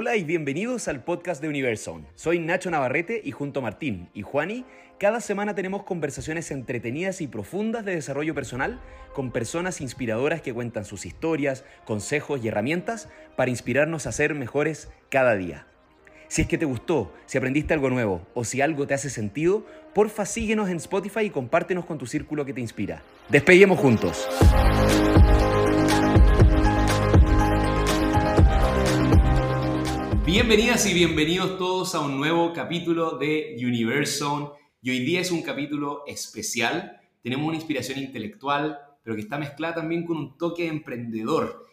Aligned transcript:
Hola 0.00 0.14
y 0.14 0.22
bienvenidos 0.22 0.86
al 0.86 1.02
podcast 1.02 1.42
de 1.42 1.48
Universal. 1.48 2.06
Soy 2.14 2.38
Nacho 2.38 2.70
Navarrete 2.70 3.20
y 3.24 3.32
junto 3.32 3.58
a 3.58 3.64
Martín 3.64 4.08
y 4.14 4.22
Juani, 4.22 4.64
cada 4.96 5.20
semana 5.20 5.56
tenemos 5.56 5.82
conversaciones 5.82 6.52
entretenidas 6.52 7.20
y 7.20 7.26
profundas 7.26 7.84
de 7.84 7.96
desarrollo 7.96 8.32
personal 8.32 8.80
con 9.12 9.32
personas 9.32 9.80
inspiradoras 9.80 10.40
que 10.40 10.54
cuentan 10.54 10.84
sus 10.84 11.04
historias, 11.04 11.64
consejos 11.84 12.44
y 12.44 12.46
herramientas 12.46 13.08
para 13.34 13.50
inspirarnos 13.50 14.06
a 14.06 14.12
ser 14.12 14.36
mejores 14.36 14.88
cada 15.10 15.34
día. 15.34 15.66
Si 16.28 16.42
es 16.42 16.46
que 16.46 16.58
te 16.58 16.64
gustó, 16.64 17.12
si 17.26 17.36
aprendiste 17.36 17.74
algo 17.74 17.90
nuevo 17.90 18.24
o 18.34 18.44
si 18.44 18.60
algo 18.60 18.86
te 18.86 18.94
hace 18.94 19.10
sentido, 19.10 19.66
porfa 19.94 20.26
síguenos 20.26 20.68
en 20.68 20.76
Spotify 20.76 21.22
y 21.22 21.30
compártenos 21.30 21.84
con 21.84 21.98
tu 21.98 22.06
círculo 22.06 22.44
que 22.44 22.52
te 22.52 22.60
inspira. 22.60 23.02
Despeguemos 23.30 23.80
juntos. 23.80 24.28
Bienvenidas 30.28 30.84
y 30.84 30.92
bienvenidos 30.92 31.56
todos 31.56 31.94
a 31.94 32.00
un 32.00 32.18
nuevo 32.18 32.52
capítulo 32.52 33.16
de 33.16 33.56
Universal. 33.60 34.52
Y 34.82 34.90
hoy 34.90 34.98
día 34.98 35.22
es 35.22 35.30
un 35.30 35.40
capítulo 35.40 36.04
especial. 36.06 37.00
Tenemos 37.22 37.46
una 37.46 37.56
inspiración 37.56 37.98
intelectual, 37.98 38.78
pero 39.02 39.16
que 39.16 39.22
está 39.22 39.38
mezclada 39.38 39.76
también 39.76 40.04
con 40.04 40.18
un 40.18 40.36
toque 40.36 40.66
emprendedor. 40.66 41.64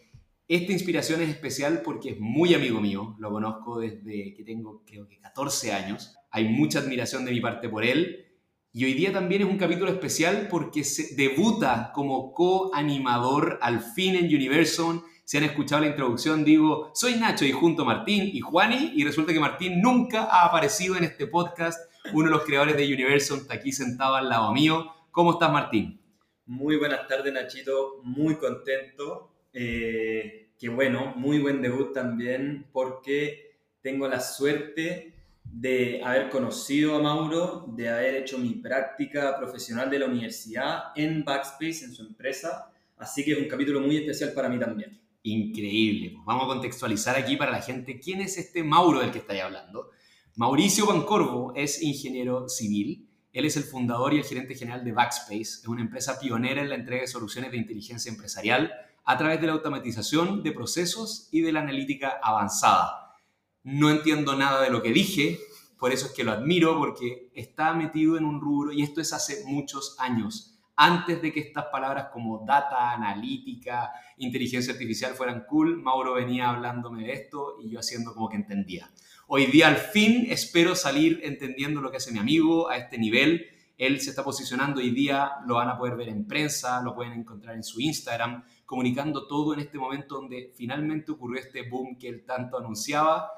Esta 0.48 0.72
inspiración 0.72 1.20
es 1.20 1.28
especial 1.28 1.82
porque 1.84 2.12
es 2.12 2.18
muy 2.18 2.54
amigo 2.54 2.80
mío. 2.80 3.14
Lo 3.18 3.30
conozco 3.30 3.78
desde 3.78 4.32
que 4.32 4.42
tengo 4.42 4.82
creo 4.86 5.06
que 5.06 5.18
14 5.18 5.72
años. 5.74 6.16
Hay 6.30 6.48
mucha 6.48 6.78
admiración 6.78 7.26
de 7.26 7.32
mi 7.32 7.40
parte 7.40 7.68
por 7.68 7.84
él. 7.84 8.24
Y 8.72 8.86
hoy 8.86 8.94
día 8.94 9.12
también 9.12 9.42
es 9.42 9.48
un 9.48 9.58
capítulo 9.58 9.90
especial 9.90 10.48
porque 10.50 10.82
se 10.82 11.14
debuta 11.14 11.92
como 11.94 12.32
co-animador 12.32 13.58
al 13.60 13.82
fin 13.82 14.14
en 14.14 14.34
Universal 14.34 15.02
si 15.26 15.36
han 15.36 15.42
escuchado 15.42 15.82
la 15.82 15.88
introducción, 15.88 16.44
digo, 16.44 16.92
soy 16.94 17.16
Nacho 17.16 17.44
y 17.44 17.50
junto 17.50 17.82
a 17.82 17.84
Martín 17.84 18.30
y 18.32 18.38
Juani, 18.38 18.92
y 18.94 19.02
resulta 19.02 19.32
que 19.32 19.40
Martín 19.40 19.82
nunca 19.82 20.22
ha 20.22 20.44
aparecido 20.44 20.96
en 20.96 21.02
este 21.02 21.26
podcast. 21.26 21.90
Uno 22.12 22.26
de 22.26 22.36
los 22.36 22.44
creadores 22.44 22.76
de 22.76 22.94
Universal 22.94 23.38
está 23.38 23.54
aquí 23.54 23.72
sentado 23.72 24.14
al 24.14 24.28
lado 24.28 24.52
mío. 24.52 24.86
¿Cómo 25.10 25.32
estás, 25.32 25.50
Martín? 25.50 26.00
Muy 26.46 26.76
buenas 26.76 27.08
tardes, 27.08 27.32
Nachito. 27.32 28.02
Muy 28.04 28.36
contento. 28.36 29.32
Eh, 29.52 30.50
qué 30.56 30.68
bueno, 30.68 31.12
muy 31.16 31.40
buen 31.40 31.60
debut 31.60 31.92
también, 31.92 32.68
porque 32.70 33.58
tengo 33.82 34.06
la 34.06 34.20
suerte 34.20 35.12
de 35.42 36.02
haber 36.04 36.28
conocido 36.28 36.94
a 36.94 37.02
Mauro, 37.02 37.64
de 37.66 37.88
haber 37.88 38.14
hecho 38.14 38.38
mi 38.38 38.50
práctica 38.50 39.36
profesional 39.36 39.90
de 39.90 39.98
la 39.98 40.06
universidad 40.06 40.92
en 40.94 41.24
Backspace, 41.24 41.84
en 41.84 41.92
su 41.92 42.06
empresa. 42.06 42.70
Así 42.96 43.24
que 43.24 43.32
es 43.32 43.38
un 43.38 43.48
capítulo 43.48 43.80
muy 43.80 43.96
especial 43.96 44.32
para 44.32 44.48
mí 44.48 44.60
también. 44.60 45.04
Increíble. 45.26 46.12
Pues 46.14 46.24
vamos 46.24 46.44
a 46.44 46.46
contextualizar 46.46 47.16
aquí 47.16 47.36
para 47.36 47.50
la 47.50 47.60
gente 47.60 47.98
quién 47.98 48.20
es 48.20 48.38
este 48.38 48.62
Mauro 48.62 49.00
del 49.00 49.10
que 49.10 49.18
estáis 49.18 49.42
hablando. 49.42 49.90
Mauricio 50.36 50.86
Bancorvo 50.86 51.52
es 51.56 51.82
ingeniero 51.82 52.48
civil. 52.48 53.10
Él 53.32 53.44
es 53.44 53.56
el 53.56 53.64
fundador 53.64 54.14
y 54.14 54.18
el 54.18 54.24
gerente 54.24 54.54
general 54.54 54.84
de 54.84 54.92
Backspace, 54.92 55.40
es 55.40 55.66
una 55.66 55.82
empresa 55.82 56.20
pionera 56.20 56.62
en 56.62 56.68
la 56.68 56.76
entrega 56.76 57.02
de 57.02 57.08
soluciones 57.08 57.50
de 57.50 57.56
inteligencia 57.56 58.08
empresarial 58.08 58.72
a 59.04 59.18
través 59.18 59.40
de 59.40 59.48
la 59.48 59.54
automatización 59.54 60.44
de 60.44 60.52
procesos 60.52 61.28
y 61.32 61.40
de 61.40 61.50
la 61.50 61.60
analítica 61.60 62.20
avanzada. 62.22 63.16
No 63.64 63.90
entiendo 63.90 64.36
nada 64.36 64.62
de 64.62 64.70
lo 64.70 64.80
que 64.80 64.92
dije, 64.92 65.40
por 65.76 65.92
eso 65.92 66.06
es 66.06 66.12
que 66.12 66.22
lo 66.22 66.30
admiro, 66.30 66.78
porque 66.78 67.32
está 67.34 67.74
metido 67.74 68.16
en 68.16 68.24
un 68.24 68.40
rubro, 68.40 68.72
y 68.72 68.82
esto 68.82 69.00
es 69.00 69.12
hace 69.12 69.42
muchos 69.44 69.96
años 69.98 70.55
antes 70.76 71.22
de 71.22 71.32
que 71.32 71.40
estas 71.40 71.66
palabras 71.66 72.08
como 72.12 72.44
data, 72.46 72.92
analítica, 72.92 73.92
inteligencia 74.18 74.74
artificial 74.74 75.14
fueran 75.14 75.44
cool, 75.48 75.80
Mauro 75.80 76.14
venía 76.14 76.50
hablándome 76.50 77.04
de 77.04 77.12
esto 77.14 77.56
y 77.62 77.70
yo 77.70 77.80
haciendo 77.80 78.12
como 78.12 78.28
que 78.28 78.36
entendía. 78.36 78.90
Hoy 79.26 79.46
día 79.46 79.68
al 79.68 79.76
fin 79.76 80.26
espero 80.28 80.76
salir 80.76 81.20
entendiendo 81.24 81.80
lo 81.80 81.90
que 81.90 81.96
hace 81.96 82.12
mi 82.12 82.18
amigo 82.18 82.68
a 82.68 82.76
este 82.76 82.98
nivel. 82.98 83.46
Él 83.78 84.00
se 84.00 84.10
está 84.10 84.22
posicionando 84.22 84.80
hoy 84.80 84.90
día, 84.90 85.32
lo 85.46 85.54
van 85.54 85.68
a 85.68 85.78
poder 85.78 85.96
ver 85.96 86.10
en 86.10 86.26
prensa, 86.26 86.82
lo 86.82 86.94
pueden 86.94 87.14
encontrar 87.14 87.56
en 87.56 87.64
su 87.64 87.80
Instagram, 87.80 88.44
comunicando 88.66 89.26
todo 89.26 89.54
en 89.54 89.60
este 89.60 89.78
momento 89.78 90.16
donde 90.16 90.52
finalmente 90.54 91.10
ocurrió 91.10 91.40
este 91.40 91.68
boom 91.68 91.96
que 91.98 92.08
él 92.08 92.24
tanto 92.26 92.58
anunciaba. 92.58 93.30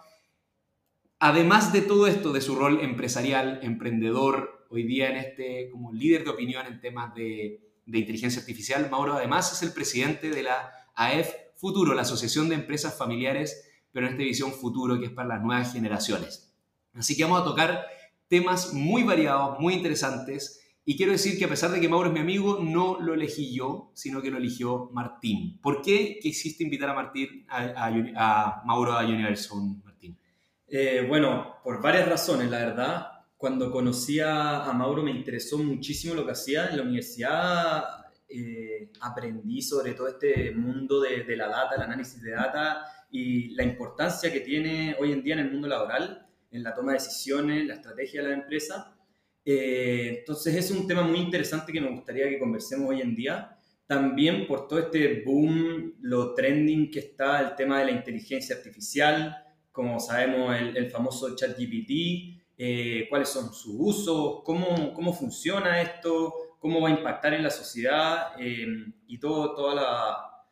Además 1.20 1.72
de 1.72 1.82
todo 1.82 2.06
esto, 2.06 2.32
de 2.32 2.40
su 2.40 2.56
rol 2.56 2.80
empresarial, 2.80 3.60
emprendedor, 3.62 4.57
hoy 4.68 4.84
día 4.84 5.10
en 5.10 5.16
este 5.16 5.70
como 5.70 5.92
líder 5.92 6.24
de 6.24 6.30
opinión 6.30 6.66
en 6.66 6.80
temas 6.80 7.14
de, 7.14 7.60
de 7.86 7.98
inteligencia 7.98 8.40
artificial. 8.40 8.88
Mauro 8.90 9.14
además 9.14 9.52
es 9.52 9.62
el 9.62 9.72
presidente 9.72 10.30
de 10.30 10.42
la 10.42 10.70
AEF 10.94 11.32
Futuro, 11.56 11.94
la 11.94 12.02
Asociación 12.02 12.48
de 12.48 12.54
Empresas 12.54 12.96
Familiares, 12.96 13.68
pero 13.90 14.06
en 14.06 14.12
esta 14.12 14.22
visión 14.22 14.52
futuro 14.52 14.98
que 14.98 15.06
es 15.06 15.10
para 15.10 15.28
las 15.28 15.42
nuevas 15.42 15.72
generaciones. 15.72 16.54
Así 16.94 17.16
que 17.16 17.24
vamos 17.24 17.40
a 17.40 17.44
tocar 17.44 17.86
temas 18.28 18.74
muy 18.74 19.02
variados, 19.02 19.58
muy 19.58 19.74
interesantes. 19.74 20.60
Y 20.84 20.96
quiero 20.96 21.12
decir 21.12 21.38
que 21.38 21.44
a 21.44 21.48
pesar 21.48 21.70
de 21.70 21.80
que 21.80 21.88
Mauro 21.88 22.08
es 22.08 22.14
mi 22.14 22.20
amigo, 22.20 22.60
no 22.62 23.00
lo 23.00 23.14
elegí 23.14 23.54
yo, 23.54 23.90
sino 23.94 24.22
que 24.22 24.30
lo 24.30 24.38
eligió 24.38 24.90
Martín. 24.92 25.58
¿Por 25.60 25.82
qué 25.82 26.18
quisiste 26.20 26.64
invitar 26.64 26.90
a 26.90 26.94
Martín, 26.94 27.44
a, 27.48 27.88
a, 28.16 28.62
Mauro 28.64 28.92
a 28.92 29.04
Universal, 29.04 29.58
Martín? 29.84 30.18
Eh, 30.66 31.04
bueno, 31.08 31.56
por 31.64 31.82
varias 31.82 32.08
razones, 32.08 32.50
la 32.50 32.58
verdad 32.58 33.17
cuando 33.38 33.70
conocí 33.70 34.18
a, 34.18 34.70
Mauro 34.74 35.02
me 35.04 35.12
interesó 35.12 35.58
muchísimo 35.58 36.12
lo 36.12 36.26
que 36.26 36.32
hacía. 36.32 36.70
En 36.70 36.76
la 36.76 36.82
universidad 36.82 37.84
eh, 38.28 38.90
aprendí 39.00 39.62
sobre 39.62 39.94
todo 39.94 40.08
este 40.08 40.50
mundo 40.50 41.00
de, 41.00 41.36
la 41.36 41.46
data, 41.46 41.76
el 41.76 41.82
análisis 41.82 42.20
de 42.20 42.32
data 42.32 42.84
y 43.12 43.50
la 43.50 43.62
importancia 43.62 44.32
que 44.32 44.40
tiene 44.40 44.96
hoy 44.98 45.12
en 45.12 45.22
día 45.22 45.34
en 45.34 45.40
el 45.40 45.52
mundo 45.52 45.68
laboral, 45.68 46.26
en 46.50 46.64
la 46.64 46.74
toma 46.74 46.92
de 46.92 46.98
decisiones, 46.98 47.64
la 47.64 47.74
estrategia 47.74 48.22
de 48.22 48.28
la 48.28 48.34
empresa. 48.34 48.98
Eh, 49.44 50.16
entonces 50.18 50.56
es 50.56 50.72
un 50.72 50.88
tema 50.88 51.02
muy 51.02 51.20
interesante 51.20 51.72
que 51.72 51.80
me 51.80 51.90
gustaría 51.90 52.28
que 52.28 52.40
conversemos 52.40 52.90
hoy 52.90 53.02
en 53.02 53.14
día. 53.14 53.56
También 53.86 54.48
por 54.48 54.66
todo 54.66 54.80
este 54.80 55.22
boom, 55.24 55.94
lo 56.00 56.34
trending 56.34 56.90
que 56.90 56.98
está 56.98 57.40
el 57.40 57.54
tema 57.54 57.78
de 57.78 57.84
la 57.84 57.92
inteligencia 57.92 58.56
artificial, 58.56 59.36
como 59.70 60.00
sabemos 60.00 60.56
el, 60.56 60.76
el 60.76 60.90
famoso 60.90 61.36
ChatGPT, 61.36 62.37
eh, 62.60 63.06
cuáles 63.08 63.28
son 63.28 63.54
sus 63.54 63.72
usos, 63.78 64.42
cómo, 64.42 64.92
cómo, 64.92 65.12
funciona 65.12 65.80
esto, 65.80 66.56
cómo 66.58 66.80
va 66.80 66.88
a 66.88 66.92
impactar 66.92 67.32
en 67.34 67.44
la 67.44 67.50
sociedad 67.50 68.32
eh, 68.36 68.66
y 69.06 69.18
todo, 69.18 69.54
toda 69.54 69.74
la, 69.76 70.44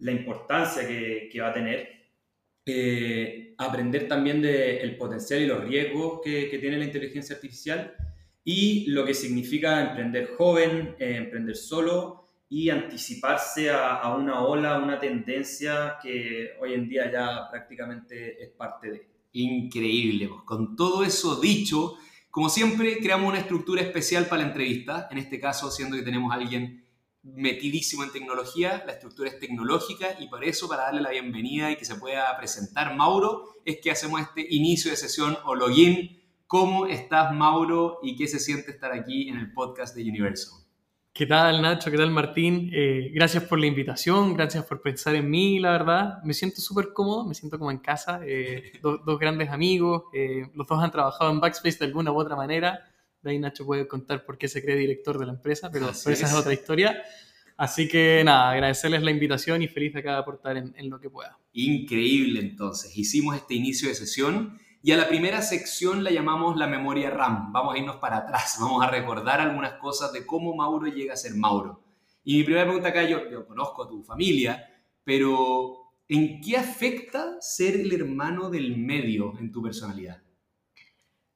la 0.00 0.10
importancia 0.10 0.86
que, 0.86 1.28
que, 1.30 1.40
va 1.40 1.50
a 1.50 1.52
tener. 1.52 1.88
Eh, 2.66 3.54
aprender 3.58 4.08
también 4.08 4.42
del 4.42 4.96
potencial 4.96 5.40
y 5.40 5.46
los 5.46 5.64
riesgos 5.64 6.20
que, 6.24 6.50
que, 6.50 6.58
tiene 6.58 6.78
la 6.78 6.84
inteligencia 6.84 7.36
artificial 7.36 7.94
y 8.44 8.90
lo 8.90 9.04
que 9.04 9.14
significa 9.14 9.80
emprender 9.82 10.34
joven, 10.36 10.96
emprender 10.98 11.56
solo 11.56 12.28
y 12.48 12.70
anticiparse 12.70 13.70
a, 13.70 13.98
a 13.98 14.16
una 14.16 14.44
ola, 14.44 14.74
a 14.74 14.78
una 14.82 14.98
tendencia 14.98 15.96
que 16.02 16.56
hoy 16.60 16.74
en 16.74 16.88
día 16.88 17.10
ya 17.10 17.48
prácticamente 17.50 18.42
es 18.42 18.50
parte 18.50 18.90
de. 18.90 19.11
Increíble. 19.32 20.30
Con 20.44 20.76
todo 20.76 21.04
eso 21.04 21.40
dicho, 21.40 21.96
como 22.30 22.48
siempre, 22.48 22.98
creamos 22.98 23.28
una 23.28 23.40
estructura 23.40 23.82
especial 23.82 24.26
para 24.26 24.42
la 24.42 24.48
entrevista. 24.48 25.08
En 25.10 25.18
este 25.18 25.38
caso, 25.38 25.70
siendo 25.70 25.96
que 25.96 26.02
tenemos 26.02 26.32
a 26.32 26.36
alguien 26.36 26.82
metidísimo 27.22 28.02
en 28.04 28.10
tecnología, 28.10 28.82
la 28.86 28.92
estructura 28.92 29.28
es 29.28 29.38
tecnológica 29.38 30.16
y 30.18 30.28
por 30.28 30.42
eso, 30.44 30.68
para 30.68 30.84
darle 30.84 31.02
la 31.02 31.10
bienvenida 31.10 31.70
y 31.70 31.76
que 31.76 31.84
se 31.84 31.96
pueda 31.96 32.36
presentar 32.36 32.96
Mauro, 32.96 33.60
es 33.64 33.78
que 33.82 33.90
hacemos 33.90 34.20
este 34.20 34.46
inicio 34.48 34.90
de 34.90 34.96
sesión 34.96 35.36
o 35.44 35.54
login. 35.54 36.20
¿Cómo 36.46 36.86
estás, 36.86 37.34
Mauro? 37.34 37.98
¿Y 38.02 38.16
qué 38.16 38.26
se 38.26 38.38
siente 38.38 38.70
estar 38.72 38.92
aquí 38.92 39.28
en 39.28 39.36
el 39.36 39.52
podcast 39.52 39.94
de 39.94 40.02
Universal? 40.02 40.61
¿Qué 41.14 41.26
tal 41.26 41.60
Nacho? 41.60 41.90
¿Qué 41.90 41.98
tal 41.98 42.10
Martín? 42.10 42.70
Eh, 42.72 43.10
gracias 43.12 43.44
por 43.44 43.60
la 43.60 43.66
invitación, 43.66 44.32
gracias 44.32 44.64
por 44.64 44.80
pensar 44.80 45.14
en 45.14 45.28
mí, 45.28 45.58
la 45.58 45.72
verdad. 45.72 46.22
Me 46.24 46.32
siento 46.32 46.62
súper 46.62 46.94
cómodo, 46.94 47.26
me 47.26 47.34
siento 47.34 47.58
como 47.58 47.70
en 47.70 47.78
casa. 47.80 48.22
Eh, 48.24 48.72
dos 48.82 49.18
grandes 49.18 49.50
amigos, 49.50 50.04
eh, 50.14 50.46
los 50.54 50.66
dos 50.66 50.82
han 50.82 50.90
trabajado 50.90 51.30
en 51.30 51.38
Backspace 51.38 51.80
de 51.80 51.84
alguna 51.84 52.12
u 52.12 52.18
otra 52.18 52.34
manera. 52.34 52.80
De 53.20 53.30
ahí 53.30 53.38
Nacho 53.38 53.66
puede 53.66 53.86
contar 53.86 54.24
por 54.24 54.38
qué 54.38 54.48
se 54.48 54.62
cree 54.62 54.74
director 54.74 55.18
de 55.18 55.26
la 55.26 55.32
empresa, 55.32 55.70
pero, 55.70 55.90
esa 55.90 56.10
es. 56.12 56.32
otra 56.32 56.54
historia. 56.54 57.02
Así 57.58 57.88
que 57.88 58.22
nada, 58.24 58.50
agradecerles 58.50 59.02
la 59.02 59.10
invitación 59.10 59.60
y 59.60 59.68
feliz 59.68 59.92
de 59.92 60.00
acá 60.00 60.12
de 60.12 60.18
aportar 60.18 60.56
en, 60.56 60.72
en 60.78 60.88
lo 60.88 60.98
que 60.98 61.10
pueda. 61.10 61.38
Increíble 61.52 62.40
entonces. 62.40 62.96
Hicimos 62.96 63.36
este 63.36 63.52
inicio 63.52 63.90
de 63.90 63.94
sesión 63.94 64.58
y 64.82 64.90
a 64.90 64.96
la 64.96 65.08
primera 65.08 65.40
sección 65.42 66.02
la 66.02 66.10
llamamos 66.10 66.56
la 66.56 66.66
memoria 66.66 67.08
RAM. 67.10 67.52
Vamos 67.52 67.74
a 67.74 67.78
irnos 67.78 67.96
para 67.96 68.18
atrás, 68.18 68.56
vamos 68.60 68.82
a 68.84 68.90
recordar 68.90 69.40
algunas 69.40 69.74
cosas 69.74 70.12
de 70.12 70.26
cómo 70.26 70.54
Mauro 70.54 70.88
llega 70.88 71.14
a 71.14 71.16
ser 71.16 71.34
Mauro. 71.34 71.82
Y 72.24 72.38
mi 72.38 72.44
primera 72.44 72.64
pregunta 72.64 72.88
acá, 72.88 73.02
yo, 73.04 73.30
yo 73.30 73.46
conozco 73.46 73.84
a 73.84 73.88
tu 73.88 74.02
familia, 74.02 74.68
pero 75.04 75.94
¿en 76.08 76.40
qué 76.40 76.56
afecta 76.56 77.36
ser 77.40 77.76
el 77.76 77.92
hermano 77.92 78.50
del 78.50 78.76
medio 78.76 79.38
en 79.38 79.50
tu 79.50 79.62
personalidad? 79.62 80.22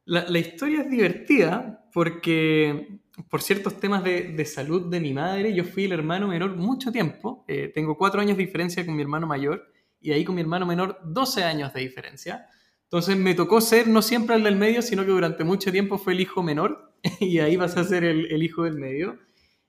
La, 0.05 0.39
historia 0.39 0.83
es 0.83 0.91
divertida 0.91 1.89
porque 1.93 3.01
por 3.29 3.43
ciertos 3.43 3.81
temas 3.81 4.05
de, 4.05 4.35
de, 4.35 4.45
salud 4.45 4.89
de 4.89 5.01
mi 5.01 5.13
madre, 5.13 5.53
yo 5.53 5.65
fui 5.65 5.85
el 5.85 5.93
hermano 5.93 6.29
menor 6.29 6.55
mucho 6.55 6.93
tiempo. 6.93 7.45
Eh, 7.49 7.73
tengo 7.75 7.97
cuatro 7.99 8.21
años 8.21 8.37
de 8.37 8.45
diferencia 8.45 8.87
con 8.87 8.95
mi 8.95 9.03
hermano 9.03 9.27
mayor 9.27 9.67
y 10.01 10.13
ahí 10.13 10.25
con 10.25 10.37
mi 10.37 10.43
hermano 10.43 10.67
menor 10.67 11.01
12 11.05 11.43
años 11.43 11.73
de 11.73 11.81
diferencia. 11.81 12.47
Entonces 12.87 13.17
me 13.17 13.35
tocó 13.35 13.61
ser 13.61 13.88
no 13.88 14.00
siempre 14.00 14.37
el 14.37 14.44
del 14.44 14.56
medio, 14.56 14.81
sino 14.81 15.05
que 15.05 15.11
durante 15.11 15.43
mucho 15.43 15.73
tiempo 15.73 15.99
fue 15.99 16.12
el 16.12 16.21
hijo 16.21 16.43
menor 16.43 16.93
y 17.21 17.41
ahí 17.41 17.56
vas 17.56 17.77
a 17.77 17.85
ser 17.85 18.05
el, 18.05 18.43
hijo 18.43 18.62
del 18.62 18.77
medio. 18.77 19.19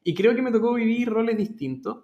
Y 0.04 0.14
creo 0.14 0.36
que 0.36 0.42
me 0.42 0.52
tocó 0.52 0.74
vivir 0.76 1.10
roles 1.10 1.36
distintos, 1.36 2.04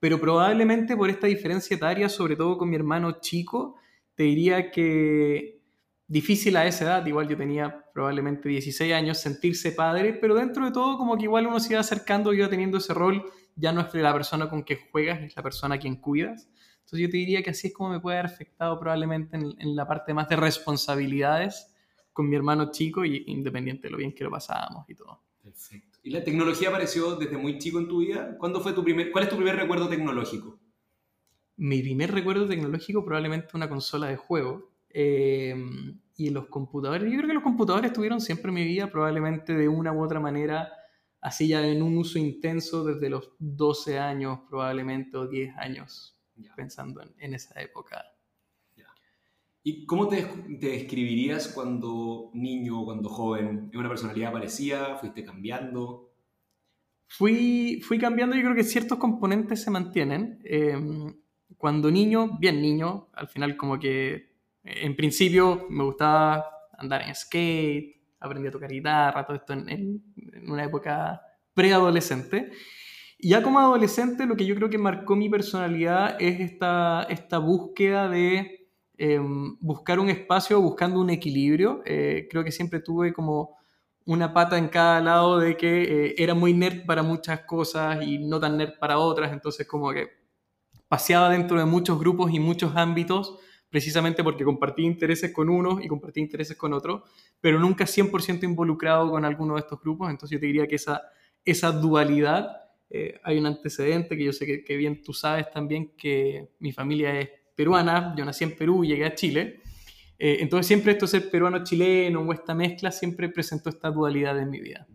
pero 0.00 0.20
probablemente 0.20 0.96
por 0.96 1.08
esta 1.08 1.28
diferencia 1.28 1.76
etaria, 1.76 2.08
sobre 2.08 2.34
todo 2.34 2.58
con 2.58 2.68
mi 2.68 2.76
hermano 2.76 3.20
chico, 3.20 3.76
te 4.16 4.24
diría 4.24 4.72
que 4.72 5.60
difícil 6.06 6.56
a 6.56 6.66
esa 6.66 6.84
edad, 6.84 7.06
igual 7.06 7.28
yo 7.28 7.36
tenía 7.36 7.84
probablemente 7.94 8.48
16 8.48 8.92
años, 8.92 9.18
sentirse 9.18 9.72
padre, 9.72 10.12
pero 10.14 10.34
dentro 10.34 10.66
de 10.66 10.72
todo 10.72 10.98
como 10.98 11.16
que 11.16 11.24
igual 11.24 11.46
uno 11.46 11.60
se 11.60 11.72
iba 11.72 11.80
acercando, 11.80 12.34
iba 12.34 12.50
teniendo 12.50 12.78
ese 12.78 12.92
rol, 12.92 13.24
ya 13.54 13.72
no 13.72 13.80
es 13.80 13.94
la 13.94 14.12
persona 14.12 14.50
con 14.50 14.64
que 14.64 14.76
juegas, 14.90 15.22
es 15.22 15.36
la 15.36 15.42
persona 15.42 15.76
a 15.76 15.78
quien 15.78 15.96
cuidas. 15.96 16.48
Entonces 16.84 17.00
yo 17.00 17.10
te 17.10 17.16
diría 17.16 17.42
que 17.42 17.50
así 17.50 17.68
es 17.68 17.74
como 17.74 17.90
me 17.90 18.00
puede 18.00 18.18
haber 18.18 18.30
afectado 18.30 18.78
probablemente 18.78 19.36
en, 19.36 19.74
la 19.74 19.86
parte 19.86 20.12
más 20.12 20.28
de 20.28 20.36
responsabilidades 20.36 21.74
con 22.12 22.28
mi 22.28 22.36
hermano 22.36 22.70
chico, 22.70 23.04
y 23.04 23.24
independiente 23.26 23.88
de 23.88 23.90
lo 23.90 23.96
bien 23.96 24.14
que 24.14 24.22
lo 24.22 24.30
pasábamos 24.30 24.88
y 24.88 24.94
todo. 24.94 25.20
Perfecto. 25.42 25.98
¿Y 26.02 26.10
la 26.10 26.22
tecnología 26.22 26.68
apareció 26.68 27.16
desde 27.16 27.36
muy 27.36 27.58
chico 27.58 27.78
en 27.78 27.88
tu 27.88 27.98
vida? 27.98 28.36
¿Cuándo 28.38 28.60
fue 28.60 28.72
tu 28.72 28.84
primer, 28.84 29.10
¿Cuál 29.10 29.24
es 29.24 29.30
tu 29.30 29.36
primer 29.36 29.56
recuerdo 29.56 29.88
tecnológico? 29.88 30.60
Mi 31.56 31.80
primer 31.80 32.12
recuerdo 32.12 32.46
tecnológico 32.46 33.04
probablemente 33.04 33.56
una 33.56 33.68
consola 33.68 34.08
de 34.08 34.16
juego. 34.16 34.70
Eh, 34.90 35.56
y 36.16 36.30
los 36.30 36.46
computadores, 36.46 37.10
yo 37.10 37.16
creo 37.16 37.28
que 37.28 37.34
los 37.34 37.42
computadores 37.42 37.90
estuvieron 37.90 38.20
siempre 38.20 38.50
en 38.50 38.54
mi 38.54 38.64
vida, 38.64 38.90
probablemente 38.90 39.54
de 39.54 39.68
una 39.68 39.92
u 39.92 40.02
otra 40.02 40.20
manera, 40.20 40.72
así 41.20 41.48
ya 41.48 41.66
en 41.66 41.82
un 41.82 41.96
uso 41.96 42.18
intenso 42.18 42.84
desde 42.84 43.10
los 43.10 43.32
12 43.38 43.98
años 43.98 44.40
probablemente 44.48 45.16
o 45.16 45.26
10 45.26 45.56
años, 45.56 46.16
pensando 46.56 47.02
en, 47.18 47.34
esa 47.34 47.60
época. 47.60 48.04
¿Y 49.62 49.86
cómo 49.86 50.08
te, 50.08 50.22
te, 50.22 50.68
describirías 50.68 51.48
cuando 51.48 52.30
niño 52.34 52.82
o 52.82 52.84
cuando 52.84 53.08
joven? 53.08 53.70
¿En 53.72 53.78
una 53.78 53.88
personalidad 53.88 54.32
parecida? 54.32 54.98
¿Fuiste 54.98 55.24
cambiando? 55.24 56.14
Fui, 57.06 57.80
fui 57.82 57.98
cambiando, 57.98 58.36
yo 58.36 58.42
creo 58.42 58.54
que 58.54 58.64
ciertos 58.64 58.98
componentes 58.98 59.62
se 59.62 59.70
mantienen. 59.70 60.40
Em, 60.44 61.14
cuando 61.56 61.90
niño, 61.90 62.38
bien 62.38 62.60
niño, 62.60 63.08
al 63.14 63.28
final 63.28 63.56
como 63.56 63.78
que 63.78 64.34
en 64.64 64.96
principio 64.96 65.66
me 65.70 65.84
gustaba 65.84 66.44
andar 66.76 67.02
en 67.02 67.14
skate, 67.14 68.02
aprendí 68.20 68.48
a 68.48 68.50
tocar 68.50 68.70
guitarra, 68.70 69.24
todo 69.24 69.36
esto 69.36 69.52
en, 69.52 70.02
una 70.48 70.64
época 70.64 71.20
preadolescente. 71.52 72.52
Ya 73.26 73.42
como 73.42 73.58
adolescente 73.58 74.26
lo 74.26 74.36
que 74.36 74.44
yo 74.44 74.54
creo 74.54 74.68
que 74.68 74.76
marcó 74.76 75.16
mi 75.16 75.30
personalidad 75.30 76.20
es 76.20 76.40
esta, 76.40 77.38
búsqueda 77.38 78.06
de 78.10 78.68
em, 78.98 79.56
buscar 79.60 79.98
un 79.98 80.10
espacio, 80.10 80.60
buscando 80.60 81.00
un 81.00 81.08
equilibrio. 81.08 81.80
Eh, 81.86 82.28
creo 82.30 82.44
que 82.44 82.52
siempre 82.52 82.80
tuve 82.80 83.14
como 83.14 83.56
una 84.04 84.34
pata 84.34 84.58
en 84.58 84.68
cada 84.68 85.00
lado 85.00 85.38
de 85.38 85.56
que 85.56 86.08
eh, 86.08 86.14
era 86.18 86.34
muy 86.34 86.52
nerd 86.52 86.84
para 86.84 87.02
muchas 87.02 87.40
cosas 87.40 88.06
y 88.06 88.18
no 88.18 88.38
tan 88.38 88.58
nerd 88.58 88.78
para 88.78 88.98
otras, 88.98 89.32
entonces 89.32 89.66
como 89.66 89.90
que 89.90 90.08
paseaba 90.86 91.30
dentro 91.30 91.58
de 91.58 91.64
muchos 91.64 91.98
grupos 91.98 92.30
y 92.30 92.38
muchos 92.40 92.76
ámbitos 92.76 93.38
precisamente 93.70 94.22
porque 94.22 94.44
compartí 94.44 94.82
intereses 94.82 95.32
con 95.32 95.48
unos 95.48 95.82
y 95.82 95.88
compartí 95.88 96.20
intereses 96.20 96.58
con 96.58 96.74
otros, 96.74 97.02
pero 97.40 97.58
nunca 97.58 97.86
100% 97.86 98.44
involucrado 98.44 99.10
con 99.10 99.24
alguno 99.24 99.54
de 99.54 99.60
estos 99.60 99.80
grupos, 99.80 100.10
entonces 100.10 100.36
yo 100.36 100.40
te 100.40 100.46
diría 100.46 100.66
que 100.68 100.76
esa 100.76 101.72
dualidad, 101.72 102.63
eh, 102.96 103.20
hay 103.24 103.38
un 103.38 103.46
antecedente 103.46 104.16
que 104.16 104.22
yo 104.22 104.32
sé 104.32 104.62
que, 104.64 104.76
bien 104.76 105.02
tú 105.02 105.12
sabes 105.12 105.50
también, 105.50 105.96
que 105.96 106.50
mi 106.60 106.70
familia 106.70 107.18
es 107.18 107.28
peruana, 107.56 108.14
yo 108.16 108.24
nací 108.24 108.44
en 108.44 108.54
Perú, 108.54 108.84
llegué 108.84 109.04
a 109.04 109.16
Chile, 109.16 109.62
eh, 110.16 110.36
entonces 110.38 110.68
siempre 110.68 110.92
esto 110.92 111.08
ser 111.08 111.28
peruano-chileno 111.28 112.20
o 112.20 112.32
esta 112.32 112.54
mezcla 112.54 112.92
siempre 112.92 113.28
presentó 113.28 113.68
esta 113.68 113.90
dualidad 113.90 114.38
en 114.38 114.48
mi 114.48 114.60
vida. 114.60 114.86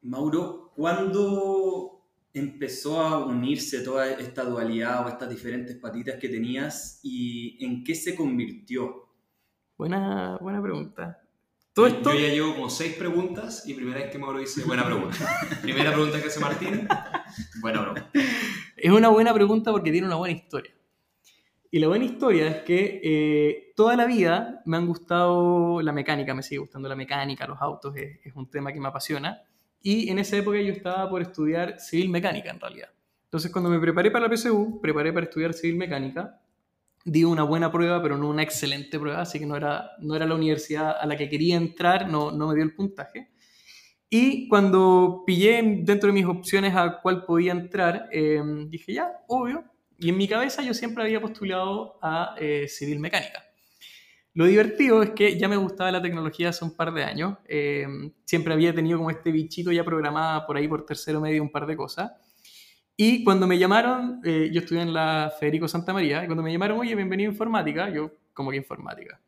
Mauro, 0.00 0.72
¿cuándo 0.74 2.06
empezó 2.32 3.02
a 3.02 3.26
unirse 3.26 3.82
toda 3.82 4.10
esta 4.10 4.42
dualidad 4.44 5.04
o 5.04 5.10
estas 5.10 5.28
diferentes 5.28 5.76
patitas 5.76 6.16
que 6.18 6.30
tenías 6.30 6.98
y 7.02 7.62
en 7.62 7.84
qué 7.84 7.94
se 7.94 8.14
convirtió? 8.14 9.06
Buena, 9.76 10.38
buena 10.40 10.62
pregunta. 10.62 11.27
Todo 11.78 11.86
esto... 11.86 12.12
Yo 12.12 12.18
ya 12.18 12.28
llevo 12.30 12.54
como 12.54 12.70
seis 12.70 12.94
preguntas 12.94 13.62
y 13.64 13.72
primera 13.72 14.00
vez 14.00 14.10
que 14.10 14.18
Mauro 14.18 14.40
dice 14.40 14.64
buena 14.64 14.84
pregunta. 14.84 15.16
primera 15.62 15.92
pregunta 15.92 16.20
que 16.20 16.26
hace 16.26 16.40
Martín, 16.40 16.88
buena 17.60 17.82
pregunta. 17.82 18.10
Es 18.76 18.90
una 18.90 19.10
buena 19.10 19.32
pregunta 19.32 19.70
porque 19.70 19.92
tiene 19.92 20.08
una 20.08 20.16
buena 20.16 20.36
historia. 20.36 20.72
Y 21.70 21.78
la 21.78 21.86
buena 21.86 22.04
historia 22.04 22.48
es 22.48 22.56
que 22.64 23.00
eh, 23.04 23.72
toda 23.76 23.94
la 23.94 24.06
vida 24.06 24.60
me 24.64 24.76
han 24.76 24.88
gustado 24.88 25.80
la 25.80 25.92
mecánica, 25.92 26.34
me 26.34 26.42
sigue 26.42 26.58
gustando 26.58 26.88
la 26.88 26.96
mecánica, 26.96 27.46
los 27.46 27.62
autos, 27.62 27.94
es 27.94 28.34
un 28.34 28.50
tema 28.50 28.72
que 28.72 28.80
me 28.80 28.88
apasiona. 28.88 29.40
Y 29.80 30.10
en 30.10 30.18
esa 30.18 30.36
época 30.36 30.60
yo 30.60 30.72
estaba 30.72 31.08
por 31.08 31.22
estudiar 31.22 31.78
civil 31.78 32.08
mecánica 32.08 32.50
en 32.50 32.58
realidad. 32.58 32.88
Entonces 33.26 33.52
cuando 33.52 33.70
me 33.70 33.78
preparé 33.78 34.10
para 34.10 34.26
la 34.26 34.36
PSU, 34.36 34.80
preparé 34.82 35.12
para 35.12 35.26
estudiar 35.26 35.54
civil 35.54 35.76
mecánica, 35.76 36.40
di 37.04 37.24
una 37.24 37.42
buena 37.42 37.70
prueba, 37.72 38.02
pero 38.02 38.16
no 38.16 38.28
una 38.28 38.42
excelente 38.42 38.98
prueba, 38.98 39.22
así 39.22 39.38
que 39.38 39.46
no 39.46 39.56
era, 39.56 39.92
no 40.00 40.14
era 40.14 40.26
la 40.26 40.34
universidad 40.34 40.96
a 41.00 41.06
la 41.06 41.16
que 41.16 41.28
quería 41.28 41.56
entrar, 41.56 42.08
no, 42.08 42.30
no 42.30 42.48
me 42.48 42.54
dio 42.54 42.64
el 42.64 42.74
puntaje. 42.74 43.30
Y 44.10 44.48
cuando 44.48 45.22
pillé 45.26 45.62
dentro 45.82 46.08
de 46.08 46.12
mis 46.14 46.24
opciones 46.24 46.74
a 46.74 47.00
cuál 47.02 47.24
podía 47.24 47.52
entrar, 47.52 48.08
eh, 48.10 48.42
dije 48.68 48.94
ya, 48.94 49.12
obvio. 49.26 49.64
Y 49.98 50.10
en 50.10 50.16
mi 50.16 50.28
cabeza 50.28 50.62
yo 50.62 50.72
siempre 50.72 51.02
había 51.02 51.20
postulado 51.20 51.98
a 52.00 52.34
eh, 52.38 52.68
civil 52.68 53.00
mecánica. 53.00 53.44
Lo 54.34 54.46
divertido 54.46 55.02
es 55.02 55.10
que 55.10 55.38
ya 55.38 55.48
me 55.48 55.56
gustaba 55.56 55.90
la 55.90 56.00
tecnología 56.00 56.50
hace 56.50 56.64
un 56.64 56.76
par 56.76 56.92
de 56.94 57.04
años. 57.04 57.36
Eh, 57.48 57.86
siempre 58.24 58.54
había 58.54 58.72
tenido 58.72 58.96
como 58.96 59.10
este 59.10 59.32
bichito 59.32 59.72
ya 59.72 59.84
programada 59.84 60.46
por 60.46 60.56
ahí 60.56 60.68
por 60.68 60.86
tercero 60.86 61.20
medio 61.20 61.42
un 61.42 61.50
par 61.50 61.66
de 61.66 61.76
cosas. 61.76 62.12
Y 63.00 63.22
cuando 63.22 63.46
me 63.46 63.56
llamaron, 63.56 64.20
eh, 64.24 64.50
yo 64.52 64.58
estudié 64.58 64.82
en 64.82 64.92
la 64.92 65.32
Federico 65.38 65.68
Santa 65.68 65.92
María, 65.92 66.24
y 66.24 66.26
cuando 66.26 66.42
me 66.42 66.50
llamaron, 66.50 66.80
oye, 66.80 66.96
bienvenido 66.96 67.30
a 67.30 67.32
informática, 67.32 67.88
yo, 67.90 68.10
como 68.34 68.50
que 68.50 68.56
informática? 68.56 69.20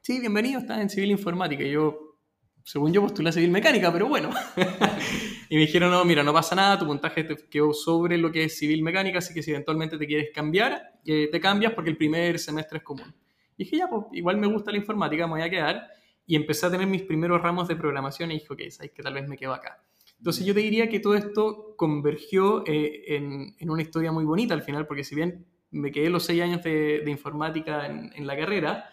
Sí, 0.00 0.18
bienvenido, 0.18 0.58
estás 0.58 0.80
en 0.80 0.90
civil 0.90 1.12
informática. 1.12 1.62
Y 1.62 1.70
yo, 1.70 2.16
según 2.64 2.92
yo, 2.92 3.02
postulé 3.02 3.28
a 3.28 3.32
civil 3.32 3.52
mecánica, 3.52 3.92
pero 3.92 4.08
bueno. 4.08 4.30
y 5.48 5.54
me 5.54 5.60
dijeron, 5.60 5.92
no, 5.92 6.04
mira, 6.04 6.24
no 6.24 6.32
pasa 6.32 6.56
nada, 6.56 6.76
tu 6.76 6.86
puntaje 6.86 7.22
te 7.22 7.36
quedó 7.48 7.72
sobre 7.72 8.18
lo 8.18 8.32
que 8.32 8.42
es 8.42 8.58
civil 8.58 8.82
mecánica, 8.82 9.18
así 9.18 9.32
que 9.32 9.44
si 9.44 9.52
eventualmente 9.52 9.96
te 9.96 10.08
quieres 10.08 10.30
cambiar, 10.34 10.98
eh, 11.06 11.28
te 11.30 11.40
cambias 11.40 11.72
porque 11.72 11.90
el 11.90 11.96
primer 11.96 12.40
semestre 12.40 12.78
es 12.78 12.84
común. 12.84 13.14
Y 13.56 13.62
dije, 13.62 13.76
ya, 13.76 13.88
pues 13.88 14.06
igual 14.10 14.38
me 14.38 14.48
gusta 14.48 14.72
la 14.72 14.78
informática, 14.78 15.28
me 15.28 15.34
voy 15.34 15.42
a 15.42 15.50
quedar. 15.50 15.86
Y 16.26 16.34
empecé 16.34 16.66
a 16.66 16.70
tener 16.72 16.88
mis 16.88 17.02
primeros 17.02 17.40
ramos 17.40 17.68
de 17.68 17.76
programación 17.76 18.32
y 18.32 18.40
dije, 18.40 18.48
ok, 18.50 18.60
sabes 18.70 18.90
que 18.90 19.04
tal 19.04 19.14
vez 19.14 19.28
me 19.28 19.36
quedo 19.36 19.54
acá. 19.54 19.84
Entonces 20.24 20.46
yo 20.46 20.54
te 20.54 20.60
diría 20.60 20.88
que 20.88 21.00
todo 21.00 21.16
esto 21.16 21.74
convergió 21.76 22.66
eh, 22.66 23.14
en, 23.14 23.54
en, 23.58 23.68
una 23.68 23.82
historia 23.82 24.10
muy 24.10 24.24
bonita 24.24 24.54
al 24.54 24.62
final, 24.62 24.86
porque 24.86 25.04
si 25.04 25.14
bien 25.14 25.44
me 25.70 25.92
quedé 25.92 26.08
los 26.08 26.24
seis 26.24 26.40
años 26.40 26.62
de, 26.62 27.02
de 27.04 27.10
informática 27.10 27.84
en, 27.84 28.10
en, 28.14 28.26
la 28.26 28.34
carrera, 28.34 28.88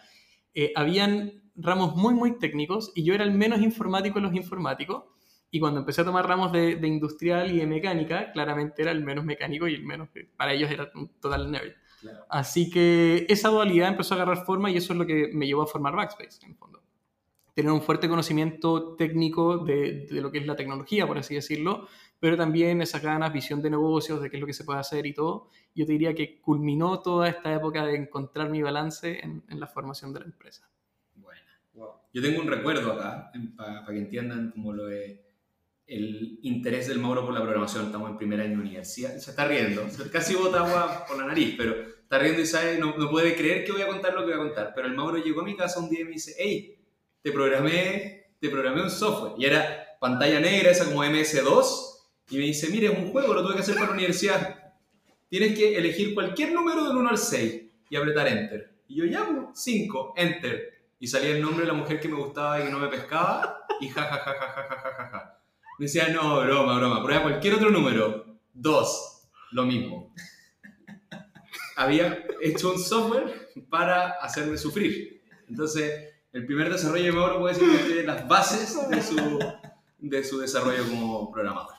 eh, 0.53 0.73
habían 0.75 1.49
ramos 1.55 1.95
muy, 1.95 2.13
muy 2.15 2.37
técnicos 2.37 2.91
y 2.95 3.05
yo 3.05 3.13
era 3.13 3.23
el 3.23 3.31
menos 3.31 3.61
informático 3.61 4.15
de 4.15 4.23
los 4.23 4.35
informáticos. 4.35 5.05
Y 5.49 5.61
cuando 5.61 5.79
empecé 5.79 6.01
a 6.01 6.03
tomar 6.03 6.27
ramos 6.27 6.51
de, 6.51 6.75
de 6.75 6.87
industrial 6.89 7.49
y 7.49 7.59
de 7.59 7.65
mecánica, 7.65 8.33
claramente 8.33 8.81
era 8.81 8.91
el 8.91 9.01
menos 9.01 9.23
mecánico 9.23 9.69
y 9.69 9.75
el 9.75 9.85
menos, 9.85 10.09
para 10.35 10.51
ellos 10.51 10.69
era 10.69 10.91
un 10.95 11.17
total 11.21 11.49
nerd. 11.49 11.71
Así 12.29 12.69
que 12.69 13.25
esa 13.29 13.47
dualidad 13.47 13.87
empezó 13.87 14.15
a 14.15 14.17
agarrar 14.17 14.43
forma 14.43 14.69
y 14.69 14.75
eso 14.75 14.91
es 14.91 14.99
lo 14.99 15.05
que 15.05 15.29
me 15.31 15.47
llevó 15.47 15.61
a 15.61 15.67
formar 15.67 15.95
Backspace, 15.95 16.43
en 16.43 16.51
el 16.51 16.57
fondo. 16.57 16.80
Tener 17.53 17.71
un 17.71 17.81
fuerte 17.81 18.07
conocimiento 18.07 18.95
técnico 18.95 19.57
de, 19.57 20.07
de, 20.09 20.21
lo 20.21 20.31
que 20.31 20.39
es 20.39 20.47
la 20.47 20.55
tecnología, 20.55 21.05
por 21.05 21.17
así 21.17 21.35
decirlo, 21.35 21.87
pero 22.19 22.37
también 22.37 22.81
esas 22.81 23.01
ganas, 23.01 23.33
visión 23.33 23.61
de 23.61 23.69
negocios, 23.69 24.21
de 24.21 24.29
qué 24.29 24.37
es 24.37 24.41
lo 24.41 24.47
que 24.47 24.53
se 24.53 24.63
puede 24.63 24.79
hacer 24.79 25.05
y 25.05 25.13
todo. 25.13 25.49
Yo 25.75 25.85
te 25.85 25.91
diría 25.91 26.15
que 26.15 26.39
culminó 26.39 27.01
toda 27.01 27.27
esta 27.27 27.53
época 27.53 27.85
de 27.85 27.95
encontrar 27.95 28.49
mi 28.49 28.61
balance 28.61 29.19
en, 29.19 29.43
en 29.49 29.59
la 29.59 29.67
formación 29.67 30.13
de 30.13 30.21
la 30.21 30.25
empresa. 30.25 30.69
Bueno, 31.15 31.41
wow. 31.73 31.89
Yo 32.13 32.21
tengo 32.21 32.41
un 32.41 32.47
recuerdo 32.47 32.93
acá, 32.93 33.31
para 33.57 33.85
que 33.85 33.97
entiendan 33.97 34.51
cómo 34.51 34.71
lo 34.71 34.89
he 34.89 35.31
el 35.91 36.39
interés 36.43 36.87
del 36.87 36.99
Mauro 36.99 37.25
por 37.25 37.33
la 37.33 37.41
programación. 37.41 37.87
Estamos 37.87 38.09
en 38.11 38.17
primer 38.17 38.39
año 38.39 38.55
de 38.55 38.61
universidad. 38.61 39.17
Se 39.17 39.31
está 39.31 39.45
riendo. 39.45 39.85
Casi 40.09 40.35
bota 40.35 40.65
agua 40.65 41.05
por 41.05 41.17
la 41.17 41.25
nariz, 41.25 41.55
pero 41.57 41.75
está 41.75 42.17
riendo 42.17 42.41
y 42.41 42.45
sabe, 42.45 42.77
no, 42.77 42.95
no, 42.97 43.09
puede 43.09 43.35
creer 43.35 43.65
que 43.65 43.73
voy 43.73 43.81
a 43.81 43.87
contar 43.87 44.13
lo 44.13 44.21
que 44.21 44.27
voy 44.27 44.35
a 44.35 44.37
contar. 44.37 44.71
Pero 44.73 44.87
el 44.87 44.95
Mauro 44.95 45.17
llegó 45.17 45.41
a 45.41 45.43
mi 45.43 45.57
casa 45.57 45.81
un 45.81 45.89
día 45.89 46.01
y 46.01 46.05
me 46.05 46.11
dice, 46.11 46.33
hey, 46.37 46.80
te 47.21 47.31
programé, 47.31 48.33
te 48.39 48.49
programé 48.49 48.81
un 48.81 48.89
software. 48.89 49.33
Y 49.37 49.45
era 49.45 49.97
pantalla 49.99 50.39
negra, 50.39 50.71
esa 50.71 50.85
como 50.85 51.03
MS2. 51.03 51.65
Y 52.29 52.37
me 52.37 52.45
dice, 52.45 52.69
mire, 52.69 52.87
es 52.87 52.97
un 52.97 53.11
juego, 53.11 53.33
lo 53.33 53.43
tuve 53.43 53.55
que 53.55 53.61
hacer 53.61 53.75
para 53.75 53.87
la 53.87 53.93
universidad. 53.93 54.73
Tienes 55.29 55.57
que 55.57 55.77
elegir 55.77 56.13
cualquier 56.13 56.51
número 56.51 56.85
del 56.85 56.97
1 56.97 57.09
al 57.09 57.17
6 57.17 57.61
y 57.89 57.95
apretar 57.95 58.27
Enter. 58.27 58.73
Y 58.87 58.95
yo 58.95 59.05
llamo 59.05 59.51
5, 59.53 60.13
Enter. 60.17 60.81
Y 60.99 61.07
salía 61.07 61.31
el 61.31 61.41
nombre 61.41 61.65
de 61.65 61.71
la 61.71 61.77
mujer 61.77 61.99
que 61.99 62.07
me 62.07 62.15
gustaba 62.15 62.59
y 62.59 62.65
que 62.65 62.69
no 62.69 62.79
me 62.79 62.87
pescaba. 62.87 63.65
Y 63.79 63.89
ja, 63.89 64.03
ja, 64.03 64.17
ja, 64.17 64.33
ja, 64.33 64.47
ja, 64.53 64.63
ja, 64.63 64.93
ja, 64.97 65.09
ja. 65.09 65.41
Me 65.79 65.85
decía, 65.85 66.09
no, 66.09 66.41
broma, 66.41 66.77
broma, 66.77 67.03
prueba 67.03 67.23
cualquier 67.23 67.55
otro 67.55 67.71
número. 67.71 68.37
Dos, 68.53 69.27
lo 69.51 69.65
mismo. 69.65 70.13
había 71.75 72.23
hecho 72.41 72.71
un 72.71 72.79
software 72.79 73.49
para 73.69 74.11
hacerme 74.21 74.57
sufrir. 74.57 75.23
Entonces, 75.47 76.10
el 76.33 76.45
primer 76.45 76.71
desarrollo 76.71 77.03
de 77.03 77.11
Mauro 77.11 77.39
puede 77.39 77.55
ser 77.55 77.69
que 77.69 77.83
tiene 77.83 78.03
las 78.03 78.27
bases 78.27 78.89
de 78.89 79.01
su, 79.01 79.39
de 79.99 80.23
su 80.23 80.39
desarrollo 80.39 80.87
como 80.87 81.31
programador. 81.31 81.75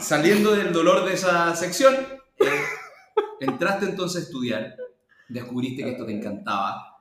Saliendo 0.00 0.54
del 0.54 0.72
dolor 0.72 1.04
de 1.04 1.14
esa 1.14 1.54
sección, 1.56 1.94
eh, 2.38 2.62
entraste 3.40 3.86
entonces 3.86 4.22
a 4.22 4.24
estudiar, 4.26 4.76
descubriste 5.28 5.82
que 5.82 5.90
esto 5.92 6.06
te 6.06 6.12
encantaba. 6.12 6.96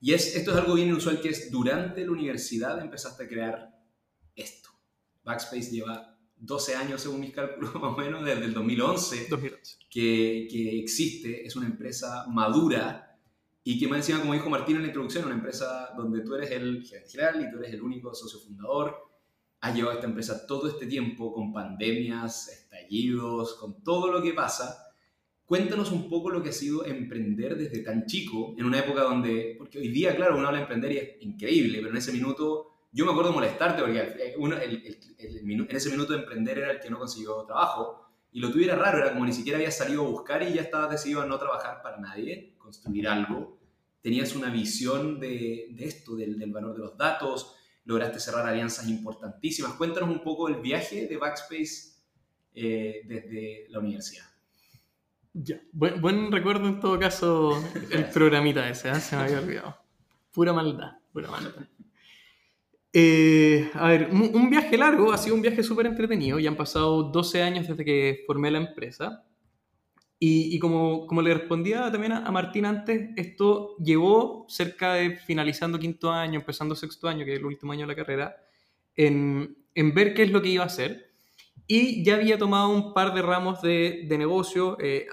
Y 0.00 0.14
es, 0.14 0.34
esto 0.34 0.52
es 0.52 0.56
algo 0.58 0.74
bien 0.74 0.88
inusual 0.88 1.20
que 1.20 1.30
es 1.30 1.50
durante 1.50 2.04
la 2.04 2.12
universidad 2.12 2.80
empezaste 2.80 3.24
a 3.24 3.28
crear 3.28 3.78
esto. 4.34 4.70
Backspace 5.24 5.70
lleva 5.70 6.16
12 6.36 6.76
años, 6.76 7.02
según 7.02 7.20
mis 7.20 7.32
cálculos, 7.32 7.74
más 7.80 7.94
o 7.94 7.96
menos, 7.96 8.24
desde 8.24 8.44
el 8.44 8.54
2011, 8.54 9.26
2011. 9.28 9.78
Que, 9.90 10.48
que 10.50 10.78
existe, 10.78 11.46
es 11.46 11.56
una 11.56 11.66
empresa 11.66 12.26
madura 12.28 13.05
y 13.68 13.80
que 13.80 13.88
más 13.88 13.98
encima, 13.98 14.20
como 14.20 14.32
dijo 14.32 14.48
Martín 14.48 14.76
en 14.76 14.82
la 14.82 14.86
introducción, 14.86 15.24
una 15.24 15.34
empresa 15.34 15.90
donde 15.96 16.20
tú 16.20 16.36
eres 16.36 16.52
el 16.52 16.84
gerente 16.84 17.10
general 17.10 17.42
y 17.42 17.50
tú 17.50 17.58
eres 17.58 17.74
el 17.74 17.82
único 17.82 18.14
socio 18.14 18.38
fundador. 18.38 18.96
Has 19.60 19.74
llevado 19.74 19.96
esta 19.96 20.06
empresa 20.06 20.46
todo 20.46 20.68
este 20.68 20.86
tiempo 20.86 21.32
con 21.32 21.52
pandemias, 21.52 22.46
estallidos, 22.46 23.54
con 23.54 23.82
todo 23.82 24.12
lo 24.12 24.22
que 24.22 24.34
pasa. 24.34 24.94
Cuéntanos 25.44 25.90
un 25.90 26.08
poco 26.08 26.30
lo 26.30 26.44
que 26.44 26.50
ha 26.50 26.52
sido 26.52 26.86
emprender 26.86 27.56
desde 27.58 27.80
tan 27.80 28.06
chico, 28.06 28.54
en 28.56 28.66
una 28.66 28.78
época 28.78 29.02
donde, 29.02 29.56
porque 29.58 29.80
hoy 29.80 29.88
día, 29.88 30.14
claro, 30.14 30.36
uno 30.36 30.46
habla 30.46 30.58
de 30.58 30.62
emprender 30.62 30.92
y 30.92 30.98
es 30.98 31.22
increíble, 31.22 31.78
pero 31.78 31.90
en 31.90 31.96
ese 31.96 32.12
minuto, 32.12 32.68
yo 32.92 33.04
me 33.04 33.10
acuerdo 33.10 33.32
molestarte, 33.32 33.82
porque 33.82 34.36
uno, 34.38 34.56
el, 34.58 34.96
en 35.18 35.76
ese 35.76 35.90
minuto 35.90 36.12
de 36.12 36.20
emprender 36.20 36.58
era 36.58 36.70
el 36.70 36.78
que 36.78 36.88
no 36.88 37.00
consiguió 37.00 37.42
trabajo, 37.42 38.06
y 38.30 38.38
lo 38.38 38.52
tuviera 38.52 38.76
raro, 38.76 38.98
era 38.98 39.12
como 39.12 39.26
ni 39.26 39.32
siquiera 39.32 39.58
había 39.58 39.72
salido 39.72 40.06
a 40.06 40.10
buscar 40.10 40.44
y 40.44 40.52
ya 40.52 40.62
estabas 40.62 40.90
decidido 40.90 41.22
a 41.22 41.26
no 41.26 41.36
trabajar 41.36 41.82
para 41.82 41.96
nadie, 41.96 42.54
construir 42.66 43.06
algo. 43.06 43.58
Tenías 44.02 44.34
una 44.34 44.50
visión 44.50 45.20
de, 45.20 45.68
de 45.70 45.84
esto, 45.84 46.16
del, 46.16 46.36
del 46.38 46.52
valor 46.52 46.72
de 46.74 46.80
los 46.80 46.96
datos, 46.96 47.54
lograste 47.84 48.18
cerrar 48.18 48.46
alianzas 48.46 48.88
importantísimas. 48.88 49.74
Cuéntanos 49.74 50.10
un 50.10 50.22
poco 50.22 50.48
el 50.48 50.56
viaje 50.56 51.06
de 51.06 51.16
Backspace 51.16 51.94
eh, 52.54 53.02
desde 53.06 53.66
la 53.70 53.78
universidad. 53.78 54.24
Ya. 55.32 55.60
Buen, 55.72 56.00
buen, 56.00 56.32
recuerdo 56.32 56.66
en 56.66 56.80
todo 56.80 56.98
caso 56.98 57.52
el 57.90 58.06
programita 58.12 58.68
ese, 58.68 58.90
¿eh? 58.90 58.94
se 58.96 59.16
me 59.16 59.22
había 59.22 59.38
olvidado. 59.38 59.76
Pura 60.32 60.52
maldad, 60.52 60.98
pura 61.12 61.30
maldad. 61.30 61.68
Eh, 62.92 63.70
a 63.74 63.88
ver, 63.88 64.08
un, 64.10 64.34
un, 64.34 64.50
viaje 64.50 64.76
largo, 64.76 65.12
ha 65.12 65.18
sido 65.18 65.36
un 65.36 65.42
viaje 65.42 65.62
súper 65.62 65.86
entretenido, 65.86 66.38
ya 66.38 66.48
han 66.48 66.56
pasado 66.56 67.04
12 67.04 67.42
años 67.42 67.68
desde 67.68 67.84
que 67.84 68.24
formé 68.26 68.50
la 68.50 68.58
empresa. 68.58 69.22
Y, 70.18 70.56
y 70.56 70.58
como, 70.58 71.06
como, 71.06 71.20
le 71.20 71.34
respondía 71.34 71.90
también 71.92 72.12
a, 72.12 72.26
a, 72.26 72.30
Martín 72.32 72.64
antes, 72.64 73.10
esto 73.16 73.76
llevó 73.76 74.46
cerca 74.48 74.94
de 74.94 75.16
finalizando 75.16 75.78
quinto 75.78 76.10
año, 76.10 76.40
empezando 76.40 76.74
sexto 76.74 77.06
año, 77.06 77.24
que 77.24 77.34
es 77.34 77.38
el 77.38 77.44
último 77.44 77.72
año 77.72 77.82
de 77.82 77.88
la 77.88 77.96
carrera, 77.96 78.36
en, 78.94 79.58
en 79.74 79.94
ver 79.94 80.14
qué 80.14 80.22
es 80.22 80.30
lo 80.30 80.40
que 80.40 80.48
iba 80.48 80.64
a 80.64 80.68
hacer. 80.68 81.10
Y 81.66 82.02
ya 82.02 82.14
había 82.14 82.38
tomado 82.38 82.70
un 82.70 82.94
par 82.94 83.12
de 83.12 83.22
ramos 83.22 83.60
de, 83.60 84.06
de 84.08 84.18
negocio, 84.18 84.78
eh, 84.80 85.06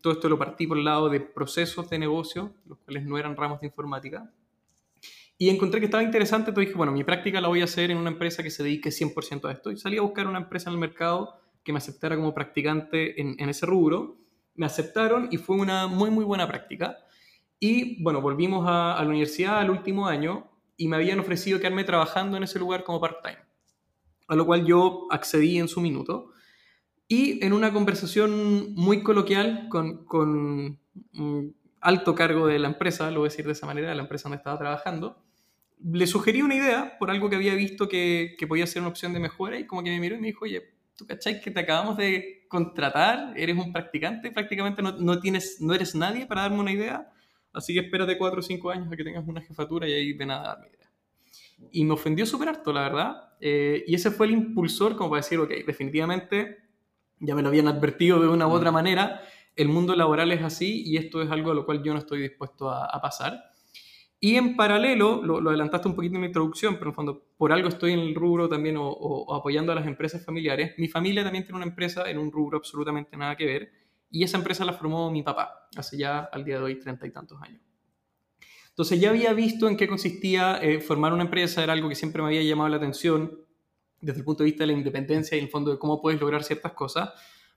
todo 0.00 0.14
esto 0.14 0.28
lo 0.28 0.38
partí 0.38 0.66
por 0.66 0.78
el 0.78 0.84
lado 0.84 1.08
de 1.08 1.20
procesos 1.20 1.88
de 1.88 1.98
negocio, 1.98 2.54
los 2.66 2.78
cuales 2.78 3.04
no 3.04 3.18
eran 3.18 3.36
ramos 3.36 3.60
de 3.60 3.66
informática. 3.68 4.32
Y 5.40 5.50
encontré 5.50 5.78
que 5.78 5.86
estaba 5.86 6.02
interesante, 6.02 6.50
entonces 6.50 6.68
dije, 6.68 6.76
bueno, 6.76 6.90
mi 6.90 7.04
práctica 7.04 7.40
la 7.40 7.46
voy 7.46 7.60
a 7.60 7.64
hacer 7.64 7.92
en 7.92 7.96
una 7.96 8.10
empresa 8.10 8.42
que 8.42 8.50
se 8.50 8.64
dedique 8.64 8.90
100% 8.90 9.48
a 9.48 9.52
esto. 9.52 9.70
Y 9.70 9.76
salí 9.76 9.96
a 9.96 10.02
buscar 10.02 10.26
una 10.26 10.38
empresa 10.38 10.68
en 10.68 10.74
el 10.74 10.80
mercado 10.80 11.38
que 11.62 11.72
me 11.72 11.78
aceptara 11.78 12.16
como 12.16 12.34
practicante 12.34 13.20
en, 13.20 13.36
en 13.38 13.48
ese 13.48 13.64
rubro. 13.64 14.16
Me 14.58 14.66
aceptaron 14.66 15.28
y 15.30 15.36
fue 15.36 15.56
una 15.56 15.86
muy, 15.86 16.10
muy 16.10 16.24
buena 16.24 16.48
práctica. 16.48 16.98
Y 17.60 18.02
bueno, 18.02 18.20
volvimos 18.20 18.66
a, 18.68 18.96
la 19.00 19.08
universidad 19.08 19.60
al 19.60 19.70
último 19.70 20.08
año 20.08 20.50
y 20.76 20.88
me 20.88 20.96
habían 20.96 21.20
ofrecido 21.20 21.60
quedarme 21.60 21.84
trabajando 21.84 22.36
en 22.36 22.42
ese 22.42 22.58
lugar 22.58 22.82
como 22.82 23.00
part-time. 23.00 23.38
A 24.26 24.34
lo 24.34 24.44
cual 24.44 24.66
yo 24.66 25.06
accedí 25.10 25.58
en 25.58 25.68
su 25.68 25.80
minuto. 25.80 26.32
Y 27.06 27.44
en 27.44 27.52
una 27.52 27.72
conversación 27.72 28.74
muy 28.74 29.04
coloquial 29.04 29.68
con, 29.70 30.78
alto 31.80 32.14
cargo 32.16 32.48
de 32.48 32.58
la 32.58 32.66
empresa, 32.66 33.12
lo 33.12 33.20
voy 33.20 33.28
a 33.28 33.30
decir 33.30 33.46
de 33.46 33.52
esa 33.52 33.64
manera, 33.64 33.88
de 33.88 33.94
la 33.94 34.02
empresa 34.02 34.24
donde 34.24 34.38
estaba 34.38 34.58
trabajando, 34.58 35.22
le 35.84 36.08
sugerí 36.08 36.42
una 36.42 36.56
idea 36.56 36.98
por 36.98 37.12
algo 37.12 37.30
que 37.30 37.36
había 37.36 37.54
visto 37.54 37.88
que, 37.88 38.34
que, 38.36 38.48
podía 38.48 38.66
ser 38.66 38.82
una 38.82 38.90
opción 38.90 39.12
de 39.12 39.20
mejora 39.20 39.56
y 39.56 39.66
como 39.66 39.84
que 39.84 39.90
me 39.90 40.00
miró 40.00 40.16
y 40.16 40.20
me 40.20 40.26
dijo, 40.26 40.44
oye, 40.44 40.77
¿tú 40.98 41.06
cachai 41.06 41.40
que 41.40 41.52
te 41.52 41.60
acabamos 41.60 41.96
de 41.96 42.44
contratar? 42.48 43.32
Eres 43.36 43.56
un 43.56 43.72
practicante, 43.72 44.32
prácticamente 44.32 44.82
no, 44.82 44.92
no, 44.92 45.20
tienes, 45.20 45.58
no 45.60 45.72
eres 45.72 45.94
nadie 45.94 46.26
para 46.26 46.42
darme 46.42 46.58
una 46.58 46.72
idea, 46.72 47.08
así 47.52 47.72
que 47.72 47.80
espérate 47.80 48.18
cuatro 48.18 48.40
o 48.40 48.42
cinco 48.42 48.70
años 48.70 48.92
a 48.92 48.96
que 48.96 49.04
tengas 49.04 49.26
una 49.26 49.40
jefatura 49.40 49.88
y 49.88 49.92
ahí 49.92 50.12
ven 50.12 50.32
a 50.32 50.40
darme 50.40 50.66
idea. 50.66 50.90
Y 51.70 51.84
me 51.84 51.94
ofendió 51.94 52.26
súper 52.26 52.48
harto, 52.48 52.72
la 52.72 52.82
verdad. 52.82 53.34
Eh, 53.40 53.84
y 53.86 53.94
ese 53.94 54.10
fue 54.10 54.26
el 54.26 54.32
impulsor 54.32 54.96
como 54.96 55.10
para 55.10 55.22
decir, 55.22 55.38
ok, 55.38 55.50
definitivamente 55.64 56.58
ya 57.20 57.34
me 57.34 57.42
lo 57.42 57.48
habían 57.48 57.68
advertido 57.68 58.20
de 58.20 58.28
una 58.28 58.48
u 58.48 58.50
otra 58.50 58.72
manera, 58.72 59.22
el 59.54 59.68
mundo 59.68 59.94
laboral 59.94 60.30
es 60.32 60.42
así 60.42 60.82
y 60.84 60.96
esto 60.96 61.22
es 61.22 61.30
algo 61.30 61.52
a 61.52 61.54
lo 61.54 61.64
cual 61.64 61.82
yo 61.82 61.92
no 61.92 61.98
estoy 61.98 62.22
dispuesto 62.22 62.70
a, 62.70 62.86
a 62.86 63.00
pasar. 63.00 63.52
Y 64.20 64.34
en 64.34 64.56
paralelo, 64.56 65.22
lo, 65.22 65.40
lo, 65.40 65.50
adelantaste 65.50 65.86
un 65.86 65.94
poquito 65.94 66.16
en 66.16 66.22
mi 66.22 66.26
introducción, 66.26 66.74
pero 66.74 66.86
en 66.86 66.88
el 66.90 66.94
fondo 66.94 67.24
por 67.36 67.52
algo 67.52 67.68
estoy 67.68 67.92
en 67.92 68.00
el 68.00 68.14
rubro 68.14 68.48
también 68.48 68.76
o, 68.76 68.88
o, 68.88 69.34
apoyando 69.34 69.70
a 69.70 69.76
las 69.76 69.86
empresas 69.86 70.24
familiares. 70.24 70.74
Mi 70.76 70.88
familia 70.88 71.22
también 71.22 71.44
tiene 71.44 71.56
una 71.56 71.66
empresa 71.66 72.10
en 72.10 72.18
un 72.18 72.32
rubro 72.32 72.58
absolutamente 72.58 73.16
nada 73.16 73.36
que 73.36 73.46
ver 73.46 73.72
y 74.10 74.24
esa 74.24 74.38
empresa 74.38 74.64
la 74.64 74.72
formó 74.72 75.10
mi 75.10 75.22
papá 75.22 75.68
hace 75.76 75.96
ya 75.96 76.20
al 76.20 76.44
día 76.44 76.56
de 76.56 76.64
hoy 76.64 76.78
treinta 76.80 77.06
y 77.06 77.12
tantos 77.12 77.40
años. 77.42 77.60
Entonces 78.70 79.00
ya 79.00 79.10
había 79.10 79.32
visto 79.32 79.68
en 79.68 79.76
qué 79.76 79.88
consistía 79.88 80.58
eh, 80.62 80.80
formar 80.80 81.12
una 81.12 81.24
empresa, 81.24 81.62
era 81.62 81.72
algo 81.72 81.88
que 81.88 81.94
siempre 81.94 82.22
me 82.22 82.28
había 82.28 82.42
llamado 82.42 82.68
la 82.70 82.76
atención 82.76 83.44
desde 84.00 84.20
el 84.20 84.24
punto 84.24 84.42
de 84.42 84.50
vista 84.50 84.62
de 84.62 84.68
la 84.68 84.78
independencia 84.78 85.36
y 85.36 85.40
en 85.40 85.46
el 85.46 85.50
fondo 85.50 85.72
de 85.72 85.78
cómo 85.78 86.00
puedes 86.00 86.20
lograr 86.20 86.44
ciertas 86.44 86.72
cosas, 86.72 87.10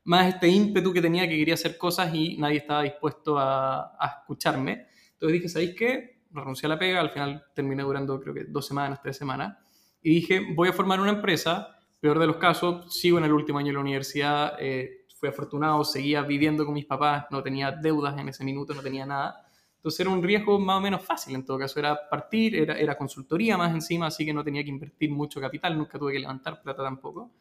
más 0.03 0.33
este 0.33 0.47
ímpetu 0.47 0.91
que 0.91 1.01
tenía 1.01 1.27
que 1.27 1.37
quería 1.37 1.53
hacer 1.53 1.77
cosas 1.77 2.13
y 2.13 2.37
nadie 2.37 2.57
estaba 2.57 2.81
dispuesto 2.81 3.37
a, 3.37 3.95
a 3.99 4.19
escucharme. 4.19 4.87
Entonces 5.13 5.33
dije, 5.33 5.49
¿sabéis 5.49 5.75
qué? 5.77 6.20
Renuncié 6.33 6.67
a 6.67 6.69
la 6.69 6.79
pega, 6.79 7.01
al 7.01 7.09
final 7.11 7.45
terminé 7.53 7.83
durando 7.83 8.19
creo 8.19 8.33
que 8.33 8.45
dos 8.45 8.65
semanas, 8.65 9.01
tres 9.01 9.17
semanas, 9.17 9.57
y 10.01 10.15
dije, 10.15 10.41
voy 10.55 10.69
a 10.69 10.73
formar 10.73 10.99
una 10.99 11.11
empresa, 11.11 11.77
peor 11.99 12.19
de 12.19 12.27
los 12.27 12.37
casos, 12.37 12.93
sigo 12.95 13.17
en 13.17 13.25
el 13.25 13.33
último 13.33 13.59
año 13.59 13.67
de 13.67 13.73
la 13.73 13.79
universidad, 13.79 14.55
eh, 14.59 15.05
fui 15.15 15.29
afortunado, 15.29 15.83
seguía 15.83 16.23
viviendo 16.23 16.65
con 16.65 16.73
mis 16.73 16.85
papás, 16.85 17.25
no 17.29 17.43
tenía 17.43 17.71
deudas 17.71 18.17
en 18.19 18.29
ese 18.29 18.43
minuto, 18.43 18.73
no 18.73 18.81
tenía 18.81 19.05
nada, 19.05 19.45
entonces 19.75 19.99
era 19.99 20.09
un 20.09 20.23
riesgo 20.23 20.59
más 20.59 20.77
o 20.77 20.81
menos 20.81 21.03
fácil, 21.03 21.35
en 21.35 21.45
todo 21.45 21.59
caso 21.59 21.79
era 21.79 22.09
partir, 22.09 22.55
era, 22.55 22.77
era 22.77 22.97
consultoría 22.97 23.57
más 23.57 23.73
encima, 23.73 24.07
así 24.07 24.25
que 24.25 24.33
no 24.33 24.43
tenía 24.43 24.63
que 24.63 24.69
invertir 24.69 25.11
mucho 25.11 25.39
capital, 25.39 25.77
nunca 25.77 25.99
tuve 25.99 26.13
que 26.13 26.19
levantar 26.19 26.61
plata 26.61 26.83
tampoco, 26.83 27.31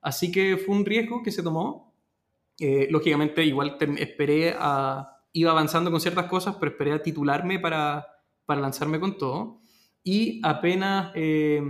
así 0.00 0.32
que 0.32 0.56
fue 0.56 0.74
un 0.74 0.86
riesgo 0.86 1.22
que 1.22 1.30
se 1.30 1.42
tomó, 1.42 1.88
eh, 2.58 2.88
lógicamente 2.90 3.44
igual 3.44 3.76
esperé 3.98 4.54
a... 4.58 5.14
Iba 5.30 5.52
avanzando 5.52 5.90
con 5.90 6.00
ciertas 6.00 6.26
cosas, 6.26 6.56
pero 6.58 6.72
esperé 6.72 6.92
a 6.92 7.02
titularme 7.02 7.60
para, 7.60 8.04
para 8.48 8.62
lanzarme 8.62 8.98
con 8.98 9.18
todo. 9.18 9.60
Y 10.02 10.40
apenas 10.42 11.12
eh, 11.14 11.60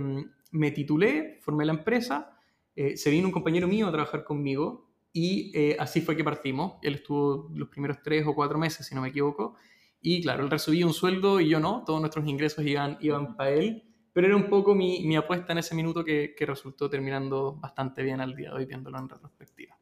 me 0.51 0.71
titulé, 0.71 1.37
formé 1.41 1.65
la 1.65 1.73
empresa, 1.73 2.39
eh, 2.73 2.95
se 2.95 3.09
vino 3.09 3.27
un 3.27 3.33
compañero 3.33 3.67
mío 3.67 3.85
a 3.87 3.91
trabajar 3.91 4.23
conmigo 4.23 4.89
y 5.11 5.51
eh, 5.53 5.75
así 5.77 5.99
fue 5.99 6.15
que 6.15 6.23
partimos. 6.23 6.75
Él 6.81 6.95
estuvo 6.95 7.49
los 7.53 7.67
primeros 7.67 7.97
tres 8.01 8.25
o 8.25 8.33
cuatro 8.33 8.57
meses, 8.57 8.87
si 8.87 8.95
no 8.95 9.01
me 9.01 9.09
equivoco. 9.09 9.55
Y 9.99 10.21
claro, 10.21 10.45
él 10.45 10.49
recibía 10.49 10.85
un 10.85 10.93
sueldo 10.93 11.41
y 11.41 11.49
yo 11.49 11.59
no, 11.59 11.83
todos 11.85 11.99
nuestros 11.99 12.25
ingresos 12.25 12.65
iban, 12.65 12.97
iban 13.01 13.35
para 13.35 13.51
él, 13.51 13.83
pero 14.13 14.27
era 14.27 14.37
un 14.37 14.49
poco 14.49 14.73
mi, 14.73 15.05
mi 15.05 15.17
apuesta 15.17 15.51
en 15.51 15.57
ese 15.57 15.75
minuto 15.75 16.05
que, 16.05 16.33
que, 16.33 16.45
resultó 16.45 16.89
terminando 16.89 17.57
bastante 17.57 18.03
bien 18.03 18.21
al 18.21 18.37
día 18.37 18.51
de 18.51 18.55
hoy, 18.55 18.65
viéndolo 18.65 18.99
en 18.99 19.09
retrospectiva. 19.09 19.78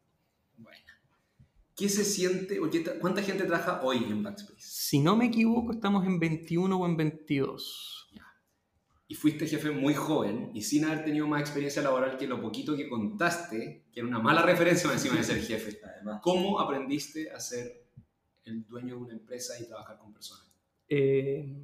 ¿Qué 1.78 1.90
se 1.90 2.04
siente 2.04 2.60
o 2.60 2.72
qué 2.72 2.84
cuánta 3.00 3.22
gente 3.22 3.44
trabaja 3.44 3.82
hoy 3.84 3.98
en 3.98 4.24
Backspace? 4.24 4.58
Si 4.58 4.98
no 4.98 5.16
me 5.16 5.28
equivoco, 5.28 5.74
estamos 5.74 6.08
en 6.08 6.20
21 6.20 6.76
o 6.76 6.86
en 6.88 6.98
22. 6.98 8.08
Ya. 8.14 8.26
Y 9.08 9.14
fuiste 9.14 9.46
jefe 9.46 9.70
muy 9.70 9.94
joven 9.94 10.50
y 10.56 10.64
sin 10.64 10.86
haber 10.86 11.06
tenido 11.06 11.28
más 11.28 11.40
experiencia 11.40 11.84
laboral 11.84 12.18
que 12.18 12.26
lo 12.26 12.42
poquito 12.42 12.76
que 12.76 12.90
contaste, 12.90 13.86
que 13.94 14.00
era 14.00 14.10
una 14.10 14.18
mala 14.18 14.42
referencia 14.42 14.92
encima 14.92 15.18
de 15.18 15.24
ser 15.24 15.40
jefe. 15.40 15.80
Además. 15.96 16.20
¿Cómo 16.24 16.60
aprendiste 16.60 17.30
a 17.30 17.40
ser 17.40 17.86
el 18.46 18.66
dueño 18.66 18.96
de 18.96 19.02
una 19.02 19.14
empresa 19.14 19.54
y 19.62 19.68
trabajar 19.68 20.00
con 20.00 20.12
personas? 20.12 20.52
Eh, 20.90 21.64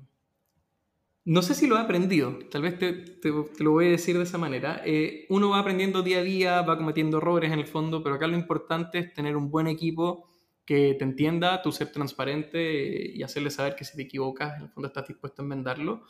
no 1.25 1.41
sé 1.41 1.55
si 1.55 1.67
lo 1.67 1.77
he 1.77 1.79
aprendido, 1.79 2.37
tal 2.51 2.63
vez 2.63 2.77
te, 2.77 3.29
lo 3.59 3.71
voy 3.71 3.85
a 3.85 3.89
decir 3.91 4.17
de 4.17 4.23
esa 4.23 4.37
manera. 4.37 4.81
Eh, 4.85 5.25
uno 5.29 5.49
va 5.49 5.59
aprendiendo 5.59 6.03
día 6.03 6.19
a 6.19 6.23
día, 6.23 6.61
va 6.63 6.77
cometiendo 6.77 7.19
errores 7.19 7.51
en 7.51 7.59
el 7.59 7.67
fondo, 7.67 8.03
pero 8.03 8.15
acá 8.15 8.27
lo 8.27 8.35
importante 8.35 8.99
es 8.99 9.13
tener 9.13 9.37
un 9.37 9.49
buen 9.49 9.67
equipo 9.67 10.29
que 10.65 10.95
te 10.97 11.03
entienda, 11.03 11.61
tú 11.61 11.71
ser 11.71 11.91
transparente 11.91 13.11
y 13.13 13.23
hacerle 13.23 13.51
saber 13.51 13.75
que 13.75 13.85
si 13.85 13.95
te 13.95 14.03
equivocas, 14.03 14.57
en 14.57 14.63
el 14.63 14.69
fondo 14.69 14.87
estás 14.87 15.07
dispuesto 15.07 15.41
a 15.41 15.45
enmendarlo. 15.45 16.03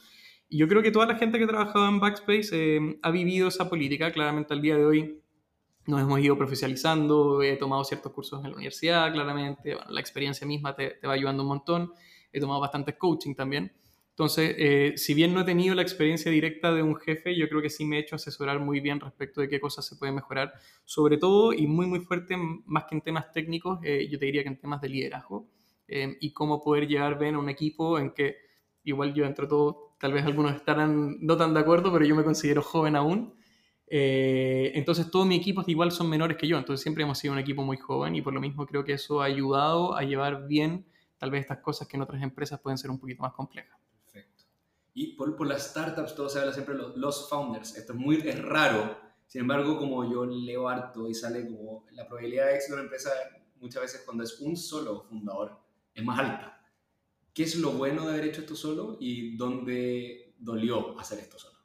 Y 0.49 0.57
yo 0.57 0.67
creo 0.67 0.81
que 0.81 0.91
toda 0.91 1.05
la 1.05 1.15
gente 1.15 1.37
que 1.37 1.45
ha 1.45 1.47
trabajado 1.47 1.87
en 1.87 1.99
Backspace 1.99 2.49
eh, 2.51 2.99
ha 3.01 3.11
vivido 3.11 3.47
esa 3.47 3.69
política, 3.69 4.11
claramente 4.11 4.53
al 4.53 4.61
día 4.61 4.77
de 4.77 4.85
hoy 4.85 5.19
nos 5.85 6.01
hemos 6.01 6.19
ido 6.21 6.37
profesionalizando, 6.37 7.41
he 7.43 7.55
tomado 7.57 7.83
ciertos 7.83 8.11
cursos 8.13 8.43
en 8.43 8.51
la 8.51 8.55
universidad, 8.55 9.11
claramente, 9.11 9.77
la 9.89 9.99
experiencia 9.99 10.47
misma 10.47 10.75
te, 10.75 10.91
te, 10.91 11.07
va 11.07 11.13
ayudando 11.13 11.43
un 11.43 11.49
montón, 11.49 11.91
he 12.31 12.39
tomado 12.39 12.59
bastante 12.59 12.97
coaching 12.97 13.35
también. 13.35 13.71
Entonces, 14.13 14.53
eh, 14.59 14.93
si 14.95 15.15
bien 15.15 15.33
no 15.33 15.41
he 15.41 15.43
tenido 15.43 15.73
la 15.73 15.81
experiencia 15.81 16.29
directa 16.29 16.71
de 16.71 16.83
un 16.83 16.95
jefe, 16.95 17.35
yo 17.35 17.49
creo 17.49 17.63
que 17.63 17.71
sí 17.71 17.83
me 17.83 17.97
he 17.97 17.99
hecho 17.99 18.15
asesorar 18.15 18.59
muy 18.59 18.79
bien 18.79 18.99
respecto 18.99 19.41
de 19.41 19.49
qué 19.49 19.59
cosas 19.59 19.87
se 19.87 19.95
pueden 19.95 20.13
mejorar, 20.13 20.53
sobre 20.85 21.17
todo 21.17 21.51
y 21.51 21.65
muy, 21.65 21.87
muy 21.87 21.99
fuerte, 21.99 22.37
más 22.37 22.85
que 22.85 22.93
en 22.93 23.01
temas 23.01 23.31
técnicos, 23.31 23.79
eh, 23.83 24.07
yo 24.11 24.19
te 24.19 24.25
diría 24.25 24.43
que 24.43 24.49
en 24.49 24.59
temas 24.59 24.81
de 24.81 24.89
liderazgo 24.89 25.47
eh, 25.87 26.15
y 26.21 26.31
cómo 26.31 26.61
poder 26.61 26.87
llegar 26.87 27.17
bien 27.17 27.33
a 27.33 27.39
un 27.39 27.49
equipo 27.49 27.97
en 27.97 28.11
que, 28.11 28.37
igual 28.83 29.15
yo 29.15 29.25
entre 29.25 29.47
todo, 29.47 29.95
tal 29.99 30.13
vez 30.13 30.23
algunos 30.25 30.53
estarán 30.55 31.17
no 31.19 31.35
tan 31.35 31.55
de 31.55 31.61
acuerdo, 31.61 31.91
pero 31.91 32.05
yo 32.05 32.15
me 32.15 32.23
considero 32.23 32.61
joven 32.61 32.95
aún. 32.95 33.33
entonces, 33.87 35.09
todos 35.09 35.25
mis 35.25 35.39
equipos 35.39 35.67
igual 35.67 35.91
son 35.91 36.07
menores 36.09 36.37
que 36.37 36.47
yo, 36.47 36.57
entonces 36.59 36.83
siempre 36.83 37.03
hemos 37.03 37.17
sido 37.17 37.33
un 37.33 37.39
equipo 37.39 37.63
muy 37.63 37.77
joven 37.77 38.15
y 38.15 38.21
por 38.21 38.33
lo 38.33 38.41
mismo 38.41 38.65
creo 38.67 38.83
que 38.83 38.93
eso 38.93 39.21
ha 39.21 39.25
ayudado 39.25 39.95
a 39.95 40.03
llevar 40.03 40.47
bien 40.47 40.85
tal 41.17 41.31
vez 41.31 41.41
estas 41.41 41.59
cosas 41.59 41.87
que 41.87 41.97
en 41.97 42.03
otras 42.03 42.21
empresas 42.21 42.59
pueden 42.59 42.77
ser 42.77 42.91
un 42.91 42.99
poquito 42.99 43.23
más 43.23 43.33
complejas. 43.33 43.82
Y 44.93 45.15
por, 45.15 45.35
por 45.35 45.47
las 45.47 45.69
startups 45.69 46.15
todo 46.15 46.29
se 46.29 46.39
habla 46.39 46.53
siempre 46.53 46.75
de 46.75 46.83
los, 46.95 47.29
founders. 47.29 47.75
Esto 47.75 47.93
es 47.93 47.99
muy 47.99 48.17
es 48.17 48.41
raro. 48.41 48.97
Sin 49.25 49.41
embargo, 49.41 49.77
como 49.77 50.09
yo 50.11 50.25
leo 50.25 50.69
harto 50.69 51.07
y 51.09 51.13
sale 51.13 51.47
como 51.47 51.85
la 51.91 52.07
probabilidad 52.07 52.47
de 52.47 52.55
éxito 52.55 52.75
de 52.75 52.81
una 52.81 52.83
empresa 52.83 53.09
muchas 53.59 53.81
veces 53.81 54.01
cuando 54.05 54.23
es 54.23 54.39
un 54.41 54.57
solo 54.57 55.01
fundador 55.01 55.57
es 55.93 56.03
más 56.03 56.19
alta. 56.19 56.61
¿Qué 57.33 57.43
es 57.43 57.55
lo 57.55 57.71
bueno 57.71 58.05
de 58.05 58.13
haber 58.13 58.25
hecho 58.25 58.41
esto 58.41 58.55
solo 58.55 58.97
y 58.99 59.35
dónde 59.35 60.35
dolió 60.37 60.99
hacer 60.99 61.19
esto 61.19 61.39
solo? 61.39 61.57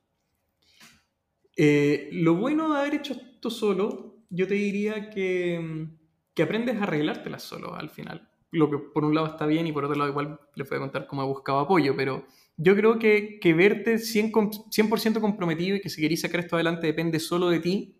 Eh, 1.56 2.08
lo 2.12 2.36
bueno 2.36 2.72
de 2.72 2.78
haber 2.78 2.94
hecho 2.94 3.14
esto 3.14 3.50
solo, 3.50 4.22
yo 4.30 4.46
te 4.46 4.54
diría 4.54 5.10
que, 5.10 5.88
que 6.34 6.42
aprendes 6.42 6.76
a 6.76 6.84
arreglártelas 6.84 7.42
solo 7.42 7.74
al 7.74 7.90
final. 7.90 8.30
Lo 8.50 8.70
que 8.70 8.78
por 8.78 9.04
un 9.04 9.14
lado 9.14 9.26
está 9.26 9.44
bien 9.44 9.66
y 9.66 9.72
por 9.72 9.84
otro 9.84 9.96
lado 9.96 10.10
igual 10.10 10.40
les 10.54 10.68
voy 10.68 10.76
a 10.76 10.80
contar 10.80 11.06
cómo 11.06 11.22
he 11.22 11.26
buscado 11.26 11.58
apoyo, 11.58 11.94
pero 11.96 12.24
yo 12.60 12.74
creo 12.74 12.98
que, 12.98 13.38
que 13.40 13.54
verte 13.54 13.94
100%, 13.94 14.98
100 14.98 15.14
comprometido 15.14 15.76
y 15.76 15.80
que 15.80 15.88
si 15.88 16.02
querés 16.02 16.20
sacar 16.20 16.40
esto 16.40 16.56
adelante 16.56 16.88
depende 16.88 17.20
solo 17.20 17.48
de 17.48 17.60
ti, 17.60 17.94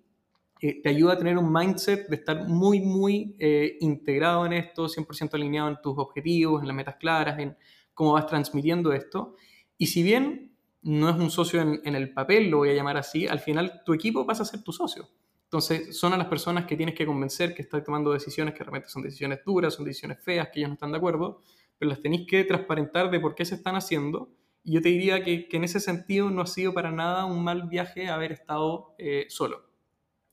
eh, 0.61 0.83
te 0.83 0.89
ayuda 0.89 1.13
a 1.13 1.19
tener 1.19 1.39
un 1.39 1.53
mindset 1.53 2.09
de 2.09 2.17
estar 2.17 2.49
muy, 2.49 2.81
muy 2.81 3.37
eh, 3.39 3.79
integrado 3.81 4.45
en 4.45 4.55
esto, 4.55 4.89
100% 4.89 5.35
alineado 5.35 5.69
en 5.69 5.77
tus 5.81 5.97
objetivos, 5.97 6.61
en 6.61 6.67
las 6.67 6.77
metas 6.77 6.97
claras, 6.97 7.39
en 7.39 7.57
cómo 7.95 8.15
vas 8.15 8.27
transmitiendo 8.27 8.93
esto. 8.93 9.37
Y 9.77 9.87
si 9.87 10.03
bien 10.03 10.53
no 10.83 11.09
es 11.09 11.15
un 11.15 11.31
socio 11.31 11.61
en, 11.61 11.81
en, 11.85 11.95
el 11.95 12.13
papel, 12.13 12.51
lo 12.51 12.59
voy 12.59 12.71
a 12.71 12.75
llamar 12.75 12.97
así, 12.97 13.29
al 13.29 13.39
final 13.39 13.83
tu 13.87 13.95
equipo 13.95 14.27
pasa 14.27 14.43
a 14.43 14.47
ser 14.47 14.65
tu 14.65 14.73
socio. 14.73 15.09
Entonces, 15.45 15.97
son 15.97 16.13
a 16.13 16.17
las 16.17 16.27
personas 16.27 16.67
que 16.67 16.77
tienes 16.77 16.97
que 16.97 17.07
convencer 17.07 17.55
que 17.55 17.63
están 17.63 17.85
tomando 17.85 18.13
decisiones 18.13 18.55
que 18.55 18.65
realmente 18.65 18.89
son 18.89 19.03
decisiones 19.03 19.39
duras, 19.47 19.75
son 19.75 19.85
decisiones 19.85 20.19
feas, 20.21 20.49
que 20.53 20.59
ellos 20.59 20.71
no 20.71 20.75
están 20.75 20.91
de 20.91 20.99
acuerdo, 20.99 21.43
pero 21.79 21.91
las 21.91 22.03
tenéis 22.03 22.27
que 22.29 22.43
transparentar 22.43 23.09
de 23.11 23.21
por 23.21 23.37
qué 23.37 23.45
se 23.45 23.55
están 23.55 23.77
haciendo 23.77 24.31
yo 24.73 24.83
te 24.83 24.89
diría 24.89 25.23
que, 25.23 25.49
que, 25.49 25.57
en 25.57 25.65
ese 25.65 25.81
sentido 25.81 26.31
no 26.31 26.43
ha 26.43 26.47
sido 26.47 26.75
para 26.75 26.91
nada 26.91 27.25
un 27.25 27.43
mal 27.43 27.69
viaje 27.69 28.09
haber 28.09 28.33
estado 28.33 28.95
eh, 28.99 29.27
solo. 29.29 29.63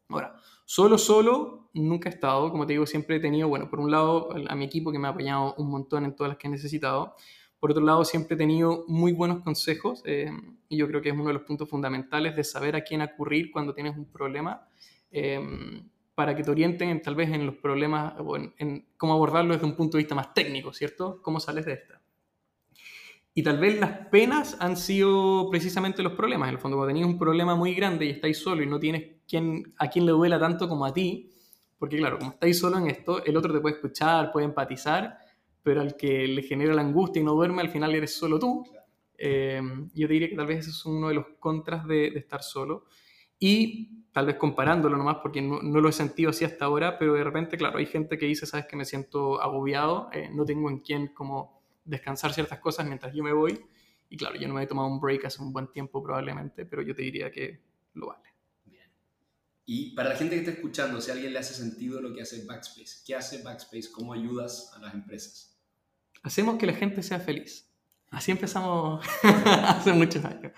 Ahora, 0.09 0.35
solo, 0.65 0.97
solo, 0.97 1.69
nunca 1.73 2.09
he 2.09 2.13
estado. 2.13 2.51
Como 2.51 2.65
te 2.65 2.73
digo, 2.73 2.85
siempre 2.85 3.17
he 3.17 3.19
tenido, 3.19 3.47
bueno, 3.47 3.69
por 3.69 3.79
un 3.79 3.91
lado, 3.91 4.29
a 4.47 4.55
mi 4.55 4.65
equipo 4.65 4.91
que 4.91 4.99
me 4.99 5.07
ha 5.07 5.11
apoyado 5.11 5.55
un 5.57 5.69
montón 5.69 6.05
en 6.05 6.15
todas 6.15 6.29
las 6.29 6.37
que 6.37 6.47
he 6.47 6.51
necesitado. 6.51 7.15
Por 7.59 7.71
otro 7.71 7.83
lado, 7.83 8.05
siempre 8.05 8.35
he 8.35 8.37
tenido 8.37 8.85
muy 8.87 9.13
buenos 9.13 9.41
consejos 9.41 10.01
eh, 10.05 10.29
y 10.69 10.77
yo 10.77 10.87
creo 10.87 11.01
que 11.01 11.09
es 11.09 11.15
uno 11.15 11.27
de 11.27 11.33
los 11.33 11.43
puntos 11.43 11.69
fundamentales 11.69 12.35
de 12.35 12.43
saber 12.43 12.75
a 12.75 12.81
quién 12.81 13.01
acudir 13.01 13.51
cuando 13.51 13.73
tienes 13.73 13.97
un 13.97 14.05
problema 14.05 14.67
eh, 15.11 15.39
para 16.13 16.35
que 16.35 16.43
te 16.43 16.51
orienten 16.51 17.01
tal 17.01 17.15
vez 17.15 17.29
en 17.31 17.45
los 17.45 17.55
problemas 17.55 18.13
o 18.19 18.35
en, 18.35 18.53
en, 18.57 18.87
cómo 18.97 19.13
abordarlo 19.13 19.53
desde 19.53 19.65
un 19.65 19.75
punto 19.75 19.97
de 19.97 20.03
vista 20.03 20.15
más 20.15 20.33
técnico, 20.33 20.73
¿cierto? 20.73 21.21
¿Cómo 21.21 21.39
sales 21.39 21.65
de 21.65 21.73
esta? 21.73 22.04
Y 23.37 23.43
tal 23.43 23.59
vez 23.59 23.77
las 23.81 24.07
penas 24.07 24.55
han 24.61 24.77
sido 24.77 25.49
precisamente 25.51 26.01
los 26.01 26.13
problemas. 26.13 26.47
En 26.47 26.55
el 26.55 26.61
fondo, 26.61 26.77
cuando 26.77 26.87
tenéis 26.87 27.05
un 27.05 27.19
problema 27.19 27.53
muy 27.53 27.75
grande 27.75 28.05
y 28.05 28.11
estáis 28.11 28.37
solo 28.37 28.63
y 28.63 28.65
no 28.65 28.79
tienes 28.79 29.17
quien, 29.27 29.73
a 29.77 29.89
quien 29.89 30.05
le 30.05 30.13
duela 30.13 30.39
tanto 30.39 30.69
como 30.69 30.85
a 30.85 30.93
ti, 30.93 31.29
porque 31.77 31.97
claro, 31.97 32.17
como 32.17 32.31
estáis 32.31 32.57
solo 32.57 32.77
en 32.77 32.87
esto, 32.87 33.25
el 33.25 33.35
otro 33.35 33.53
te 33.53 33.59
puede 33.59 33.75
escuchar, 33.75 34.31
puede 34.31 34.45
empatizar, 34.45 35.17
pero 35.61 35.81
al 35.81 35.97
que 35.97 36.25
le 36.29 36.43
genera 36.43 36.73
la 36.73 36.81
angustia 36.81 37.21
y 37.21 37.25
no 37.25 37.33
duerme, 37.33 37.61
al 37.61 37.69
final 37.69 37.93
eres 37.93 38.15
solo 38.15 38.39
tú. 38.39 38.63
Eh, 39.17 39.61
yo 39.93 40.07
te 40.07 40.13
diría 40.13 40.29
que 40.29 40.37
tal 40.37 40.47
vez 40.47 40.59
ese 40.59 40.69
es 40.69 40.85
uno 40.85 41.09
de 41.09 41.15
los 41.15 41.25
contras 41.37 41.85
de, 41.85 42.07
estar 42.07 42.41
solo. 42.41 42.85
Y 43.37 44.05
tal 44.13 44.27
vez 44.27 44.37
comparándolo 44.37 44.95
nomás, 44.95 45.17
porque 45.21 45.41
no, 45.41 45.61
no, 45.61 45.81
lo 45.81 45.89
he 45.89 45.91
sentido 45.91 46.29
así 46.29 46.45
hasta 46.45 46.63
ahora, 46.63 46.97
pero 46.97 47.15
de 47.15 47.23
repente, 47.25 47.57
claro, 47.57 47.79
hay 47.79 47.85
gente 47.85 48.17
que 48.17 48.27
dice, 48.27 48.45
sabes 48.45 48.65
que 48.65 48.77
me 48.77 48.85
siento 48.85 49.41
agobiado, 49.41 50.09
eh, 50.13 50.29
no 50.33 50.45
tengo 50.45 50.69
en 50.69 50.79
quién 50.79 51.07
como 51.07 51.54
descansar 51.85 52.33
ciertas 52.33 52.59
cosas 52.59 52.85
mientras 52.85 53.13
yo 53.13 53.23
me 53.23 53.31
voy. 53.31 53.65
Y 54.09 54.17
claro, 54.17 54.35
yo 54.35 54.47
no 54.47 54.53
me 54.53 54.63
he 54.63 54.67
tomado 54.67 54.87
un 54.87 54.99
break 54.99 55.25
hace 55.25 55.41
un 55.41 55.53
buen 55.53 55.71
tiempo 55.71 56.03
probablemente, 56.03 56.65
pero 56.65 56.81
yo 56.81 56.93
te 56.93 57.01
diría 57.03 57.31
que 57.31 57.61
lo 57.93 58.07
vale. 58.07 58.23
Bien. 58.65 58.89
Y 59.65 59.95
para 59.95 60.09
la 60.09 60.15
gente 60.15 60.35
que 60.35 60.41
está 60.41 60.51
escuchando, 60.51 60.99
si 61.01 61.11
a 61.11 61.13
alguien 61.13 61.33
le 61.33 61.39
hace 61.39 61.53
sentido 61.53 62.01
lo 62.01 62.13
que 62.13 62.21
hace 62.21 62.45
Backspace, 62.45 63.03
¿qué 63.05 63.15
hace 63.15 63.41
Backspace? 63.41 63.91
¿Cómo 63.91 64.13
ayudas 64.13 64.73
a 64.75 64.79
las 64.79 64.93
empresas? 64.93 65.57
Hacemos 66.23 66.57
que 66.57 66.65
la 66.65 66.73
gente 66.73 67.01
sea 67.03 67.19
feliz. 67.19 67.71
Así 68.09 68.31
empezamos 68.31 69.05
hace 69.23 69.93
muchos 69.93 70.23
años. 70.25 70.51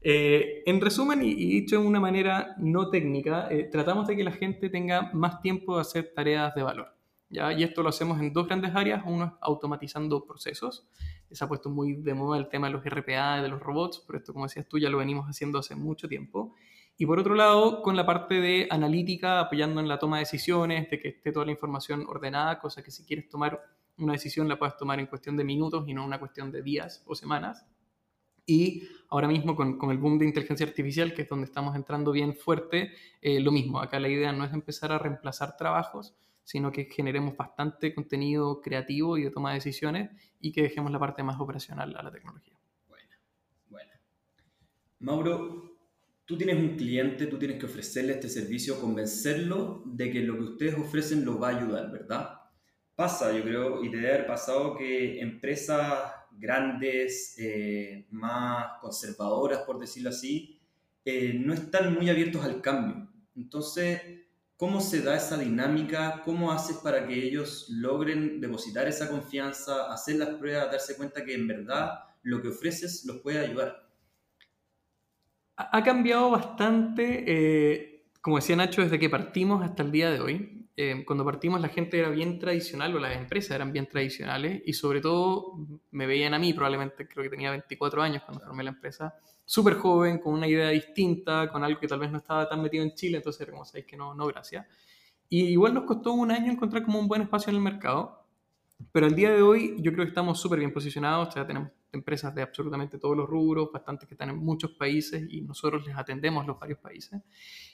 Eh, 0.00 0.62
en 0.66 0.80
resumen, 0.80 1.22
y, 1.22 1.34
dicho 1.34 1.80
de 1.80 1.86
una 1.86 2.00
manera 2.00 2.54
no 2.58 2.88
técnica, 2.90 3.48
eh, 3.50 3.68
tratamos 3.70 4.06
de 4.06 4.16
que 4.16 4.24
la 4.24 4.32
gente 4.32 4.70
tenga 4.70 5.10
más 5.12 5.40
tiempo 5.42 5.76
de 5.76 5.82
hacer 5.82 6.12
tareas 6.14 6.54
de 6.54 6.62
valor. 6.62 6.97
¿Ya? 7.30 7.52
Y 7.52 7.62
esto 7.62 7.82
lo 7.82 7.88
hacemos 7.88 8.20
en 8.20 8.32
dos 8.32 8.46
grandes 8.46 8.74
áreas. 8.74 9.02
Uno 9.06 9.24
es 9.24 9.32
automatizando 9.40 10.24
procesos. 10.24 10.86
Se 11.30 11.44
ha 11.44 11.48
puesto 11.48 11.70
muy 11.70 11.94
de 11.94 12.14
moda 12.14 12.38
el 12.38 12.48
tema 12.48 12.68
de 12.68 12.74
los 12.74 12.84
RPA 12.84 13.42
de 13.42 13.48
los 13.48 13.60
robots, 13.60 14.02
pero 14.06 14.18
esto, 14.18 14.32
como 14.32 14.46
decías 14.46 14.66
tú, 14.68 14.78
ya 14.78 14.90
lo 14.90 14.98
venimos 14.98 15.26
haciendo 15.26 15.58
hace 15.58 15.74
mucho 15.74 16.08
tiempo. 16.08 16.54
Y 16.96 17.06
por 17.06 17.20
otro 17.20 17.34
lado, 17.34 17.82
con 17.82 17.96
la 17.96 18.04
parte 18.04 18.34
de 18.40 18.66
analítica, 18.70 19.38
apoyando 19.40 19.80
en 19.80 19.88
la 19.88 19.98
toma 19.98 20.16
de 20.16 20.22
decisiones, 20.22 20.90
de 20.90 20.98
que 20.98 21.08
esté 21.08 21.30
toda 21.30 21.46
la 21.46 21.52
información 21.52 22.04
ordenada, 22.08 22.58
cosa 22.58 22.82
que 22.82 22.90
si 22.90 23.04
quieres 23.04 23.28
tomar 23.28 23.60
una 23.98 24.12
decisión 24.12 24.48
la 24.48 24.58
puedes 24.58 24.76
tomar 24.76 25.00
en 25.00 25.06
cuestión 25.06 25.36
de 25.36 25.44
minutos 25.44 25.84
y 25.86 25.94
no 25.94 26.04
una 26.04 26.18
cuestión 26.18 26.50
de 26.50 26.62
días 26.62 27.02
o 27.06 27.14
semanas. 27.14 27.66
Y 28.46 28.88
ahora 29.10 29.28
mismo 29.28 29.54
con, 29.54 29.76
con, 29.76 29.90
el 29.90 29.98
boom 29.98 30.18
de 30.18 30.24
inteligencia 30.24 30.66
artificial, 30.66 31.12
que 31.12 31.22
es 31.22 31.28
donde 31.28 31.44
estamos 31.44 31.76
entrando 31.76 32.12
bien 32.12 32.34
fuerte, 32.34 32.92
eh, 33.20 33.40
lo 33.40 33.52
mismo, 33.52 33.80
acá 33.80 34.00
la 34.00 34.08
idea 34.08 34.32
no 34.32 34.44
es 34.44 34.52
empezar 34.52 34.90
a 34.90 34.98
reemplazar 34.98 35.56
trabajos, 35.56 36.16
sino 36.48 36.72
que 36.72 36.86
generemos 36.86 37.36
bastante 37.36 37.94
contenido 37.94 38.62
creativo 38.62 39.18
y 39.18 39.24
de 39.24 39.30
toma 39.30 39.50
de 39.50 39.56
decisiones 39.56 40.10
y 40.40 40.50
que 40.50 40.62
dejemos 40.62 40.90
la 40.90 40.98
parte 40.98 41.22
más 41.22 41.38
operacional 41.38 41.94
a 41.94 42.02
la 42.02 42.10
tecnología. 42.10 42.58
Bueno, 42.88 43.14
bueno. 43.68 43.92
Mauro, 45.00 45.76
tú 46.24 46.38
tienes 46.38 46.56
un 46.56 46.74
cliente, 46.74 47.26
tú 47.26 47.38
tienes 47.38 47.58
que 47.58 47.66
ofrecerle 47.66 48.14
este 48.14 48.30
servicio, 48.30 48.80
convencerlo 48.80 49.82
de 49.84 50.10
que 50.10 50.20
lo 50.20 50.36
que 50.36 50.44
ustedes 50.44 50.78
ofrecen 50.78 51.22
lo 51.22 51.38
va 51.38 51.48
a 51.50 51.58
ayudar, 51.58 51.92
¿verdad? 51.92 52.40
Pasa, 52.94 53.30
yo 53.36 53.42
creo, 53.42 53.84
y 53.84 53.90
debe 53.90 54.08
haber 54.08 54.26
pasado 54.26 54.74
que 54.74 55.20
empresas 55.20 56.10
grandes, 56.30 57.34
eh, 57.38 58.06
más 58.10 58.78
conservadoras, 58.80 59.64
por 59.66 59.78
decirlo 59.78 60.08
así, 60.08 60.58
eh, 61.04 61.34
no 61.34 61.52
están 61.52 61.92
muy 61.92 62.08
abiertos 62.08 62.42
al 62.42 62.62
cambio. 62.62 63.06
Entonces, 63.36 64.00
¿Cómo 64.58 64.80
se 64.80 65.02
da 65.02 65.14
esa 65.14 65.38
dinámica? 65.38 66.20
¿Cómo 66.24 66.50
haces 66.50 66.78
para 66.78 67.06
que 67.06 67.14
ellos 67.14 67.66
logren 67.70 68.40
depositar 68.40 68.88
esa 68.88 69.08
confianza, 69.08 69.92
hacer 69.92 70.16
las 70.16 70.30
pruebas, 70.30 70.72
darse 70.72 70.96
cuenta 70.96 71.24
que 71.24 71.32
en 71.32 71.46
verdad 71.46 72.00
lo 72.24 72.42
que 72.42 72.48
ofreces 72.48 73.04
los 73.06 73.18
puede 73.18 73.38
ayudar? 73.38 73.88
Ha 75.54 75.84
cambiado 75.84 76.32
bastante, 76.32 77.24
eh, 77.28 78.10
como 78.20 78.38
decía 78.38 78.56
Nacho, 78.56 78.82
desde 78.82 78.98
que 78.98 79.08
partimos 79.08 79.62
hasta 79.62 79.84
el 79.84 79.92
día 79.92 80.10
de 80.10 80.18
hoy. 80.18 80.66
Eh, 80.76 81.04
cuando 81.06 81.24
partimos 81.24 81.60
la 81.60 81.68
gente 81.68 81.96
era 81.96 82.08
bien 82.08 82.40
tradicional 82.40 82.96
o 82.96 82.98
las 82.98 83.16
empresas 83.16 83.52
eran 83.52 83.72
bien 83.72 83.88
tradicionales 83.88 84.60
y 84.66 84.72
sobre 84.72 85.00
todo 85.00 85.54
me 85.92 86.06
veían 86.08 86.34
a 86.34 86.38
mí, 86.40 86.52
probablemente 86.52 87.06
creo 87.06 87.22
que 87.22 87.30
tenía 87.30 87.52
24 87.52 88.02
años 88.02 88.24
cuando 88.24 88.44
formé 88.44 88.64
la 88.64 88.70
empresa 88.70 89.14
súper 89.48 89.76
joven, 89.76 90.18
con 90.18 90.34
una 90.34 90.46
idea 90.46 90.68
distinta, 90.68 91.50
con 91.50 91.64
algo 91.64 91.80
que 91.80 91.88
tal 91.88 92.00
vez 92.00 92.10
no 92.10 92.18
estaba 92.18 92.46
tan 92.46 92.60
metido 92.60 92.84
en 92.84 92.94
Chile, 92.94 93.16
entonces 93.16 93.40
era 93.40 93.52
como, 93.52 93.64
sabéis 93.64 93.86
que 93.86 93.96
no, 93.96 94.14
no, 94.14 94.26
gracias. 94.26 94.66
Y 95.26 95.44
igual 95.44 95.72
nos 95.72 95.84
costó 95.84 96.12
un 96.12 96.30
año 96.30 96.52
encontrar 96.52 96.82
como 96.82 96.98
un 96.98 97.08
buen 97.08 97.22
espacio 97.22 97.48
en 97.48 97.56
el 97.56 97.62
mercado, 97.62 98.26
pero 98.92 99.06
al 99.06 99.14
día 99.14 99.30
de 99.30 99.40
hoy 99.40 99.76
yo 99.78 99.90
creo 99.94 100.04
que 100.04 100.10
estamos 100.10 100.38
súper 100.38 100.58
bien 100.58 100.70
posicionados, 100.70 101.28
o 101.28 101.32
sea, 101.32 101.46
tenemos 101.46 101.70
empresas 101.92 102.34
de 102.34 102.42
absolutamente 102.42 102.98
todos 102.98 103.16
los 103.16 103.26
rubros, 103.26 103.72
bastantes 103.72 104.06
que 104.06 104.12
están 104.12 104.28
en 104.28 104.36
muchos 104.36 104.72
países 104.72 105.24
y 105.30 105.40
nosotros 105.40 105.86
les 105.86 105.96
atendemos 105.96 106.46
los 106.46 106.58
varios 106.58 106.78
países. 106.78 107.18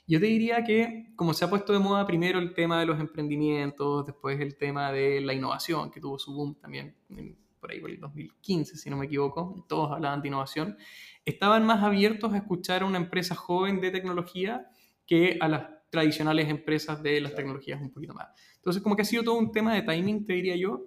Yo 0.06 0.20
te 0.20 0.26
diría 0.26 0.62
que 0.62 1.12
como 1.16 1.34
se 1.34 1.44
ha 1.44 1.50
puesto 1.50 1.72
de 1.72 1.80
moda 1.80 2.06
primero 2.06 2.38
el 2.38 2.54
tema 2.54 2.78
de 2.78 2.86
los 2.86 3.00
emprendimientos, 3.00 4.06
después 4.06 4.38
el 4.38 4.56
tema 4.56 4.92
de 4.92 5.20
la 5.20 5.34
innovación, 5.34 5.90
que 5.90 6.00
tuvo 6.00 6.20
su 6.20 6.32
boom 6.32 6.54
también 6.54 6.94
por 7.64 7.72
ahí 7.72 7.80
por 7.80 7.90
el 7.90 7.98
2015, 7.98 8.76
si 8.76 8.90
no 8.90 8.98
me 8.98 9.06
equivoco, 9.06 9.64
todos 9.66 9.90
hablaban 9.90 10.20
de 10.20 10.28
innovación, 10.28 10.76
estaban 11.24 11.64
más 11.64 11.82
abiertos 11.82 12.32
a 12.32 12.36
escuchar 12.36 12.82
a 12.82 12.86
una 12.86 12.98
empresa 12.98 13.34
joven 13.34 13.80
de 13.80 13.90
tecnología 13.90 14.66
que 15.06 15.38
a 15.40 15.48
las 15.48 15.66
tradicionales 15.90 16.48
empresas 16.48 17.02
de 17.02 17.20
las 17.20 17.34
tecnologías 17.34 17.80
un 17.80 17.90
poquito 17.90 18.14
más. 18.14 18.28
Entonces, 18.56 18.82
como 18.82 18.96
que 18.96 19.02
ha 19.02 19.04
sido 19.04 19.22
todo 19.22 19.36
un 19.36 19.52
tema 19.52 19.74
de 19.74 19.82
timing, 19.82 20.26
te 20.26 20.32
diría 20.32 20.56
yo, 20.56 20.86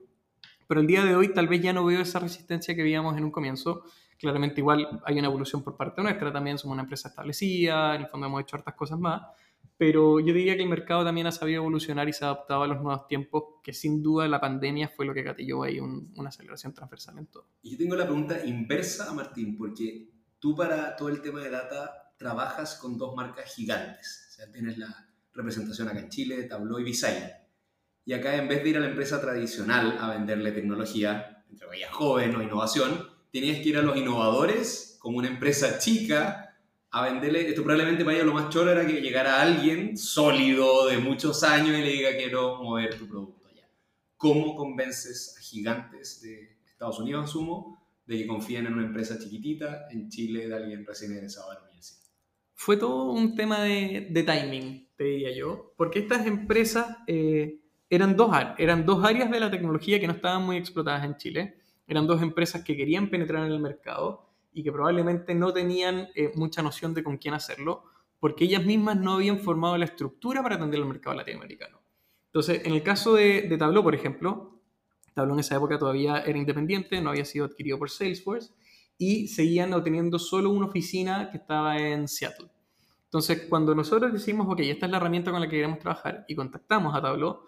pero 0.68 0.82
el 0.82 0.88
día 0.88 1.06
de 1.06 1.16
hoy 1.16 1.34
tal 1.34 1.48
vez 1.48 1.62
ya 1.62 1.72
no 1.72 1.86
veo 1.86 2.02
esa 2.02 2.20
resistencia 2.20 2.76
que 2.76 2.84
veíamos 2.84 3.18
en 3.18 3.24
un 3.24 3.32
comienzo. 3.32 3.84
Claramente 4.18 4.60
igual 4.60 5.02
hay 5.06 5.18
una 5.18 5.28
evolución 5.28 5.64
por 5.64 5.78
parte 5.78 6.02
nuestra, 6.02 6.34
también 6.34 6.58
somos 6.58 6.74
una 6.74 6.84
empresa 6.84 7.08
establecida, 7.08 7.96
en 7.96 8.02
el 8.02 8.08
fondo 8.08 8.28
hemos 8.28 8.42
hecho 8.42 8.58
hartas 8.58 8.74
cosas 8.74 9.00
más, 9.00 9.22
pero 9.78 10.20
yo 10.20 10.34
diría 10.34 10.58
que 10.58 10.64
el 10.64 10.70
mercado 10.70 11.06
también 11.06 11.28
ha 11.28 11.32
sabido 11.32 11.62
evolucionar 11.62 12.10
y 12.10 12.14
se 12.14 12.26
ha 12.26 12.30
adaptado 12.30 12.64
a 12.64 12.68
los 12.68 12.82
nuevos 12.82 13.08
tiempos, 13.08 13.44
que 13.64 13.74
sin 13.74 14.02
duda 14.02 14.28
la 14.28 14.42
pandemia 14.42 14.90
fue 14.90 15.06
lo 15.06 15.14
que 15.14 15.22
gatilló 15.22 15.64
ahí 15.64 15.80
una 15.80 16.30
aceleración 16.30 16.74
transversal 16.74 17.20
en 17.20 17.28
todo. 17.28 17.48
Y 17.62 17.72
yo 17.72 17.78
tengo 17.78 17.96
la 17.96 18.06
pregunta 18.06 18.44
inversa 18.44 19.10
a 19.10 19.14
Martín, 19.14 19.56
porque 19.56 20.10
tú 20.40 20.56
para 20.56 20.96
todo 20.96 21.10
el 21.10 21.22
tema 21.22 21.42
de 21.42 21.50
data 21.50 22.14
trabajas 22.18 22.76
con 22.76 22.98
dos 22.98 23.16
marcas 23.16 23.54
gigantes, 23.54 24.28
o 24.30 24.34
sea, 24.34 24.52
tienes 24.52 24.78
la 24.78 25.08
representación 25.34 25.88
acá 25.88 26.00
en 26.00 26.10
Chile, 26.10 26.44
Tableau 26.44 26.80
y 26.80 26.84
Visay. 26.84 27.32
Y 28.06 28.14
acá 28.14 28.36
en 28.36 28.48
vez 28.48 28.64
de 28.64 28.70
ir 28.70 28.78
a 28.78 28.80
la 28.80 28.88
empresa 28.88 29.22
tradicional 29.22 29.98
a 30.00 30.10
venderle 30.12 30.52
tecnología, 30.52 31.44
entre 31.50 31.68
comillas 31.68 31.92
joven 31.92 32.36
o 32.36 32.42
innovación, 32.42 33.08
tenías 33.32 33.58
que 33.58 33.70
ir 33.70 33.78
a 33.78 33.82
los 33.82 33.98
innovadores 33.98 34.98
como 35.00 35.18
una 35.18 35.28
empresa 35.28 35.78
chica 35.78 36.56
a 36.90 37.04
venderle, 37.04 37.50
esto 37.50 37.64
probablemente 37.64 38.06
para 38.06 38.16
ellos 38.16 38.28
lo 38.28 38.34
más 38.34 38.50
cholo 38.50 38.72
era 38.72 38.88
que 38.88 39.02
llegara 39.02 39.42
alguien 39.42 39.98
sólido 39.98 40.88
de 40.88 40.98
muchos 40.98 41.44
años 41.44 41.78
y 41.78 41.82
le 41.82 41.90
diga 41.90 42.16
quiero 42.16 42.64
mover 42.64 42.98
tu 42.98 43.08
producto 43.08 43.48
allá. 43.48 43.70
¿Cómo 44.16 44.56
convences 44.56 45.36
a 45.38 45.42
gigantes 45.42 46.22
de 46.22 46.58
Estados 46.66 47.00
Unidos, 47.00 47.26
asumo, 47.26 47.77
de 48.08 48.18
que 48.18 48.26
confíen 48.26 48.66
en 48.66 48.74
una 48.74 48.86
empresa 48.86 49.20
chiquitita 49.20 49.88
en 49.92 50.10
Chile 50.10 50.48
de 50.48 50.56
alguien 50.56 50.86
recién 50.86 51.12
egresado 51.12 51.50
de 51.50 51.56
la 51.56 51.64
universidad? 51.64 52.08
Fue 52.56 52.78
todo 52.78 53.12
un 53.12 53.36
tema 53.36 53.62
de, 53.62 54.08
de 54.10 54.24
timing, 54.24 54.90
te 54.96 55.04
diría 55.04 55.36
yo, 55.36 55.74
porque 55.78 56.00
estas 56.00 56.26
empresas 56.26 56.98
eh, 57.06 57.60
eran, 57.90 58.16
dos, 58.16 58.32
eran 58.58 58.86
dos 58.86 59.04
áreas 59.04 59.30
de 59.30 59.40
la 59.40 59.52
tecnología 59.52 60.00
que 60.00 60.08
no 60.08 60.14
estaban 60.14 60.44
muy 60.44 60.58
explotadas 60.58 61.04
en 61.04 61.18
Chile, 61.18 61.58
eran 61.86 62.08
dos 62.08 62.22
empresas 62.22 62.64
que 62.64 62.76
querían 62.76 63.10
penetrar 63.10 63.46
en 63.46 63.52
el 63.52 63.60
mercado 63.60 64.26
y 64.54 64.64
que 64.64 64.72
probablemente 64.72 65.36
no 65.36 65.54
tenían 65.54 66.08
eh, 66.16 66.32
mucha 66.34 66.64
noción 66.64 66.94
de 66.94 67.04
con 67.04 67.18
quién 67.18 67.34
hacerlo, 67.34 67.84
porque 68.20 68.46
ellas 68.46 68.66
mismas 68.66 68.98
no 68.98 69.14
habían 69.16 69.40
formado 69.40 69.78
la 69.78 69.86
estructura 69.86 70.42
para 70.42 70.56
atender 70.56 70.80
el 70.80 70.88
mercado 70.88 71.16
latinoamericano. 71.16 71.80
Entonces, 72.28 72.66
en 72.66 72.74
el 72.74 72.82
caso 72.82 73.14
de, 73.14 73.44
de 73.44 73.58
Tableau, 73.58 73.84
por 73.84 73.94
ejemplo, 73.94 74.57
Tableau 75.18 75.36
en 75.36 75.40
esa 75.40 75.56
época 75.56 75.80
todavía 75.80 76.20
era 76.20 76.38
independiente, 76.38 77.02
no 77.02 77.10
había 77.10 77.26
sido 77.26 77.46
adquirido 77.46 77.80
por 77.80 77.90
Salesforce, 77.90 78.52
y 79.00 79.28
seguían 79.28 79.72
teniendo 79.84 80.20
solo 80.20 80.52
una 80.52 80.68
oficina 80.68 81.30
que 81.32 81.38
estaba 81.38 81.78
en 81.78 82.08
Seattle. 82.08 82.48
Entonces, 83.06 83.48
cuando 83.50 83.74
nosotros 83.74 84.14
decimos, 84.14 84.46
ok, 84.48 84.60
esta 84.60 84.86
es 84.86 84.92
la 84.92 84.98
herramienta 84.98 85.32
con 85.32 85.42
la 85.42 85.48
que 85.48 85.56
queremos 85.56 85.80
trabajar 85.80 86.24
y 86.28 86.36
contactamos 86.36 86.96
a 86.96 87.02
Tableau, 87.02 87.40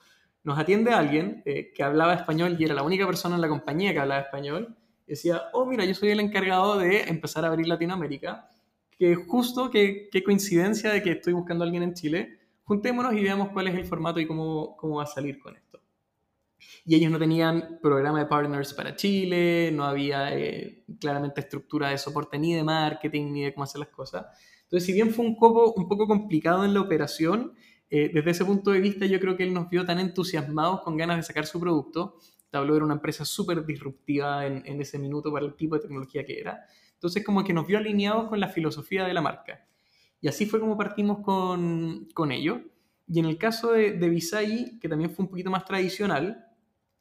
nos 0.44 0.58
atiende 0.58 0.92
alguien 0.92 1.44
eh, 1.46 1.72
que 1.76 1.84
hablaba 1.84 2.16
español 2.16 2.56
y 2.58 2.64
era 2.64 2.74
la 2.74 2.82
única 2.82 3.06
persona 3.06 3.36
en 3.36 3.42
la 3.42 3.50
compañía 3.50 3.94
que 3.94 4.00
hablaba 4.00 4.22
español 4.22 4.76
decía, 5.06 5.44
oh, 5.54 5.66
mira, 5.66 5.86
yo 5.86 5.94
soy 5.94 6.10
el 6.10 6.20
encargado 6.20 6.78
de 6.78 7.04
empezar 7.04 7.46
a 7.46 7.50
abrir 7.50 7.68
Latinoamérica, 7.68 8.50
que 8.98 9.16
justo, 9.16 9.70
qué 9.70 10.24
coincidencia 10.26 10.92
de 10.92 11.04
que 11.04 11.12
estoy 11.12 11.34
buscando 11.34 11.64
a 11.64 11.66
alguien 11.66 11.84
en 11.84 11.94
Chile, 11.94 12.40
juntémonos 12.64 13.14
y 13.14 13.24
veamos 13.24 13.50
cuál 13.50 13.68
es 13.68 13.76
el 13.76 13.86
formato 13.86 14.20
y 14.20 14.28
cómo, 14.28 14.76
cómo 14.78 14.98
va 14.98 15.04
a 15.04 15.08
salir 15.08 15.40
con 15.40 15.56
esto. 15.56 15.69
Y 16.86 16.96
ellos 16.96 17.12
no 17.12 17.20
tenían 17.20 17.80
programa 17.82 18.20
de 18.20 18.26
partners 18.26 18.74
para 18.74 18.96
Chile, 18.96 19.72
no 19.74 19.84
había 19.86 20.38
eh, 20.38 20.84
claramente 21.00 21.42
estructura 21.42 21.90
de 21.90 21.98
soporte 21.98 22.38
ni 22.38 22.54
de 22.54 22.64
marketing, 22.64 23.32
ni 23.32 23.44
de 23.44 23.54
cómo 23.54 23.64
hacer 23.64 23.80
las 23.80 23.90
cosas. 23.90 24.26
Entonces, 24.64 24.86
si 24.86 24.94
bien 24.94 25.12
fue 25.12 25.26
un 25.26 25.38
poco, 25.38 25.74
un 25.74 25.88
poco 25.88 26.08
complicado 26.08 26.66
en 26.66 26.74
la 26.74 26.82
operación, 26.82 27.54
eh, 27.90 28.12
desde 28.14 28.32
ese 28.32 28.46
punto 28.46 28.72
de 28.72 28.80
vista 28.80 29.06
yo 29.06 29.20
creo 29.20 29.36
que 29.36 29.44
él 29.44 29.54
nos 29.54 29.70
vio 29.70 29.86
tan 29.86 30.00
entusiasmados 30.00 30.82
con 30.82 30.96
ganas 30.96 31.18
de 31.18 31.24
sacar 31.24 31.48
su 31.48 31.60
producto 31.60 32.20
Tableau 32.50 32.76
era 32.76 32.86
una 32.86 32.96
empresa 32.96 33.26
súper 33.26 33.66
disruptiva 33.66 34.46
en, 34.46 34.64
en, 34.66 34.82
ese 34.82 34.98
minuto 34.98 35.32
para 35.32 35.46
el 35.46 35.56
tipo 35.56 35.76
de 35.76 35.82
tecnología 35.82 36.26
que 36.26 36.40
era. 36.40 36.66
Entonces 36.94 37.24
como 37.24 37.44
que 37.44 37.54
nos 37.54 37.68
vio 37.68 37.78
alineados 37.78 38.30
con 38.30 38.40
la 38.40 38.48
filosofía 38.48 39.06
de 39.06 39.14
la 39.14 39.22
marca. 39.22 39.66
Y 40.22 40.28
así 40.28 40.46
fue 40.46 40.60
como 40.60 40.78
partimos 40.78 41.20
con, 41.20 42.08
con 42.14 42.32
ello. 42.32 42.62
Y 43.08 43.20
en 43.20 43.26
el 43.26 43.38
caso 43.38 43.72
de, 43.72 43.94
de 43.94 44.10
Visay, 44.10 44.80
que 44.80 44.90
también 44.90 45.12
fue 45.12 45.24
un 45.24 45.30
poquito 45.30 45.50
más 45.50 45.66
tradicional, 45.66 46.46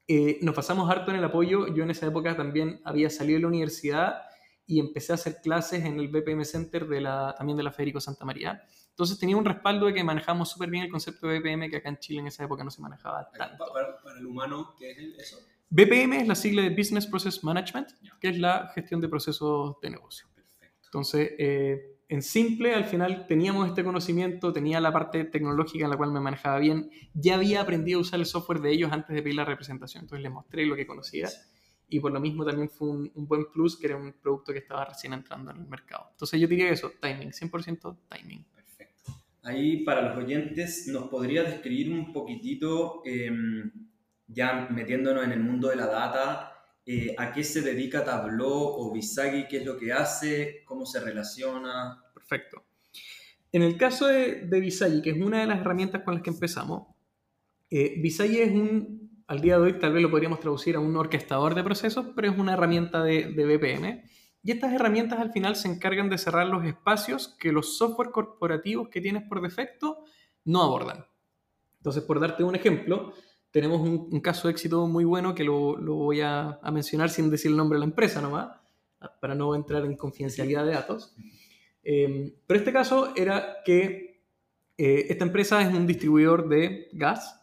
eh, 0.08 0.38
nos 0.40 0.54
pasamos 0.54 0.90
harto 0.90 1.10
en 1.10 1.18
el 1.18 1.24
apoyo. 1.24 1.72
Yo 1.74 1.82
en 1.82 1.90
esa 1.90 2.06
época 2.06 2.34
también 2.34 2.80
había 2.84 3.10
salido 3.10 3.36
de 3.36 3.42
la 3.42 3.48
universidad 3.48 4.22
y 4.66 4.80
empecé 4.80 5.12
a 5.12 5.16
hacer 5.16 5.40
clases 5.42 5.84
en 5.84 6.00
el 6.00 6.08
BPM 6.08 6.44
Center 6.44 6.88
de 6.88 7.02
la, 7.02 7.34
también 7.36 7.58
de 7.58 7.62
la 7.62 7.72
Federico 7.72 8.00
Santa 8.00 8.24
María. 8.24 8.62
Entonces 8.88 9.18
tenía 9.18 9.36
un 9.36 9.44
respaldo 9.44 9.86
de 9.86 9.94
que 9.94 10.02
manejamos 10.02 10.50
súper 10.50 10.70
bien 10.70 10.84
el 10.84 10.90
concepto 10.90 11.28
de 11.28 11.38
BPM 11.38 11.70
que 11.70 11.76
acá 11.76 11.90
en 11.90 11.98
Chile 11.98 12.20
en 12.20 12.26
esa 12.26 12.42
época 12.44 12.64
no 12.64 12.70
se 12.70 12.80
manejaba 12.80 13.30
tanto. 13.30 13.64
Para, 13.72 14.02
para 14.02 14.18
el 14.18 14.26
humano, 14.26 14.74
¿qué 14.78 14.90
es 14.90 14.98
eso? 15.18 15.38
BPM 15.70 16.14
es 16.14 16.28
la 16.28 16.34
sigla 16.34 16.62
de 16.62 16.70
Business 16.70 17.06
Process 17.06 17.44
Management, 17.44 17.88
que 18.18 18.30
es 18.30 18.38
la 18.38 18.70
gestión 18.74 19.02
de 19.02 19.08
procesos 19.08 19.76
de 19.82 19.90
negocio. 19.90 20.26
Perfecto. 20.34 20.86
Entonces, 20.86 21.32
eh, 21.38 21.97
en 22.08 22.22
simple, 22.22 22.74
al 22.74 22.84
final 22.84 23.26
teníamos 23.26 23.68
este 23.68 23.84
conocimiento, 23.84 24.52
tenía 24.52 24.80
la 24.80 24.92
parte 24.92 25.24
tecnológica 25.24 25.84
en 25.84 25.90
la 25.90 25.96
cual 25.96 26.12
me 26.12 26.20
manejaba 26.20 26.58
bien, 26.58 26.90
ya 27.12 27.34
había 27.34 27.60
aprendido 27.60 27.98
a 27.98 28.02
usar 28.02 28.18
el 28.18 28.26
software 28.26 28.60
de 28.60 28.72
ellos 28.72 28.90
antes 28.92 29.14
de 29.14 29.22
pedir 29.22 29.36
la 29.36 29.44
representación, 29.44 30.04
entonces 30.04 30.22
les 30.22 30.32
mostré 30.32 30.64
lo 30.64 30.74
que 30.74 30.86
conocía 30.86 31.28
y 31.88 32.00
por 32.00 32.12
lo 32.12 32.20
mismo 32.20 32.44
también 32.44 32.68
fue 32.68 32.88
un, 32.88 33.10
un, 33.14 33.26
buen 33.26 33.50
plus 33.50 33.78
que 33.78 33.86
era 33.86 33.96
un 33.96 34.12
producto 34.12 34.52
que 34.52 34.58
estaba 34.58 34.84
recién 34.84 35.12
entrando 35.14 35.50
en 35.50 35.58
el 35.58 35.66
mercado. 35.66 36.08
Entonces 36.10 36.38
yo 36.40 36.46
diría 36.46 36.70
eso, 36.70 36.92
timing, 37.00 37.30
100% 37.30 37.96
timing. 38.08 38.44
Ahí 39.42 39.84
para 39.84 40.02
los 40.02 40.18
oyentes, 40.18 40.88
¿nos 40.88 41.08
podría 41.08 41.42
describir 41.42 41.90
un 41.90 42.12
poquitito, 42.12 43.02
em, 43.06 43.70
ya 44.26 44.68
metiéndonos 44.70 45.24
en 45.24 45.32
el 45.32 45.40
mundo 45.40 45.68
de 45.68 45.76
la 45.76 45.86
data, 45.86 46.57
eh, 46.90 47.14
a 47.18 47.32
qué 47.32 47.44
se 47.44 47.60
dedica 47.60 48.02
Tableau 48.02 48.48
o 48.48 48.90
Visagi, 48.94 49.46
qué 49.46 49.58
es 49.58 49.66
lo 49.66 49.76
que 49.76 49.92
hace, 49.92 50.62
cómo 50.64 50.86
se 50.86 50.98
relaciona? 51.00 52.02
Perfecto. 52.14 52.64
En 53.52 53.60
el 53.60 53.76
caso 53.76 54.06
de, 54.06 54.46
de 54.46 55.02
que 55.02 55.10
es 55.10 55.20
una 55.20 55.40
de 55.40 55.46
las 55.46 55.60
herramientas 55.60 56.00
con 56.02 56.14
las 56.14 56.22
que 56.22 56.30
empezamos, 56.30 56.94
eh, 57.70 58.00
es 58.02 58.50
un, 58.52 59.22
al 59.26 59.42
día 59.42 59.58
de 59.58 59.64
hoy 59.64 59.78
tal 59.78 59.92
vez 59.92 60.02
lo 60.02 60.10
podríamos 60.10 60.40
traducir 60.40 60.76
a 60.76 60.80
un 60.80 60.96
orquestador 60.96 61.54
de 61.54 61.62
procesos, 61.62 62.06
pero 62.16 62.30
es 62.32 62.38
una 62.38 62.54
herramienta 62.54 63.02
de, 63.02 63.34
de 63.34 63.44
BPM 63.44 64.02
y 64.42 64.50
estas 64.50 64.72
herramientas 64.72 65.18
al 65.18 65.30
final 65.30 65.56
se 65.56 65.68
encargan 65.68 66.08
de 66.08 66.16
cerrar 66.16 66.46
los 66.46 66.64
espacios 66.64 67.36
que 67.38 67.52
los 67.52 67.76
software 67.76 68.12
corporativos 68.12 68.88
que 68.88 69.02
tienes 69.02 69.24
por 69.28 69.42
defecto 69.42 70.04
no 70.46 70.62
abordan. 70.62 71.04
Entonces, 71.76 72.02
por 72.02 72.18
darte 72.18 72.44
un 72.44 72.54
ejemplo, 72.54 73.12
tenemos 73.50 73.80
un, 73.80 74.20
caso 74.20 74.48
de 74.48 74.52
éxito 74.52 74.86
muy 74.86 75.04
bueno 75.04 75.34
que 75.34 75.44
lo, 75.44 75.76
voy 75.76 76.20
a, 76.20 76.60
mencionar 76.72 77.10
sin 77.10 77.30
decir 77.30 77.50
el 77.50 77.56
nombre 77.56 77.76
de 77.76 77.80
la 77.80 77.86
empresa 77.86 78.20
nomás, 78.20 78.58
para 79.20 79.34
no 79.34 79.54
entrar 79.54 79.84
en 79.84 79.96
confidencialidad 79.96 80.64
de 80.64 80.72
datos. 80.72 81.14
Em, 81.82 82.32
pero 82.46 82.58
este 82.58 82.72
caso 82.72 83.12
era 83.16 83.58
que 83.64 84.22
eh, 84.76 85.06
esta 85.08 85.24
empresa 85.24 85.62
es 85.62 85.72
un 85.72 85.86
distribuidor 85.86 86.48
de 86.48 86.88
gas 86.92 87.38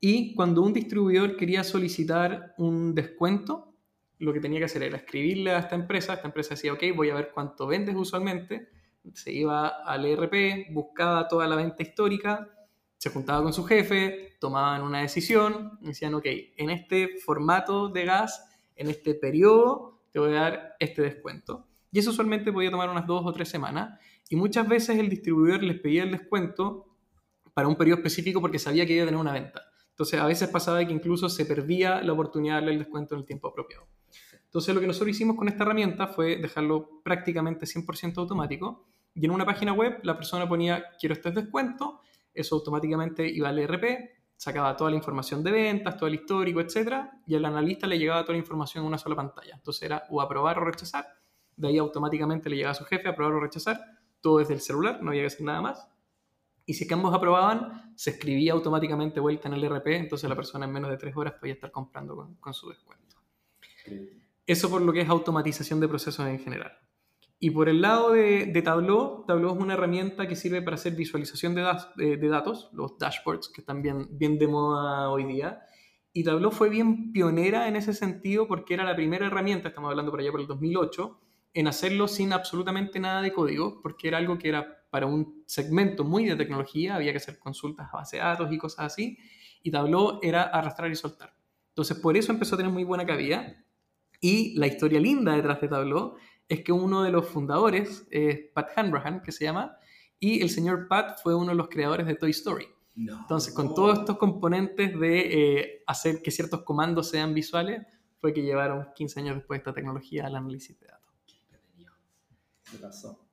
y 0.00 0.34
cuando 0.34 0.62
un 0.62 0.72
distribuidor 0.72 1.36
quería 1.36 1.62
solicitar 1.62 2.54
un 2.56 2.94
descuento, 2.94 3.74
lo 4.18 4.32
que 4.32 4.40
tenía 4.40 4.58
que 4.58 4.66
hacer 4.66 4.82
era 4.82 4.96
escribirle 4.96 5.50
a 5.50 5.58
esta 5.58 5.74
empresa, 5.74 6.14
esta 6.14 6.28
empresa 6.28 6.50
decía, 6.50 6.72
ok, 6.72 6.82
voy 6.94 7.10
a 7.10 7.14
ver 7.14 7.30
cuánto 7.34 7.66
vendes 7.66 7.94
usualmente, 7.96 8.68
se 9.14 9.32
iba 9.32 9.68
al 9.68 10.04
ERP, 10.04 10.72
buscaba 10.72 11.26
toda 11.26 11.46
la 11.46 11.56
venta 11.56 11.82
histórica, 11.82 12.48
se 13.00 13.08
juntaba 13.08 13.42
con 13.42 13.54
su 13.54 13.64
jefe, 13.64 14.36
tomaban 14.38 14.82
una 14.82 15.00
decisión, 15.00 15.78
decían, 15.80 16.12
ok, 16.12 16.26
en 16.58 16.68
este 16.68 17.16
formato 17.24 17.88
de 17.88 18.04
gas, 18.04 18.46
en 18.76 18.90
este 18.90 19.14
periodo, 19.14 20.02
te 20.12 20.18
voy 20.18 20.34
a 20.34 20.40
dar 20.40 20.76
este 20.78 21.00
descuento. 21.00 21.66
Y 21.90 22.00
eso 22.00 22.10
usualmente 22.10 22.52
podía 22.52 22.70
tomar 22.70 22.90
unas 22.90 23.06
dos 23.06 23.22
o 23.24 23.32
tres 23.32 23.48
semanas, 23.48 23.98
y 24.28 24.36
muchas 24.36 24.68
veces 24.68 24.98
el 24.98 25.08
distribuidor 25.08 25.62
les 25.62 25.80
pedía 25.80 26.02
el 26.02 26.10
descuento 26.10 26.88
para 27.54 27.68
un 27.68 27.76
periodo 27.76 28.00
específico 28.00 28.42
porque 28.42 28.58
sabía 28.58 28.84
que 28.84 28.92
iba 28.92 29.04
a 29.04 29.06
tener 29.06 29.18
una 29.18 29.32
venta. 29.32 29.62
Entonces, 29.88 30.20
a 30.20 30.26
veces 30.26 30.50
pasaba 30.50 30.84
que 30.84 30.92
incluso 30.92 31.30
se 31.30 31.46
perdía 31.46 32.02
la 32.02 32.12
oportunidad 32.12 32.56
de 32.56 32.60
darle 32.60 32.72
el 32.72 32.80
descuento 32.80 33.14
en 33.14 33.22
el 33.22 33.26
tiempo 33.26 33.48
apropiado. 33.48 33.86
Entonces 34.44 34.74
lo 34.74 34.80
que 34.80 34.88
nosotros 34.88 35.10
hicimos 35.10 35.36
con 35.36 35.46
esta 35.46 35.62
herramienta 35.62 36.08
fue 36.08 36.36
dejarlo 36.36 37.00
prácticamente 37.04 37.66
100% 37.66 38.18
automático 38.18 38.84
y 39.14 39.24
en 39.24 39.30
una 39.30 39.46
página 39.46 39.72
web 39.72 40.00
la 40.02 40.16
persona 40.16 40.48
ponía 40.48 40.86
quiero 40.98 41.14
este 41.14 41.30
descuento, 41.30 42.00
eso 42.34 42.56
automáticamente 42.56 43.28
iba 43.28 43.48
al 43.48 43.58
ERP, 43.58 44.10
sacaba 44.36 44.76
toda 44.76 44.90
la 44.90 44.96
información 44.96 45.42
de 45.44 45.50
ventas, 45.50 45.96
todo 45.96 46.06
el 46.06 46.14
histórico, 46.14 46.60
etc. 46.60 47.04
Y 47.26 47.34
al 47.34 47.44
analista 47.44 47.86
le 47.86 47.98
llegaba 47.98 48.22
toda 48.22 48.32
la 48.32 48.38
información 48.38 48.82
en 48.82 48.88
una 48.88 48.98
sola 48.98 49.16
pantalla. 49.16 49.54
Entonces 49.54 49.82
era 49.82 50.04
o 50.08 50.20
aprobar 50.20 50.58
o 50.58 50.64
rechazar, 50.64 51.06
de 51.56 51.68
ahí 51.68 51.78
automáticamente 51.78 52.48
le 52.48 52.56
llegaba 52.56 52.72
a 52.72 52.74
su 52.74 52.84
jefe 52.84 53.08
aprobar 53.08 53.34
o 53.34 53.40
rechazar, 53.40 53.78
todo 54.20 54.38
desde 54.38 54.54
el 54.54 54.60
celular, 54.60 55.02
no 55.02 55.10
había 55.10 55.22
que 55.22 55.26
hacer 55.26 55.42
nada 55.42 55.60
más. 55.60 55.86
Y 56.64 56.74
si 56.74 56.86
que 56.86 56.94
ambos 56.94 57.14
aprobaban, 57.14 57.92
se 57.96 58.10
escribía 58.10 58.52
automáticamente 58.52 59.20
vuelta 59.20 59.48
en 59.48 59.54
el 59.54 59.64
ERP, 59.64 59.88
entonces 59.88 60.28
la 60.28 60.36
persona 60.36 60.66
en 60.66 60.72
menos 60.72 60.90
de 60.90 60.96
tres 60.96 61.16
horas 61.16 61.34
podía 61.34 61.54
estar 61.54 61.70
comprando 61.70 62.16
con, 62.16 62.36
con 62.36 62.54
su 62.54 62.68
descuento. 62.68 63.16
Eso 64.46 64.70
por 64.70 64.80
lo 64.80 64.92
que 64.92 65.02
es 65.02 65.08
automatización 65.08 65.80
de 65.80 65.88
procesos 65.88 66.26
en 66.26 66.38
general. 66.38 66.72
Y 67.42 67.50
por 67.50 67.70
el 67.70 67.80
lado 67.80 68.12
de, 68.12 68.62
Tableau, 68.62 69.24
Tableau 69.26 69.54
es 69.54 69.58
una 69.58 69.72
herramienta 69.72 70.28
que 70.28 70.36
sirve 70.36 70.60
para 70.60 70.74
hacer 70.74 70.94
visualización 70.94 71.54
de, 71.54 71.62
de, 71.96 72.28
datos, 72.28 72.68
los 72.74 72.98
dashboards 72.98 73.48
que 73.48 73.62
están 73.62 73.80
bien, 73.80 74.08
bien 74.10 74.38
de 74.38 74.46
moda 74.46 75.08
hoy 75.08 75.24
día. 75.24 75.62
Y 76.12 76.22
Tableau 76.22 76.50
fue 76.50 76.68
bien 76.68 77.12
pionera 77.12 77.66
en 77.66 77.76
ese 77.76 77.94
sentido 77.94 78.46
porque 78.46 78.74
era 78.74 78.84
la 78.84 78.94
primera 78.94 79.26
herramienta, 79.26 79.68
estamos 79.68 79.88
hablando 79.88 80.10
por 80.10 80.20
allá 80.20 80.30
por 80.30 80.40
el 80.40 80.46
2008, 80.46 81.18
en 81.54 81.66
hacerlo 81.66 82.08
sin 82.08 82.34
absolutamente 82.34 83.00
nada 83.00 83.22
de 83.22 83.32
código, 83.32 83.80
porque 83.82 84.08
era 84.08 84.18
algo 84.18 84.38
que 84.38 84.50
era 84.50 84.84
para 84.90 85.06
un 85.06 85.42
segmento 85.46 86.04
muy 86.04 86.26
de 86.26 86.36
tecnología, 86.36 86.94
había 86.94 87.12
que 87.12 87.18
hacer 87.18 87.38
consultas 87.38 87.88
a 87.90 87.96
base 87.96 88.18
de 88.18 88.22
datos 88.22 88.52
y 88.52 88.58
cosas 88.58 88.92
así, 88.92 89.16
y 89.62 89.70
Tableau 89.70 90.18
era 90.22 90.42
arrastrar 90.42 90.90
y 90.90 90.94
soltar. 90.94 91.34
Entonces, 91.68 91.96
por 91.98 92.18
eso 92.18 92.32
empezó 92.32 92.56
a 92.56 92.58
tener 92.58 92.72
muy 92.72 92.84
buena 92.84 93.06
cabida. 93.06 93.64
Y 94.20 94.54
la 94.58 94.66
historia 94.66 95.00
linda 95.00 95.34
detrás 95.34 95.60
de 95.62 95.68
Tableau 95.68 96.16
es 96.50 96.64
que 96.64 96.72
uno 96.72 97.04
de 97.04 97.12
los 97.12 97.28
fundadores 97.28 98.04
es 98.10 98.40
Pat 98.52 98.70
Hanrahan, 98.74 99.22
que 99.22 99.30
se 99.30 99.44
llama, 99.44 99.78
y 100.18 100.42
el 100.42 100.50
señor 100.50 100.88
Pat 100.88 101.20
fue 101.22 101.32
uno 101.36 101.50
de 101.50 101.54
los 101.54 101.68
creadores 101.68 102.08
de 102.08 102.16
Toy 102.16 102.32
Story. 102.32 102.66
Entonces, 102.96 103.54
con 103.54 103.72
todos 103.72 104.00
estos 104.00 104.18
componentes 104.18 104.98
de 104.98 105.20
eh, 105.20 105.82
hacer 105.86 106.20
que 106.20 106.32
ciertos 106.32 106.64
comandos 106.64 107.08
sean 107.08 107.34
visuales, 107.34 107.86
fue 108.20 108.34
que 108.34 108.42
llevaron 108.42 108.88
15 108.94 109.20
años 109.20 109.36
después 109.36 109.58
esta 109.58 109.72
tecnología 109.72 110.26
al 110.26 110.34
análisis 110.34 110.78
de 110.80 110.86
datos. 110.88 111.14
¿Qué 112.68 112.78
pasó? 112.78 113.26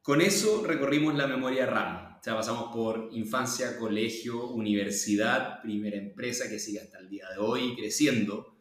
Con 0.00 0.22
eso 0.22 0.64
recorrimos 0.66 1.14
la 1.14 1.26
memoria 1.26 1.66
RAM. 1.66 2.16
O 2.18 2.22
sea, 2.22 2.34
pasamos 2.36 2.74
por 2.74 3.10
infancia, 3.12 3.78
colegio, 3.78 4.48
universidad, 4.48 5.60
primera 5.60 5.98
empresa 5.98 6.48
que 6.48 6.58
sigue 6.58 6.80
hasta 6.80 7.00
el 7.00 7.10
día 7.10 7.28
de 7.28 7.38
hoy 7.38 7.76
creciendo 7.76 8.55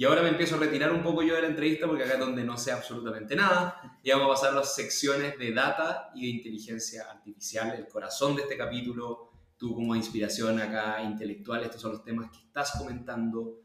y 0.00 0.04
ahora 0.06 0.22
me 0.22 0.30
empiezo 0.30 0.54
a 0.54 0.58
retirar 0.58 0.94
un 0.94 1.02
poco 1.02 1.22
yo 1.22 1.34
de 1.34 1.42
la 1.42 1.48
entrevista 1.48 1.86
porque 1.86 2.04
acá 2.04 2.14
es 2.14 2.20
donde 2.20 2.42
no 2.42 2.56
sé 2.56 2.72
absolutamente 2.72 3.36
nada. 3.36 4.00
Y 4.02 4.10
vamos 4.10 4.28
a 4.28 4.30
pasar 4.30 4.54
las 4.54 4.74
secciones 4.74 5.38
de 5.38 5.52
data 5.52 6.10
y 6.14 6.22
de 6.22 6.38
inteligencia 6.38 7.02
artificial, 7.10 7.74
el 7.76 7.86
corazón 7.86 8.34
de 8.34 8.40
este 8.40 8.56
capítulo. 8.56 9.30
Tú 9.58 9.74
como 9.74 9.94
inspiración 9.94 10.58
acá 10.58 11.02
intelectual, 11.02 11.64
estos 11.64 11.82
son 11.82 11.92
los 11.92 12.02
temas 12.02 12.30
que 12.30 12.38
estás 12.38 12.78
comentando. 12.78 13.60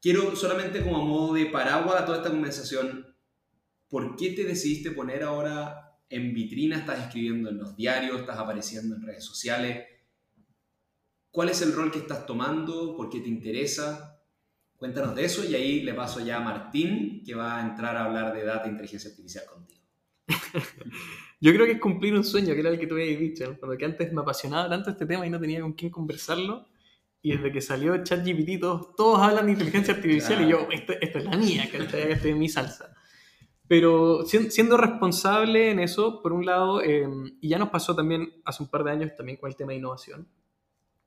Quiero 0.00 0.36
solamente 0.36 0.84
como 0.84 1.04
modo 1.04 1.34
de 1.34 1.46
paraguas 1.46 2.00
a 2.00 2.06
toda 2.06 2.18
esta 2.18 2.30
conversación, 2.30 3.04
¿por 3.88 4.14
qué 4.14 4.34
te 4.34 4.44
decidiste 4.44 4.92
poner 4.92 5.24
ahora 5.24 5.98
en 6.08 6.32
vitrina? 6.32 6.78
¿Estás 6.78 7.00
escribiendo 7.00 7.50
en 7.50 7.58
los 7.58 7.74
diarios? 7.74 8.20
¿Estás 8.20 8.38
apareciendo 8.38 8.94
en 8.94 9.02
redes 9.02 9.24
sociales? 9.24 9.84
¿Cuál 11.32 11.48
es 11.48 11.60
el 11.60 11.72
rol 11.72 11.90
que 11.90 11.98
estás 11.98 12.24
tomando? 12.24 12.96
¿Por 12.96 13.10
qué 13.10 13.18
te 13.18 13.28
interesa? 13.28 14.15
Cuéntanos 14.78 15.14
de 15.14 15.24
eso 15.24 15.44
y 15.44 15.54
ahí 15.54 15.80
le 15.80 15.94
paso 15.94 16.20
ya 16.20 16.36
a 16.36 16.40
Martín, 16.40 17.22
que 17.24 17.34
va 17.34 17.58
a 17.58 17.62
entrar 17.62 17.96
a 17.96 18.04
hablar 18.04 18.34
de 18.34 18.44
data 18.44 18.66
e 18.66 18.70
inteligencia 18.70 19.10
artificial 19.10 19.44
contigo. 19.46 19.80
Yo 21.40 21.52
creo 21.52 21.66
que 21.66 21.72
es 21.72 21.80
cumplir 21.80 22.14
un 22.14 22.24
sueño, 22.24 22.54
que 22.54 22.60
era 22.60 22.70
el 22.70 22.78
que 22.78 22.86
tú 22.86 22.94
habías 22.94 23.18
dicho, 23.18 23.56
cuando 23.58 23.76
que 23.76 23.84
antes 23.84 24.12
me 24.12 24.20
apasionaba 24.20 24.68
tanto 24.68 24.90
este 24.90 25.06
tema 25.06 25.26
y 25.26 25.30
no 25.30 25.40
tenía 25.40 25.60
con 25.60 25.72
quién 25.72 25.90
conversarlo. 25.90 26.66
Y 27.22 27.32
desde 27.32 27.50
que 27.50 27.60
salió 27.60 28.02
ChatGPT, 28.04 28.60
todos, 28.60 28.94
todos 28.94 29.20
hablan 29.20 29.46
de 29.46 29.52
inteligencia 29.52 29.94
artificial 29.94 30.42
y 30.46 30.50
yo, 30.50 30.68
esto, 30.70 30.92
es 31.00 31.24
la 31.24 31.36
mía, 31.36 31.68
que 31.70 31.78
esta 31.78 31.98
es 31.98 32.36
mi 32.36 32.48
salsa. 32.48 32.94
Pero 33.68 34.24
siendo 34.24 34.76
responsable 34.76 35.70
en 35.70 35.80
eso, 35.80 36.22
por 36.22 36.32
un 36.32 36.46
lado, 36.46 36.82
em, 36.82 37.36
y 37.40 37.48
ya 37.48 37.58
nos 37.58 37.70
pasó 37.70 37.96
también 37.96 38.32
hace 38.44 38.62
un 38.62 38.68
par 38.68 38.84
de 38.84 38.92
años 38.92 39.10
también 39.16 39.38
con 39.38 39.48
el 39.48 39.56
tema 39.56 39.72
de 39.72 39.78
innovación, 39.78 40.28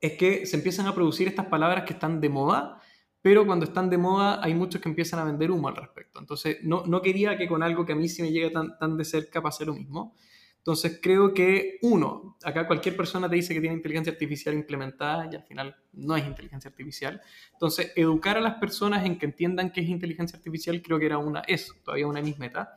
es 0.00 0.12
que 0.12 0.44
se 0.44 0.56
empiezan 0.56 0.86
a 0.86 0.94
producir 0.94 1.26
estas 1.26 1.46
palabras 1.46 1.84
que 1.84 1.94
están 1.94 2.20
de 2.20 2.28
moda 2.28 2.80
pero 3.22 3.46
cuando 3.46 3.66
están 3.66 3.90
de 3.90 3.98
moda 3.98 4.40
hay 4.42 4.54
muchos 4.54 4.80
que 4.80 4.88
empiezan 4.88 5.20
a 5.20 5.24
vender 5.24 5.50
humo 5.50 5.68
al 5.68 5.76
respecto. 5.76 6.18
Entonces, 6.18 6.58
no, 6.62 6.84
no 6.86 7.02
quería 7.02 7.36
que 7.36 7.46
con 7.46 7.62
algo 7.62 7.84
que 7.84 7.92
a 7.92 7.96
mí 7.96 8.08
sí 8.08 8.22
me 8.22 8.32
llegue 8.32 8.50
tan, 8.50 8.78
tan 8.78 8.96
de 8.96 9.04
cerca 9.04 9.42
pase 9.42 9.64
lo 9.64 9.74
mismo. 9.74 10.14
Entonces, 10.58 11.00
creo 11.02 11.32
que, 11.32 11.78
uno, 11.82 12.36
acá 12.44 12.66
cualquier 12.66 12.94
persona 12.94 13.30
te 13.30 13.36
dice 13.36 13.54
que 13.54 13.60
tiene 13.60 13.76
inteligencia 13.76 14.12
artificial 14.12 14.54
implementada 14.54 15.28
y 15.32 15.36
al 15.36 15.42
final 15.44 15.74
no 15.94 16.16
es 16.16 16.26
inteligencia 16.26 16.68
artificial. 16.68 17.20
Entonces, 17.52 17.92
educar 17.96 18.36
a 18.36 18.42
las 18.42 18.56
personas 18.56 19.06
en 19.06 19.18
que 19.18 19.24
entiendan 19.24 19.72
qué 19.72 19.80
es 19.80 19.88
inteligencia 19.88 20.36
artificial 20.36 20.82
creo 20.82 20.98
que 20.98 21.06
era 21.06 21.16
una, 21.16 21.40
es 21.40 21.72
todavía 21.82 22.06
una 22.06 22.20
de 22.20 22.26
mis 22.26 22.38
metas. 22.38 22.68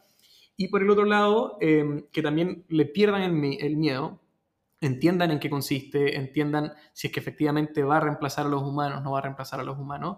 Y 0.56 0.70
por 0.70 0.82
el 0.82 0.90
otro 0.90 1.04
lado, 1.04 1.58
em, 1.60 2.06
que 2.12 2.22
también 2.22 2.66
le 2.70 2.86
pierdan 2.86 3.22
el, 3.22 3.58
el 3.60 3.76
miedo, 3.76 4.23
entiendan 4.88 5.32
en 5.32 5.40
qué 5.40 5.50
consiste, 5.50 6.18
entiendan 6.18 6.74
si 6.94 7.08
es 7.08 7.14
que 7.14 7.20
efectivamente 7.20 7.84
va 7.84 7.98
a 7.98 8.00
reemplazar 8.00 8.46
a 8.46 8.50
los 8.50 8.62
humanos, 8.64 9.04
no 9.04 9.12
va 9.12 9.20
a 9.20 9.22
reemplazar 9.22 9.60
a 9.60 9.64
los 9.64 9.78
humanos, 9.78 10.18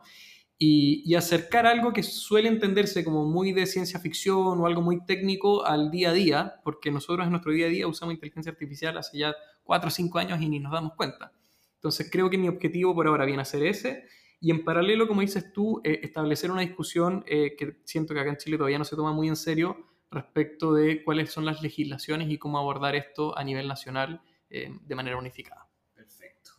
y, 0.57 1.13
acercar 1.15 1.65
algo 1.65 1.91
que 1.91 2.01
suele 2.01 2.47
entenderse 2.47 3.03
como 3.03 3.25
muy 3.25 3.51
de 3.51 3.65
ciencia 3.65 3.99
ficción 3.99 4.59
o 4.59 4.65
algo 4.65 4.81
muy 4.81 5.05
técnico 5.05 5.65
al 5.65 5.91
día 5.91 6.11
a 6.11 6.13
día, 6.13 6.55
porque 6.63 6.91
nosotros 6.91 7.25
en 7.25 7.31
nuestro 7.31 7.51
día 7.51 7.65
a 7.65 7.69
día 7.69 7.87
usamos 7.87 8.13
inteligencia 8.13 8.51
artificial 8.51 8.97
hace 8.97 9.17
ya 9.17 9.35
4 9.63 9.87
o 9.87 9.91
5 9.91 10.19
años 10.19 10.41
y 10.41 10.47
ni 10.47 10.59
nos 10.59 10.71
damos 10.71 10.93
cuenta. 10.93 11.33
Entonces 11.75 12.09
creo 12.09 12.29
que 12.29 12.37
mi 12.37 12.47
objetivo 12.47 12.95
por 12.95 13.07
ahora 13.07 13.25
viene 13.25 13.41
a 13.41 13.45
ser 13.45 13.63
ese, 13.63 14.05
y 14.39 14.51
en 14.51 14.63
paralelo, 14.63 15.07
como 15.07 15.21
dices 15.21 15.51
tú, 15.51 15.81
eh, 15.83 15.99
establecer 16.03 16.51
una 16.51 16.61
discusión 16.61 17.23
eh, 17.27 17.55
que 17.57 17.77
siento 17.83 18.13
que 18.13 18.19
acá 18.21 18.29
en 18.29 18.37
Chile 18.37 18.57
todavía 18.57 18.77
no 18.77 18.85
se 18.85 18.95
toma 18.95 19.11
muy 19.11 19.27
en 19.27 19.35
serio 19.35 19.77
respecto 20.11 20.73
de 20.73 21.03
cuáles 21.03 21.31
son 21.31 21.45
las 21.45 21.61
legislaciones 21.61 22.29
y 22.29 22.37
cómo 22.37 22.57
abordar 22.57 22.95
esto 22.95 23.37
a 23.37 23.43
nivel 23.43 23.67
nacional 23.67 24.21
eh, 24.49 24.69
de 24.81 24.95
manera 24.95 25.17
unificada. 25.17 25.67
Perfecto. 25.93 26.51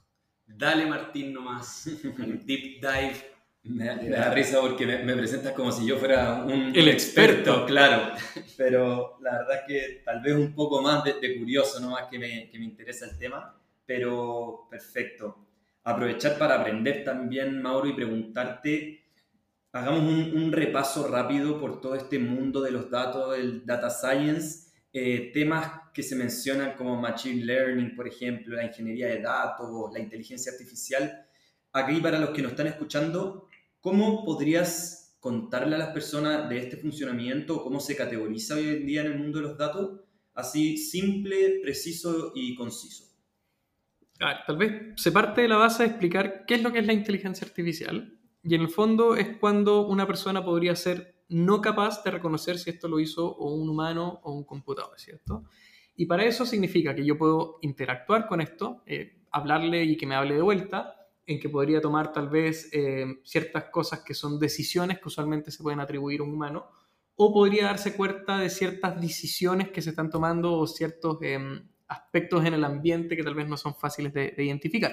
Dale 0.47 0.87
Martín 0.87 1.33
nomás, 1.33 1.87
el 2.19 2.45
deep 2.45 2.81
dive. 2.81 3.37
Me, 3.65 4.09
da 4.11 4.33
risa 4.33 4.61
porque 4.61 4.87
me, 4.87 5.17
presentas 5.17 5.53
como 5.53 5.73
si 5.73 5.85
yo 5.85 5.97
fuera 5.97 6.45
un 6.45 6.73
el 6.75 6.89
experto, 6.89 7.67
claro. 7.67 8.13
Pero 8.57 9.19
la 9.21 9.39
verdad 9.39 9.57
es 9.57 9.63
que 9.67 10.03
tal 10.05 10.23
vez 10.23 10.35
un 10.35 10.55
poco 10.55 10.81
más 10.81 11.03
de, 11.03 11.37
curioso, 11.37 11.81
no 11.81 11.91
más 11.91 12.05
que 12.09 12.17
me, 12.17 12.49
que 12.49 12.61
me 12.61 12.65
interesa 12.65 13.07
el 13.07 13.19
tema. 13.19 13.61
Pero 13.85 14.69
perfecto. 14.71 15.49
Aprovechar 15.83 16.39
para 16.39 16.61
aprender 16.61 17.03
también, 17.03 17.61
Mauro, 17.61 17.89
y 17.89 17.93
preguntarte 17.93 19.07
hagamos 19.77 20.01
un, 20.01 20.37
un, 20.37 20.53
repaso 20.53 21.07
rápido 21.07 21.61
por 21.61 21.81
todo 21.81 21.95
este 21.95 22.19
mundo 22.19 22.63
de 22.63 22.71
los 22.71 22.91
datos, 22.91 23.37
el 23.37 23.65
data 23.67 23.91
science, 23.91 24.71
eh, 24.93 25.31
temas 25.33 25.71
que 25.97 26.03
se 26.03 26.15
mencionan 26.15 26.75
como 26.77 27.01
Machine 27.01 27.43
Learning, 27.43 27.97
por 27.97 28.07
ejemplo, 28.07 28.55
la 28.55 28.67
ingeniería 28.67 29.07
de 29.07 29.23
datos, 29.23 29.91
la 29.95 29.99
inteligencia 29.99 30.53
artificial. 30.53 31.27
Aquí, 31.73 32.03
para 32.03 32.19
los 32.19 32.31
que 32.31 32.43
nos 32.43 32.51
están 32.51 32.67
escuchando, 32.67 33.49
¿cómo 33.81 34.23
podrías 34.23 35.17
contarle 35.21 35.75
a 35.75 35.79
las 35.79 35.95
personas 35.95 36.51
de 36.51 36.59
este 36.59 36.77
funcionamiento, 36.77 37.63
cómo 37.63 37.81
se 37.81 37.97
categoriza 37.97 38.57
hoy 38.57 38.69
en 38.69 38.87
día 38.87 39.01
en 39.01 39.07
el 39.07 39.19
mundo 39.19 39.39
de 39.39 39.45
los 39.45 39.57
datos? 39.57 40.01
Así, 40.35 40.77
simple, 40.77 41.61
preciso 41.63 42.33
y 42.35 42.55
conciso. 42.57 43.05
Ah, 44.21 44.45
tal 44.47 44.59
vez 44.59 44.73
se 44.97 45.13
parte 45.13 45.41
de 45.41 45.49
la 45.49 45.57
base 45.57 45.85
de 45.85 45.89
explicar 45.89 46.45
qué 46.47 46.57
es 46.57 46.63
lo 46.63 46.75
que 46.75 46.81
es 46.81 46.87
la 46.87 46.93
inteligencia 46.93 47.47
artificial. 47.47 48.21
Y 48.43 48.55
en 48.55 48.61
el 48.61 48.69
fondo 48.69 49.17
es 49.17 49.39
cuando 49.39 49.87
una 49.87 50.07
persona 50.07 50.45
podría 50.45 50.77
ser 50.77 51.25
no 51.31 51.63
capaz 51.63 52.05
de 52.05 52.11
reconocer 52.11 52.59
si 52.59 52.69
esto 52.69 52.87
lo 52.87 53.01
hizo 53.01 53.27
o 53.27 53.55
un 53.55 53.71
humano 53.71 54.21
o 54.25 54.33
un 54.33 54.45
computador, 54.45 54.93
¿cierto? 55.01 55.45
Y 55.97 56.07
para 56.07 56.25
eso 56.25 56.45
significa 56.45 56.95
que 56.95 57.05
yo 57.05 57.17
puedo 57.17 57.59
interactuar 57.63 58.27
con 58.27 58.41
esto, 58.41 58.83
eh, 58.87 59.17
hablarle 59.31 59.85
y 59.85 59.97
que 59.97 60.07
me 60.07 60.15
hable 60.15 60.35
de 60.35 60.43
vuelta, 60.43 60.95
en 61.27 61.41
que 61.41 61.49
podría 61.49 61.81
tomar 61.81 62.13
tal 62.13 62.29
vez 62.29 62.69
eh, 62.73 63.21
ciertas 63.25 63.65
cosas 63.65 64.03
que 64.05 64.15
son 64.15 64.39
decisiones 64.39 64.99
que 64.99 65.09
usualmente 65.09 65.51
se 65.51 65.63
pueden 65.63 65.81
atribuir 65.81 66.21
a 66.21 66.25
un 66.25 66.31
humano, 66.31 66.67
o 67.17 67.33
podría 67.33 67.65
darse 67.65 67.97
cuenta 67.97 68.39
de 68.39 68.51
ciertas 68.51 69.01
decisiones 69.01 69.71
que 69.71 69.83
se 69.83 69.91
están 69.91 70.11
tomando 70.11 70.53
o 70.53 70.67
ciertos 70.67 71.19
em, 71.23 71.67
aspectos 71.89 72.45
en 72.45 72.55
el 72.55 72.63
ambiente 72.63 73.17
que 73.17 73.25
tal 73.25 73.35
vez 73.35 73.49
no 73.49 73.57
son 73.57 73.75
fáciles 73.75 74.13
de 74.13 74.35
identificar. 74.37 74.93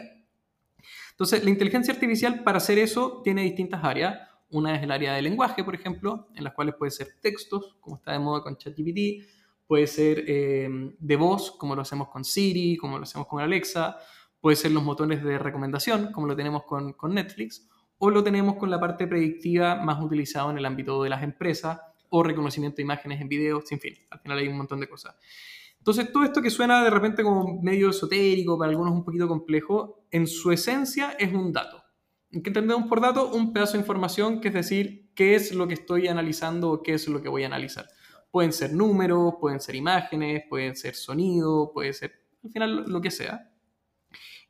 Entonces, 1.12 1.44
la 1.44 1.50
inteligencia 1.50 1.94
artificial 1.94 2.44
para 2.44 2.58
hacer 2.58 2.80
eso 2.80 3.22
tiene 3.24 3.44
distintas 3.44 3.84
áreas. 3.84 4.20
Una 4.50 4.76
es 4.76 4.84
el 4.84 4.92
área 4.92 5.14
de 5.14 5.22
lenguaje, 5.22 5.64
por 5.64 5.76
ejemplo, 5.76 6.28
en 6.36 6.44
las 6.44 6.54
cuales 6.54 6.76
puede 6.76 6.92
ser 6.92 7.08
textos, 7.22 7.76
como 7.80 7.98
está 7.98 8.14
de 8.14 8.20
moda 8.20 8.42
con 8.42 8.58
ChatGPT, 8.58 9.24
puede 9.74 9.88
ser 9.88 10.24
eh, 10.28 10.70
de 11.00 11.16
voz, 11.16 11.50
como 11.50 11.76
lo 11.76 11.82
hacemos 11.82 12.10
con 12.10 12.24
Siri, 12.24 12.78
como 12.78 13.00
lo 13.00 13.06
hacemos 13.06 13.26
con 13.26 13.42
Alexa, 13.42 13.98
puede 14.40 14.56
ser 14.56 14.70
los 14.70 14.84
motores 14.84 15.24
de 15.24 15.40
recomendación, 15.40 16.12
como 16.12 16.28
lo 16.28 16.36
tenemos 16.36 16.62
con, 16.66 16.94
con 16.94 17.16
Netflix, 17.16 17.68
o 17.98 18.12
lo 18.12 18.24
tenemos 18.24 18.58
con 18.58 18.70
la 18.70 18.80
parte 18.80 19.08
predictiva 19.08 19.78
más 19.78 20.00
utilizada 20.00 20.52
en 20.52 20.60
el 20.60 20.66
ámbito 20.68 21.02
de 21.02 21.10
las 21.10 21.24
empresas, 21.24 21.80
o 22.10 22.22
reconocimiento 22.22 22.76
de 22.76 22.84
imágenes 22.84 23.20
en 23.20 23.28
videos, 23.28 23.72
en 23.72 23.80
fin, 23.80 23.96
al 24.12 24.20
final 24.20 24.38
hay 24.38 24.48
un 24.48 24.58
montón 24.58 24.80
de 24.80 24.88
cosas. 24.88 25.16
Entonces, 25.80 26.14
todo 26.14 26.24
esto 26.24 26.44
que 26.44 26.52
suena 26.52 26.84
de 26.84 26.92
repente 26.92 27.24
como 27.24 27.60
medio 27.64 27.90
esotérico, 27.90 28.60
para 28.60 28.70
algunos 28.70 28.94
un 28.94 29.04
poquito 29.04 29.28
complejo, 29.28 30.06
en 30.12 30.28
su 30.28 30.52
esencia 30.52 31.16
es 31.18 31.34
un 31.34 31.52
dato. 31.52 31.84
¿Qué 32.32 32.44
entendemos 32.46 32.88
por 32.88 33.02
dato? 33.02 33.32
Un 33.32 33.54
pedazo 33.54 33.74
de 33.74 33.80
información, 33.80 34.40
que 34.40 34.50
es 34.50 34.54
decir, 34.54 35.10
qué 35.16 35.34
es 35.34 35.52
lo 35.52 35.68
que 35.68 35.74
estoy 35.74 36.10
analizando 36.10 36.70
o 36.70 36.84
qué 36.84 36.94
es 36.94 37.08
lo 37.08 37.24
que 37.24 37.30
voy 37.30 37.42
a 37.42 37.48
analizar. 37.48 37.88
Pueden 38.34 38.52
ser 38.52 38.74
números, 38.74 39.36
pueden 39.40 39.60
ser 39.60 39.76
imágenes, 39.76 40.46
pueden 40.50 40.76
ser 40.76 40.96
sonido, 40.96 41.70
puede 41.72 41.94
ser 41.94 42.14
al 42.44 42.50
final 42.50 42.86
lo 42.88 43.00
que 43.00 43.12
sea. 43.12 43.52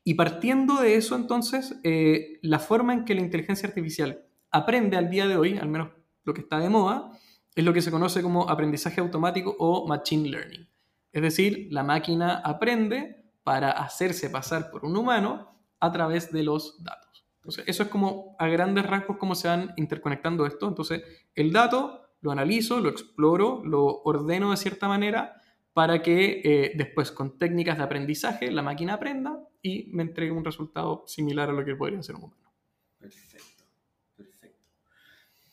Y 0.06 0.14
partiendo 0.14 0.80
de 0.80 0.96
eso, 0.96 1.18
entonces, 1.18 1.76
eh, 1.84 2.40
la 2.44 2.60
forma 2.60 2.94
en 2.94 3.04
que 3.04 3.14
la 3.14 3.20
inteligencia 3.20 3.68
artificial 3.68 4.26
aprende 4.52 4.96
al 4.96 5.10
día 5.10 5.28
de 5.28 5.36
hoy, 5.36 5.58
al 5.58 5.68
menos 5.68 5.90
lo 6.24 6.34
que 6.34 6.40
está 6.40 6.60
de 6.60 6.70
moda, 6.70 7.12
es 7.56 7.66
lo 7.66 7.74
que 7.74 7.82
se 7.82 7.92
conoce 7.92 8.22
como 8.22 8.50
aprendizaje 8.50 9.02
automático 9.02 9.54
o 9.60 9.86
machine 9.86 10.30
learning. 10.30 10.66
Es 11.12 11.22
decir, 11.22 11.68
la 11.70 11.84
máquina 11.84 12.36
aprende 12.38 13.26
para 13.44 13.72
hacerse 13.72 14.30
pasar 14.30 14.72
por 14.72 14.86
un 14.86 14.96
humano 14.96 15.60
a 15.82 15.92
través 15.92 16.32
de 16.32 16.44
los 16.44 16.82
datos. 16.82 17.26
Entonces, 17.36 17.66
eso 17.68 17.84
es 17.84 17.90
como 17.90 18.38
a 18.40 18.48
grandes 18.48 18.86
rasgos 18.86 19.18
cómo 19.18 19.36
se 19.36 19.50
van 19.50 19.74
interconectando 19.76 20.46
esto. 20.46 20.70
Entonces, 20.70 21.04
el 21.36 21.52
dato 21.52 22.04
lo 22.24 22.32
analizo, 22.32 22.80
lo 22.80 22.90
exploro, 22.90 23.62
lo 23.66 24.02
ordeno 24.04 24.52
de 24.52 24.58
cierta 24.58 24.88
manera 24.88 25.42
para 25.74 26.02
que 26.02 26.42
eh, 26.44 26.72
después 26.76 27.12
con 27.12 27.38
técnicas 27.38 27.78
de 27.78 27.84
aprendizaje 27.84 28.50
la 28.50 28.62
máquina 28.62 28.94
aprenda 28.94 29.46
y 29.62 29.90
me 29.92 30.04
entregue 30.04 30.32
un 30.32 30.46
resultado 30.46 31.04
similar 31.06 31.50
a 31.50 31.54
lo 31.54 31.66
que 31.66 31.76
podría 31.76 32.00
hacer 32.00 32.16
un 32.16 32.24
humano. 32.24 32.52
Perfecto, 32.98 33.64
perfecto. 34.16 34.58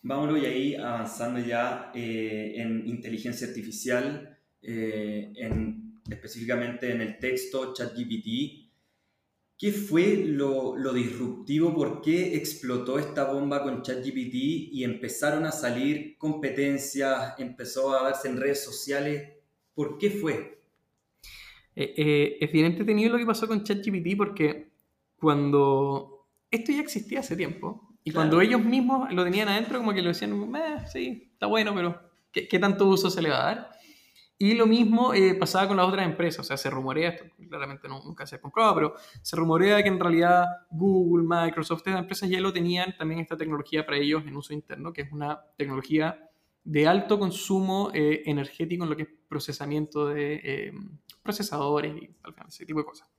Vámonos 0.03 0.41
y 0.41 0.47
ahí 0.47 0.75
avanzando 0.77 1.41
ya 1.41 1.91
eh, 1.93 2.55
en 2.57 2.87
inteligencia 2.87 3.49
artificial, 3.49 4.39
eh, 4.63 5.33
en, 5.35 6.01
específicamente 6.09 6.93
en 6.93 7.01
el 7.01 7.19
texto 7.19 7.75
ChatGPT. 7.75 8.60
¿Qué 9.61 9.73
fue 9.73 10.25
lo, 10.27 10.75
lo, 10.75 10.94
disruptivo? 10.94 11.75
¿Por 11.75 12.01
qué 12.01 12.35
explotó 12.35 12.99
esta 12.99 13.31
bomba 13.31 13.62
con 13.62 13.83
ChatGPT 13.83 14.33
y 14.73 14.85
empezaron 14.85 15.44
a 15.44 15.53
salir 15.53 16.16
competencias, 16.16 17.35
empezó 17.38 17.92
a 17.92 18.05
darse 18.05 18.29
en 18.29 18.38
redes 18.38 18.64
sociales? 18.64 19.35
¿Por 19.75 19.99
qué 19.99 20.09
fue? 20.09 20.62
Eh, 21.77 21.92
eh, 21.94 22.38
es 22.40 22.51
bien 22.51 22.64
entretenido 22.64 23.12
lo 23.12 23.18
que 23.18 23.27
pasó 23.27 23.46
con 23.46 23.62
ChatGPT 23.62 24.16
porque 24.16 24.70
cuando 25.16 26.27
esto 26.51 26.73
ya 26.73 26.81
existía 26.81 27.20
hace 27.20 27.37
tiempo 27.37 27.99
y 28.03 28.12
cuando 28.12 28.40
ellos 28.40 28.64
mismos 28.64 29.12
lo 29.12 29.25
tenían 29.25 29.49
adentro 29.49 29.77
como 29.77 29.92
que 29.92 30.01
lo 30.01 30.09
decían, 30.09 30.55
eh, 30.57 30.87
sí, 30.90 31.29
está 31.35 31.44
bueno, 31.44 31.75
pero 31.75 32.01
¿qué, 32.33 32.49
¿qué, 32.49 32.59
tanto 32.59 32.87
uso 32.87 33.11
se 33.11 33.20
le 33.20 33.29
va 33.29 33.42
a 33.42 33.55
dar? 33.55 33.70
Y 34.42 34.55
lo 34.55 34.66
mismo 34.66 35.12
eh, 35.12 35.35
pasaba 35.35 35.68
con 35.68 35.76
las 35.76 35.87
otras 35.87 36.07
empresas, 36.07 36.40
o 36.40 36.44
sea, 36.44 36.57
se 36.57 36.70
rumorea, 36.70 37.11
esto 37.11 37.26
claramente 37.50 37.87
no, 37.88 38.03
nunca 38.03 38.26
se 38.26 38.37
ha 38.37 38.40
comprobado, 38.40 38.74
pero 38.74 38.94
se 39.20 39.37
rumorea 39.37 39.83
que 39.83 39.90
en 39.90 40.00
realidad 40.00 40.46
Google, 40.70 41.26
Microsoft, 41.29 41.81
estas 41.81 41.98
empresas 41.98 42.31
ya 42.31 42.40
lo 42.40 42.50
tenían 42.50 42.96
también 42.96 43.20
esta 43.20 43.37
tecnología 43.37 43.85
para 43.85 43.98
ellos 43.98 44.22
en 44.26 44.35
uso 44.35 44.55
interno, 44.55 44.94
que 44.94 45.03
es 45.03 45.12
una 45.12 45.38
tecnología 45.59 46.31
de 46.64 46.87
alto 46.87 47.18
consumo 47.18 47.90
eh, 47.92 48.22
energético 48.24 48.85
en 48.85 48.88
lo 48.88 48.96
que 48.96 49.03
es 49.03 49.09
procesamiento 49.29 50.09
de 50.09 50.40
eh, 50.42 50.72
procesadores 51.22 51.94
y 52.00 52.16
al 52.22 52.33
final 52.33 52.48
ese 52.48 52.64
tipo 52.64 52.79
de 52.79 52.87
cosas. 52.87 53.11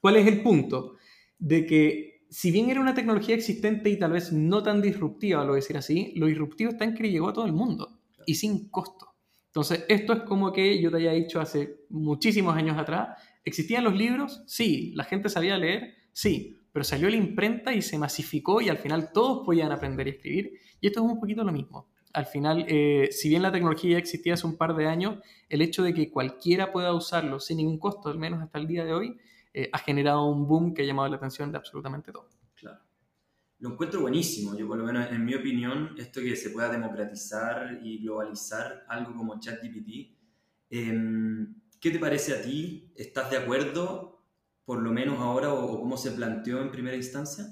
¿Cuál 0.00 0.18
es 0.18 0.26
el 0.28 0.40
punto? 0.40 0.98
De 1.36 1.66
que 1.66 2.26
si 2.30 2.52
bien 2.52 2.70
era 2.70 2.80
una 2.80 2.94
tecnología 2.94 3.34
existente 3.34 3.90
y 3.90 3.98
tal 3.98 4.12
vez 4.12 4.32
no 4.32 4.62
tan 4.62 4.80
disruptiva, 4.80 5.44
lo 5.44 5.54
decir 5.54 5.76
así, 5.76 6.12
lo 6.14 6.26
disruptivo 6.26 6.70
está 6.70 6.84
en 6.84 6.94
que 6.94 7.10
llegó 7.10 7.28
a 7.28 7.32
todo 7.32 7.46
el 7.46 7.52
mundo 7.52 7.98
y 8.24 8.36
sin 8.36 8.68
costo. 8.68 9.11
Entonces, 9.52 9.84
esto 9.88 10.14
es 10.14 10.22
como 10.22 10.50
que 10.50 10.80
yo 10.80 10.90
te 10.90 10.96
haya 10.96 11.12
dicho 11.12 11.38
hace 11.38 11.84
muchísimos 11.90 12.56
años 12.56 12.78
atrás, 12.78 13.22
¿existían 13.44 13.84
los 13.84 13.94
libros? 13.94 14.42
Sí. 14.46 14.94
¿La 14.96 15.04
gente 15.04 15.28
sabía 15.28 15.58
leer? 15.58 15.92
Sí. 16.12 16.56
Pero 16.72 16.84
salió 16.84 17.10
la 17.10 17.16
imprenta 17.16 17.74
y 17.74 17.82
se 17.82 17.98
masificó 17.98 18.62
y 18.62 18.70
al 18.70 18.78
final 18.78 19.12
todos 19.12 19.44
podían 19.44 19.70
aprender 19.70 20.06
y 20.06 20.10
escribir. 20.12 20.52
Y 20.80 20.86
esto 20.86 21.04
es 21.04 21.12
un 21.12 21.20
poquito 21.20 21.44
lo 21.44 21.52
mismo. 21.52 21.86
Al 22.14 22.24
final, 22.24 22.64
eh, 22.66 23.08
si 23.10 23.28
bien 23.28 23.42
la 23.42 23.52
tecnología 23.52 23.92
ya 23.92 23.98
existía 23.98 24.32
hace 24.34 24.46
un 24.46 24.56
par 24.56 24.74
de 24.74 24.86
años, 24.86 25.18
el 25.50 25.60
hecho 25.60 25.82
de 25.82 25.92
que 25.92 26.10
cualquiera 26.10 26.72
pueda 26.72 26.94
usarlo 26.94 27.38
sin 27.38 27.58
ningún 27.58 27.78
costo, 27.78 28.08
al 28.08 28.18
menos 28.18 28.40
hasta 28.40 28.58
el 28.58 28.66
día 28.66 28.86
de 28.86 28.94
hoy, 28.94 29.18
eh, 29.52 29.68
ha 29.70 29.78
generado 29.78 30.24
un 30.24 30.48
boom 30.48 30.72
que 30.72 30.80
ha 30.80 30.86
llamado 30.86 31.10
la 31.10 31.16
atención 31.16 31.52
de 31.52 31.58
absolutamente 31.58 32.10
todo. 32.10 32.26
Lo 33.62 33.70
encuentro 33.70 34.00
buenísimo. 34.00 34.56
Yo, 34.56 34.66
por 34.66 34.76
lo 34.76 34.84
menos, 34.84 35.08
en 35.12 35.24
mi 35.24 35.36
opinión, 35.36 35.94
esto 35.96 36.20
que 36.20 36.34
se 36.34 36.50
pueda 36.50 36.68
democratizar 36.68 37.78
y 37.80 37.98
globalizar 37.98 38.84
algo 38.88 39.14
como 39.14 39.38
ChatGPT. 39.38 40.18
Eh, 40.68 41.46
¿Qué 41.80 41.90
te 41.92 42.00
parece 42.00 42.34
a 42.34 42.42
ti? 42.42 42.92
¿Estás 42.96 43.30
de 43.30 43.36
acuerdo, 43.36 44.26
por 44.64 44.82
lo 44.82 44.90
menos 44.90 45.20
ahora, 45.20 45.54
o, 45.54 45.64
o, 45.64 45.80
cómo 45.80 45.96
se 45.96 46.10
planteó 46.10 46.60
en 46.60 46.72
primera 46.72 46.96
instancia? 46.96 47.44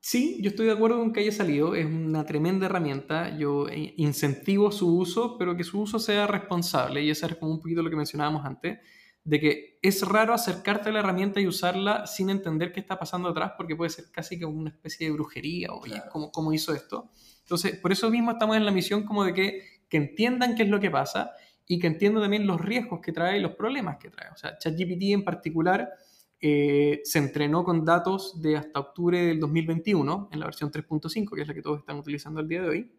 Sí, 0.00 0.38
yo 0.40 0.48
estoy 0.48 0.66
de 0.66 0.72
acuerdo 0.72 0.96
con 0.96 1.12
que 1.12 1.20
haya 1.20 1.32
salido. 1.32 1.74
Es 1.74 1.84
una 1.84 2.24
tremenda 2.24 2.64
herramienta. 2.64 3.36
Yo 3.36 3.68
eh, 3.68 3.92
incentivo 3.98 4.72
su 4.72 4.96
uso, 4.96 5.36
pero 5.36 5.54
que 5.54 5.64
su 5.64 5.82
uso 5.82 5.98
sea 5.98 6.26
responsable. 6.26 7.02
Y 7.02 7.10
eso 7.10 7.26
es 7.26 7.36
como 7.36 7.52
un 7.52 7.60
poquito 7.60 7.82
lo 7.82 7.90
que 7.90 7.96
mencionábamos 7.96 8.46
antes 8.46 8.78
de 9.24 9.40
que 9.40 9.78
es 9.80 10.02
raro 10.02 10.34
acercarte 10.34 10.90
a 10.90 10.92
la 10.92 11.00
herramienta 11.00 11.40
y 11.40 11.46
usarla 11.46 12.06
sin 12.06 12.28
entender 12.28 12.72
qué 12.72 12.80
está 12.80 12.98
pasando 12.98 13.30
atrás, 13.30 13.52
porque 13.56 13.74
puede 13.74 13.90
ser 13.90 14.10
casi 14.12 14.38
que 14.38 14.44
una 14.44 14.70
especie 14.70 15.06
de 15.06 15.12
brujería, 15.12 15.72
o 15.72 15.80
claro. 15.80 16.10
¿cómo, 16.12 16.30
¿cómo, 16.30 16.52
hizo 16.52 16.74
esto? 16.74 17.10
Entonces, 17.40 17.76
por 17.78 17.90
eso 17.90 18.10
mismo 18.10 18.32
estamos 18.32 18.56
en 18.56 18.64
la 18.64 18.70
misión 18.70 19.04
como 19.04 19.24
de 19.24 19.32
que, 19.32 19.62
que 19.88 19.96
entiendan 19.96 20.54
qué 20.54 20.64
es 20.64 20.68
lo 20.68 20.78
que 20.78 20.90
pasa 20.90 21.32
y 21.66 21.78
que 21.78 21.86
entiendan 21.86 22.22
también 22.22 22.46
los 22.46 22.60
riesgos 22.60 23.00
que 23.00 23.12
trae 23.12 23.38
y 23.38 23.40
los 23.40 23.52
problemas 23.52 23.96
que 23.96 24.10
trae. 24.10 24.28
O 24.30 24.36
sea, 24.36 24.58
ChatGPT 24.58 25.02
en 25.04 25.24
particular 25.24 25.90
eh, 26.40 27.00
se 27.04 27.18
entrenó 27.18 27.64
con 27.64 27.86
datos 27.86 28.42
de 28.42 28.58
hasta 28.58 28.78
octubre 28.78 29.18
del 29.18 29.40
2021, 29.40 30.28
en 30.30 30.40
la 30.40 30.44
versión 30.44 30.70
3.5, 30.70 31.34
que 31.34 31.40
es 31.40 31.48
la 31.48 31.54
que 31.54 31.62
todos 31.62 31.80
están 31.80 31.96
utilizando 31.96 32.40
el 32.40 32.48
día 32.48 32.60
de 32.60 32.68
hoy. 32.68 32.92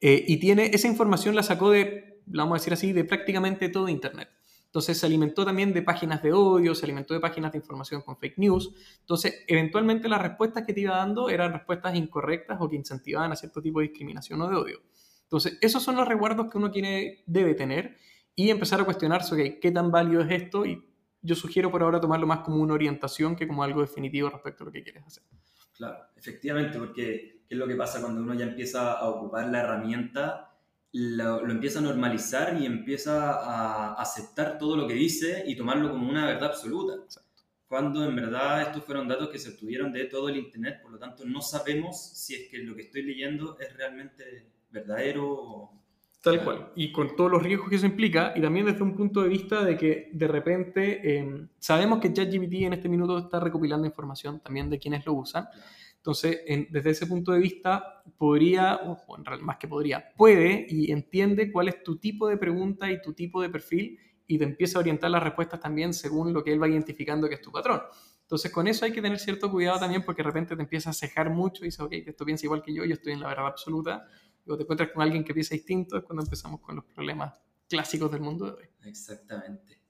Eh, 0.00 0.24
y 0.28 0.36
tiene 0.36 0.66
esa 0.66 0.86
información 0.86 1.34
la 1.34 1.42
sacó 1.42 1.70
de, 1.70 2.22
vamos 2.26 2.52
a 2.52 2.58
decir 2.60 2.72
así, 2.72 2.92
de 2.92 3.02
prácticamente 3.02 3.68
todo 3.68 3.88
Internet. 3.88 4.28
Entonces 4.68 4.98
se 4.98 5.06
alimentó 5.06 5.46
también 5.46 5.72
de 5.72 5.80
páginas 5.80 6.22
de 6.22 6.32
odio, 6.32 6.74
se 6.74 6.84
alimentó 6.84 7.14
de 7.14 7.20
páginas 7.20 7.52
de 7.52 7.58
información 7.58 8.02
con 8.02 8.18
fake 8.18 8.36
news. 8.36 8.74
Entonces, 9.00 9.44
eventualmente 9.46 10.10
las 10.10 10.20
respuestas 10.20 10.66
que 10.66 10.74
te 10.74 10.82
iba 10.82 10.96
dando 10.96 11.30
eran 11.30 11.54
respuestas 11.54 11.94
incorrectas 11.94 12.58
o 12.60 12.68
que 12.68 12.76
incentivaban 12.76 13.32
a 13.32 13.36
cierto 13.36 13.62
tipo 13.62 13.80
de 13.80 13.88
discriminación 13.88 14.42
o 14.42 14.48
de 14.48 14.56
odio. 14.56 14.82
Entonces, 15.22 15.56
esos 15.62 15.82
son 15.82 15.96
los 15.96 16.06
recuerdos 16.06 16.50
que 16.50 16.58
uno 16.58 16.70
tiene, 16.70 17.24
debe 17.26 17.54
tener 17.54 17.96
y 18.34 18.50
empezar 18.50 18.80
a 18.80 18.84
cuestionarse, 18.84 19.34
okay, 19.34 19.58
¿qué 19.58 19.70
tan 19.70 19.90
válido 19.90 20.20
es 20.20 20.30
esto? 20.30 20.66
Y 20.66 20.84
yo 21.22 21.34
sugiero 21.34 21.70
por 21.70 21.82
ahora 21.82 21.98
tomarlo 21.98 22.26
más 22.26 22.40
como 22.40 22.58
una 22.58 22.74
orientación 22.74 23.36
que 23.36 23.48
como 23.48 23.62
algo 23.62 23.80
definitivo 23.80 24.28
respecto 24.28 24.64
a 24.64 24.66
lo 24.66 24.72
que 24.72 24.82
quieres 24.82 25.04
hacer. 25.06 25.24
Claro, 25.72 25.96
efectivamente, 26.14 26.78
porque 26.78 27.44
¿qué 27.48 27.54
es 27.54 27.58
lo 27.58 27.66
que 27.66 27.74
pasa 27.74 28.00
cuando 28.00 28.20
uno 28.20 28.34
ya 28.34 28.44
empieza 28.44 28.92
a 28.92 29.08
ocupar 29.08 29.48
la 29.48 29.60
herramienta? 29.60 30.47
Lo, 30.92 31.44
lo, 31.44 31.52
empieza 31.52 31.78
a 31.78 31.82
normalizar 31.82 32.60
y 32.60 32.66
empieza 32.66 33.32
a 33.32 33.94
aceptar 33.94 34.58
todo 34.58 34.76
lo 34.76 34.86
que 34.86 34.94
dice 34.94 35.44
y 35.46 35.56
tomarlo 35.56 35.90
como 35.90 36.08
una 36.08 36.26
verdad 36.26 36.50
absoluta. 36.50 36.94
Exacto. 37.04 37.28
Cuando 37.66 38.02
en 38.04 38.16
verdad 38.16 38.62
estos 38.62 38.84
fueron 38.84 39.08
datos 39.08 39.28
que 39.28 39.38
se 39.38 39.50
obtuvieron 39.50 39.92
de 39.92 40.06
todo 40.06 40.30
el 40.30 40.38
Internet, 40.38 40.80
por 40.82 40.90
lo 40.90 40.98
tanto 40.98 41.26
no 41.26 41.42
sabemos 41.42 42.00
si 42.00 42.34
es 42.34 42.48
que 42.48 42.58
lo 42.58 42.74
que 42.74 42.82
estoy 42.82 43.02
leyendo 43.02 43.58
es 43.60 43.76
realmente 43.76 44.52
verdadero 44.70 45.26
o... 45.30 45.74
Tal 46.22 46.42
cual, 46.42 46.72
y 46.74 46.90
con 46.90 47.14
todos 47.14 47.30
los 47.30 47.42
riesgos 47.42 47.68
que 47.68 47.76
eso 47.76 47.86
implica, 47.86 48.32
y 48.34 48.40
también 48.40 48.66
desde 48.66 48.82
un 48.82 48.96
punto 48.96 49.22
de 49.22 49.28
vista 49.28 49.64
de 49.64 49.76
que 49.76 50.10
de 50.12 50.26
repente 50.26 51.00
eh, 51.04 51.46
sabemos 51.58 52.00
que 52.00 52.12
ChatGPT 52.12 52.54
en 52.54 52.72
este 52.72 52.88
minuto 52.88 53.18
está 53.18 53.38
recopilando 53.38 53.86
información 53.86 54.40
también 54.40 54.68
de 54.68 54.78
quienes 54.80 55.06
lo 55.06 55.12
usan. 55.12 55.44
Claro 55.44 55.62
entonces, 56.08 56.40
en, 56.46 56.68
desde 56.70 56.88
ese 56.88 57.06
punto 57.06 57.32
de 57.32 57.38
vista, 57.38 58.02
podría, 58.16 58.76
o 58.76 59.18
en 59.18 59.26
realidad 59.26 59.44
más 59.44 59.58
que 59.58 59.68
podría, 59.68 60.08
puede 60.16 60.66
y 60.66 60.90
entiende 60.90 61.52
cuál 61.52 61.68
es 61.68 61.82
tu 61.82 61.98
tipo 61.98 62.28
de 62.28 62.38
pregunta 62.38 62.90
y 62.90 63.02
tu 63.02 63.12
tipo 63.12 63.42
de 63.42 63.50
perfil 63.50 63.98
y 64.26 64.38
te 64.38 64.44
empieza 64.44 64.78
a 64.78 64.80
orientar 64.80 65.10
las 65.10 65.22
respuestas 65.22 65.60
también 65.60 65.92
según 65.92 66.32
lo 66.32 66.42
que 66.42 66.50
él 66.50 66.62
va 66.62 66.66
identificando 66.66 67.28
que 67.28 67.34
es 67.34 67.42
tu 67.42 67.52
patrón. 67.52 67.82
Entonces, 68.22 68.50
con 68.50 68.66
eso 68.66 68.86
hay 68.86 68.92
que 68.92 69.02
tener 69.02 69.18
cierto 69.18 69.50
cuidado 69.50 69.80
también 69.80 70.02
porque 70.02 70.22
de 70.22 70.28
repente 70.28 70.56
te 70.56 70.62
empieza 70.62 70.88
a 70.88 70.94
cejar 70.94 71.28
mucho 71.28 71.62
y 71.62 71.66
dices, 71.66 71.80
ok, 71.80 71.92
esto 71.92 72.24
piensa 72.24 72.46
igual 72.46 72.62
que 72.62 72.72
yo, 72.72 72.86
yo 72.86 72.94
estoy 72.94 73.12
en 73.12 73.20
la 73.20 73.28
verdad 73.28 73.48
absoluta. 73.48 74.06
Y 74.46 74.56
te 74.56 74.62
encuentras 74.62 74.90
con 74.90 75.02
alguien 75.02 75.22
que 75.22 75.34
piensa 75.34 75.54
distinto, 75.54 75.98
es 75.98 76.04
cuando 76.04 76.22
empezamos 76.22 76.62
con 76.62 76.76
los 76.76 76.86
problemas 76.86 77.38
clásicos 77.68 78.10
del 78.10 78.22
mundo 78.22 78.46
de 78.46 78.52
hoy. 78.52 78.68
Exactamente. 78.84 79.82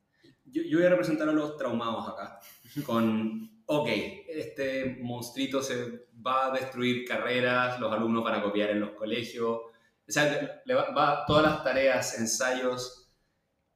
Yo, 0.46 0.62
yo 0.64 0.78
voy 0.78 0.86
a 0.88 0.90
representar 0.90 1.28
a 1.28 1.32
los 1.32 1.56
traumados 1.56 2.08
acá, 2.08 2.40
con 2.84 3.48
ok, 3.70 3.88
este 4.28 4.98
monstruito 5.02 5.62
se 5.62 6.06
va 6.26 6.46
a 6.46 6.50
destruir 6.52 7.06
carreras, 7.06 7.78
los 7.78 7.92
alumnos 7.92 8.24
van 8.24 8.40
a 8.40 8.42
copiar 8.42 8.70
en 8.70 8.80
los 8.80 8.92
colegios, 8.92 9.60
o 10.08 10.10
sea, 10.10 10.62
le 10.64 10.74
va, 10.74 11.26
todas 11.26 11.42
las 11.42 11.62
tareas, 11.62 12.18
ensayos, 12.18 13.10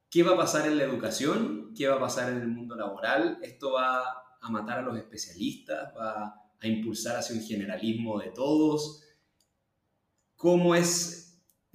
¿qué 0.09 0.23
va 0.23 0.33
a 0.33 0.37
pasar 0.37 0.65
en 0.65 0.77
la 0.77 0.83
educación? 0.83 1.73
¿Qué 1.77 1.87
va 1.87 1.97
a 1.97 1.99
pasar 1.99 2.31
en 2.31 2.41
el 2.41 2.47
mundo 2.47 2.75
laboral? 2.75 3.37
¿Esto 3.43 3.73
va 3.73 4.03
a 4.41 4.49
matar 4.49 4.79
a 4.79 4.81
los 4.81 4.97
especialistas? 4.97 5.93
¿Va 5.95 6.33
a 6.59 6.67
impulsar 6.67 7.17
hacia 7.17 7.35
un 7.35 7.43
generalismo 7.43 8.19
de 8.19 8.31
todos? 8.31 9.03
¿Cómo 10.35 10.73
es 10.73 11.19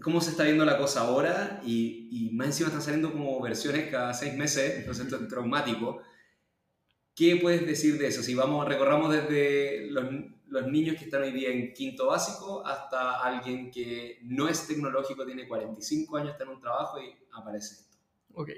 cómo 0.02 0.20
se 0.20 0.30
está 0.30 0.44
viendo 0.44 0.64
la 0.64 0.78
cosa 0.78 1.00
ahora 1.00 1.60
y, 1.64 2.08
y, 2.10 2.30
más 2.30 2.48
encima 2.48 2.68
están 2.68 2.82
saliendo 2.82 3.12
como 3.12 3.40
versiones 3.40 3.90
cada 3.90 4.14
seis 4.14 4.34
meses, 4.34 4.76
entonces 4.76 5.12
es 5.12 5.28
traumático. 5.28 6.00
¿Qué 7.18 7.34
puedes 7.34 7.66
decir 7.66 7.98
de 7.98 8.06
eso? 8.06 8.22
Si 8.22 8.32
vamos, 8.36 8.64
recorramos 8.64 9.12
desde 9.12 9.90
los, 9.90 10.04
los, 10.46 10.68
niños 10.68 10.96
que 10.96 11.06
están 11.06 11.22
hoy 11.22 11.32
día 11.32 11.50
en 11.50 11.72
quinto 11.72 12.06
básico 12.06 12.64
hasta 12.64 13.20
alguien 13.24 13.72
que 13.72 14.20
no 14.22 14.48
es 14.48 14.68
tecnológico, 14.68 15.26
tiene 15.26 15.48
45 15.48 16.16
años, 16.16 16.30
está 16.30 16.44
en 16.44 16.50
un 16.50 16.60
trabajo 16.60 17.00
y 17.02 17.10
aparece 17.32 17.74
esto. 17.74 17.96
Ok. 18.34 18.50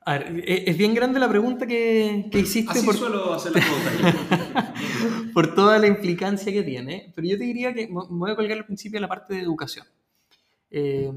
A 0.00 0.18
ver, 0.18 0.42
e- 0.44 0.68
es 0.68 0.76
bien 0.76 0.92
grande 0.92 1.20
la 1.20 1.28
pregunta 1.28 1.68
que, 1.68 2.26
que 2.32 2.40
hiciste 2.40 2.72
Así 2.72 2.84
por, 2.84 2.96
suelo 2.96 3.32
hacer 3.32 3.52
las 3.52 3.64
preguntas 3.64 4.74
yo. 5.26 5.32
por 5.32 5.54
toda 5.54 5.78
la 5.78 5.86
implicancia 5.86 6.52
que 6.52 6.64
tiene, 6.64 7.12
pero 7.14 7.28
yo 7.28 7.38
te 7.38 7.44
diría 7.44 7.72
que 7.72 7.86
me 7.86 8.02
voy 8.08 8.32
a 8.32 8.34
colgar 8.34 8.58
al 8.58 8.66
principio 8.66 8.98
la 8.98 9.06
parte 9.06 9.34
de 9.34 9.40
educación. 9.40 9.86
Eh, 10.68 11.12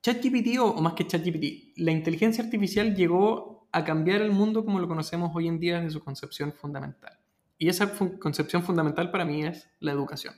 ChatGPT, 0.00 0.58
o, 0.58 0.70
o 0.70 0.80
más 0.80 0.94
que 0.94 1.06
ChatGPT, 1.06 1.76
la 1.76 1.92
inteligencia 1.92 2.42
artificial 2.42 2.94
llegó 2.96 3.55
a 3.72 3.84
cambiar 3.84 4.22
el 4.22 4.32
mundo 4.32 4.64
como 4.64 4.78
lo 4.78 4.88
conocemos 4.88 5.30
hoy 5.34 5.48
en 5.48 5.58
día 5.58 5.76
desde 5.76 5.90
su 5.90 6.00
concepción 6.00 6.52
fundamental. 6.52 7.18
Y 7.58 7.68
esa 7.68 7.92
concepción 8.18 8.62
fundamental 8.62 9.10
para 9.10 9.24
mí 9.24 9.44
es 9.44 9.68
la 9.80 9.92
educación. 9.92 10.34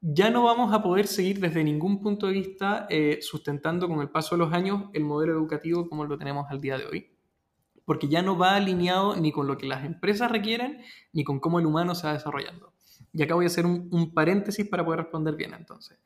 Ya 0.00 0.30
no 0.30 0.44
vamos 0.44 0.72
a 0.72 0.82
poder 0.82 1.06
seguir 1.06 1.40
desde 1.40 1.62
ningún 1.62 2.00
punto 2.00 2.26
de 2.26 2.32
vista 2.32 2.86
eh, 2.88 3.18
sustentando 3.20 3.86
con 3.86 4.00
el 4.00 4.08
paso 4.08 4.34
de 4.34 4.38
los 4.38 4.52
años 4.52 4.84
el 4.94 5.04
modelo 5.04 5.32
educativo 5.32 5.88
como 5.88 6.06
lo 6.06 6.16
tenemos 6.16 6.46
al 6.50 6.60
día 6.60 6.78
de 6.78 6.86
hoy, 6.86 7.10
porque 7.84 8.08
ya 8.08 8.22
no 8.22 8.38
va 8.38 8.56
alineado 8.56 9.16
ni 9.16 9.30
con 9.30 9.46
lo 9.46 9.58
que 9.58 9.66
las 9.66 9.84
empresas 9.84 10.30
requieren, 10.30 10.80
ni 11.12 11.22
con 11.22 11.38
cómo 11.38 11.58
el 11.58 11.66
humano 11.66 11.94
se 11.94 12.06
va 12.06 12.14
desarrollando. 12.14 12.72
Y 13.12 13.22
acá 13.22 13.34
voy 13.34 13.44
a 13.44 13.48
hacer 13.48 13.66
un 13.66 14.14
paréntesis 14.14 14.66
para 14.66 14.84
poder 14.84 15.00
responder 15.00 15.34
bien 15.34 15.52
entonces. 15.52 15.98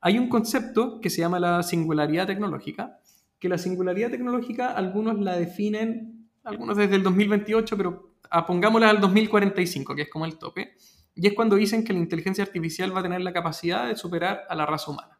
Hay 0.00 0.18
un 0.18 0.28
concepto 0.28 1.00
que 1.00 1.10
se 1.10 1.20
llama 1.20 1.40
la 1.40 1.62
singularidad 1.62 2.26
tecnológica, 2.26 3.00
que 3.38 3.48
la 3.48 3.58
singularidad 3.58 4.10
tecnológica 4.10 4.72
algunos 4.72 5.18
la 5.18 5.36
definen, 5.36 6.28
algunos 6.44 6.76
desde 6.76 6.96
el 6.96 7.02
2028, 7.02 7.76
pero 7.76 8.14
ah, 8.30 8.46
pongámosla 8.46 8.90
al 8.90 9.00
2045, 9.00 9.94
que 9.94 10.02
es 10.02 10.08
como 10.08 10.24
el 10.24 10.38
tope, 10.38 10.74
y 11.14 11.26
es 11.26 11.34
cuando 11.34 11.56
dicen 11.56 11.84
que 11.84 11.92
la 11.92 11.98
inteligencia 11.98 12.44
artificial 12.44 12.94
va 12.94 13.00
a 13.00 13.02
tener 13.02 13.20
la 13.20 13.32
capacidad 13.32 13.88
de 13.88 13.96
superar 13.96 14.44
a 14.48 14.54
la 14.54 14.66
raza 14.66 14.90
humana. 14.90 15.18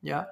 ¿Ya? 0.00 0.28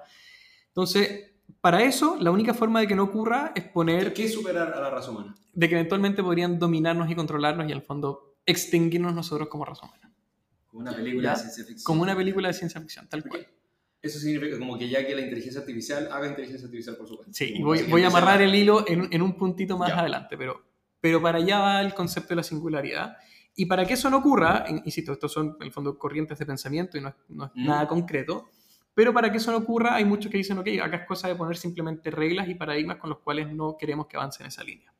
Entonces, 0.67 1.31
para 1.61 1.83
eso, 1.83 2.17
la 2.19 2.31
única 2.31 2.53
forma 2.53 2.79
de 2.79 2.87
que 2.87 2.95
no 2.95 3.03
ocurra 3.03 3.51
es 3.55 3.63
poner 3.63 4.13
¿Qué 4.13 4.27
superar 4.27 4.73
a 4.73 4.81
la 4.81 4.89
raza 4.89 5.11
humana? 5.11 5.35
de 5.53 5.69
que 5.69 5.75
eventualmente 5.75 6.23
podrían 6.23 6.59
dominarnos 6.59 7.09
y 7.09 7.15
controlarnos 7.15 7.69
y 7.69 7.73
al 7.73 7.81
fondo 7.81 8.35
extinguirnos 8.45 9.13
nosotros 9.13 9.47
como 9.49 9.65
raza 9.65 9.85
humana. 9.85 10.11
Como 10.67 10.81
una 10.81 10.95
película 10.95 11.23
¿Ya? 11.23 11.31
de 11.31 11.39
ciencia 11.39 11.65
ficción. 11.65 11.83
Como 11.83 12.01
una 12.03 12.15
película 12.15 12.47
de 12.47 12.53
ciencia 12.53 12.79
ficción, 12.81 13.07
tal 13.07 13.23
cual. 13.23 13.47
Eso 14.01 14.17
significa 14.19 14.57
como 14.57 14.77
que 14.79 14.89
ya 14.89 15.05
que 15.05 15.13
la 15.13 15.21
inteligencia 15.21 15.61
artificial 15.61 16.09
haga 16.11 16.27
inteligencia 16.27 16.65
artificial 16.65 16.95
por 16.97 17.07
su 17.07 17.17
cuenta. 17.17 17.33
Sí, 17.33 17.53
y 17.57 17.61
voy, 17.61 17.83
voy 17.83 18.03
a 18.03 18.07
amarrar 18.07 18.41
el 18.41 18.53
hilo 18.55 18.83
en, 18.87 19.07
en 19.11 19.21
un 19.21 19.33
puntito 19.37 19.77
más 19.77 19.89
Ya. 19.89 19.99
adelante, 19.99 20.37
pero, 20.37 20.63
pero 20.99 21.21
para 21.21 21.37
allá 21.37 21.59
va 21.59 21.81
el 21.81 21.93
concepto 21.93 22.29
de 22.29 22.37
la 22.37 22.43
singularidad. 22.43 23.17
Y 23.55 23.65
para 23.67 23.85
que 23.85 23.93
eso 23.93 24.09
no 24.09 24.17
ocurra, 24.17 24.65
in- 24.69 24.81
insisto, 24.85 25.11
estos 25.11 25.31
son 25.31 25.55
en 25.59 25.67
el 25.67 25.71
fondo 25.71 25.99
corrientes 25.99 26.39
de 26.39 26.45
pensamiento 26.47 26.97
y 26.97 27.01
no 27.01 27.09
es, 27.09 27.15
no 27.29 27.45
es 27.45 27.51
Mm. 27.53 27.65
nada 27.67 27.87
concreto, 27.87 28.49
pero 28.93 29.13
para 29.13 29.31
que 29.31 29.37
eso 29.37 29.51
no 29.51 29.57
ocurra 29.57 29.93
hay 29.95 30.03
muchos 30.05 30.31
que 30.31 30.37
dicen, 30.37 30.57
ok, 30.57 30.67
acá 30.81 30.97
es 30.97 31.05
cosa 31.07 31.27
de 31.27 31.35
poner 31.35 31.55
simplemente 31.55 32.09
reglas 32.09 32.47
y 32.49 32.55
paradigmas 32.55 32.97
con 32.97 33.09
los 33.11 33.19
cuales 33.19 33.51
no 33.53 33.77
queremos 33.77 34.07
que 34.07 34.17
avance 34.17 34.41
en 34.41 34.47
esa 34.47 34.63
línea. 34.63 34.91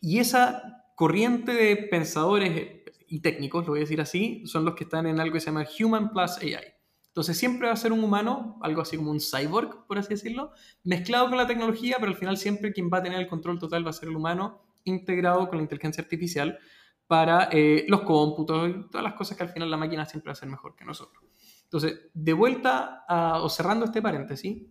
Y 0.00 0.18
esa 0.18 0.84
corriente 0.96 1.52
de 1.52 1.76
pensadores 1.76 2.82
y 3.08 3.20
técnicos, 3.20 3.64
lo 3.64 3.70
voy 3.72 3.80
a 3.80 3.82
decir 3.82 4.00
así, 4.00 4.42
son 4.46 4.64
los 4.64 4.74
que 4.74 4.84
están 4.84 5.06
en 5.06 5.18
algo 5.20 5.34
que 5.34 5.40
se 5.40 5.46
llama 5.46 5.66
Human 5.80 6.10
Plus 6.12 6.38
AI. 6.38 6.74
Entonces 7.16 7.38
siempre 7.38 7.66
va 7.66 7.72
a 7.72 7.76
ser 7.76 7.92
un 7.92 8.04
humano, 8.04 8.58
algo 8.60 8.82
así 8.82 8.98
como 8.98 9.10
un 9.10 9.20
cyborg, 9.20 9.86
por 9.86 9.96
así 9.96 10.10
decirlo, 10.10 10.52
mezclado 10.84 11.30
con 11.30 11.38
la 11.38 11.46
tecnología, 11.46 11.96
pero 11.98 12.12
al 12.12 12.18
final 12.18 12.36
siempre 12.36 12.74
quien 12.74 12.90
va 12.92 12.98
a 12.98 13.02
tener 13.02 13.18
el 13.18 13.26
control 13.26 13.58
total 13.58 13.86
va 13.86 13.88
a 13.88 13.94
ser 13.94 14.10
el 14.10 14.16
humano, 14.16 14.60
integrado 14.84 15.48
con 15.48 15.56
la 15.56 15.62
inteligencia 15.62 16.02
artificial 16.02 16.58
para 17.06 17.48
eh, 17.50 17.86
los 17.88 18.02
cómputos 18.02 18.68
y 18.68 18.90
todas 18.90 19.02
las 19.02 19.14
cosas 19.14 19.34
que 19.38 19.44
al 19.44 19.48
final 19.48 19.70
la 19.70 19.78
máquina 19.78 20.04
siempre 20.04 20.28
va 20.28 20.32
a 20.32 20.36
ser 20.36 20.50
mejor 20.50 20.76
que 20.76 20.84
nosotros. 20.84 21.24
Entonces, 21.62 22.00
de 22.12 22.32
vuelta 22.34 23.06
a, 23.08 23.42
o 23.42 23.48
cerrando 23.48 23.86
este 23.86 24.02
paréntesis, 24.02 24.66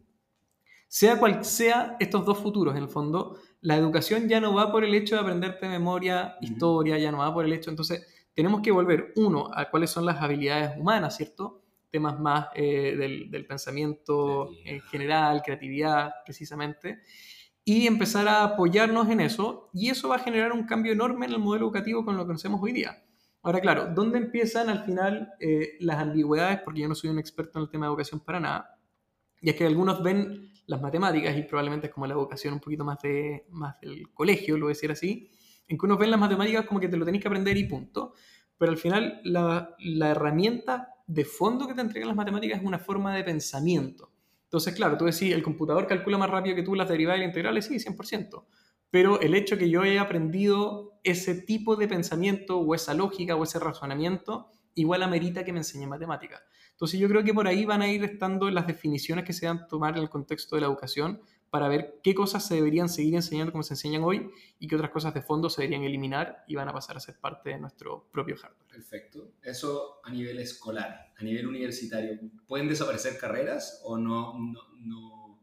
sea 0.87 1.17
cual 1.17 1.43
sea 1.43 1.97
estos 1.99 2.23
dos 2.27 2.37
futuros, 2.37 2.75
en 2.75 2.83
el 2.83 2.89
fondo, 2.89 3.39
la 3.61 3.75
educación 3.75 4.29
ya 4.29 4.39
no 4.39 4.53
va 4.53 4.71
por 4.71 4.83
el 4.83 4.93
hecho 4.93 5.15
de 5.15 5.21
aprenderte 5.21 5.65
de 5.65 5.71
memoria, 5.71 6.35
historia, 6.41 6.99
ya 6.99 7.11
no 7.11 7.17
va 7.17 7.33
por 7.33 7.43
el 7.43 7.53
hecho. 7.53 7.71
Entonces, 7.71 8.05
tenemos 8.35 8.61
que 8.61 8.69
volver, 8.69 9.13
uno, 9.15 9.49
a 9.51 9.71
cuáles 9.71 9.89
son 9.89 10.05
las 10.05 10.21
habilidades 10.21 10.79
humanas, 10.79 11.17
¿cierto? 11.17 11.64
Temas 11.95 12.19
más 12.19 12.47
eh, 12.55 12.93
del, 12.97 13.31
del 13.31 13.45
pensamiento 13.45 14.49
en 14.65 14.81
general, 14.81 15.41
creatividad, 15.41 16.11
precisamente, 16.25 16.99
y 17.63 17.87
empezar 17.87 18.27
a 18.27 18.43
apoyarnos 18.43 19.09
en 19.09 19.21
eso, 19.21 19.69
y 19.73 19.89
eso 19.89 20.09
va 20.09 20.17
a 20.17 20.19
generar 20.19 20.51
un 20.51 20.65
cambio 20.65 20.91
enorme 20.91 21.25
en 21.25 21.31
el 21.31 21.39
modelo 21.39 21.67
educativo 21.67 22.03
con 22.03 22.17
lo 22.17 22.23
que 22.23 22.27
conocemos 22.27 22.59
hoy 22.61 22.73
día. 22.73 23.01
Ahora, 23.43 23.61
claro, 23.61 23.93
¿dónde 23.95 24.17
empiezan 24.17 24.67
al 24.67 24.83
final 24.83 25.29
eh, 25.39 25.77
las 25.79 25.99
ambigüedades? 25.99 26.59
Porque 26.65 26.81
yo 26.81 26.89
no 26.89 26.95
soy 26.95 27.11
un 27.11 27.17
experto 27.17 27.59
en 27.59 27.63
el 27.63 27.69
tema 27.69 27.85
de 27.85 27.91
educación 27.91 28.19
para 28.19 28.41
nada. 28.41 28.77
Y 29.39 29.49
es 29.51 29.55
que 29.55 29.65
algunos 29.65 30.03
ven 30.03 30.51
las 30.67 30.81
matemáticas, 30.81 31.37
y 31.37 31.43
probablemente 31.43 31.87
es 31.87 31.93
como 31.93 32.07
la 32.07 32.13
educación 32.13 32.55
un 32.55 32.59
poquito 32.59 32.83
más, 32.83 32.99
de, 33.01 33.45
más 33.51 33.79
del 33.79 34.11
colegio, 34.13 34.57
lo 34.57 34.65
voy 34.65 34.71
a 34.71 34.75
decir 34.75 34.91
así, 34.91 35.31
en 35.69 35.77
que 35.77 35.85
unos 35.85 35.97
ven 35.97 36.11
las 36.11 36.19
matemáticas 36.19 36.65
como 36.65 36.81
que 36.81 36.89
te 36.89 36.97
lo 36.97 37.05
tenés 37.05 37.21
que 37.21 37.29
aprender 37.29 37.55
y 37.55 37.63
punto. 37.63 38.15
Pero 38.57 38.71
al 38.73 38.77
final 38.77 39.21
la, 39.23 39.75
la 39.79 40.09
herramienta 40.09 40.94
de 41.07 41.25
fondo 41.25 41.67
que 41.67 41.73
te 41.73 41.81
entregan 41.81 42.07
las 42.07 42.17
matemáticas 42.17 42.59
es 42.59 42.65
una 42.65 42.79
forma 42.79 43.15
de 43.15 43.23
pensamiento. 43.23 44.11
Entonces, 44.43 44.73
claro, 44.73 44.97
tú 44.97 45.05
decís, 45.05 45.33
el 45.33 45.43
computador 45.43 45.87
calcula 45.87 46.17
más 46.17 46.29
rápido 46.29 46.55
que 46.55 46.63
tú 46.63 46.75
las 46.75 46.87
derivadas 46.87 47.19
y 47.19 47.21
las 47.21 47.29
integrales, 47.29 47.65
sí, 47.65 47.79
100%. 47.79 48.45
Pero 48.89 49.19
el 49.19 49.35
hecho 49.35 49.57
que 49.57 49.69
yo 49.69 49.81
haya 49.81 50.01
aprendido 50.01 50.99
ese 51.03 51.35
tipo 51.35 51.75
de 51.75 51.87
pensamiento 51.87 52.59
o 52.59 52.73
esa 52.73 52.93
lógica 52.93 53.35
o 53.35 53.43
ese 53.43 53.59
razonamiento, 53.59 54.49
igual 54.73 55.03
amerita 55.03 55.43
que 55.43 55.51
me 55.51 55.59
enseñe 55.59 55.87
matemáticas. 55.87 56.41
Entonces 56.71 56.99
yo 56.99 57.07
creo 57.07 57.23
que 57.23 57.33
por 57.33 57.47
ahí 57.47 57.65
van 57.65 57.81
a 57.81 57.87
ir 57.87 58.03
estando 58.03 58.49
las 58.49 58.67
definiciones 58.67 59.25
que 59.25 59.33
se 59.33 59.47
van 59.47 59.59
a 59.59 59.67
tomar 59.67 59.97
en 59.97 60.03
el 60.03 60.09
contexto 60.09 60.55
de 60.55 60.61
la 60.61 60.67
educación 60.67 61.21
para 61.55 61.69
ver 61.69 62.01
qué 62.03 62.13
cosas 62.13 62.45
se 62.45 62.55
deberían 62.55 62.89
seguir 62.89 63.15
enseñando 63.15 63.53
como 63.53 63.63
se 63.63 63.75
enseñan 63.75 64.03
hoy 64.03 64.29
y 64.59 64.67
qué 64.67 64.75
otras 64.75 64.91
cosas 64.91 65.13
de 65.13 65.21
fondo 65.21 65.49
se 65.49 65.61
deberían 65.61 65.85
eliminar 65.85 66.43
y 66.49 66.55
van 66.55 66.67
a 66.67 66.73
pasar 66.73 66.97
a 66.97 66.99
ser 66.99 67.17
parte 67.17 67.51
de 67.51 67.57
nuestro 67.57 68.09
propio 68.11 68.35
hardware. 68.35 68.67
Perfecto. 68.67 69.31
Eso 69.41 70.01
a 70.03 70.11
nivel 70.11 70.37
escolar, 70.39 71.13
a 71.17 71.23
nivel 71.23 71.47
universitario. 71.47 72.19
¿Pueden 72.45 72.67
desaparecer 72.67 73.17
carreras 73.17 73.79
o 73.85 73.97
no? 73.97 74.37
no, 74.37 74.59
no? 74.81 75.39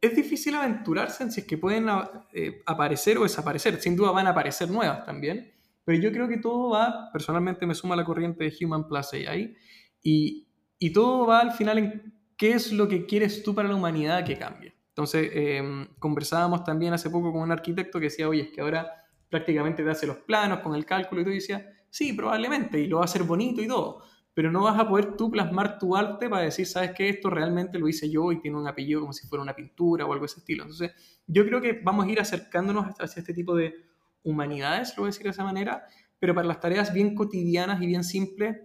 Es 0.00 0.14
difícil 0.14 0.54
aventurarse 0.54 1.24
en 1.24 1.32
si 1.32 1.40
es 1.40 1.46
que 1.48 1.58
pueden 1.58 1.88
eh, 2.32 2.62
aparecer 2.64 3.18
o 3.18 3.24
desaparecer. 3.24 3.80
Sin 3.80 3.96
duda 3.96 4.12
van 4.12 4.28
a 4.28 4.30
aparecer 4.30 4.70
nuevas 4.70 5.04
también. 5.04 5.52
Pero 5.84 5.98
yo 5.98 6.12
creo 6.12 6.28
que 6.28 6.36
todo 6.36 6.70
va, 6.70 7.10
personalmente 7.12 7.66
me 7.66 7.74
suma 7.74 7.96
la 7.96 8.04
corriente 8.04 8.44
de 8.44 8.64
Human 8.64 8.86
Plus 8.86 9.12
AI 9.12 9.56
y, 10.04 10.46
y 10.78 10.92
todo 10.92 11.26
va 11.26 11.40
al 11.40 11.50
final 11.50 11.78
en 11.78 12.14
qué 12.36 12.52
es 12.52 12.72
lo 12.72 12.86
que 12.86 13.06
quieres 13.06 13.42
tú 13.42 13.56
para 13.56 13.68
la 13.68 13.74
humanidad 13.74 14.24
que 14.24 14.38
cambie. 14.38 14.80
Entonces, 14.92 15.30
eh, 15.32 15.88
conversábamos 15.98 16.64
también 16.64 16.92
hace 16.92 17.08
poco 17.08 17.32
con 17.32 17.40
un 17.40 17.50
arquitecto 17.50 17.98
que 17.98 18.06
decía, 18.06 18.28
oye, 18.28 18.42
es 18.42 18.50
que 18.50 18.60
ahora 18.60 18.90
prácticamente 19.30 19.82
te 19.82 19.88
hace 19.88 20.06
los 20.06 20.18
planos 20.18 20.60
con 20.60 20.74
el 20.74 20.84
cálculo 20.84 21.22
y 21.22 21.24
tú 21.24 21.30
decías, 21.30 21.64
sí, 21.88 22.12
probablemente, 22.12 22.78
y 22.78 22.86
lo 22.86 22.96
va 22.98 23.02
a 23.02 23.04
hacer 23.06 23.22
bonito 23.22 23.62
y 23.62 23.66
todo, 23.66 24.02
pero 24.34 24.52
no 24.52 24.64
vas 24.64 24.78
a 24.78 24.86
poder 24.86 25.16
tú 25.16 25.30
plasmar 25.30 25.78
tu 25.78 25.96
arte 25.96 26.28
para 26.28 26.42
decir, 26.42 26.66
sabes 26.66 26.92
que 26.92 27.08
esto 27.08 27.30
realmente 27.30 27.78
lo 27.78 27.88
hice 27.88 28.10
yo 28.10 28.30
y 28.32 28.40
tiene 28.40 28.58
un 28.58 28.68
apellido 28.68 29.00
como 29.00 29.14
si 29.14 29.26
fuera 29.26 29.42
una 29.42 29.56
pintura 29.56 30.04
o 30.04 30.12
algo 30.12 30.24
de 30.24 30.26
ese 30.26 30.40
estilo. 30.40 30.64
Entonces, 30.64 30.92
yo 31.26 31.46
creo 31.46 31.62
que 31.62 31.80
vamos 31.82 32.04
a 32.04 32.10
ir 32.10 32.20
acercándonos 32.20 32.94
hacia 33.00 33.20
este 33.20 33.32
tipo 33.32 33.54
de 33.54 33.74
humanidades, 34.22 34.92
lo 34.96 35.04
voy 35.04 35.08
a 35.08 35.12
decir 35.12 35.24
de 35.24 35.30
esa 35.30 35.44
manera, 35.44 35.86
pero 36.18 36.34
para 36.34 36.46
las 36.46 36.60
tareas 36.60 36.92
bien 36.92 37.14
cotidianas 37.14 37.80
y 37.80 37.86
bien 37.86 38.04
simples, 38.04 38.58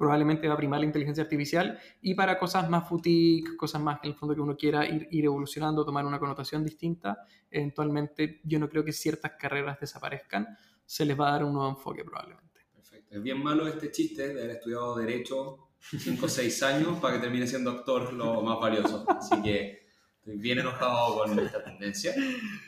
probablemente 0.00 0.48
va 0.48 0.54
a 0.54 0.56
primar 0.56 0.80
la 0.80 0.86
inteligencia 0.86 1.22
artificial 1.22 1.78
y 2.00 2.14
para 2.14 2.38
cosas 2.38 2.70
más 2.70 2.88
boutique, 2.88 3.54
cosas 3.54 3.82
más 3.82 4.00
en 4.02 4.08
el 4.08 4.16
fondo 4.16 4.34
que 4.34 4.40
uno 4.40 4.56
quiera 4.56 4.86
ir, 4.88 5.06
ir 5.10 5.26
evolucionando, 5.26 5.84
tomar 5.84 6.06
una 6.06 6.18
connotación 6.18 6.64
distinta, 6.64 7.18
eventualmente 7.50 8.40
yo 8.44 8.58
no 8.58 8.70
creo 8.70 8.82
que 8.82 8.92
ciertas 8.92 9.32
carreras 9.38 9.78
desaparezcan, 9.78 10.56
se 10.86 11.04
les 11.04 11.20
va 11.20 11.28
a 11.28 11.32
dar 11.32 11.44
un 11.44 11.52
nuevo 11.52 11.68
enfoque 11.68 12.02
probablemente. 12.02 12.60
Perfecto. 12.74 13.14
Es 13.14 13.22
bien 13.22 13.42
malo 13.42 13.68
este 13.68 13.90
chiste 13.90 14.32
de 14.32 14.42
haber 14.42 14.56
estudiado 14.56 14.96
Derecho 14.96 15.68
5 15.78 16.24
o 16.24 16.28
6 16.30 16.62
años 16.62 16.98
para 16.98 17.16
que 17.16 17.20
termine 17.20 17.46
siendo 17.46 17.70
actor 17.70 18.14
lo 18.14 18.40
más 18.40 18.58
valioso. 18.58 19.04
Así 19.06 19.42
que 19.42 19.86
estoy 20.16 20.38
bien 20.38 20.60
enojado 20.60 21.18
con 21.18 21.38
esta 21.40 21.62
tendencia. 21.62 22.14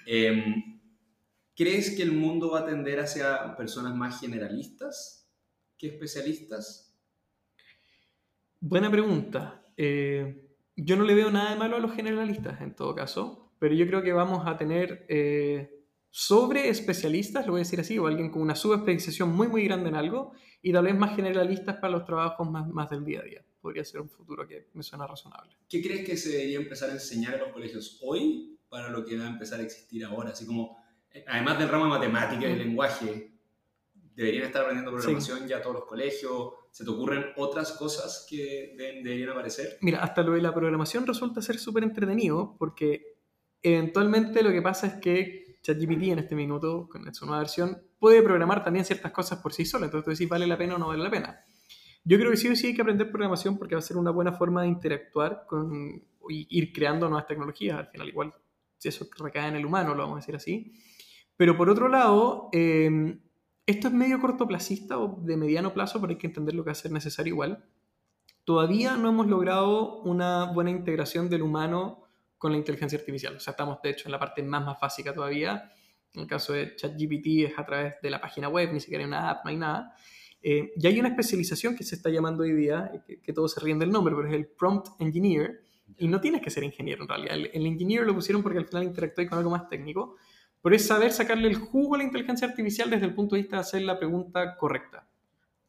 Eh, 0.04 0.54
¿Crees 1.56 1.96
que 1.96 2.02
el 2.02 2.12
mundo 2.12 2.50
va 2.50 2.60
a 2.60 2.66
tender 2.66 3.00
hacia 3.00 3.56
personas 3.56 3.96
más 3.96 4.20
generalistas 4.20 5.32
que 5.78 5.86
especialistas? 5.86 6.91
Buena 8.64 8.92
pregunta. 8.92 9.60
Eh, 9.76 10.40
yo 10.76 10.96
no 10.96 11.02
le 11.02 11.16
veo 11.16 11.32
nada 11.32 11.50
de 11.50 11.56
malo 11.56 11.74
a 11.74 11.80
los 11.80 11.94
generalistas 11.94 12.60
en 12.60 12.76
todo 12.76 12.94
caso, 12.94 13.52
pero 13.58 13.74
yo 13.74 13.88
creo 13.88 14.04
que 14.04 14.12
vamos 14.12 14.46
a 14.46 14.56
tener 14.56 15.04
eh, 15.08 15.84
sobre 16.10 16.68
especialistas, 16.68 17.44
lo 17.44 17.54
voy 17.54 17.58
a 17.58 17.64
decir 17.64 17.80
así, 17.80 17.98
o 17.98 18.06
alguien 18.06 18.30
con 18.30 18.40
una 18.40 18.54
subespecialización 18.54 19.34
muy 19.34 19.48
muy 19.48 19.64
grande 19.64 19.88
en 19.88 19.96
algo, 19.96 20.32
y 20.62 20.72
tal 20.72 20.84
vez 20.84 20.96
más 20.96 21.16
generalistas 21.16 21.78
para 21.78 21.90
los 21.90 22.04
trabajos 22.04 22.48
más, 22.48 22.68
más 22.68 22.88
del 22.88 23.04
día 23.04 23.18
a 23.18 23.24
día. 23.24 23.44
Podría 23.60 23.84
ser 23.84 24.00
un 24.00 24.08
futuro 24.08 24.46
que 24.46 24.68
me 24.74 24.84
suena 24.84 25.08
razonable. 25.08 25.56
¿Qué 25.68 25.82
crees 25.82 26.06
que 26.06 26.16
se 26.16 26.30
debería 26.30 26.58
empezar 26.58 26.90
a 26.90 26.92
enseñar 26.92 27.34
en 27.34 27.40
los 27.40 27.48
colegios 27.48 27.98
hoy 28.00 28.60
para 28.68 28.90
lo 28.90 29.04
que 29.04 29.18
va 29.18 29.24
a 29.24 29.30
empezar 29.30 29.58
a 29.58 29.64
existir 29.64 30.04
ahora? 30.04 30.30
Así 30.30 30.46
como, 30.46 30.80
eh, 31.10 31.24
además 31.26 31.58
del 31.58 31.68
ramo 31.68 31.86
de 31.86 31.90
matemática 31.90 32.48
y 32.48 32.54
lenguaje, 32.54 33.32
deberían 34.14 34.44
estar 34.44 34.62
aprendiendo 34.62 34.92
programación 34.92 35.40
sí. 35.40 35.48
ya 35.48 35.60
todos 35.60 35.74
los 35.74 35.84
colegios. 35.86 36.61
¿Se 36.72 36.84
te 36.84 36.90
ocurren 36.90 37.26
otras 37.36 37.72
cosas 37.72 38.26
que 38.28 38.74
deben, 38.76 39.04
deberían 39.04 39.28
aparecer? 39.28 39.76
Mira, 39.82 40.02
hasta 40.02 40.22
lo 40.22 40.32
de 40.32 40.40
la 40.40 40.54
programación 40.54 41.06
resulta 41.06 41.42
ser 41.42 41.58
súper 41.58 41.84
entretenido 41.84 42.56
porque 42.58 43.18
eventualmente 43.62 44.42
lo 44.42 44.50
que 44.50 44.62
pasa 44.62 44.86
es 44.86 44.94
que 44.94 45.58
ChatGPT 45.62 46.04
en 46.04 46.18
este 46.20 46.34
minuto, 46.34 46.88
con 46.90 47.14
su 47.14 47.26
nueva 47.26 47.40
versión, 47.40 47.82
puede 47.98 48.22
programar 48.22 48.64
también 48.64 48.86
ciertas 48.86 49.12
cosas 49.12 49.40
por 49.40 49.52
sí 49.52 49.66
sola. 49.66 49.84
Entonces 49.84 50.04
tú 50.06 50.10
decís, 50.12 50.28
¿vale 50.28 50.46
la 50.46 50.56
pena 50.56 50.76
o 50.76 50.78
no 50.78 50.88
vale 50.88 51.02
la 51.02 51.10
pena? 51.10 51.44
Yo 52.04 52.18
creo 52.18 52.30
que 52.30 52.38
sí 52.38 52.48
o 52.48 52.56
sí 52.56 52.68
hay 52.68 52.74
que 52.74 52.82
aprender 52.82 53.10
programación 53.10 53.58
porque 53.58 53.74
va 53.74 53.80
a 53.80 53.82
ser 53.82 53.98
una 53.98 54.10
buena 54.10 54.32
forma 54.32 54.62
de 54.62 54.68
interactuar 54.68 55.44
con 55.46 56.02
y 56.28 56.46
ir 56.58 56.72
creando 56.72 57.06
nuevas 57.08 57.26
tecnologías. 57.26 57.78
Al 57.78 57.88
final, 57.88 58.08
igual, 58.08 58.34
si 58.78 58.88
eso 58.88 59.06
recae 59.18 59.48
en 59.48 59.56
el 59.56 59.66
humano, 59.66 59.94
lo 59.94 60.04
vamos 60.04 60.16
a 60.16 60.20
decir 60.20 60.36
así. 60.36 60.72
Pero 61.36 61.56
por 61.56 61.68
otro 61.68 61.88
lado, 61.88 62.48
em, 62.52 63.20
esto 63.66 63.88
es 63.88 63.94
medio 63.94 64.20
cortoplacista 64.20 64.98
o 64.98 65.20
de 65.22 65.36
mediano 65.36 65.72
plazo, 65.72 66.00
pero 66.00 66.10
hay 66.12 66.18
que 66.18 66.26
entender 66.26 66.54
lo 66.54 66.64
que 66.64 66.68
va 66.68 66.72
a 66.72 66.76
ser 66.76 66.90
necesario 66.90 67.32
igual. 67.32 67.64
Todavía 68.44 68.96
no 68.96 69.08
hemos 69.08 69.28
logrado 69.28 70.00
una 70.02 70.46
buena 70.52 70.70
integración 70.70 71.28
del 71.28 71.42
humano 71.42 72.08
con 72.38 72.50
la 72.50 72.58
inteligencia 72.58 72.98
artificial. 72.98 73.36
O 73.36 73.40
sea, 73.40 73.52
estamos 73.52 73.80
de 73.82 73.90
hecho 73.90 74.08
en 74.08 74.12
la 74.12 74.18
parte 74.18 74.42
más, 74.42 74.64
más 74.64 74.80
básica 74.80 75.14
todavía. 75.14 75.70
En 76.12 76.22
el 76.22 76.26
caso 76.26 76.52
de 76.52 76.74
ChatGPT 76.74 77.26
es 77.50 77.58
a 77.58 77.64
través 77.64 77.94
de 78.02 78.10
la 78.10 78.20
página 78.20 78.48
web, 78.48 78.72
ni 78.72 78.80
siquiera 78.80 79.04
hay 79.04 79.08
una 79.08 79.30
app, 79.30 79.44
no 79.44 79.50
hay 79.50 79.56
nada. 79.56 79.94
Eh, 80.42 80.72
y 80.76 80.86
hay 80.88 80.98
una 80.98 81.10
especialización 81.10 81.76
que 81.76 81.84
se 81.84 81.94
está 81.94 82.10
llamando 82.10 82.42
hoy 82.42 82.52
día, 82.52 82.90
eh, 82.92 83.00
que, 83.06 83.20
que 83.20 83.32
todos 83.32 83.52
se 83.52 83.60
ríen 83.60 83.78
del 83.78 83.90
nombre, 83.92 84.12
pero 84.16 84.26
es 84.26 84.34
el 84.34 84.48
Prompt 84.48 84.88
Engineer. 84.98 85.62
Y 85.98 86.08
no 86.08 86.20
tienes 86.20 86.42
que 86.42 86.50
ser 86.50 86.64
ingeniero 86.64 87.02
en 87.02 87.08
realidad. 87.08 87.36
El, 87.36 87.50
el 87.52 87.66
engineer 87.66 88.04
lo 88.04 88.14
pusieron 88.14 88.42
porque 88.42 88.58
al 88.58 88.66
final 88.66 88.82
interactúa 88.82 89.28
con 89.28 89.38
algo 89.38 89.50
más 89.50 89.68
técnico 89.68 90.16
pero 90.62 90.76
es 90.76 90.86
saber 90.86 91.12
sacarle 91.12 91.48
el 91.48 91.56
jugo 91.56 91.94
a 91.94 91.98
la 91.98 92.04
inteligencia 92.04 92.46
artificial 92.46 92.88
desde 92.88 93.06
el 93.06 93.14
punto 93.14 93.34
de 93.34 93.42
vista 93.42 93.56
de 93.56 93.60
hacer 93.60 93.82
la 93.82 93.98
pregunta 93.98 94.56
correcta. 94.56 95.06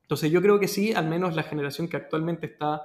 Entonces 0.04 0.32
yo 0.32 0.42
creo 0.42 0.60
que 0.60 0.68
sí, 0.68 0.94
al 0.94 1.08
menos 1.08 1.36
la 1.36 1.44
generación 1.44 1.88
que 1.88 1.98
actualmente 1.98 2.46
está, 2.46 2.84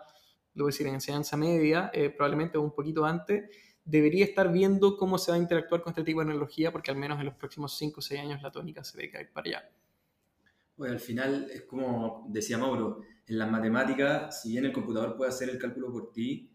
lo 0.55 0.65
voy 0.65 0.71
a 0.71 0.73
decir, 0.73 0.87
en 0.87 0.95
enseñanza 0.95 1.37
media, 1.37 1.91
eh, 1.93 2.11
probablemente 2.11 2.57
un 2.57 2.75
poquito 2.75 3.05
antes, 3.05 3.51
debería 3.85 4.25
estar 4.25 4.51
viendo 4.51 4.97
cómo 4.97 5.19
se 5.19 5.31
va 5.31 5.37
a 5.37 5.41
interactuar 5.41 5.83
con 5.83 5.91
este 5.91 6.05
tipo 6.05 6.21
de 6.21 6.27
tecnología, 6.27 6.73
porque 6.73 6.91
al 6.91 6.97
menos 6.97 7.19
en 7.19 7.27
los 7.27 7.35
próximos 7.35 7.77
5 7.77 7.99
o 7.99 8.03
6 8.03 8.21
años 8.21 8.43
la 8.43 8.51
tónica 8.51 8.85
se 8.85 8.97
ve 8.97 9.11
caer 9.11 9.31
para 9.33 9.49
allá. 9.49 9.71
Bueno, 10.77 10.95
al 10.95 11.01
final 11.01 11.51
es 11.53 11.63
como 11.63 12.27
decía 12.29 12.57
Mauro, 12.57 13.01
en 13.27 13.39
las 13.39 13.51
matemáticas, 13.51 14.41
si 14.43 14.51
bien 14.51 14.65
el 14.65 14.73
computador 14.73 15.17
puede 15.17 15.31
hacer 15.31 15.51
el 15.51 15.59
cálculo 15.59 15.91
por 15.91 16.13
ti, 16.13 16.51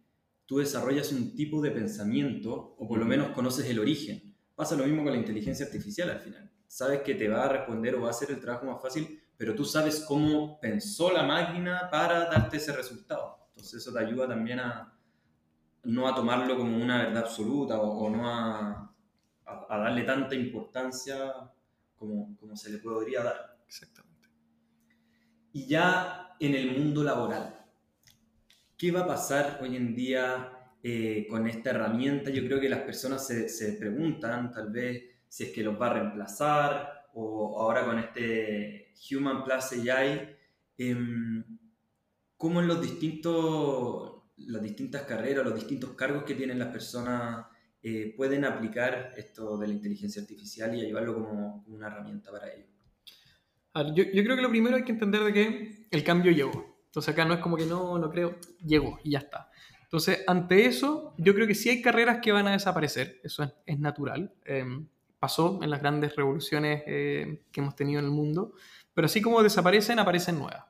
tú 0.46 0.58
desarrollas 0.58 1.12
un 1.12 1.36
tipo 1.36 1.62
de 1.62 1.72
pensamiento, 1.72 2.76
o 2.78 2.88
por 2.88 3.00
lo 3.00 3.06
menos 3.06 3.30
conoces 3.30 3.68
el 3.68 3.80
origen. 3.80 4.33
Pasa 4.56 4.76
lo 4.76 4.86
mismo 4.86 5.04
con 5.04 5.14
la 5.14 5.20
inteligencia 5.20 5.66
artificial 5.66 6.10
al 6.10 6.20
final. 6.20 6.52
Sabes 6.68 7.02
que 7.02 7.16
te 7.16 7.28
va 7.28 7.46
a 7.46 7.50
responder 7.50 7.96
o 7.96 8.02
va 8.02 8.08
a 8.08 8.12
hacer 8.12 8.32
el 8.32 8.40
trabajo 8.40 8.66
más 8.66 8.82
fácil, 8.82 9.22
pero 9.38 9.56
tú 9.56 9.66
sabes 9.66 10.06
cómo 10.08 10.60
pensó 10.60 11.12
la 11.12 11.24
máquina 11.24 11.88
para 11.92 12.26
darte 12.26 12.58
ese 12.58 12.72
resultado. 12.74 13.48
Entonces 13.50 13.82
eso 13.82 13.94
te 13.94 14.00
ayuda 14.00 14.28
también 14.28 14.60
a 14.60 14.94
no 15.84 16.08
a 16.08 16.16
tomarlo 16.16 16.58
como 16.58 16.78
una 16.78 17.04
verdad 17.04 17.24
absoluta 17.24 17.80
o, 17.80 18.10
no 18.10 18.30
a, 18.30 18.96
a, 19.46 19.78
darle 19.78 20.04
tanta 20.04 20.34
importancia 20.34 21.34
como, 21.98 22.38
como 22.38 22.56
se 22.56 22.72
le 22.72 22.78
podría 22.78 23.22
dar. 23.24 23.58
Exactamente. 23.68 24.30
Y 25.52 25.68
ya 25.68 26.36
en 26.40 26.56
el 26.56 26.78
mundo 26.78 27.04
laboral, 27.04 27.66
¿qué 28.78 28.92
va 28.92 29.02
a 29.02 29.08
pasar 29.08 29.60
hoy 29.62 29.76
en 29.76 29.96
día 29.96 30.63
eh, 30.86 31.26
con 31.30 31.48
esta 31.48 31.70
herramienta. 31.70 32.30
Yo 32.30 32.46
creo 32.46 32.60
que 32.60 32.68
las 32.68 32.82
personas 32.82 33.26
se, 33.26 33.48
se, 33.48 33.74
preguntan 33.74 34.52
tal 34.52 34.70
vez 34.70 35.02
si 35.30 35.46
es 35.46 35.52
que 35.52 35.64
los 35.64 35.80
va 35.80 35.88
a 35.88 35.94
reemplazar 35.94 37.08
o 37.14 37.58
ahora 37.58 37.86
con 37.86 38.00
este 38.00 38.92
Human 39.10 39.46
Plus 39.46 39.72
AI, 39.72 40.36
eh, 40.78 40.96
cómo 42.36 42.60
en 42.60 42.68
los 42.68 42.82
distintos, 42.82 44.24
las 44.38 44.62
distintas 44.62 45.04
carreras, 45.04 45.46
los 45.46 45.56
distintos 45.56 45.92
cargos 45.92 46.24
que 46.24 46.36
tienen 46.36 46.60
las 46.60 46.70
personas 46.70 47.46
eh, 47.82 48.14
pueden 48.18 48.44
aplicar 48.44 49.14
esto 49.16 49.58
de 49.58 49.68
la 49.68 49.74
inteligencia 49.74 50.22
artificial 50.22 50.76
y 50.76 50.82
llevarlo 50.82 51.14
como 51.14 51.64
una 51.68 51.88
herramienta 51.88 52.32
para 52.32 52.52
ello. 52.52 52.68
yo, 53.96 54.04
yo, 54.04 54.24
creo 54.24 54.36
que 54.36 54.42
lo 54.42 54.50
primero 54.50 54.76
hay 54.76 54.84
que 54.84 54.92
entender 54.92 55.24
de 55.24 55.34
que 55.34 55.88
el 55.92 56.04
cambio 56.04 56.32
llegó. 56.32 56.74
Entonces 56.86 57.14
acá 57.14 57.26
no 57.26 57.34
es 57.34 57.40
como 57.40 57.58
que 57.58 57.66
no, 57.66 57.98
no 57.98 58.10
creo, 58.10 58.38
llegó 58.66 59.00
y 59.04 59.12
ya 59.12 59.20
está. 59.20 59.50
Entonces, 59.94 60.24
ante 60.26 60.66
eso, 60.66 61.14
yo 61.20 61.36
creo 61.36 61.46
que 61.46 61.54
sí 61.54 61.70
hay 61.70 61.80
carreras 61.80 62.18
que 62.20 62.32
van 62.32 62.48
a 62.48 62.54
desaparecer, 62.54 63.22
eso 63.24 63.44
es, 63.64 63.78
natural. 63.78 64.34
Em, 64.44 64.88
pasó 65.20 65.60
en 65.62 65.70
las 65.70 65.82
grandes 65.82 66.16
revoluciones 66.16 66.82
eh, 66.88 67.44
que 67.52 67.62
hemos 67.62 67.76
tenido 67.76 68.00
en 68.00 68.06
el 68.06 68.12
mundo, 68.12 68.54
pero 68.96 69.06
así 69.06 69.22
como 69.22 69.44
desaparecen, 69.44 70.00
aparecen 70.00 70.40
nuevas. 70.40 70.66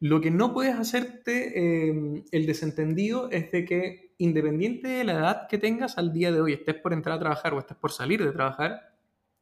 Lo 0.00 0.20
que 0.20 0.32
no 0.32 0.52
puedes 0.52 0.74
hacerte 0.74 1.86
em, 1.86 2.24
el 2.32 2.46
desentendido 2.46 3.30
es 3.30 3.52
de 3.52 3.64
que 3.64 4.14
independiente 4.18 4.88
de 4.88 5.04
la 5.04 5.12
edad 5.12 5.46
que 5.48 5.58
tengas 5.58 5.96
al 5.96 6.12
día 6.12 6.32
de 6.32 6.40
hoy, 6.40 6.54
estés 6.54 6.74
por 6.74 6.92
entrar 6.92 7.18
a 7.18 7.20
trabajar 7.20 7.54
o 7.54 7.60
estés 7.60 7.76
por 7.76 7.92
salir 7.92 8.24
de 8.24 8.32
trabajar, 8.32 8.96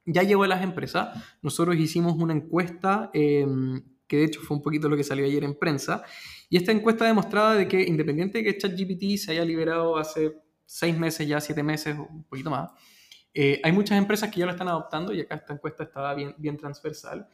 ya 0.05 0.24
llegó 0.24 0.42
a 0.42 0.48
las 0.48 0.62
empresas. 0.62 1.18
Nosotros 1.40 1.74
hicimos 1.76 2.16
una 2.16 2.34
encuesta 2.34 3.09
em, 3.14 3.82
que 4.11 4.16
de 4.16 4.24
hecho 4.24 4.40
fue 4.40 4.56
un 4.56 4.62
poquito 4.62 4.88
lo 4.88 4.96
que 4.96 5.04
salió 5.04 5.24
ayer 5.24 5.44
en 5.44 5.54
prensa, 5.54 6.02
y 6.48 6.56
esta 6.56 6.72
encuesta 6.72 7.04
demostraba 7.04 7.54
de 7.54 7.68
que 7.68 7.80
independiente 7.80 8.38
de 8.38 8.44
que 8.44 8.58
ChatGPT 8.58 9.16
se 9.18 9.30
haya 9.30 9.44
liberado 9.44 9.96
hace 9.96 10.36
seis 10.66 10.98
meses, 10.98 11.28
ya 11.28 11.40
siete 11.40 11.62
meses, 11.62 11.96
o 11.96 12.08
un 12.11 12.24
poquito 12.24 12.50
más, 12.50 12.72
eh, 13.32 13.61
hay 13.62 13.70
muchas 13.70 13.96
empresas 13.96 14.28
que 14.28 14.40
ya 14.40 14.46
lo 14.46 14.50
están 14.50 14.66
adoptando 14.66 15.14
y 15.14 15.20
acá 15.20 15.36
esta 15.36 15.52
encuesta 15.52 15.84
estaba 15.84 16.12
bien, 16.14 16.34
bien 16.38 16.56
transversal. 16.56 17.28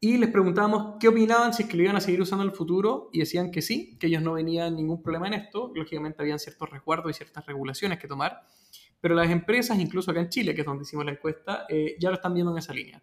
Y 0.00 0.16
les 0.18 0.28
preguntábamos 0.30 0.96
qué 0.98 1.06
opinaban, 1.06 1.54
si 1.54 1.62
es 1.62 1.68
que 1.68 1.76
lo 1.76 1.84
iban 1.84 1.94
a 1.94 2.00
seguir 2.00 2.20
usando 2.20 2.42
en 2.42 2.50
el 2.50 2.56
futuro, 2.56 3.08
y 3.12 3.20
decían 3.20 3.52
que 3.52 3.62
sí, 3.62 3.96
que 4.00 4.08
ellos 4.08 4.20
no 4.20 4.32
venían 4.32 4.74
ningún 4.74 5.00
problema 5.00 5.28
en 5.28 5.34
esto. 5.34 5.70
Lógicamente 5.76 6.20
habían 6.22 6.40
ciertos 6.40 6.68
resguardos 6.68 7.12
y 7.12 7.14
ciertas 7.14 7.46
regulaciones 7.46 8.00
que 8.00 8.08
tomar, 8.08 8.42
pero 9.00 9.14
las 9.14 9.30
empresas, 9.30 9.78
incluso 9.78 10.10
acá 10.10 10.20
en 10.20 10.28
Chile, 10.28 10.56
que 10.56 10.62
es 10.62 10.66
donde 10.66 10.82
hicimos 10.82 11.04
la 11.04 11.12
encuesta, 11.12 11.66
eh, 11.68 11.94
ya 12.00 12.08
lo 12.08 12.16
están 12.16 12.34
viendo 12.34 12.50
en 12.50 12.58
esa 12.58 12.74
línea. 12.74 13.00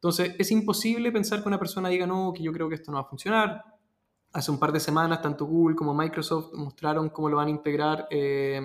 Entonces, 0.00 0.34
es 0.38 0.50
imposible 0.50 1.12
pensar 1.12 1.42
que 1.42 1.48
una 1.48 1.58
persona 1.58 1.90
diga, 1.90 2.06
no, 2.06 2.32
que 2.34 2.42
yo 2.42 2.52
creo 2.52 2.70
que 2.70 2.76
esto 2.76 2.90
no 2.90 2.96
va 2.96 3.02
a 3.02 3.08
funcionar, 3.08 3.62
hace 4.32 4.50
un 4.50 4.58
par 4.58 4.72
de 4.72 4.80
semanas 4.80 5.20
tanto 5.20 5.44
Google 5.44 5.76
como 5.76 5.92
Microsoft 5.94 6.54
mostraron 6.54 7.10
cómo 7.10 7.28
lo 7.28 7.36
van 7.36 7.48
a 7.48 7.50
integrar 7.50 8.06
eh, 8.10 8.62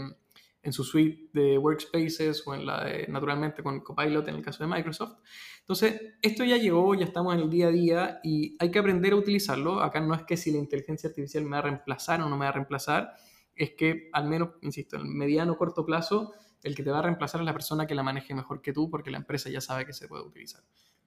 en 0.62 0.74
su 0.74 0.86
suite 0.86 1.30
de 1.34 1.58
workspaces 1.58 2.42
o 2.48 2.56
en 2.56 2.66
la 2.66 2.86
de, 2.86 3.08
naturalmente 3.10 3.62
con 3.62 3.82
Copilot 3.82 4.28
en 4.30 4.36
el 4.36 4.42
caso 4.42 4.64
de 4.64 4.74
Microsoft. 4.74 5.18
Entonces, 5.60 6.14
esto 6.22 6.46
ya 6.46 6.56
llegó, 6.56 6.96
ya 6.96 7.04
estamos 7.04 7.34
en 7.34 7.42
el 7.42 7.50
día 7.50 7.68
a 7.68 7.72
día 7.72 8.20
y 8.24 8.56
hay 8.60 8.72
que 8.72 8.80
aprender 8.80 9.12
a 9.14 9.18
utilizarlo. 9.18 9.82
Acá 9.82 10.00
no 10.00 10.14
es 10.14 10.24
que 10.24 10.38
si 10.38 10.52
la 10.52 10.58
inteligencia 10.58 11.10
artificial 11.10 11.44
me 11.44 11.52
va 11.52 11.58
a 11.58 11.62
reemplazar 11.64 12.22
o 12.22 12.30
no 12.30 12.38
me 12.38 12.46
va 12.46 12.50
a 12.50 12.54
reemplazar, 12.54 13.14
es 13.56 13.72
que 13.72 14.10
al 14.14 14.26
menos, 14.26 14.52
insisto, 14.62 14.96
en 14.96 15.02
el 15.02 15.08
mediano 15.10 15.54
o 15.54 15.58
corto 15.58 15.86
plazo, 15.86 16.34
el 16.64 16.76
que 16.76 16.84
te 16.84 16.92
va 16.92 17.00
a 17.00 17.02
reemplazar 17.04 17.42
es 17.42 17.46
la 17.46 17.54
persona 17.54 17.86
que 17.86 17.94
la 17.94 18.04
maneje 18.04 18.34
mejor 18.34 18.62
que 18.62 18.74
tú 18.74 18.90
porque 18.90 19.12
la 19.12 19.18
empresa 19.18 19.50
ya 19.50 19.62
sabe 19.62 19.86
que 19.86 19.94
se 19.94 20.08
puede 20.08 20.24
utilizar. 20.24 20.64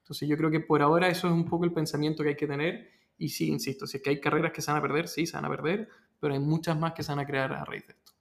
Entonces, 0.09 0.27
yo 0.27 0.37
creo 0.37 0.49
que 0.49 0.59
por 0.59 0.81
ahora 0.81 1.07
eso 1.07 1.27
es 1.27 1.33
un 1.33 1.45
poco 1.45 1.65
el 1.65 1.71
pensamiento 1.71 2.23
que 2.23 2.29
hay 2.29 2.35
que 2.35 2.47
tener 2.47 2.89
y 3.15 3.29
sí, 3.29 3.49
insisto, 3.49 3.85
si 3.85 3.97
es 3.97 4.03
que 4.03 4.09
hay 4.09 4.19
carreras 4.19 4.51
que 4.51 4.63
se 4.63 4.71
van 4.71 4.79
a 4.79 4.81
perder, 4.81 5.07
sí, 5.07 5.27
se 5.27 5.33
van 5.33 5.45
a 5.45 5.49
perder, 5.49 5.87
pero 6.19 6.33
hay 6.33 6.39
muchas 6.39 6.79
más 6.79 6.93
que 6.93 7.03
se 7.03 7.11
van 7.11 7.19
a 7.19 7.27
crear 7.27 7.53
a 7.53 7.63
raíz 7.63 7.85
de 7.85 7.93
esto. 7.93 8.13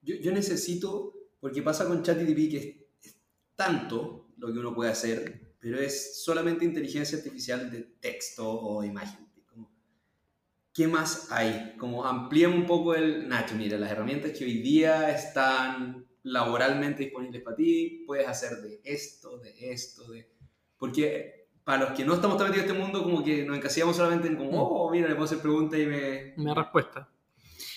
Yo, 0.00 0.14
yo 0.14 0.32
necesito, 0.32 1.12
porque 1.38 1.60
pasa 1.60 1.86
con 1.86 2.02
ChatGPT 2.02 2.50
que 2.50 2.88
es, 3.02 3.16
tanto 3.54 4.30
lo 4.38 4.50
que 4.50 4.58
uno 4.58 4.74
puede 4.74 4.92
hacer, 4.92 5.56
pero 5.60 5.78
es 5.78 6.24
solamente 6.24 6.64
inteligencia 6.64 7.18
artificial 7.18 7.70
de 7.70 7.82
texto 8.00 8.48
o 8.48 8.82
imagen. 8.82 9.28
¿Qué 10.72 10.88
más 10.88 11.30
hay? 11.30 11.74
Como 11.76 12.06
amplíame 12.06 12.54
un 12.54 12.66
poco 12.66 12.94
el... 12.94 13.28
Nacho, 13.28 13.56
mira, 13.56 13.76
las 13.76 13.90
herramientas 13.90 14.32
que 14.38 14.44
hoy 14.44 14.62
día 14.62 15.14
están 15.14 16.06
laboralmente 16.22 17.02
disponibles 17.02 17.42
para 17.42 17.56
ti, 17.56 18.04
puedes 18.06 18.26
hacer 18.26 18.62
de 18.62 18.80
esto, 18.84 19.36
de 19.38 19.72
esto, 19.72 20.10
de... 20.10 20.39
Porque 20.80 21.46
para 21.62 21.84
los 21.84 21.90
que 21.92 22.04
no 22.04 22.14
estamos 22.14 22.36
tan 22.36 22.48
metidos 22.48 22.64
en 22.64 22.72
este 22.72 22.82
mundo, 22.82 23.04
como 23.04 23.22
que 23.22 23.44
nos 23.44 23.56
encasillamos 23.56 23.94
solamente 23.94 24.26
en 24.26 24.34
como, 24.34 24.50
mm. 24.50 24.72
oh, 24.72 24.90
mira, 24.90 25.06
le 25.06 25.14
puedo 25.14 25.26
hacer 25.26 25.38
preguntas 25.38 25.78
y 25.78 25.86
me... 25.86 26.34
Me 26.36 26.46
da 26.46 26.54
respuesta. 26.54 27.08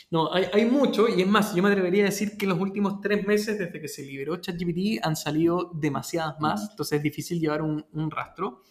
No, 0.09 0.33
hay, 0.33 0.45
hay, 0.51 0.65
mucho, 0.65 1.07
y 1.07 1.21
es 1.21 1.27
más, 1.27 1.53
yo 1.53 1.61
me 1.61 1.69
atrevería 1.69 2.03
a 2.03 2.05
decir 2.05 2.37
que 2.37 2.45
en 2.45 2.49
los 2.49 2.59
últimos 2.59 3.01
tres 3.01 3.27
meses, 3.27 3.59
desde 3.59 3.79
que 3.79 3.87
se 3.87 4.03
liberó 4.03 4.37
ChatGPT, 4.37 5.03
han 5.03 5.15
salido 5.15 5.71
demasiadas 5.75 6.39
más, 6.39 6.61
mm. 6.61 6.67
entonces 6.71 6.97
es 6.97 7.03
difícil 7.03 7.39
llevar 7.39 7.61
un, 7.61 7.85
un 7.91 8.09
rastro. 8.09 8.63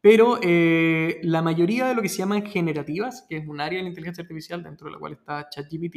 Pero 0.00 0.38
eh, 0.42 1.20
la 1.22 1.40
mayoría 1.40 1.86
de 1.86 1.94
lo 1.94 2.02
que 2.02 2.08
se 2.08 2.18
llaman 2.18 2.44
generativas, 2.44 3.24
que 3.28 3.38
es 3.38 3.48
un 3.48 3.60
área 3.60 3.78
de 3.78 3.84
la 3.84 3.88
inteligencia 3.88 4.22
artificial 4.22 4.62
dentro 4.62 4.86
de 4.86 4.92
la 4.92 4.98
cual 4.98 5.12
está 5.12 5.48
ChatGPT, 5.48 5.96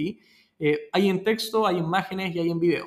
eh, 0.59 0.89
hay 0.91 1.09
en 1.09 1.23
texto, 1.23 1.67
hay 1.67 1.77
imágenes 1.77 2.35
y 2.35 2.39
hay 2.39 2.49
en 2.49 2.59
video. 2.59 2.85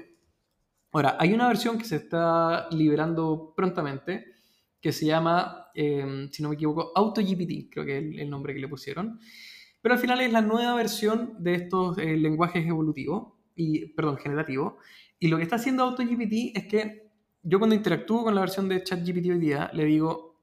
Ahora, 0.93 1.17
hay 1.21 1.33
una 1.33 1.47
versión 1.47 1.79
que 1.79 1.85
se 1.85 1.97
está 1.97 2.69
liberando 2.71 3.53
prontamente, 3.57 4.25
que 4.81 4.93
se 4.93 5.07
llama, 5.07 5.69
em, 5.75 6.31
si 6.31 6.43
no 6.43 6.49
me 6.49 6.55
equivoco, 6.55 6.93
AutoGPT, 6.95 7.71
creo 7.71 7.85
que 7.85 7.99
es 7.99 8.05
el, 8.19 8.31
nombre 8.31 8.55
que 8.55 8.61
le 8.61 8.69
pusieron. 8.69 9.21
Pero 9.83 9.95
al 9.95 10.01
final 10.01 10.21
es 10.21 10.33
la 10.33 10.43
nueva 10.43 10.75
versión 10.75 11.37
de 11.39 11.55
estos 11.55 11.99
eh, 11.99 12.17
lenguajes 12.17 12.67
evolutivos, 12.67 13.35
y, 13.57 13.87
perdón, 13.89 14.17
generativos. 14.19 14.75
Y 15.19 15.29
lo 15.29 15.37
que 15.37 15.43
está 15.43 15.57
haciendo 15.57 15.85
AutoGPT 15.85 16.57
es 16.57 16.67
que 16.67 17.11
yo 17.43 17.59
cuando 17.59 17.75
interactúo 17.75 18.25
con 18.25 18.35
la 18.35 18.41
versión 18.41 18.69
de 18.69 18.83
ChatGPT 18.83 19.31
hoy 19.31 19.39
día, 19.39 19.71
le 19.73 19.85
digo, 19.85 20.43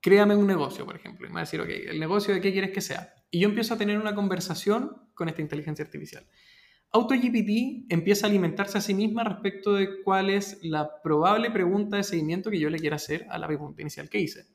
créame 0.00 0.34
un 0.34 0.46
negocio, 0.46 0.84
por 0.84 0.96
ejemplo. 0.96 1.26
Y 1.26 1.30
me 1.30 1.36
va 1.36 1.40
a 1.40 1.44
decir, 1.44 1.60
ok, 1.60 1.68
¿el 1.68 2.00
negocio 2.00 2.34
de 2.34 2.40
qué 2.40 2.52
quieres 2.52 2.70
que 2.70 2.80
sea? 2.80 3.14
Y 3.30 3.40
yo 3.40 3.48
empiezo 3.48 3.74
a 3.74 3.78
tener 3.78 3.98
una 3.98 4.14
conversación 4.14 5.10
con 5.14 5.28
esta 5.28 5.42
inteligencia 5.42 5.84
artificial. 5.84 6.26
AutoGPT 6.90 7.90
empieza 7.90 8.26
a 8.26 8.30
alimentarse 8.30 8.78
a 8.78 8.80
sí 8.80 8.94
misma 8.94 9.22
respecto 9.24 9.74
de 9.74 10.02
cuál 10.02 10.30
es 10.30 10.58
la 10.62 11.02
probable 11.02 11.50
pregunta 11.50 11.96
de 11.98 12.02
seguimiento 12.02 12.50
que 12.50 12.58
yo 12.58 12.70
le 12.70 12.78
quiera 12.78 12.96
hacer 12.96 13.26
a 13.28 13.38
la 13.38 13.46
pregunta 13.46 13.82
inicial 13.82 14.08
que 14.08 14.20
hice. 14.20 14.46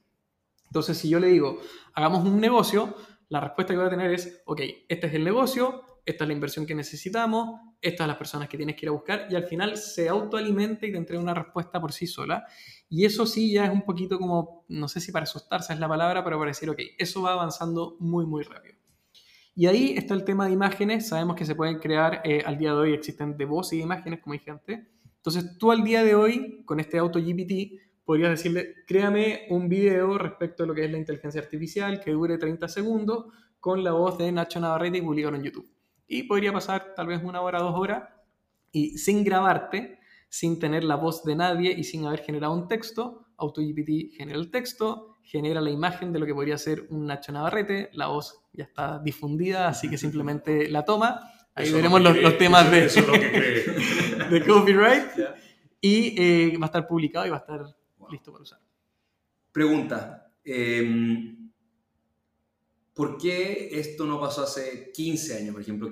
Entonces, 0.65 0.97
si 0.97 1.09
yo 1.09 1.19
le 1.19 1.27
digo, 1.27 1.59
hagamos 1.93 2.25
un 2.25 2.41
negocio, 2.41 2.95
la 3.29 3.39
respuesta 3.39 3.73
que 3.73 3.77
voy 3.77 3.87
a 3.87 3.91
tener 3.91 4.11
es, 4.11 4.41
ok, 4.45 4.61
este 4.89 5.07
es 5.07 5.13
el 5.13 5.23
negocio, 5.23 5.83
esta 6.05 6.23
es 6.23 6.27
la 6.27 6.33
inversión 6.33 6.65
que 6.65 6.73
necesitamos, 6.73 7.59
estas 7.79 7.99
son 7.99 8.07
las 8.07 8.17
personas 8.17 8.49
que 8.49 8.57
tienes 8.57 8.75
que 8.75 8.85
ir 8.85 8.89
a 8.89 8.93
buscar, 8.93 9.27
y 9.29 9.35
al 9.35 9.43
final 9.43 9.77
se 9.77 10.09
autoalimenta 10.09 10.87
y 10.87 10.91
te 10.91 10.97
entrega 10.97 11.21
una 11.21 11.35
respuesta 11.35 11.79
por 11.79 11.93
sí 11.93 12.07
sola. 12.07 12.45
Y 12.89 13.05
eso 13.05 13.27
sí 13.27 13.53
ya 13.53 13.65
es 13.65 13.71
un 13.71 13.83
poquito 13.83 14.17
como, 14.17 14.65
no 14.69 14.87
sé 14.87 14.99
si 14.99 15.11
para 15.11 15.23
asustarse 15.23 15.73
es 15.73 15.79
la 15.79 15.87
palabra, 15.87 16.23
pero 16.23 16.39
para 16.39 16.49
decir, 16.49 16.69
ok, 16.69 16.79
eso 16.97 17.21
va 17.21 17.33
avanzando 17.33 17.95
muy, 17.99 18.25
muy 18.25 18.43
rápido. 18.43 18.82
Y 19.55 19.67
ahí 19.67 19.93
está 19.97 20.13
el 20.13 20.23
tema 20.23 20.47
de 20.47 20.53
imágenes. 20.53 21.07
Sabemos 21.07 21.35
que 21.35 21.45
se 21.45 21.55
pueden 21.55 21.79
crear, 21.79 22.21
eh, 22.23 22.41
al 22.45 22.57
día 22.57 22.71
de 22.71 22.77
hoy 22.77 22.93
existen 22.93 23.37
de 23.37 23.45
voz 23.45 23.71
y 23.73 23.77
de 23.77 23.83
imágenes, 23.83 24.19
como 24.21 24.33
dije 24.33 24.51
antes. 24.51 24.79
Entonces 25.17 25.57
tú 25.57 25.71
al 25.71 25.83
día 25.83 26.03
de 26.03 26.15
hoy, 26.15 26.63
con 26.65 26.79
este 26.79 26.97
auto 26.97 27.19
GPT, 27.19 27.79
podrías 28.03 28.31
decirle, 28.31 28.75
créame 28.87 29.47
un 29.49 29.69
video 29.69 30.17
respecto 30.17 30.63
a 30.63 30.67
lo 30.67 30.73
que 30.73 30.85
es 30.85 30.91
la 30.91 30.97
inteligencia 30.97 31.39
artificial 31.39 31.99
que 31.99 32.11
dure 32.11 32.37
30 32.37 32.67
segundos 32.67 33.25
con 33.59 33.83
la 33.83 33.93
voz 33.93 34.17
de 34.17 34.31
Nacho 34.31 34.59
Navarrete 34.59 34.97
y 34.97 35.01
publicarlo 35.01 35.37
en 35.37 35.43
YouTube. 35.43 35.69
Y 36.07 36.23
podría 36.23 36.51
pasar 36.51 36.93
tal 36.95 37.07
vez 37.07 37.23
una 37.23 37.41
hora, 37.41 37.59
dos 37.59 37.75
horas, 37.75 38.09
y 38.71 38.97
sin 38.97 39.23
grabarte, 39.23 39.99
sin 40.27 40.59
tener 40.59 40.83
la 40.83 40.95
voz 40.95 41.23
de 41.23 41.35
nadie 41.35 41.71
y 41.71 41.83
sin 41.83 42.05
haber 42.05 42.21
generado 42.21 42.53
un 42.53 42.67
texto, 42.67 43.27
AutoGPT 43.37 44.17
genera 44.17 44.39
el 44.39 44.51
texto, 44.51 45.12
genera 45.23 45.61
la 45.61 45.71
imagen 45.71 46.13
de 46.13 46.19
lo 46.19 46.25
que 46.25 46.33
podría 46.33 46.57
ser 46.57 46.85
un 46.89 47.07
Nacho 47.07 47.31
Navarrete, 47.31 47.89
la 47.93 48.07
voz 48.07 48.41
ya 48.53 48.65
está 48.65 48.99
difundida, 48.99 49.67
así 49.67 49.89
que 49.89 49.97
simplemente 49.97 50.69
la 50.69 50.85
toma. 50.85 51.31
Ahí 51.55 51.71
veremos 51.71 52.01
los, 52.01 52.37
temas 52.37 52.69
de, 52.69 52.87
de 54.29 54.45
copyright. 54.45 55.05
Y 55.79 56.15
eh, 56.21 56.57
va 56.57 56.65
a 56.65 56.67
estar 56.67 56.87
publicado 56.87 57.27
y 57.27 57.29
va 57.29 57.37
a 57.37 57.39
estar 57.39 57.61
listo 58.09 58.31
para 58.31 58.43
usar. 58.43 58.59
Pregunta. 59.51 60.31
Em, 60.43 61.51
¿Por 62.93 63.17
qué 63.17 63.69
esto 63.71 64.05
no 64.05 64.19
pasó 64.19 64.43
hace 64.43 64.91
15 64.93 65.37
años, 65.37 65.53
por 65.53 65.61
ejemplo? 65.61 65.91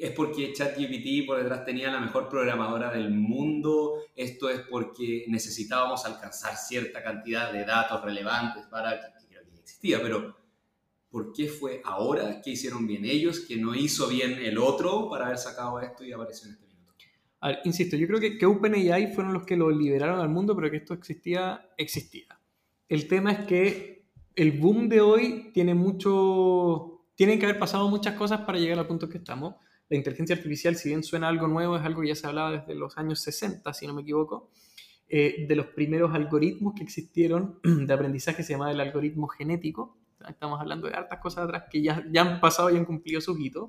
¿Es 0.00 0.12
porque 0.12 0.52
ChatGPT 0.52 1.26
por 1.26 1.38
detrás 1.38 1.64
tenía 1.64 1.90
la 1.90 2.00
mejor 2.00 2.28
programadora 2.28 2.90
del 2.90 3.10
mundo? 3.10 4.04
¿Esto 4.14 4.48
es 4.48 4.60
porque 4.60 5.24
necesitábamos 5.28 6.04
alcanzar 6.06 6.56
cierta 6.56 7.02
cantidad 7.02 7.52
de 7.52 7.64
datos 7.64 8.02
relevantes 8.02 8.64
para 8.66 8.92
que, 8.92 9.26
creo 9.28 9.42
que 9.50 9.58
existía? 9.58 10.00
Pero 10.00 10.36
¿por 11.10 11.32
qué 11.32 11.48
fue 11.48 11.82
ahora 11.84 12.40
que 12.40 12.50
hicieron 12.50 12.86
bien 12.86 13.04
ellos, 13.04 13.40
que 13.40 13.56
no 13.56 13.74
hizo 13.74 14.08
bien 14.08 14.32
el 14.32 14.58
otro 14.58 15.08
para 15.10 15.26
haber 15.26 15.38
sacado 15.38 15.80
esto 15.80 16.04
y 16.04 16.12
apareció 16.12 16.48
en 16.48 16.54
este 16.54 16.66
minuto? 16.66 16.94
A 17.40 17.48
ver, 17.48 17.58
insisto, 17.64 17.96
yo 17.96 18.06
creo 18.06 18.20
que, 18.20 18.38
que 18.38 18.46
OpenAI 18.46 19.12
fueron 19.12 19.32
los 19.32 19.44
que 19.44 19.56
lo 19.56 19.70
liberaron 19.70 20.20
al 20.20 20.28
mundo, 20.28 20.54
pero 20.56 20.70
que 20.70 20.78
esto 20.78 20.94
existía, 20.94 21.68
existía. 21.76 22.38
El 22.88 23.08
tema 23.08 23.32
es 23.32 23.46
que 23.46 24.06
el 24.36 24.52
boom 24.52 24.88
de 24.88 25.00
hoy 25.00 25.50
tiene 25.52 25.74
mucho, 25.74 27.04
tienen 27.14 27.38
que 27.38 27.46
haber 27.46 27.58
pasado 27.58 27.88
muchas 27.88 28.14
cosas 28.14 28.42
para 28.42 28.58
llegar 28.58 28.78
al 28.78 28.86
punto 28.86 29.08
que 29.08 29.18
estamos. 29.18 29.56
La 29.92 29.98
inteligencia 29.98 30.34
artificial, 30.34 30.74
si 30.74 30.88
bien 30.88 31.02
suena 31.02 31.28
algo 31.28 31.46
nuevo, 31.48 31.76
es 31.76 31.82
algo 31.82 32.00
que 32.00 32.08
ya 32.08 32.14
se 32.14 32.26
hablaba 32.26 32.50
desde 32.50 32.74
los 32.74 32.96
años 32.96 33.20
60, 33.20 33.74
si 33.74 33.86
no 33.86 33.92
me 33.92 34.00
equivoco. 34.00 34.48
Eh, 35.06 35.44
de 35.46 35.54
los 35.54 35.66
primeros 35.66 36.14
algoritmos 36.14 36.72
que 36.74 36.82
existieron 36.82 37.60
de 37.62 37.92
aprendizaje 37.92 38.42
se 38.42 38.54
llama 38.54 38.70
el 38.70 38.80
algoritmo 38.80 39.28
genético. 39.28 39.98
Estamos 40.26 40.58
hablando 40.58 40.88
de 40.88 40.94
hartas 40.94 41.18
cosas 41.20 41.44
atrás 41.44 41.64
que 41.70 41.82
ya, 41.82 42.02
ya 42.10 42.22
han 42.22 42.40
pasado 42.40 42.70
y 42.70 42.78
han 42.78 42.86
cumplido 42.86 43.20
su 43.20 43.38
hitos. 43.38 43.68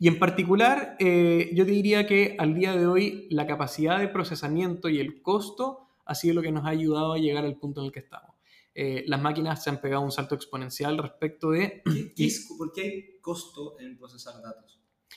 Y 0.00 0.08
en 0.08 0.18
particular, 0.18 0.96
eh, 0.98 1.52
yo 1.54 1.64
diría 1.64 2.08
que 2.08 2.34
al 2.40 2.56
día 2.56 2.74
de 2.74 2.88
hoy 2.88 3.28
la 3.30 3.46
capacidad 3.46 4.00
de 4.00 4.08
procesamiento 4.08 4.88
y 4.88 4.98
el 4.98 5.22
costo 5.22 5.86
ha 6.04 6.16
sido 6.16 6.34
lo 6.34 6.42
que 6.42 6.50
nos 6.50 6.64
ha 6.64 6.70
ayudado 6.70 7.12
a 7.12 7.18
llegar 7.18 7.44
al 7.44 7.54
punto 7.54 7.80
en 7.80 7.86
el 7.86 7.92
que 7.92 8.00
estamos. 8.00 8.34
Eh, 8.74 9.04
las 9.06 9.22
máquinas 9.22 9.62
se 9.62 9.70
han 9.70 9.80
pegado 9.80 10.02
un 10.02 10.10
salto 10.10 10.34
exponencial 10.34 10.98
respecto 10.98 11.52
de... 11.52 11.82
¿Por 12.58 12.72
qué 12.72 12.80
hay 12.80 13.20
costo 13.20 13.78
en 13.78 13.96
procesar 13.96 14.42
datos? 14.42 14.75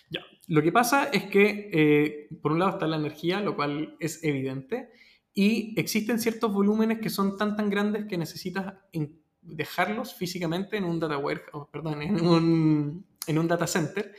Ya, 0.09 0.21
lo 0.47 0.61
que 0.61 0.71
pasa 0.71 1.05
es 1.05 1.25
que 1.25 1.69
eh, 1.71 2.27
por 2.41 2.51
un 2.51 2.59
lado 2.59 2.71
está 2.71 2.87
la 2.87 2.97
energía, 2.97 3.41
lo 3.41 3.55
cual 3.55 3.95
es 3.99 4.23
evidente, 4.23 4.89
y 5.33 5.79
existen 5.79 6.19
ciertos 6.19 6.51
volúmenes 6.51 6.99
que 6.99 7.09
son 7.09 7.37
tan 7.37 7.55
tan 7.55 7.69
grandes 7.69 8.05
que 8.05 8.17
necesitas 8.17 8.73
dejarlos 9.41 10.13
físicamente 10.13 10.77
en 10.77 10.83
un 10.83 10.99
data 10.99 11.17
warehouse, 11.17 11.67
perdón, 11.71 12.01
en 12.01 12.25
un, 12.25 13.05
en 13.27 13.39
un 13.39 13.47
data 13.47 13.67
center. 13.67 14.13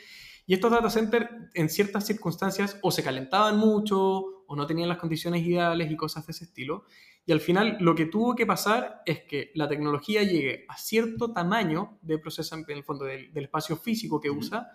Y 0.47 0.55
estos 0.55 0.71
data 0.71 0.91
centers 0.91 1.29
en 1.55 1.68
ciertas 1.68 2.07
circunstancias 2.07 2.79
o 2.83 2.91
se 2.91 3.05
calentaban 3.05 3.57
mucho 3.57 4.45
o 4.47 4.57
no 4.57 4.66
tenían 4.66 4.89
las 4.89 4.99
condiciones 4.99 5.45
ideales 5.47 5.91
y 5.91 5.97
cosas 5.97 6.27
de 6.27 6.33
ese 6.33 6.45
estilo. 6.45 6.87
Y 7.25 7.33
al 7.33 7.41
final 7.41 7.77
lo 7.79 7.95
que 7.95 8.07
tuvo 8.07 8.35
que 8.35 8.47
pasar 8.47 9.03
es 9.07 9.21
que 9.21 9.53
la 9.55 9.68
tecnología 9.68 10.25
llegue 10.25 10.64
a 10.68 10.77
cierto 10.77 11.33
tamaño 11.33 11.99
de 12.03 12.18
procesamiento, 12.18 12.73
en 12.73 12.79
el 12.79 12.85
fondo 12.85 13.05
del, 13.05 13.31
espacio 13.37 13.77
físico 13.77 14.21
que 14.21 14.31
usa, 14.31 14.73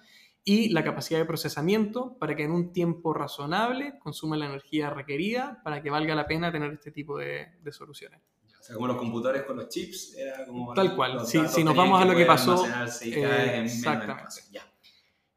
y 0.48 0.70
la 0.70 0.84
capacidad 0.84 1.20
de 1.20 1.26
procesamiento 1.26 2.16
para 2.20 2.36
que 2.36 2.44
en 2.44 2.52
un 2.52 2.72
tiempo 2.72 3.16
razonable 3.16 3.98
consuma 3.98 4.38
la 4.38 4.46
energía 4.46 4.92
requerida 4.92 5.60
para 5.64 5.82
que 5.82 5.90
valga 5.90 6.14
la 6.14 6.28
pena 6.28 6.52
tener 6.52 6.72
este 6.72 6.92
tipo 6.92 7.18
de, 7.18 7.48
soluciones. 7.72 8.22
O 8.60 8.64
sea, 8.64 8.76
como 8.76 8.88
los 8.88 8.98
computadores 8.98 9.44
con 9.44 9.58
los 9.58 9.70
chips, 9.70 10.16
era 10.16 10.46
como... 10.46 10.74
Tal 10.76 10.96
cual, 10.96 11.26
si, 11.26 11.48
si 11.48 11.64
nos 11.64 11.76
vamos 11.76 12.00
a 12.00 12.06
lo 12.06 12.16
que 12.16 12.26
pasó... 12.26 12.64
Eh, 12.66 13.64
exactamente. 13.66 14.24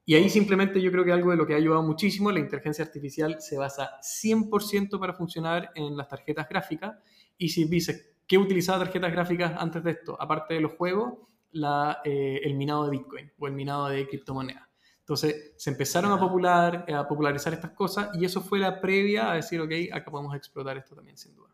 Y 0.05 0.15
ahí 0.15 0.29
simplemente 0.29 0.81
yo 0.81 0.91
creo 0.91 1.05
que 1.05 1.13
algo 1.13 1.31
de 1.31 1.37
lo 1.37 1.47
que 1.47 1.55
ha 1.55 1.57
ayudado 1.57 1.83
muchísimo, 1.83 2.31
la 2.31 2.39
inteligencia 2.39 2.85
artificial 2.85 3.41
se 3.41 3.57
basa 3.57 3.99
100% 4.01 4.99
para 4.99 5.15
funcionar 5.15 5.71
en 5.75 5.97
las 5.97 6.09
tarjetas 6.09 6.49
gráficas. 6.49 6.97
Y 7.39 7.49
si 7.49 7.65
dices, 7.65 8.11
¿qué 8.27 8.37
utilizaba 8.37 8.85
tarjetas 8.85 9.13
gráficas 9.13 9.53
antes 9.59 9.83
de 9.85 9.91
esto? 9.93 10.21
Aparte 10.21 10.55
de 10.55 10.61
los 10.61 10.73
juegos, 10.73 11.15
la, 11.51 12.01
eh, 12.05 12.41
el 12.43 12.55
minado 12.55 12.85
de 12.85 12.91
Bitcoin 12.91 13.33
o 13.39 13.47
el 13.47 13.53
minado 13.53 13.89
de 13.89 14.07
criptomonedas. 14.07 14.68
Entonces 15.09 15.53
se 15.57 15.71
empezaron 15.71 16.13
a, 16.13 16.21
popular, 16.21 16.85
a 16.93 17.09
popularizar 17.09 17.55
estas 17.55 17.71
cosas 17.71 18.11
y 18.13 18.27
eso 18.27 18.43
fue 18.43 18.59
la 18.59 18.79
previa 18.79 19.33
a 19.33 19.37
decir, 19.37 19.59
ok, 19.59 19.73
acá 19.91 20.11
podemos 20.11 20.37
explotar 20.37 20.77
esto 20.77 20.95
también 20.95 21.17
sin 21.17 21.35
duda. 21.35 21.49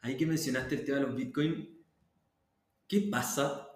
Ahí 0.00 0.16
que 0.16 0.26
mencionaste 0.26 0.74
el 0.74 0.84
tema 0.84 0.98
de 0.98 1.04
los 1.04 1.14
Bitcoin, 1.14 1.78
¿qué 2.88 3.02
pasa 3.10 3.68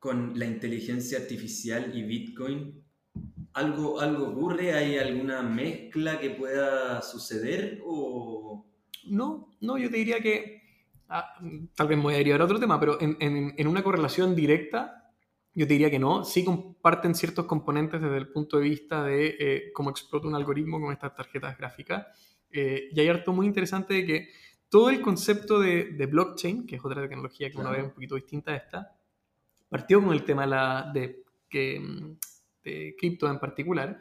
con 0.00 0.36
la 0.36 0.46
inteligencia 0.46 1.18
artificial 1.18 1.96
y 1.96 2.02
Bitcoin 2.02 2.84
¿Algo, 3.52 4.00
¿Algo 4.00 4.30
ocurre? 4.30 4.72
¿Hay 4.72 4.98
alguna 4.98 5.40
mezcla 5.42 6.18
que 6.18 6.30
pueda 6.30 7.00
suceder? 7.02 7.80
O... 7.86 8.66
No, 9.04 9.54
no, 9.60 9.78
yo 9.78 9.88
te 9.88 9.98
diría 9.98 10.18
que, 10.18 10.60
ah, 11.08 11.38
tal 11.76 11.86
vez 11.86 11.96
me 11.96 12.02
voy 12.02 12.14
a 12.14 12.18
derivar 12.18 12.40
a 12.40 12.44
otro 12.46 12.58
tema, 12.58 12.80
pero 12.80 13.00
en, 13.00 13.16
en, 13.20 13.68
una 13.68 13.84
correlación 13.84 14.34
directa, 14.34 15.03
yo 15.54 15.66
te 15.66 15.74
diría 15.74 15.90
que 15.90 15.98
no. 15.98 16.24
Sí 16.24 16.44
comparten 16.44 17.14
ciertos 17.14 17.46
componentes 17.46 18.02
desde 18.02 18.16
el 18.16 18.28
punto 18.28 18.58
de 18.58 18.64
vista 18.64 19.04
de 19.04 19.36
eh, 19.38 19.72
cómo 19.72 19.90
explota 19.90 20.26
un 20.26 20.34
algoritmo 20.34 20.80
con 20.80 20.92
estas 20.92 21.14
tarjetas 21.14 21.56
gráficas. 21.56 22.06
Eh, 22.50 22.88
y 22.92 23.00
hay 23.00 23.08
harto 23.08 23.32
muy 23.32 23.46
interesante 23.46 23.94
de 23.94 24.06
que 24.06 24.28
todo 24.68 24.90
el 24.90 25.00
concepto 25.00 25.60
de, 25.60 25.92
de 25.92 26.06
blockchain, 26.06 26.66
que 26.66 26.76
es 26.76 26.84
otra 26.84 27.02
tecnología 27.02 27.50
que 27.50 27.58
uno 27.58 27.70
ve 27.70 27.82
un 27.82 27.90
poquito 27.90 28.16
distinta 28.16 28.52
a 28.52 28.56
esta, 28.56 28.96
partió 29.68 30.02
con 30.02 30.12
el 30.12 30.24
tema 30.24 30.46
la, 30.46 30.90
de 30.92 31.24
mm, 31.80 32.12
de 32.64 32.96
cripto 32.98 33.30
en 33.30 33.38
particular. 33.38 34.00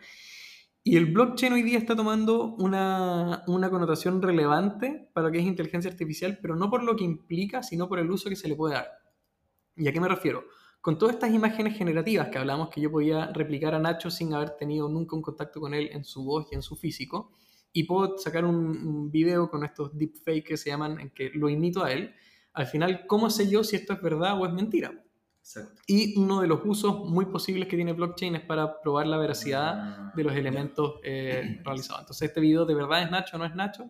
Y 0.83 0.97
el 0.97 1.05
blockchain 1.05 1.53
hoy 1.53 1.61
día 1.61 1.77
está 1.77 1.95
tomando 1.95 2.55
una, 2.55 3.43
una, 3.47 3.69
connotación 3.69 4.21
relevante 4.21 5.09
para 5.13 5.27
lo 5.27 5.31
que 5.31 5.39
es 5.39 5.45
inteligencia 5.45 5.89
artificial, 5.89 6.39
pero 6.41 6.55
no 6.55 6.69
por 6.69 6.83
lo 6.83 6.95
que 6.95 7.03
implica, 7.05 7.63
sino 7.63 7.87
por 7.87 7.99
el 7.99 8.11
uso 8.11 8.29
que 8.29 8.35
se 8.35 8.47
le 8.47 8.55
puede 8.55 8.75
dar. 8.75 8.87
¿Y 9.77 9.87
a 9.87 9.93
qué 9.93 10.01
me 10.01 10.09
refiero? 10.09 10.43
Con 10.83 10.97
todas 10.97 11.15
estas 11.15 11.33
imágenes 11.33 11.77
generativas 11.77 12.27
que 12.27 12.37
hablamos 12.37 12.67
que 12.67 12.81
yo 12.81 12.91
podía 12.91 13.27
replicar 13.27 13.73
a 13.73 13.79
Nacho 13.79 14.11
sin 14.11 14.33
haber 14.33 14.57
tenido 14.57 14.89
nunca 14.89 15.15
un 15.15 15.21
contacto 15.21 15.61
con 15.61 15.73
él 15.73 15.87
en 15.93 16.03
su 16.03 16.25
voz 16.25 16.49
y 16.51 16.55
en 16.55 16.61
su 16.61 16.75
físico, 16.75 17.31
y 17.71 17.83
puedo 17.83 18.17
sacar 18.17 18.43
un, 18.43 18.55
un 18.85 19.09
video 19.09 19.49
con 19.49 19.63
estos 19.63 19.97
deepfakes 19.97 20.43
que 20.43 20.57
se 20.57 20.71
llaman, 20.71 20.99
en 20.99 21.09
que 21.11 21.29
lo 21.35 21.47
imito 21.47 21.85
a 21.85 21.93
él, 21.93 22.13
al 22.51 22.67
final, 22.67 23.07
¿cómo 23.07 23.29
sé 23.29 23.49
yo 23.49 23.63
si 23.63 23.77
esto 23.77 23.93
es 23.93 24.01
verdad 24.01 24.37
o 24.37 24.45
es 24.45 24.51
mentira? 24.51 24.93
Y 25.87 26.19
uno 26.19 26.41
de 26.41 26.47
los 26.47 26.59
usos 26.65 27.09
muy 27.09 27.27
posibles 27.27 27.69
que 27.69 27.77
tiene 27.77 27.93
blockchain 27.93 28.35
es 28.35 28.41
para 28.41 28.81
probar 28.81 29.07
la 29.07 29.17
veracidad 29.17 30.13
de 30.13 30.23
los 30.25 30.35
elementos 30.35 30.95
eh, 31.01 31.61
realizados. 31.63 32.01
Entonces, 32.01 32.27
este 32.27 32.41
video 32.41 32.65
de 32.65 32.75
verdad 32.75 33.03
es 33.03 33.09
Nacho 33.09 33.37
o 33.37 33.39
no 33.39 33.45
es 33.45 33.55
Nacho 33.55 33.89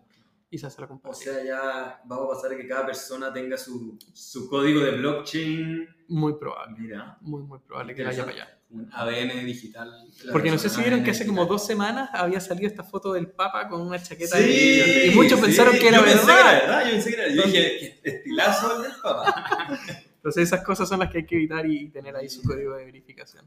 y 0.54 0.58
se 0.58 0.68
hace 0.68 0.80
la 0.80 0.86
comparación. 0.86 1.34
O 1.34 1.38
sea, 1.38 1.44
ya 1.44 2.00
vamos 2.04 2.26
a 2.26 2.34
pasar 2.36 2.52
a 2.52 2.56
que 2.56 2.68
cada 2.68 2.86
persona 2.86 3.32
tenga 3.32 3.58
su, 3.58 3.98
su 4.12 4.48
código 4.48 4.82
de 4.82 4.92
blockchain. 4.92 5.88
Muy 6.06 6.34
probable. 6.38 6.76
Mira. 6.78 7.18
Muy, 7.22 7.42
muy 7.42 7.58
probable 7.58 7.92
que 7.92 8.04
vaya 8.04 8.24
para 8.24 8.36
allá. 8.36 8.58
Un 8.70 8.88
ADN 8.92 9.44
digital. 9.44 9.90
Porque 10.30 10.52
no 10.52 10.58
sé 10.58 10.68
si 10.68 10.80
vieron 10.80 11.02
que 11.02 11.10
hace 11.10 11.26
como 11.26 11.44
dos 11.46 11.66
semanas 11.66 12.08
había 12.12 12.38
salido 12.38 12.68
esta 12.68 12.84
foto 12.84 13.12
del 13.12 13.32
Papa 13.32 13.68
con 13.68 13.80
una 13.80 14.00
chaqueta 14.00 14.38
de... 14.38 15.08
Y 15.08 15.14
muchos 15.16 15.40
pensaron 15.40 15.74
que 15.76 15.88
era 15.88 15.98
yo 15.98 16.04
verdad. 16.04 16.22
Pensé 16.24 16.30
que 16.30 16.40
era 16.40 16.60
verdad. 16.60 16.84
Yo 16.84 16.90
pensé 16.92 17.10
que 17.10 17.16
era 17.16 17.34
Yo 17.34 17.42
dije, 17.42 18.00
estilazo 18.04 18.76
el 18.76 18.82
del 18.84 19.00
Papa. 19.02 19.66
Entonces 20.14 20.44
esas 20.44 20.64
cosas 20.64 20.88
son 20.88 21.00
las 21.00 21.10
que 21.10 21.18
hay 21.18 21.26
que 21.26 21.34
evitar 21.34 21.66
y 21.66 21.90
tener 21.90 22.14
ahí 22.14 22.28
su 22.28 22.42
código 22.42 22.76
de 22.76 22.84
verificación. 22.84 23.44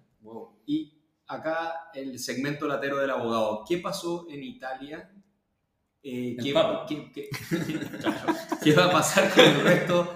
Y 0.66 1.02
acá 1.26 1.90
el 1.94 2.20
segmento 2.20 2.68
latero 2.68 2.98
del 2.98 3.12
abogado. 3.12 3.64
¿Qué 3.66 3.78
pasó 3.78 4.28
en 4.30 4.44
Italia? 4.44 5.10
Eh, 6.10 6.38
¿qué, 6.42 6.54
Papa. 6.54 6.86
qué- 6.88 7.12
qué- 7.12 7.30
claro, 8.00 8.34
¿qué 8.64 8.74
va 8.74 8.86
a 8.86 8.92
pasar 8.92 9.30
con 9.34 9.44
el 9.44 9.62
resto? 9.62 10.14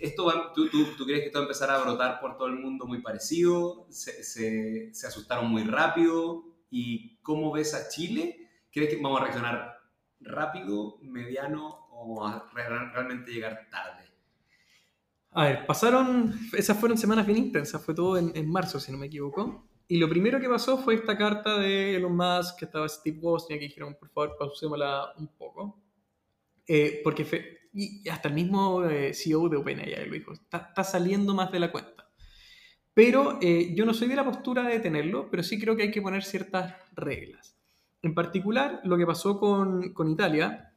Esto 0.00 0.24
va- 0.24 0.52
¿tú, 0.52 0.68
tú, 0.68 0.84
tú 0.98 1.04
crees 1.06 1.20
que 1.20 1.26
esto 1.26 1.38
va 1.38 1.44
a 1.44 1.46
empezar 1.46 1.70
a 1.70 1.78
brotar 1.78 2.20
por 2.20 2.36
todo 2.36 2.48
el 2.48 2.54
mundo 2.58 2.86
muy 2.86 3.00
parecido? 3.02 3.86
¿Se, 3.88 4.24
se- 4.24 4.92
se 4.92 5.06
asustaron 5.06 5.48
muy 5.48 5.62
rápido? 5.62 6.44
¿Y 6.70 7.18
cómo 7.22 7.52
ves 7.52 7.72
a 7.74 7.88
Chile? 7.88 8.50
¿Crees 8.72 8.90
que 8.90 9.00
vamos 9.00 9.20
a 9.20 9.24
reaccionar 9.24 9.78
rápido, 10.20 10.98
mediano 11.02 11.86
o 11.92 12.26
a 12.26 12.48
re- 12.52 12.68
realmente 12.92 13.30
llegar 13.32 13.68
tarde? 13.70 14.02
A 15.30 15.44
ver, 15.44 15.66
pasaron, 15.66 16.34
esas 16.52 16.76
fueron 16.78 16.98
semanas 16.98 17.24
bien 17.26 17.38
intensas, 17.38 17.82
fue 17.82 17.94
todo 17.94 18.18
en, 18.18 18.32
en 18.34 18.50
marzo, 18.50 18.80
si 18.80 18.90
no 18.92 18.98
me 18.98 19.06
equivoco. 19.06 19.66
Y 19.88 19.98
lo 19.98 20.08
primero 20.08 20.40
que 20.40 20.48
pasó 20.48 20.78
fue 20.78 20.94
esta 20.94 21.16
carta 21.18 21.58
de 21.58 21.96
Elon 21.96 22.16
Musk, 22.16 22.58
que 22.58 22.64
estaba 22.64 22.88
Steve 22.88 23.18
Wozniak, 23.20 23.60
que 23.60 23.66
dijeron, 23.66 23.94
por 23.98 24.08
favor, 24.10 24.36
pausémosla 24.38 25.12
un 25.18 25.28
poco. 25.36 25.78
Eh, 26.66 27.00
porque 27.04 27.24
fe- 27.24 27.58
y 27.74 28.08
hasta 28.08 28.28
el 28.28 28.34
mismo 28.34 28.84
eh, 28.84 29.12
CEO 29.14 29.48
de 29.48 29.56
OpenAI 29.56 30.06
lo 30.06 30.12
dijo, 30.14 30.32
está, 30.32 30.58
está 30.68 30.84
saliendo 30.84 31.34
más 31.34 31.50
de 31.52 31.60
la 31.60 31.70
cuenta. 31.72 32.08
Pero 32.94 33.38
eh, 33.40 33.72
yo 33.74 33.84
no 33.86 33.94
soy 33.94 34.08
de 34.08 34.16
la 34.16 34.24
postura 34.24 34.62
de 34.64 34.74
detenerlo, 34.74 35.30
pero 35.30 35.42
sí 35.42 35.58
creo 35.58 35.74
que 35.76 35.82
hay 35.84 35.90
que 35.90 36.02
poner 36.02 36.22
ciertas 36.22 36.74
reglas. 36.94 37.58
En 38.02 38.14
particular, 38.14 38.80
lo 38.84 38.96
que 38.98 39.06
pasó 39.06 39.38
con, 39.38 39.92
con 39.94 40.10
Italia 40.10 40.74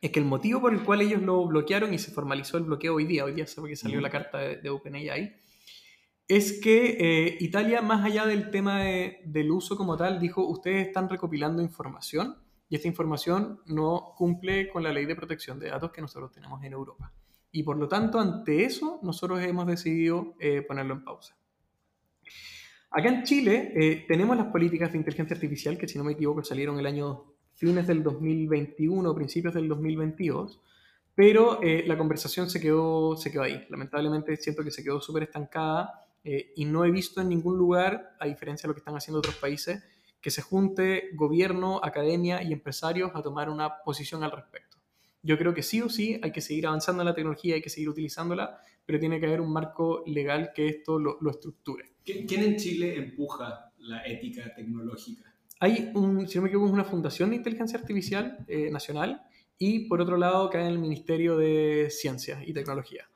es 0.00 0.10
que 0.10 0.20
el 0.20 0.26
motivo 0.26 0.60
por 0.60 0.72
el 0.72 0.82
cual 0.82 1.00
ellos 1.02 1.20
lo 1.22 1.44
bloquearon 1.46 1.92
y 1.92 1.98
se 1.98 2.10
formalizó 2.12 2.56
el 2.58 2.64
bloqueo 2.64 2.94
hoy 2.94 3.04
día, 3.04 3.24
hoy 3.24 3.32
día 3.32 3.46
sabe 3.46 3.68
que 3.70 3.76
salió 3.76 4.00
la 4.00 4.10
carta 4.10 4.38
de, 4.38 4.56
de 4.56 4.70
OpenAI, 4.70 5.34
es 6.30 6.60
que 6.60 6.96
eh, 7.00 7.36
Italia, 7.40 7.82
más 7.82 8.04
allá 8.04 8.24
del 8.24 8.50
tema 8.50 8.80
de- 8.82 9.20
del 9.24 9.50
uso 9.50 9.76
como 9.76 9.96
tal, 9.96 10.20
dijo, 10.20 10.46
ustedes 10.46 10.86
están 10.86 11.08
recopilando 11.08 11.60
información 11.60 12.36
y 12.68 12.76
esta 12.76 12.88
información 12.88 13.60
no 13.66 14.14
cumple 14.16 14.68
con 14.68 14.82
la 14.84 14.92
ley 14.92 15.04
de 15.06 15.16
protección 15.16 15.58
de 15.58 15.68
datos 15.70 15.90
que 15.90 16.00
nosotros 16.00 16.30
tenemos 16.32 16.62
en 16.62 16.72
Europa. 16.72 17.12
Y 17.50 17.64
por 17.64 17.76
lo 17.76 17.88
tanto, 17.88 18.20
ante 18.20 18.64
eso, 18.64 19.00
nosotros 19.02 19.42
hemos 19.42 19.66
decidido 19.66 20.34
eh, 20.38 20.62
ponerlo 20.62 20.94
en 20.94 21.04
pausa. 21.04 21.36
Acá 22.92 23.08
en 23.08 23.24
Chile 23.24 23.72
eh, 23.74 24.04
tenemos 24.08 24.36
las 24.36 24.46
políticas 24.46 24.92
de 24.92 24.98
inteligencia 24.98 25.34
artificial 25.34 25.76
que, 25.78 25.88
si 25.88 25.98
no 25.98 26.04
me 26.04 26.12
equivoco, 26.12 26.42
salieron 26.44 26.78
el 26.78 26.86
año 26.86 27.24
fines 27.54 27.86
del 27.86 28.02
2021, 28.02 29.14
principios 29.14 29.54
del 29.54 29.68
2022, 29.68 30.60
pero 31.14 31.60
eh, 31.62 31.84
la 31.86 31.98
conversación 31.98 32.48
se 32.48 32.60
quedó, 32.60 33.16
se 33.16 33.30
quedó 33.30 33.42
ahí. 33.42 33.66
Lamentablemente 33.68 34.36
siento 34.36 34.62
que 34.64 34.70
se 34.70 34.82
quedó 34.82 35.00
súper 35.00 35.24
estancada 35.24 36.06
eh, 36.24 36.52
y 36.56 36.64
no 36.64 36.84
he 36.84 36.90
visto 36.90 37.20
en 37.20 37.28
ningún 37.28 37.56
lugar, 37.56 38.16
a 38.20 38.26
diferencia 38.26 38.66
de 38.66 38.68
lo 38.68 38.74
que 38.74 38.80
están 38.80 38.96
haciendo 38.96 39.18
otros 39.18 39.36
países, 39.36 39.82
que 40.20 40.30
se 40.30 40.42
junte 40.42 41.10
gobierno, 41.14 41.80
academia 41.82 42.42
y 42.42 42.52
empresarios 42.52 43.10
a 43.14 43.22
tomar 43.22 43.48
una 43.48 43.82
posición 43.82 44.22
al 44.22 44.30
respecto. 44.32 44.76
Yo 45.22 45.36
creo 45.38 45.52
que 45.54 45.62
sí 45.62 45.80
o 45.82 45.88
sí 45.88 46.18
hay 46.22 46.32
que 46.32 46.40
seguir 46.40 46.66
avanzando 46.66 47.02
en 47.02 47.06
la 47.06 47.14
tecnología, 47.14 47.54
hay 47.54 47.62
que 47.62 47.70
seguir 47.70 47.88
utilizándola, 47.88 48.60
pero 48.86 48.98
tiene 48.98 49.20
que 49.20 49.26
haber 49.26 49.40
un 49.40 49.52
marco 49.52 50.02
legal 50.06 50.52
que 50.54 50.68
esto 50.68 50.98
lo, 50.98 51.18
lo 51.20 51.30
estructure. 51.30 51.84
¿Qui- 52.04 52.26
¿Quién 52.26 52.42
en 52.42 52.56
Chile 52.56 52.96
empuja 52.96 53.72
la 53.78 54.02
ética 54.06 54.52
tecnológica? 54.54 55.34
Hay, 55.60 55.90
un, 55.94 56.26
si 56.26 56.38
no 56.38 56.42
me 56.42 56.48
equivoco, 56.48 56.72
una 56.72 56.84
fundación 56.84 57.30
de 57.30 57.36
inteligencia 57.36 57.78
artificial 57.78 58.38
eh, 58.48 58.70
nacional 58.70 59.22
y 59.58 59.88
por 59.88 60.00
otro 60.00 60.16
lado 60.16 60.48
cae 60.48 60.62
en 60.62 60.68
el 60.68 60.78
Ministerio 60.78 61.36
de 61.36 61.88
Ciencias 61.90 62.42
y 62.46 62.54
Tecnología. 62.54 63.09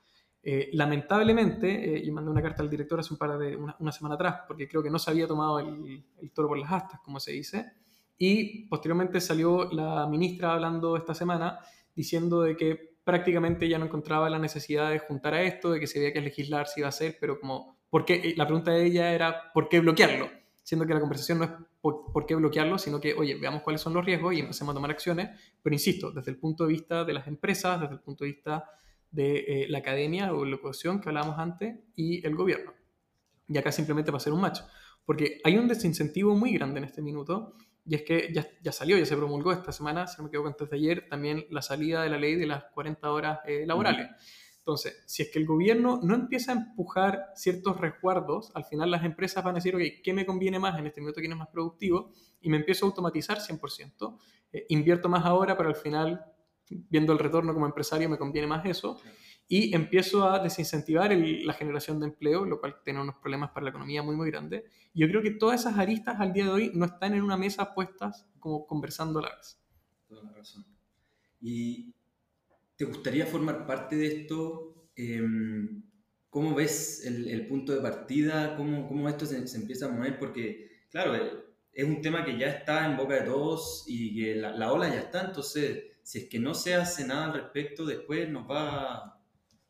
Eh, 0.47 0.69
lamentablemente, 0.75 1.97
eh, 1.97 2.05
yo 2.05 2.13
mandé 2.13 2.31
una 2.31 2.43
carta 2.43 2.63
al 2.63 2.69
director 2.69 3.01
hace 3.01 3.15
un 3.15 3.19
par 3.19 3.39
de 3.39 3.57
una, 3.57 3.93
semana 3.93 4.15
atrás 4.15 4.43
porque 4.47 4.69
creo 4.69 4.83
que 4.83 4.91
no 4.91 4.99
se 4.99 5.11
había 5.11 5.27
tomado 5.27 5.59
el, 5.59 6.05
el 6.21 6.31
toro 6.33 6.49
por 6.49 6.59
las 6.59 6.71
astas, 6.71 7.01
como 7.03 7.19
se 7.19 7.33
dice, 7.33 7.73
y 8.19 8.67
posteriormente 8.69 9.21
salió 9.21 9.73
la 9.73 10.07
ministra 10.07 10.53
hablando 10.53 10.97
esta 10.97 11.15
semana 11.15 11.61
diciendo 11.95 12.43
de 12.43 12.57
que 12.57 12.95
prácticamente 13.05 13.69
ya 13.69 13.79
no 13.79 13.87
encontraba 13.87 14.31
la 14.31 14.39
necesidad 14.39 14.91
de 14.91 14.99
juntar 14.99 15.35
a 15.35 15.43
esto, 15.43 15.71
de 15.71 15.81
que 15.81 15.87
se 15.87 15.99
había 15.99 16.13
que 16.13 16.21
legislar 16.21 16.67
si 16.67 16.81
iba 16.81 16.89
a 16.89 16.93
ser, 16.93 17.17
pero 17.21 17.39
como, 17.39 17.79
¿por 17.91 18.05
qué? 18.05 18.15
Eh, 18.15 18.35
La 18.37 18.47
pregunta 18.47 18.71
de 18.71 18.85
ella 18.87 19.13
era, 19.13 19.53
¿por 19.53 19.69
qué 19.69 19.81
bloquearlo? 19.81 20.31
Siendo 20.63 20.87
que 20.87 20.95
la 20.95 21.01
conversación 21.01 21.39
no 21.39 21.45
es 21.45 21.51
por, 21.81 22.11
por 22.13 22.25
qué 22.25 22.35
bloquearlo, 22.35 22.79
sino 22.79 23.01
que, 23.01 23.13
oye, 23.13 23.35
veamos 23.35 23.63
cuáles 23.63 23.83
son 23.83 23.93
los 23.93 24.05
riesgos 24.05 24.35
y 24.35 24.41
empecemos 24.41 24.73
a 24.73 24.75
tomar 24.75 24.91
acciones, 24.91 25.31
pero 25.63 25.75
insisto, 25.75 26.11
desde 26.11 26.31
el 26.31 26.39
punto 26.39 26.65
de 26.65 26.73
vista 26.73 27.05
de 27.05 27.13
las 27.13 27.27
empresas, 27.27 27.81
desde 27.81 27.95
el 27.95 28.01
punto 28.01 28.25
de 28.25 28.31
vista 28.31 28.65
de 29.15 29.37
eh, 29.37 29.67
la 29.69 29.79
academia 29.79 30.35
o 30.35 30.45
la 30.45 30.57
educación 30.57 31.01
que 31.01 31.09
hablábamos 31.09 31.39
antes 31.39 31.77
y 31.95 32.27
el 32.27 32.35
gobierno. 32.35 32.73
Y 33.49 33.57
acá 33.59 33.71
simplemente 33.71 34.11
para 34.11 34.19
hacer 34.19 34.33
un 34.33 34.41
match. 34.41 34.61
Porque 35.05 35.41
hay 35.45 35.57
un 35.57 35.69
desincentivo 35.69 36.35
muy 36.35 36.53
grande 36.55 36.79
en 36.79 36.85
este 36.85 37.03
minuto 37.03 37.55
y 37.87 37.95
es 37.95 38.03
que 38.03 38.33
ya, 38.33 38.49
ya 38.62 38.73
salió, 38.73 38.97
ya 38.97 39.05
se 39.07 39.17
promulgó 39.17 39.53
esta 39.53 39.71
semana, 39.71 40.07
si 40.07 40.17
no 40.17 40.25
me 40.25 40.29
equivoco 40.29 40.49
antes 40.49 40.71
de 40.71 40.77
ayer, 40.77 41.09
también 41.09 41.47
la 41.51 41.61
salida 41.61 42.03
de 42.03 42.09
la 42.09 42.19
ley 42.19 42.35
de 42.35 42.47
las 42.47 42.65
40 42.73 43.11
horas 43.12 43.41
eh, 43.47 43.65
laborales. 43.67 44.09
Entonces, 44.59 45.03
si 45.07 45.23
es 45.23 45.31
que 45.31 45.39
el 45.39 45.45
gobierno 45.45 46.01
no 46.03 46.15
empieza 46.15 46.53
a 46.53 46.55
empujar 46.55 47.27
ciertos 47.37 47.79
resguardos, 47.79 48.51
al 48.55 48.65
final 48.65 48.91
las 48.91 49.05
empresas 49.05 49.45
van 49.45 49.57
a 49.57 49.59
decir, 49.59 49.77
ok, 49.77 49.83
¿qué 50.03 50.15
me 50.15 50.25
conviene 50.25 50.59
más 50.59 50.79
en 50.79 50.87
este 50.87 51.03
minuto? 51.03 51.21
¿Quién 51.21 51.33
es 51.33 51.39
más 51.39 51.49
productivo? 51.49 52.12
Y 52.41 52.49
me 52.49 52.57
empiezo 52.57 52.87
a 52.87 52.89
automatizar 52.89 53.39
100%. 53.39 54.19
Eh, 54.53 54.65
invierto 54.71 55.11
más 55.11 55.27
ahora, 55.27 55.55
pero 55.59 55.69
al 55.69 55.77
final, 55.77 56.25
viendo 56.69 57.12
el 57.12 57.19
retorno 57.19 57.53
como 57.55 57.67
empresario, 57.67 58.09
me 58.09 58.19
conviene 58.19 58.47
más 58.49 58.65
eso. 58.67 59.01
Y 59.47 59.75
empiezo 59.75 60.29
a 60.29 60.39
desincentivar 60.43 61.12
el- 61.12 61.47
la 61.47 61.53
generación 61.53 62.01
de 62.01 62.07
empleo, 62.07 62.45
lo 62.47 62.61
cual 62.61 62.77
tiene 62.83 63.01
unos 63.01 63.17
problemas 63.17 63.51
para 63.51 63.65
la 63.65 63.71
economía 63.71 64.03
muy, 64.03 64.17
muy 64.17 64.31
grandes. 64.31 64.65
Y 64.95 65.01
yo 65.01 65.09
creo 65.09 65.23
que 65.23 65.33
todas 65.33 65.61
esas 65.61 65.79
aristas 65.79 66.19
al 66.21 66.33
día 66.33 66.45
de 66.45 66.51
hoy 66.51 66.71
no 66.75 66.87
están 66.87 67.15
en 67.15 67.23
una 67.23 67.37
mesa 67.37 67.75
puestas 67.75 68.27
como 68.39 68.67
conversando 68.67 69.19
a 69.19 69.23
la 69.23 69.37
vez. 69.37 69.59
Toda 70.09 70.23
la 70.23 70.33
razón. 70.33 70.65
¿Y 71.41 71.95
te 72.77 72.85
gustaría 72.85 73.27
formar 73.27 73.67
parte 73.67 73.97
de 73.97 74.07
esto? 74.07 74.89
Em, 74.97 75.83
¿Cómo 76.31 76.55
ves 76.55 77.05
el, 77.07 77.29
el 77.29 77.47
punto 77.47 77.73
de 77.73 77.81
partida? 77.81 78.57
¿Cómo, 78.57 78.89
cómo 78.89 79.09
esto 79.09 79.25
se, 79.27 79.47
se 79.47 79.57
empieza 79.59 79.87
a 79.87 79.91
mover? 79.91 80.19
Porque, 80.19 80.87
claro, 80.91 81.15
eh, 81.15 81.31
es 81.73 81.85
un 81.85 82.01
tema 82.03 82.25
que 82.25 82.37
ya 82.39 82.49
está 82.49 82.87
en 82.91 82.97
boca 82.97 83.15
de 83.15 83.23
todos 83.23 83.85
y 83.87 84.15
que 84.17 84.35
la, 84.37 84.51
la 84.57 84.73
ola 84.73 84.89
ya 84.89 85.01
está, 85.01 85.27
entonces, 85.27 85.85
si 86.05 86.19
es 86.21 86.29
que 86.29 86.39
no 86.39 86.55
se 86.55 86.75
hace 86.77 87.05
nada 87.07 87.25
al 87.25 87.33
respecto, 87.33 87.85
después 87.85 88.29
nos 88.29 88.49
va 88.49 89.19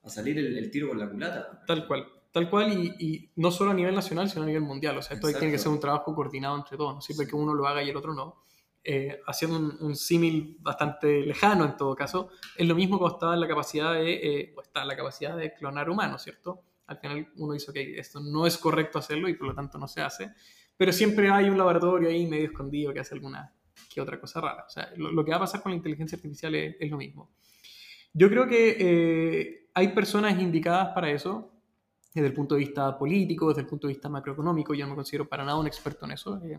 a 0.03 0.09
salir 0.09 0.39
el, 0.39 0.59
el 0.59 0.71
tiro 0.71 0.89
por 0.89 0.99
la 0.99 1.09
culata. 1.09 1.63
Tal 1.67 1.87
cual. 1.87 2.07
Tal 2.33 2.51
cual, 2.51 2.73
y, 2.73 2.93
y 2.99 3.31
no 3.37 3.51
solo 3.53 3.71
a 3.71 3.75
nivel 3.75 3.95
nacional, 3.95 4.29
sino 4.29 4.43
a 4.43 4.47
nivel 4.47 4.63
mundial. 4.63 4.99
O 4.99 5.03
sea, 5.03 5.15
esto 5.17 5.29
tiene 5.29 5.53
que 5.53 5.59
ser 5.59 5.71
un 5.71 5.79
trabajo 5.81 6.15
coordinado 6.15 6.57
entre 6.57 6.77
todos. 6.77 6.93
No 6.95 7.01
sirve 7.01 7.25
Sí. 7.25 7.31
que 7.31 7.37
uno 7.37 7.55
lo 7.55 7.67
haga 7.67 7.83
y 7.83 7.89
el 7.91 7.97
otro 7.97 8.13
no. 8.13 8.43
Eh, 8.83 9.21
haciendo 9.27 9.57
un, 9.57 9.77
un 9.81 9.97
símil 9.97 10.59
bastante 10.61 11.21
lejano 11.21 11.65
en 11.65 11.77
todo 11.77 11.95
caso, 11.95 12.29
es 12.57 12.67
lo 12.69 12.75
mismo 12.75 12.99
cuando 12.99 13.17
estaba 13.17 13.35
en 13.35 13.41
la 13.41 13.49
capacidad 13.49 13.95
de, 13.95 14.13
eh, 14.41 14.55
o 14.57 14.61
está 14.61 14.83
en 14.83 14.89
la 14.89 14.97
capacidad 14.97 15.37
de 15.37 15.55
clonar 15.55 15.89
humanos, 15.89 16.23
¿cierto? 16.23 16.61
Al 16.89 16.99
final 16.99 17.29
uno 17.37 17.55
dice, 17.55 17.71
ok, 17.71 17.77
esto 17.97 18.21
no 18.21 18.47
es 18.47 18.59
correcto 18.59 18.99
hacerlo 18.99 19.29
y 19.31 19.35
por 19.35 19.47
lo 19.47 19.55
tanto 19.55 19.79
no 19.79 19.89
se 19.89 20.03
hace, 20.03 20.33
pero 20.77 20.93
siempre 20.93 21.31
hay 21.31 21.49
un 21.49 21.57
laboratorio 21.57 22.11
ahí 22.11 22.27
medio 22.27 22.47
escondido 22.47 22.93
que 22.93 23.01
hace 23.01 23.15
alguna 23.15 23.55
que 23.95 24.01
otra 24.01 24.21
cosa 24.21 24.41
rara. 24.41 24.65
O 24.67 24.71
sea, 24.71 24.93
lo, 24.97 25.25
que 25.25 25.31
va 25.31 25.37
a 25.37 25.41
pasar 25.41 25.63
con 25.63 25.71
la 25.71 25.77
inteligencia 25.77 26.17
artificial 26.17 26.55
es, 26.55 26.91
lo 26.91 26.97
mismo. 26.97 27.31
Yo 28.13 28.29
creo 28.29 28.49
que 28.49 28.77
eh, 28.79 29.69
hay 29.73 29.89
personas 29.89 30.41
indicadas 30.41 30.89
para 30.95 31.11
eso, 31.11 31.53
desde 32.13 32.29
el 32.29 32.35
punto 32.35 32.55
de 32.55 32.61
vista 32.61 32.97
político, 32.97 33.49
desde 33.49 33.63
el 33.63 33.67
punto 33.67 33.89
de 33.89 33.95
vista 33.95 34.09
macroeconómico, 34.09 34.73
yo 34.73 34.85
no 34.85 34.91
me 34.91 34.97
considero 34.97 35.29
para 35.29 35.45
nada 35.45 35.59
un 35.59 35.67
experto 35.67 36.05
en 36.05 36.13
eso. 36.13 36.41
Eh, 36.45 36.57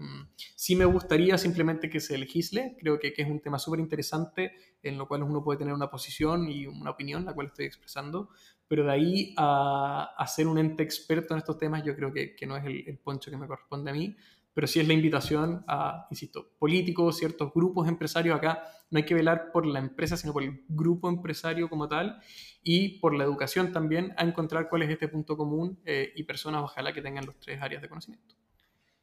sí 0.55 0.75
me 0.75 0.83
gustaría 0.83 1.37
simplemente 1.37 1.89
que 1.89 2.01
se 2.01 2.17
legisle, 2.17 2.75
creo 2.79 2.99
que, 2.99 3.13
es 3.15 3.27
un 3.27 3.39
tema 3.39 3.57
súper 3.57 3.79
interesante 3.79 4.53
en 4.83 4.97
lo 4.97 5.07
cual 5.07 5.23
uno 5.23 5.43
puede 5.43 5.59
tener 5.59 5.73
una 5.73 5.89
posición 5.89 6.49
y 6.49 6.67
una 6.67 6.91
opinión, 6.91 7.23
la 7.23 7.33
cual 7.33 7.47
estoy 7.47 7.65
expresando, 7.65 8.29
pero 8.67 8.83
de 8.83 8.91
ahí 8.91 9.33
a, 9.37 10.13
a 10.17 10.27
ser 10.27 10.47
un 10.47 10.57
ente 10.57 10.83
experto 10.83 11.33
en 11.33 11.37
estos 11.39 11.57
temas, 11.57 11.83
yo 11.83 11.95
creo 11.95 12.11
que, 12.11 12.35
no 12.45 12.57
es 12.57 12.65
el 12.65 12.97
poncho 12.97 13.31
que 13.31 13.37
me 13.37 13.47
corresponde 13.47 13.91
a 13.91 13.93
mí, 13.93 14.15
pero 14.55 14.67
sí 14.67 14.79
es 14.79 14.87
la 14.87 14.93
invitación 14.93 15.65
a, 15.67 16.07
insisto, 16.09 16.49
políticos, 16.57 17.17
ciertos 17.17 17.53
grupos 17.53 17.89
empresarios 17.89 18.37
acá, 18.37 18.63
no 18.89 18.97
hay 18.97 19.05
que 19.05 19.13
velar 19.13 19.51
por 19.51 19.65
la 19.65 19.79
empresa, 19.79 20.15
sino 20.15 20.31
por 20.31 20.43
el 20.43 20.63
grupo 20.69 21.09
empresario 21.09 21.69
como 21.69 21.89
tal 21.89 22.21
y 22.63 22.99
por 22.99 23.13
la 23.13 23.25
educación 23.25 23.73
también, 23.73 24.13
a 24.15 24.23
encontrar 24.23 24.69
cuál 24.69 24.83
es 24.83 24.89
este 24.89 25.09
punto 25.09 25.35
común 25.35 25.77
eh, 25.83 26.13
y 26.15 26.23
personas 26.23 26.63
ojalá 26.63 26.93
que 26.93 27.01
tengan 27.01 27.25
los 27.25 27.37
tres 27.37 27.61
áreas 27.61 27.81
de 27.81 27.89
conocimiento. 27.89 28.33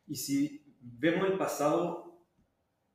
Y 0.07 0.17
si 0.17 0.65
vemos 0.81 1.29
el 1.29 1.37
pasado, 1.37 2.25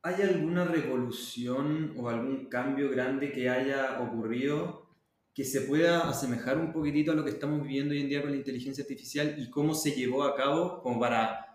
¿hay 0.01 0.23
alguna 0.23 0.65
revolución 0.65 1.93
o 1.95 2.09
algún 2.09 2.49
cambio 2.49 2.89
grande 2.89 3.31
que 3.31 3.49
haya 3.49 4.01
ocurrido 4.01 4.87
que 5.35 5.43
se 5.43 5.61
pueda 5.61 6.09
asemejar 6.09 6.57
un 6.57 6.73
poquitito 6.73 7.11
a 7.11 7.15
lo 7.15 7.23
que 7.23 7.29
estamos 7.29 7.61
viviendo 7.61 7.93
hoy 7.93 8.01
en 8.01 8.09
día 8.09 8.23
con 8.23 8.31
la 8.31 8.37
inteligencia 8.37 8.81
artificial 8.81 9.35
y 9.37 9.51
cómo 9.51 9.75
se 9.75 9.91
llevó 9.91 10.23
a 10.23 10.35
cabo 10.35 10.81
como 10.81 10.99
para 10.99 11.46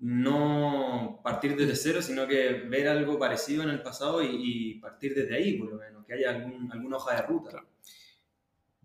no 0.00 1.20
partir 1.22 1.56
desde 1.56 1.76
cero, 1.76 2.02
sino 2.02 2.26
que 2.26 2.52
ver 2.68 2.88
algo 2.88 3.18
parecido 3.18 3.62
en 3.62 3.70
el 3.70 3.82
pasado 3.82 4.22
y, 4.22 4.28
y 4.32 4.74
partir 4.80 5.14
desde 5.14 5.36
ahí, 5.36 5.58
por 5.58 5.70
lo 5.70 5.78
menos, 5.78 6.04
que 6.06 6.14
haya 6.14 6.30
algún, 6.30 6.72
alguna 6.72 6.96
hoja 6.96 7.16
de 7.16 7.22
ruta. 7.22 7.64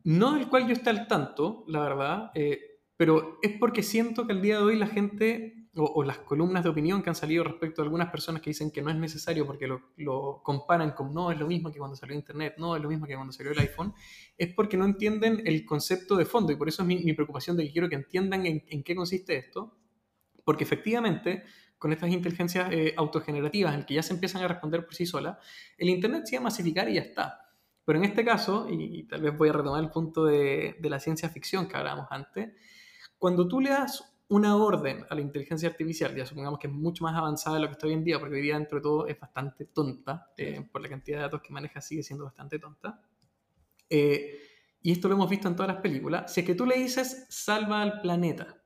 No 0.05 0.35
del 0.35 0.47
cual 0.49 0.67
yo 0.67 0.73
esté 0.73 0.91
al 0.91 1.07
tanto, 1.07 1.63
la 1.67 1.79
verdad, 1.79 2.31
eh, 2.35 2.75
pero 2.95 3.39
es 3.41 3.57
porque 3.59 3.81
siento 3.81 4.27
que 4.27 4.33
al 4.33 4.41
día 4.41 4.57
de 4.57 4.63
hoy 4.63 4.77
la 4.77 4.85
gente, 4.85 5.67
o, 5.75 6.03
las 6.03 6.19
columnas 6.19 6.63
de 6.63 6.69
opinión 6.69 7.01
que 7.01 7.09
han 7.09 7.15
salido 7.15 7.43
respecto 7.43 7.81
a 7.81 7.85
algunas 7.85 8.11
personas 8.11 8.41
que 8.41 8.51
dicen 8.51 8.69
que 8.69 8.83
no 8.83 8.91
es 8.91 8.95
necesario 8.97 9.47
porque 9.47 9.67
lo, 9.67 9.81
lo, 9.97 10.41
comparan 10.43 10.91
con 10.91 11.11
no 11.11 11.31
es 11.31 11.39
lo 11.39 11.47
mismo 11.47 11.71
que 11.71 11.79
cuando 11.79 11.95
salió 11.97 12.15
Internet, 12.15 12.53
no 12.59 12.75
es 12.75 12.83
lo 12.83 12.87
mismo 12.87 13.07
que 13.07 13.15
cuando 13.15 13.33
salió 13.33 13.51
el 13.51 13.59
iPhone, 13.59 13.93
es 14.37 14.53
porque 14.53 14.77
no 14.77 14.85
entienden 14.85 15.41
el 15.43 15.65
concepto 15.65 16.15
de 16.15 16.25
fondo 16.25 16.51
y 16.51 16.55
por 16.55 16.69
eso 16.69 16.83
es 16.83 16.87
mi, 16.87 16.99
mi 16.99 17.13
preocupación 17.13 17.57
de 17.57 17.65
que 17.65 17.71
quiero 17.71 17.89
que 17.89 17.95
entiendan 17.95 18.45
en, 18.45 18.63
en, 18.67 18.83
qué 18.83 18.95
consiste 18.95 19.35
esto, 19.35 19.75
porque 20.45 20.63
efectivamente 20.63 21.43
con 21.77 21.91
estas 21.91 22.09
inteligencias 22.09 22.71
eh, 22.71 22.93
autogenerativas 22.95 23.75
en 23.75 23.83
que 23.83 23.95
ya 23.95 24.03
se 24.03 24.13
empiezan 24.13 24.41
a 24.43 24.47
responder 24.47 24.85
por 24.85 24.95
sí 24.95 25.05
solas, 25.05 25.37
el 25.77 25.89
Internet 25.89 26.25
se 26.25 26.37
va 26.37 26.41
a 26.41 26.43
masificar 26.45 26.89
y 26.89 26.95
ya 26.95 27.01
está. 27.01 27.41
Pero 27.83 27.99
en 27.99 28.05
este 28.05 28.23
caso, 28.23 28.67
y, 28.69 28.99
y 28.99 29.03
tal 29.03 29.21
vez 29.21 29.37
voy 29.37 29.49
a 29.49 29.53
retomar 29.53 29.83
el 29.83 29.91
punto 29.91 30.25
de, 30.25 30.77
de 30.79 30.89
la 30.89 30.99
ciencia 30.99 31.29
ficción 31.29 31.67
que 31.67 31.75
hablábamos 31.75 32.07
antes, 32.09 32.53
cuando 33.17 33.47
tú 33.47 33.59
le 33.59 33.71
das 33.71 34.15
una 34.27 34.55
orden 34.55 35.05
a 35.09 35.15
la 35.15 35.21
inteligencia 35.21 35.69
artificial, 35.69 36.15
ya 36.15 36.25
supongamos 36.25 36.59
que 36.59 36.67
es 36.67 36.73
mucho 36.73 37.03
más 37.03 37.15
avanzada 37.15 37.57
de 37.57 37.61
lo 37.61 37.67
que 37.67 37.73
está 37.73 37.87
hoy 37.87 37.93
en 37.93 38.03
día, 38.03 38.19
porque 38.19 38.35
hoy 38.35 38.41
día 38.41 38.55
dentro 38.55 38.79
de 38.79 38.81
todo 38.81 39.07
es 39.07 39.19
bastante 39.19 39.65
tonta, 39.65 40.31
eh, 40.37 40.67
por 40.71 40.81
la 40.81 40.89
cantidad 40.89 41.17
de 41.17 41.23
datos 41.23 41.41
que 41.41 41.53
maneja 41.53 41.81
sigue 41.81 42.01
siendo 42.01 42.25
bastante 42.25 42.57
tonta. 42.57 43.01
Eh, 43.89 44.39
y 44.81 44.91
esto 44.91 45.07
lo 45.07 45.15
hemos 45.15 45.29
visto 45.29 45.47
en 45.47 45.55
todas 45.55 45.71
las 45.73 45.81
películas. 45.81 46.33
Si 46.33 46.39
es 46.39 46.45
que 46.45 46.55
tú 46.55 46.65
le 46.65 46.77
dices 46.77 47.27
salva 47.29 47.81
al 47.81 48.01
planeta 48.01 48.64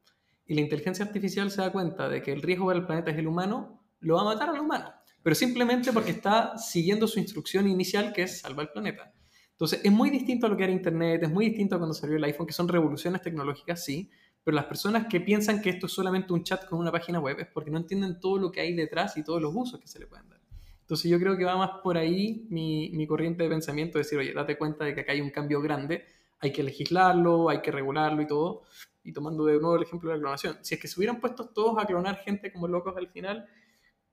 y 0.50 0.56
la 0.56 0.62
inteligencia 0.62 1.06
artificial 1.06 1.52
se 1.52 1.62
da 1.62 1.72
cuenta 1.72 2.10
de 2.10 2.24
que 2.24 2.34
el 2.34 2.42
riesgo 2.42 2.66
para 2.66 2.80
el 2.80 2.86
planeta 2.88 3.12
es 3.12 3.20
el 3.20 3.28
humano, 3.28 3.84
lo 4.00 4.16
va 4.16 4.22
a 4.22 4.26
matar 4.26 4.50
al 4.50 4.60
humano. 4.60 4.92
Pero 5.22 5.36
simplemente 5.36 5.94
porque 5.94 6.10
está 6.10 6.58
siguiendo 6.58 7.08
su 7.08 7.20
instrucción 7.20 7.68
inicial 7.68 8.14
que 8.14 8.24
es 8.24 8.40
salva 8.40 8.64
el 8.64 8.70
planeta. 8.70 9.14
Entonces 9.52 9.82
es 9.84 9.92
muy 9.92 10.10
distinto 10.10 10.48
a 10.48 10.50
lo 10.50 10.58
que 10.58 10.64
era 10.64 10.74
Internet, 10.74 11.22
es 11.22 11.30
muy 11.30 11.50
distinto 11.50 11.76
a 11.76 11.78
cuando 11.78 11.94
salió 11.94 12.18
el 12.18 12.24
iPhone, 12.24 12.48
que 12.48 12.54
son 12.54 12.68
revoluciones 12.68 13.22
tecnológicas, 13.22 13.86
sí, 13.86 14.10
pero 14.44 14.56
las 14.56 14.66
personas 14.66 15.06
que 15.08 15.22
piensan 15.22 15.62
que 15.62 15.70
esto 15.70 15.86
es 15.86 15.92
solamente 15.92 16.34
un 16.34 16.44
chat 16.44 16.66
con 16.66 16.80
una 16.80 16.92
página 16.92 17.20
web 17.20 17.40
es 17.40 17.48
porque 17.48 17.70
no 17.70 17.78
entienden 17.78 18.20
todo 18.20 18.40
lo 18.40 18.52
que 18.52 18.62
hay 18.62 18.74
detrás 18.74 19.18
y 19.18 19.24
todos 19.24 19.40
los 19.40 19.54
usos 19.56 19.80
que 19.80 19.88
se 19.88 20.00
le 20.00 20.08
pueden 20.08 20.30
dar. 20.30 20.40
Entonces 20.82 21.12
yo 21.12 21.20
creo 21.20 21.38
que 21.38 21.46
va 21.46 21.58
más 21.58 21.82
por 21.84 21.96
ahí 21.96 22.48
mi, 22.50 22.90
mi 22.90 23.06
corriente 23.06 23.44
de 23.44 23.50
pensamiento, 23.50 24.00
decir, 24.00 24.18
oye, 24.18 24.34
date 24.34 24.58
cuenta 24.58 24.84
de 24.84 24.96
que 24.96 25.02
acá 25.02 25.12
hay 25.12 25.22
un 25.22 25.30
cambio 25.30 25.62
grande, 25.62 26.06
hay 26.40 26.52
que 26.52 26.64
legislarlo, 26.64 27.50
hay 27.50 27.62
que 27.62 27.70
regularlo 27.70 28.24
y 28.24 28.28
todo. 28.28 28.64
Y 29.04 29.14
tomando 29.14 29.46
de 29.46 29.54
nuevo 29.54 29.76
el 29.76 29.84
ejemplo 29.84 30.10
de 30.10 30.18
la 30.18 30.22
clonación, 30.22 30.58
si 30.62 30.76
es 30.76 30.82
que 30.82 30.88
se 30.88 31.00
hubieran 31.00 31.20
puesto 31.20 31.48
todos 31.50 31.82
a 31.82 31.86
clonar 31.86 32.18
gente 32.18 32.52
como 32.52 32.68
locos 32.68 32.96
al 32.98 33.08
final, 33.10 33.48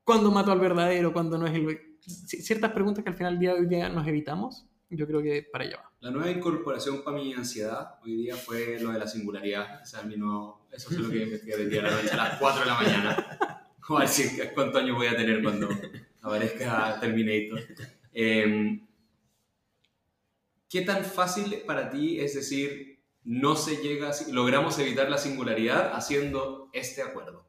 ¿cuándo 0.05 0.30
mató 0.30 0.53
al 0.53 0.61
verdadero? 0.61 1.12
¿Cuándo 1.12 1.39
no 1.39 1.47
es 1.47 1.55
el... 1.55 1.97
Ciertas 2.01 2.72
preguntas 2.72 3.03
que 3.03 3.11
al 3.11 3.16
final 3.16 3.39
día, 3.39 3.55
hoy 3.55 3.66
día 3.66 3.89
nos 3.89 4.07
evitamos, 4.07 4.66
yo 4.91 5.07
creo 5.07 5.22
que 5.22 5.43
para 5.51 5.64
allá 5.64 5.76
va. 5.78 5.93
La 6.01 6.11
nueva 6.11 6.30
incorporación 6.30 7.03
para 7.03 7.16
mi 7.16 7.32
ansiedad 7.34 7.99
hoy 8.05 8.14
día 8.16 8.37
fue 8.37 8.78
lo 8.80 8.93
de 8.93 8.99
la 9.01 9.09
singularidad. 9.09 9.82
O 9.82 9.87
sea, 9.87 10.03
mi 10.03 10.16
nuevo, 10.16 10.68
eso 10.70 10.91
es 10.91 10.99
lo 10.99 11.11
que 11.11 11.24
investigué 11.24 11.57
de 11.57 11.66
día 11.68 11.80
a 11.80 11.84
la 11.84 11.91
noche 11.91 12.11
a 12.11 12.16
las 12.16 12.39
4 12.39 12.61
de 12.61 12.66
la 12.66 12.74
mañana. 12.74 13.39
a 13.89 13.99
ver 13.99 14.55
cuántos 14.55 14.82
años 14.82 14.97
voy 14.97 15.07
a 15.07 15.16
tener 15.16 15.43
cuando 15.43 15.68
aparezca 16.22 16.99
Terminator. 17.01 17.61
Eh, 18.12 18.80
¿Qué 20.68 20.82
tan 20.82 21.05
fácil 21.05 21.62
para 21.66 21.91
ti 21.91 22.18
es 22.20 22.34
decir, 22.34 22.86
no 23.27 23.57
se 23.57 23.77
llega, 23.79 24.12
logramos 24.31 24.79
evitar 24.79 25.11
la 25.11 25.18
singularidad 25.18 25.93
haciendo 25.95 26.70
este 26.72 27.03
acuerdo? 27.03 27.45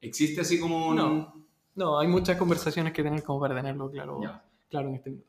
¿Existe 0.00 0.42
así 0.42 0.60
como 0.60 0.88
un... 0.88 0.96
No, 0.96 1.46
no 1.74 1.98
hay 1.98 2.06
muchas 2.06 2.36
conversaciones 2.36 2.92
que 2.92 3.02
tener 3.02 3.22
como 3.22 3.40
para 3.40 3.54
tenerlo 3.54 3.90
claro, 3.90 4.20
claro 4.68 4.88
en 4.88 4.94
este 4.94 5.10
minuto. 5.10 5.28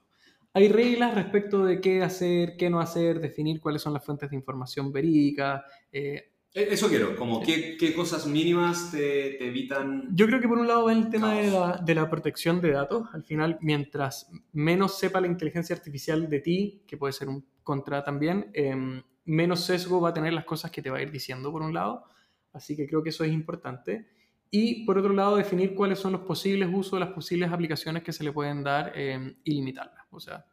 Hay 0.54 0.68
reglas 0.68 1.16
respecto 1.16 1.64
de 1.64 1.80
qué 1.80 2.04
hacer, 2.04 2.58
qué 2.58 2.70
no 2.70 2.82
hacer, 2.82 3.20
definir 3.20 3.62
cuáles 3.62 3.82
son 3.82 3.94
las 3.94 4.04
fuentes 4.04 4.30
de 4.30 4.36
información 4.36 4.92
verídica. 4.92 5.64
Eh, 5.92 6.34
e-, 6.54 6.74
eso 6.74 6.90
quiero, 6.90 7.16
como 7.16 7.42
qué, 7.42 7.78
qué, 7.78 7.94
cosas 7.94 8.26
mínimas 8.28 8.92
te, 8.92 9.36
te, 9.38 9.48
evitan... 9.48 10.10
Yo 10.14 10.26
creo 10.26 10.42
que 10.42 10.48
por 10.48 10.58
un 10.58 10.68
lado 10.68 10.86
va 10.86 10.94
el 10.94 11.10
tema 11.10 11.36
de 11.36 11.52
la, 11.52 11.78
de 11.78 11.96
la, 11.96 12.10
protección 12.10 12.60
de 12.60 12.72
datos. 12.72 13.08
Al 13.14 13.24
final, 13.24 13.58
mientras 13.62 14.30
menos 14.52 14.98
sepa 14.98 15.22
la 15.22 15.28
inteligencia 15.28 15.76
artificial 15.76 16.28
de 16.28 16.40
ti, 16.42 16.84
que 16.86 16.98
puede 16.98 17.14
ser 17.14 17.30
un 17.30 17.46
contra 17.64 18.04
también, 18.04 18.50
eh, 18.54 19.04
menos 19.30 19.62
sesgo 19.62 20.02
va 20.02 20.10
a 20.10 20.14
tener 20.14 20.34
las 20.34 20.46
cosas 20.46 20.72
que 20.72 20.82
te 20.82 20.90
va 20.90 20.98
a 20.98 21.02
ir 21.02 21.12
diciendo, 21.12 21.52
por 21.52 21.62
un 21.62 21.74
lado. 21.74 22.06
Así 22.52 22.76
que 22.76 22.88
creo 22.88 23.04
que 23.04 23.10
eso 23.10 23.24
es 23.24 23.32
importante. 23.32 24.10
Y 24.52 24.86
por 24.86 24.98
otro 24.98 25.14
lado, 25.14 25.38
definir 25.38 25.76
cuáles 25.76 26.00
son 26.00 26.14
los 26.14 26.22
posibles 26.22 26.70
usos, 26.72 27.00
las 27.00 27.10
posibles 27.10 27.52
aplicaciones 27.52 28.04
que 28.04 28.12
se 28.12 28.24
le 28.24 28.32
pueden 28.32 28.64
dar 28.64 28.92
eh, 28.96 29.36
y 29.44 29.54
limitarlas. 29.54 30.06
O 30.10 30.20
sea, 30.20 30.46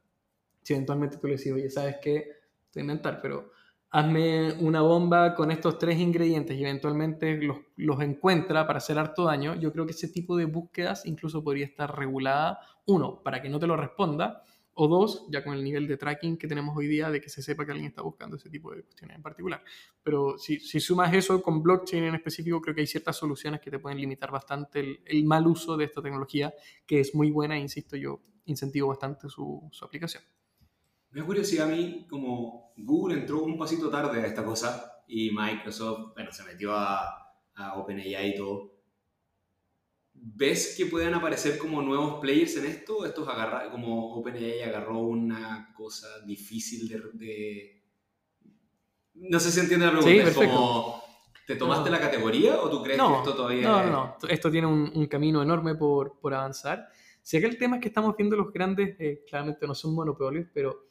si 0.63 0.75
eventualmente 0.75 1.17
tú 1.17 1.27
le 1.27 1.35
dices, 1.35 1.53
oye, 1.53 1.71
¿sabes 1.71 1.97
qué? 2.03 2.31
Te 2.71 2.81
inventar, 2.81 3.21
pero 3.23 3.53
hazme 3.91 4.53
una 4.61 4.83
bomba 4.83 5.35
con 5.35 5.51
estos 5.51 5.79
tres 5.79 5.99
ingredientes 5.99 6.59
y 6.59 6.63
eventualmente 6.63 7.39
los, 7.39 7.59
los, 7.77 8.01
encuentra 8.03 8.67
para 8.67 8.79
hacer 8.79 8.99
harto 8.99 9.25
daño, 9.25 9.55
yo 9.55 9.73
creo 9.73 9.87
que 9.87 9.93
ese 9.93 10.09
tipo 10.09 10.37
de 10.37 10.45
búsquedas 10.45 11.07
incluso 11.07 11.43
podría 11.43 11.65
estar 11.65 11.97
regulada, 11.97 12.61
uno, 12.85 13.23
para 13.23 13.41
que 13.41 13.49
no 13.49 13.59
te 13.59 13.67
lo 13.67 13.77
responda, 13.77 14.43
o 14.79 14.89
dos, 14.89 15.27
ya 15.31 15.43
con 15.43 15.55
el 15.55 15.65
nivel 15.65 15.87
de 15.87 15.97
tracking 15.97 16.37
que 16.37 16.47
tenemos 16.47 16.77
hoy 16.77 16.87
día 16.87 17.11
de 17.11 17.19
que 17.19 17.31
se 17.31 17.43
sepa 17.43 17.65
que 17.65 17.73
alguien 17.73 17.89
está 17.89 18.03
buscando 18.03 18.37
ese 18.37 18.51
tipo 18.51 18.75
de 18.75 18.83
cuestiones 18.83 19.17
en 19.17 19.23
particular. 19.23 19.65
Pero 20.03 20.37
si, 20.37 20.61
si 20.61 20.81
sumas 20.81 21.15
eso 21.15 21.41
con 21.41 21.63
blockchain 21.63 22.05
en 22.05 22.15
específico, 22.15 22.61
creo 22.61 22.75
que 22.75 22.83
hay 22.83 22.87
ciertas 22.87 23.17
soluciones 23.17 23.63
que 23.63 23.71
te 23.71 23.79
pueden 23.79 23.99
limitar 23.99 24.31
bastante 24.31 25.01
el, 25.07 25.25
mal 25.25 25.47
uso 25.47 25.79
de 25.79 25.87
esta 25.87 26.03
tecnología, 26.03 26.53
que 26.87 27.01
es 27.01 27.15
muy 27.15 27.31
buena, 27.31 27.59
insisto 27.59 27.97
yo, 27.97 28.21
incentivo 28.45 28.89
bastante 28.89 29.31
su, 29.31 29.67
su 29.73 29.83
aplicación. 29.83 30.23
Me 31.11 31.21
da 31.21 31.27
curiosidad 31.27 31.73
a 31.73 31.75
mí, 31.75 32.07
como 32.07 32.75
Google 32.77 33.21
entró 33.21 33.45
un 33.45 33.57
pasito 33.57 33.89
tarde 33.89 34.21
a 34.21 34.27
esta 34.27 34.45
cosa 34.45 35.03
y 35.09 35.31
Microsoft, 35.31 36.13
bueno, 36.15 36.31
se 36.33 36.45
metió 36.45 36.75
a, 36.75 37.33
a 37.55 37.79
OpenAI 37.79 38.29
y 38.29 38.37
todo 38.37 38.76
¿Ves 40.35 40.75
que 40.77 40.87
pueden 40.87 41.15
aparecer 41.15 41.57
como 41.57 41.81
nuevos 41.81 42.21
players 42.21 42.57
en 42.57 42.67
esto? 42.67 43.07
Esto 43.07 43.23
es 43.23 43.29
agarrar, 43.29 43.71
como 43.71 44.13
OpenAI 44.17 44.63
agarró 44.63 44.99
una 44.99 45.73
cosa 45.73 46.09
difícil 46.27 46.89
de, 46.89 47.83
No 49.15 49.39
sé 49.39 49.53
si 49.53 49.61
entiende 49.61 49.87
la 49.87 49.93
pregunta. 49.93 50.31
Sí, 50.33 50.35
como, 50.35 51.01
¿Te 51.47 51.55
tomaste 51.55 51.91
la 51.91 52.01
categoría 52.01 52.61
o 52.61 52.69
tú 52.69 52.83
crees 52.83 53.01
que 53.01 53.15
esto 53.15 53.35
todavía 53.37 53.63
No, 53.63 53.85
no, 53.85 53.91
no. 53.91 54.29
Esto 54.29 54.51
tiene 54.51 54.67
un, 54.67 54.91
un 54.93 55.07
camino 55.07 55.43
enorme 55.43 55.77
por, 55.77 56.19
por, 56.19 56.35
avanzar. 56.35 56.89
Si 57.23 57.37
aquel 57.37 57.57
tema 57.57 57.77
es 57.77 57.83
que 57.83 57.89
estamos 57.89 58.17
viendo 58.17 58.37
los 58.37 58.53
grandes, 58.53 58.97
eh, 58.99 59.23
claramente 59.29 59.65
no 59.65 59.77
son 59.77 59.95
monopolios, 59.95 60.49
pero 60.53 60.89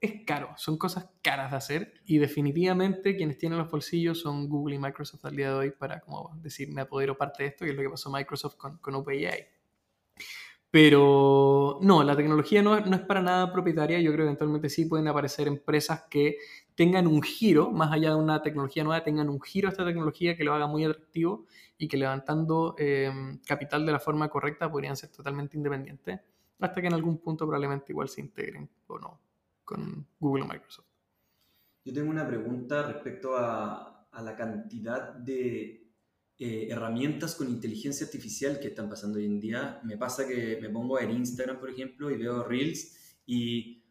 es 0.00 0.24
caro, 0.24 0.54
son 0.56 0.78
cosas 0.78 1.10
caras 1.22 1.50
de 1.50 1.56
hacer 1.58 1.94
y 2.06 2.18
definitivamente 2.18 3.16
quienes 3.16 3.36
tienen 3.36 3.58
los 3.58 3.70
bolsillos 3.70 4.18
son 4.18 4.48
Google 4.48 4.76
y 4.76 4.78
Microsoft 4.78 5.26
al 5.26 5.36
día 5.36 5.48
de 5.48 5.54
hoy 5.54 5.70
para, 5.72 6.00
como 6.00 6.30
decir, 6.36 6.72
me 6.72 6.80
apodero 6.80 7.18
parte 7.18 7.42
de 7.42 7.50
esto, 7.50 7.64
que 7.64 7.72
es 7.72 7.76
lo 7.76 7.82
que 7.82 7.90
pasó 7.90 8.10
Microsoft 8.10 8.56
con, 8.56 8.78
con 8.78 8.94
OpenAI. 8.94 9.46
Pero 10.70 11.78
no, 11.82 12.02
la 12.02 12.16
tecnología 12.16 12.62
no, 12.62 12.80
no, 12.80 12.96
es 12.96 13.02
para 13.02 13.20
nada 13.20 13.52
propietaria. 13.52 13.98
Yo 14.00 14.12
creo 14.12 14.24
que 14.24 14.28
eventualmente 14.28 14.70
sí 14.70 14.86
pueden 14.86 15.08
aparecer 15.08 15.48
empresas 15.48 16.04
que 16.08 16.36
tengan 16.76 17.08
un 17.08 17.22
giro, 17.22 17.70
más 17.72 17.92
allá 17.92 18.10
de 18.10 18.16
una 18.16 18.40
tecnología 18.40 18.84
nueva, 18.84 19.02
tengan 19.02 19.28
un 19.28 19.40
giro 19.40 19.68
a 19.68 19.72
esta 19.72 19.84
tecnología 19.84 20.36
que 20.36 20.44
lo 20.44 20.54
haga 20.54 20.68
muy 20.68 20.84
atractivo 20.84 21.44
y 21.76 21.88
que 21.88 21.96
levantando 21.96 22.76
eh, 22.78 23.12
capital 23.44 23.84
de 23.84 23.92
la 23.92 23.98
forma 23.98 24.28
correcta 24.30 24.70
podrían 24.70 24.96
ser 24.96 25.10
totalmente 25.10 25.56
independientes, 25.56 26.20
hasta 26.60 26.80
que 26.80 26.86
en 26.86 26.94
algún 26.94 27.18
punto 27.18 27.46
probablemente 27.46 27.92
igual 27.92 28.08
se 28.08 28.20
integren 28.20 28.70
o 28.86 28.98
no 28.98 29.29
con 29.70 30.06
Google 30.18 30.44
o 30.44 30.48
Microsoft. 30.48 30.88
Yo 31.84 31.94
tengo 31.94 32.10
una 32.10 32.26
pregunta 32.26 32.82
respecto 32.82 33.36
a, 33.36 34.08
a 34.10 34.22
la 34.22 34.36
cantidad 34.36 35.14
de 35.14 35.80
eh, 36.38 36.68
herramientas 36.70 37.34
con 37.34 37.48
inteligencia 37.48 38.06
artificial 38.06 38.58
que 38.58 38.68
están 38.68 38.88
pasando 38.88 39.18
hoy 39.18 39.26
en 39.26 39.38
día. 39.38 39.80
Me 39.84 39.96
pasa 39.96 40.26
que 40.26 40.58
me 40.60 40.70
pongo 40.70 40.96
a 40.96 41.00
ver 41.00 41.10
Instagram, 41.10 41.60
por 41.60 41.70
ejemplo, 41.70 42.10
y 42.10 42.16
veo 42.16 42.42
Reels 42.44 42.96
y, 43.26 43.84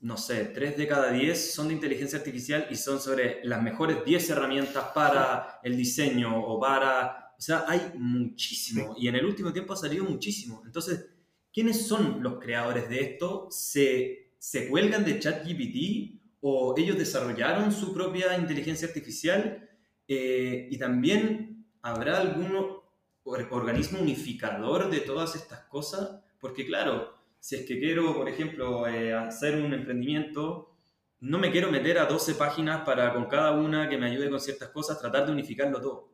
no 0.00 0.16
sé, 0.16 0.46
3 0.46 0.76
de 0.76 0.86
cada 0.88 1.12
10 1.12 1.52
son 1.52 1.68
de 1.68 1.74
inteligencia 1.74 2.18
artificial 2.18 2.66
y 2.70 2.76
son 2.76 3.00
sobre 3.00 3.44
las 3.44 3.62
mejores 3.62 4.04
10 4.04 4.30
herramientas 4.30 4.84
para 4.94 5.60
el 5.62 5.76
diseño 5.76 6.40
o 6.40 6.58
para... 6.58 7.34
O 7.36 7.40
sea, 7.40 7.64
hay 7.68 7.92
muchísimo. 7.94 8.94
Y 8.98 9.08
en 9.08 9.16
el 9.16 9.24
último 9.24 9.52
tiempo 9.52 9.72
ha 9.72 9.76
salido 9.76 10.04
muchísimo. 10.04 10.62
Entonces, 10.64 11.08
¿quiénes 11.52 11.86
son 11.86 12.22
los 12.22 12.38
creadores 12.38 12.88
de 12.88 13.00
esto? 13.00 13.48
¿Se 13.50 14.27
se 14.38 14.68
cuelgan 14.68 15.04
de 15.04 15.18
ChatGPT 15.18 16.18
o 16.40 16.74
ellos 16.78 16.96
desarrollaron 16.96 17.72
su 17.72 17.92
propia 17.92 18.36
inteligencia 18.38 18.88
artificial 18.88 19.68
eh, 20.06 20.68
y 20.70 20.78
también 20.78 21.66
habrá 21.82 22.18
algún 22.20 22.78
organismo 23.24 24.00
unificador 24.00 24.90
de 24.90 25.00
todas 25.00 25.34
estas 25.36 25.60
cosas, 25.64 26.20
porque 26.40 26.64
claro, 26.64 27.12
si 27.40 27.56
es 27.56 27.66
que 27.66 27.78
quiero, 27.78 28.16
por 28.16 28.28
ejemplo, 28.28 28.86
eh, 28.86 29.12
hacer 29.12 29.62
un 29.62 29.74
emprendimiento, 29.74 30.74
no 31.20 31.38
me 31.38 31.50
quiero 31.50 31.70
meter 31.70 31.98
a 31.98 32.06
12 32.06 32.34
páginas 32.36 32.82
para 32.84 33.12
con 33.12 33.26
cada 33.26 33.52
una 33.52 33.88
que 33.88 33.98
me 33.98 34.06
ayude 34.06 34.30
con 34.30 34.40
ciertas 34.40 34.70
cosas, 34.70 35.00
tratar 35.00 35.26
de 35.26 35.32
unificarlo 35.32 35.80
todo. 35.80 36.08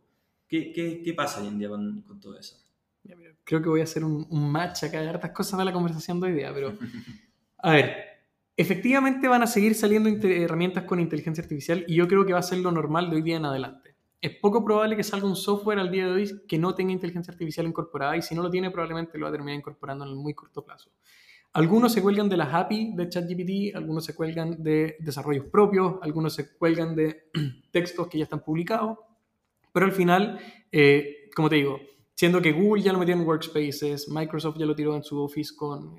¿Qué, 0.49 0.73
qué, 0.73 1.03
qué 1.03 1.15
pasa 1.15 1.41
hoy 1.41 1.49
en 1.49 1.59
día 1.59 1.69
con, 1.69 2.03
con 2.03 2.21
todo 2.21 2.39
eso? 2.39 2.57
Creo 3.45 3.61
que 3.61 3.69
voy 3.69 3.81
a 3.81 3.85
hacer 3.85 4.03
un, 4.03 4.27
un 4.31 4.51
match 4.51 4.85
acá 4.85 5.01
de 5.01 5.09
hartas 5.09 5.31
cosas 5.33 5.59
de 5.59 5.65
la 5.67 5.73
conversación 5.73 6.21
de 6.21 6.29
hoy 6.29 6.33
día, 6.35 6.53
pero 6.55 6.77
a 7.59 7.73
ver, 7.73 8.14
Efectivamente 8.57 9.27
van 9.27 9.43
a 9.43 9.49
seguir 9.49 9.75
saliendo 9.75 10.09
herramientas 10.29 10.85
con 10.85 11.01
inteligencia 11.01 11.43
artificial 11.43 11.85
y 11.89 11.97
yo 11.97 12.07
creo 12.07 12.25
que 12.25 12.33
va 12.33 12.39
a 12.39 12.43
ser 12.43 12.59
lo 12.59 12.71
normal 12.71 13.11
de 13.11 13.17
hoy 13.17 13.23
día 13.23 13.37
en 13.37 13.45
adelante. 13.47 13.97
es 14.21 14.37
poco 14.37 14.65
probable 14.65 14.97
que 14.97 15.03
salga 15.03 15.27
un 15.27 15.35
software 15.35 15.81
al 15.81 15.91
día 15.91 16.07
de 16.07 16.13
hoy 16.13 16.41
que 16.47 16.57
no 16.57 16.75
tenga 16.75 16.93
inteligencia 16.93 17.33
artificial 17.33 17.67
incorporada 17.67 18.17
y 18.17 18.23
si 18.23 18.35
no 18.35 18.43
lo 18.43 18.51
tiene 18.51 18.71
probablemente 18.71 19.19
lo 19.19 19.25
va 19.25 19.31
a 19.31 19.33
terminar 19.33 19.59
incorporando 19.59 20.05
en 20.05 20.11
el 20.11 20.17
muy 20.17 20.35
corto 20.35 20.65
plazo. 20.65 20.91
Algunos 21.53 21.93
se 21.93 22.03
cuelgan 22.03 22.29
de 22.29 22.37
las 22.37 22.55
API 22.55 22.95
de 22.95 23.09
ChatGPT, 23.09 23.77
algunos 23.77 24.05
se 24.05 24.15
cuelgan 24.15 24.63
de 24.63 24.97
desarrollos 25.01 25.47
propios, 25.47 25.97
algunos 26.03 26.35
se 26.35 26.57
cuelgan 26.57 26.95
de 26.95 27.29
textos 27.73 28.07
que 28.09 28.19
ya 28.19 28.25
están 28.25 28.41
publicados, 28.41 28.99
pero 29.73 29.87
al 29.87 29.93
final, 29.93 30.39
eh, 30.71 31.29
como 31.35 31.49
te 31.49 31.57
digo, 31.57 31.81
siendo 32.15 32.41
que 32.41 32.53
Google 32.53 32.83
ya 32.83 32.93
lo 32.93 32.99
metió 32.99 33.15
en 33.15 33.27
Workspaces, 33.27 34.09
Microsoft 34.09 34.59
ya 34.59 34.67
lo 34.67 34.75
tiró 34.75 34.95
en 34.97 35.03
su 35.03 35.21
Office 35.21 35.55
con, 35.57 35.97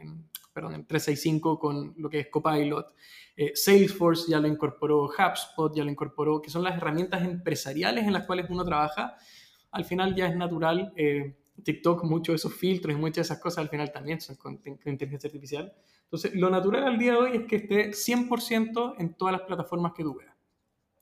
perdón, 0.56 0.74
en 0.74 0.88
365 0.88 1.60
con 1.60 1.94
lo 1.98 2.10
que 2.10 2.22
es 2.22 2.28
Copilot, 2.30 2.96
eh, 3.36 3.52
Salesforce 3.54 4.32
ya 4.32 4.40
lo 4.40 4.48
incorporó, 4.48 5.04
HubSpot 5.04 5.76
ya 5.76 5.84
lo 5.84 5.92
incorporó, 5.92 6.42
que 6.42 6.50
son 6.50 6.64
las 6.64 6.78
herramientas 6.78 7.26
empresariales 7.26 8.06
en 8.06 8.14
las 8.14 8.26
cuales 8.26 8.46
uno 8.50 8.64
trabaja, 8.64 9.18
al 9.72 9.84
final 9.84 10.16
ya 10.16 10.28
es 10.28 10.38
natural 10.38 10.94
eh, 10.96 11.36
TikTok, 11.62 12.06
muchos 12.06 12.32
de 12.32 12.36
esos 12.38 12.54
filtros 12.54 12.96
y 12.96 12.98
muchas 12.98 13.16
de 13.16 13.22
esas 13.24 13.40
cosas 13.40 13.58
al 13.58 13.70
final 13.70 13.92
también 13.92 14.22
son 14.22 14.38
con, 14.38 14.62
inteligencia 14.86 15.28
artificial. 15.28 15.74
Entonces, 16.04 16.34
lo 16.36 16.50
natural 16.50 16.86
al 16.86 16.98
día 16.98 17.12
de 17.12 17.18
hoy 17.18 17.32
es 17.36 17.48
que 17.48 17.58
esté 17.58 17.90
100% 17.92 18.96
en 18.98 19.14
todas 19.16 19.34
las 19.34 19.42
plataformas 19.42 19.92
que 19.94 20.04
tú 20.04 20.16
veas. 20.16 20.34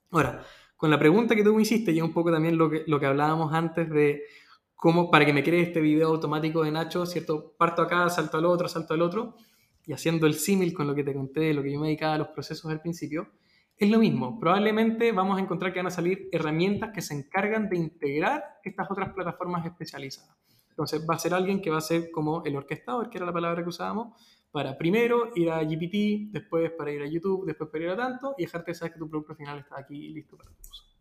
Ahora, 0.10 0.44
con 0.76 0.90
la 0.90 0.98
pregunta 0.98 1.36
que 1.36 1.44
tú 1.44 1.54
me 1.54 1.62
hiciste, 1.62 1.94
ya 1.94 2.04
un 2.04 2.14
poco 2.14 2.32
también 2.32 2.58
lo 2.58 2.72
que, 2.72 2.84
lo 2.88 3.00
que 3.00 3.06
hablábamos 3.06 3.54
antes 3.54 3.88
de 3.88 4.24
cómo, 4.76 5.10
para 5.12 5.26
que 5.26 5.34
me 5.34 5.44
crees 5.44 5.68
este 5.68 5.82
video 5.82 6.10
automático 6.10 6.64
de 6.64 6.72
Nacho, 6.72 7.06
¿cierto? 7.06 7.56
Parto 7.58 7.82
acá, 7.82 8.10
salto 8.10 8.38
al 8.38 8.46
otro, 8.46 8.68
salto 8.68 8.94
al 8.94 9.02
otro, 9.02 9.36
y 9.86 9.94
haciendo 9.94 10.28
el 10.28 10.34
símil 10.36 10.74
con 10.74 10.88
lo 10.88 10.96
que 10.96 11.04
te 11.04 11.14
conté, 11.14 11.54
lo 11.54 11.64
que 11.64 11.72
yo 11.72 11.80
me 11.80 11.88
dedicaba 11.88 12.16
a 12.16 12.18
los 12.18 12.28
procesos 12.30 12.72
al 12.72 12.82
principio, 12.82 13.30
es 13.78 13.90
lo 13.90 14.00
mismo. 14.00 14.40
Probablemente 14.40 15.12
vamos 15.12 15.38
a 15.38 15.42
encontrar 15.42 15.74
que 15.74 15.80
van 15.80 15.88
a 15.88 15.92
salir 15.92 16.30
herramientas 16.32 16.92
que 16.94 17.02
se 17.02 17.14
encargan 17.14 17.70
de 17.70 17.78
integrar 17.78 18.44
estas 18.64 18.90
otras 18.90 19.14
plataformas 19.14 19.66
especializadas. 19.66 20.38
Entonces 20.70 21.06
va 21.10 21.16
a 21.16 21.20
ser 21.20 21.34
alguien 21.34 21.62
que 21.62 21.70
va 21.70 21.78
a 21.78 21.82
ser 21.82 22.10
como 22.12 22.44
el 22.46 22.56
orquestador, 22.56 23.10
que 23.10 23.18
era 23.18 23.26
la 23.26 23.34
palabra 23.34 23.62
que 23.62 23.70
usábamos, 23.70 24.20
para 24.52 24.78
primero 24.78 25.32
ir 25.36 25.50
a 25.50 25.64
GPT, 25.64 26.32
después 26.32 26.72
para 26.72 26.92
ir 26.92 27.02
a 27.02 27.08
YouTube, 27.08 27.46
después 27.46 27.70
para 27.70 27.84
ir 27.84 27.90
a 27.90 27.98
tanto 27.98 28.36
y 28.38 28.44
dejarte 28.44 28.74
saber 28.74 28.94
que 28.94 29.00
tu 29.00 29.10
producto 29.10 29.36
final 29.36 29.60
está 29.60 29.80
aquí 29.80 30.10
listo 30.10 30.38
para 30.38 30.52
tu 30.52 30.60
uso. 30.70 30.93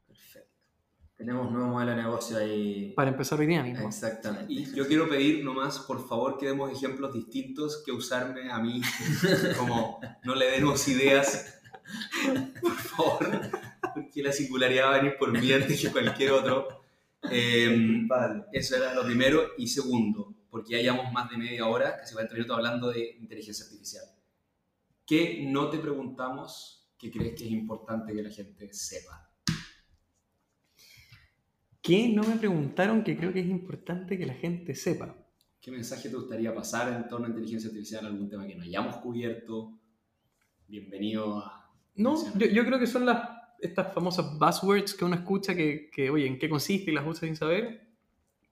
Tenemos 1.23 1.47
un 1.47 1.53
nuevo 1.53 1.69
modelo 1.69 1.93
de 1.93 1.99
negocio 1.99 2.37
ahí. 2.37 2.93
Para 2.97 3.11
empezar 3.11 3.39
hoy 3.39 3.47
día 3.47 3.63
mismo. 3.63 3.87
Exactamente. 3.87 4.53
Y 4.53 4.75
yo 4.75 4.89
quiero 4.89 5.09
pedir 5.09 5.45
nomás, 5.45 5.79
por 5.79 6.05
favor, 6.05 6.37
que 6.37 6.47
demos 6.47 6.73
ejemplos 6.73 7.15
distintos 7.15 7.81
que 7.87 7.93
usarme 7.93 8.51
a 8.51 8.59
mí, 8.59 8.83
como 9.57 10.01
no 10.25 10.35
le 10.35 10.51
demos 10.51 10.89
ideas, 10.89 11.61
por 12.61 12.75
favor, 12.75 13.41
porque 13.95 14.21
la 14.21 14.33
singularidad 14.33 14.87
va 14.87 14.95
a 14.97 14.99
venir 14.99 15.15
por 15.17 15.31
mí 15.31 15.53
antes 15.53 15.81
que 15.81 15.93
cualquier 15.93 16.33
otro. 16.33 16.83
Em, 17.31 18.09
eso 18.53 18.75
era 18.75 18.93
lo 18.93 19.05
primero. 19.05 19.51
Y 19.59 19.69
segundo, 19.69 20.35
porque 20.51 20.73
ya 20.73 20.79
llevamos 20.79 21.13
más 21.13 21.31
de 21.31 21.37
media 21.37 21.69
hora, 21.69 22.03
va 22.17 22.21
a 22.21 22.25
estar 22.25 22.51
hablando 22.51 22.91
de 22.91 23.17
inteligencia 23.21 23.65
artificial. 23.65 24.07
¿Qué 25.07 25.45
no 25.47 25.71
te 25.71 25.79
preguntamos 25.79 26.93
que 26.99 27.13
crees 27.13 27.39
que 27.39 27.45
es 27.45 27.53
importante 27.53 28.13
que 28.13 28.23
la 28.25 28.31
gente 28.31 28.73
sepa? 28.73 29.32
¿Qué 31.83 32.09
no 32.09 32.23
me 32.23 32.37
preguntaron 32.37 33.03
que 33.03 33.17
creo 33.17 33.33
que 33.33 33.41
es 33.41 33.47
importante 33.47 34.17
que 34.17 34.25
la 34.25 34.35
gente 34.35 34.73
sepa? 34.77 35.17
¿Qué 35.61 35.73
mensaje 35.73 36.09
te 36.09 36.15
gustaría 36.15 36.55
pasar 36.55 36.93
en 36.93 37.09
torno 37.09 37.27
a 37.27 37.31
inteligencia 37.31 37.69
artificial? 37.69 38.07
¿Algún 38.07 38.29
tema 38.29 38.47
que 38.47 38.55
no 38.55 38.63
hayamos 38.63 38.99
cubierto? 38.99 39.81
Bienvenido 40.69 41.39
a... 41.39 41.69
No, 41.97 42.17
yo, 42.39 42.47
yo 42.47 42.65
creo 42.65 42.79
que 42.79 42.87
son 42.87 43.05
las 43.05 43.29
estas 43.61 43.93
famosas 43.93 44.39
buzzwords 44.39 44.95
que 44.95 45.05
uno 45.05 45.17
escucha 45.17 45.57
que, 45.57 45.91
que, 45.91 46.09
oye, 46.09 46.27
¿en 46.27 46.39
qué 46.39 46.49
consiste 46.49 46.93
y 46.93 46.95
las 46.95 47.07
usa 47.07 47.27
sin 47.27 47.35
saber? 47.35 47.89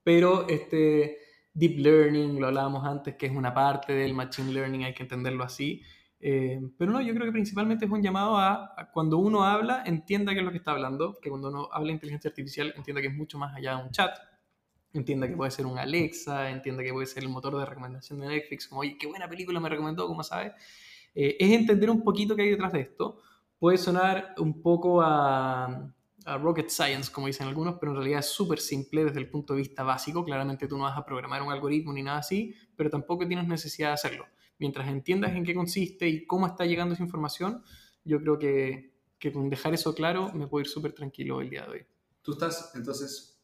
Pero 0.02 0.48
este 0.48 1.18
deep 1.54 1.78
learning, 1.78 2.40
lo 2.40 2.48
hablábamos 2.48 2.84
antes, 2.84 3.14
que 3.14 3.26
es 3.26 3.32
una 3.32 3.54
parte 3.54 3.92
del 3.92 4.12
machine 4.12 4.52
learning, 4.52 4.84
hay 4.84 4.94
que 4.94 5.04
entenderlo 5.04 5.44
así. 5.44 5.82
Eh, 6.20 6.60
pero 6.76 6.92
no, 6.92 7.00
yo 7.00 7.14
creo 7.14 7.26
que 7.26 7.32
principalmente 7.32 7.86
es 7.86 7.90
un 7.90 8.02
llamado 8.02 8.36
a, 8.36 8.90
cuando 8.92 9.18
uno 9.18 9.42
habla, 9.42 9.82
entienda 9.86 10.32
qué 10.32 10.40
es 10.40 10.44
lo 10.44 10.50
que 10.50 10.58
está 10.58 10.72
hablando, 10.72 11.18
que 11.20 11.30
cuando 11.30 11.48
uno 11.48 11.68
habla 11.72 11.88
de 11.88 11.94
inteligencia 11.94 12.28
artificial, 12.28 12.74
entienda 12.76 13.00
que 13.00 13.08
es 13.08 13.14
mucho 13.14 13.38
más 13.38 13.56
allá 13.56 13.76
de 13.76 13.84
un 13.84 13.90
chat, 13.90 14.16
entienda 14.92 15.26
que 15.28 15.36
puede 15.36 15.50
ser 15.50 15.66
un 15.66 15.78
Alexa, 15.78 16.50
entienda 16.50 16.82
que 16.82 16.92
puede 16.92 17.06
ser 17.06 17.22
el 17.22 17.30
motor 17.30 17.56
de 17.58 17.64
recomendación 17.64 18.20
de 18.20 18.28
Netflix, 18.28 18.68
como, 18.68 18.82
oye, 18.82 18.98
qué 18.98 19.06
buena 19.06 19.28
película 19.28 19.60
me 19.60 19.68
recomendó, 19.68 20.06
¿cómo 20.06 20.22
sabes? 20.22 20.52
Eh, 21.14 21.36
es 21.40 21.50
entender 21.52 21.88
un 21.88 22.02
poquito 22.02 22.36
qué 22.36 22.42
hay 22.42 22.50
detrás 22.50 22.72
de 22.72 22.80
esto 22.80 23.20
puede 23.60 23.76
sonar 23.78 24.34
un 24.38 24.60
poco 24.60 25.00
a, 25.02 25.94
rocket 26.40 26.68
science, 26.68 27.10
como 27.10 27.26
dicen 27.26 27.48
algunos, 27.48 27.76
pero 27.78 27.92
en 27.92 27.98
realidad 27.98 28.20
es 28.20 28.26
súper 28.26 28.60
simple 28.60 29.04
desde 29.04 29.18
el 29.18 29.28
punto 29.28 29.52
de 29.52 29.60
vista 29.60 29.82
básico. 29.82 30.24
Claramente 30.24 30.68
tú 30.68 30.76
no 30.76 30.84
vas 30.84 30.96
a 30.96 31.04
programar 31.04 31.42
un 31.42 31.50
algoritmo 31.50 31.92
ni 31.92 32.02
nada 32.02 32.18
así, 32.18 32.54
pero 32.76 32.88
tampoco 32.88 33.26
tienes 33.26 33.48
necesidad 33.48 33.88
de 33.88 33.94
hacerlo. 33.94 34.26
Mientras 34.60 34.86
entiendas 34.88 35.32
en 35.32 35.44
qué 35.44 35.54
consiste 35.54 36.08
y 36.08 36.24
cómo 36.24 36.46
está 36.46 36.64
llegando 36.64 36.94
esa 36.94 37.02
información, 37.02 37.64
yo 38.04 38.20
creo 38.20 38.38
que, 38.38 38.92
que 39.18 39.32
con 39.32 39.50
dejar 39.50 39.74
eso 39.74 39.94
claro 39.94 40.32
me 40.32 40.46
puedo 40.46 40.60
ir 40.60 40.68
súper 40.68 40.92
tranquilo 40.92 41.40
el 41.40 41.50
día 41.50 41.62
de 41.64 41.70
hoy. 41.70 41.86
¿Tú 42.22 42.32
estás 42.32 42.72
entonces 42.76 43.42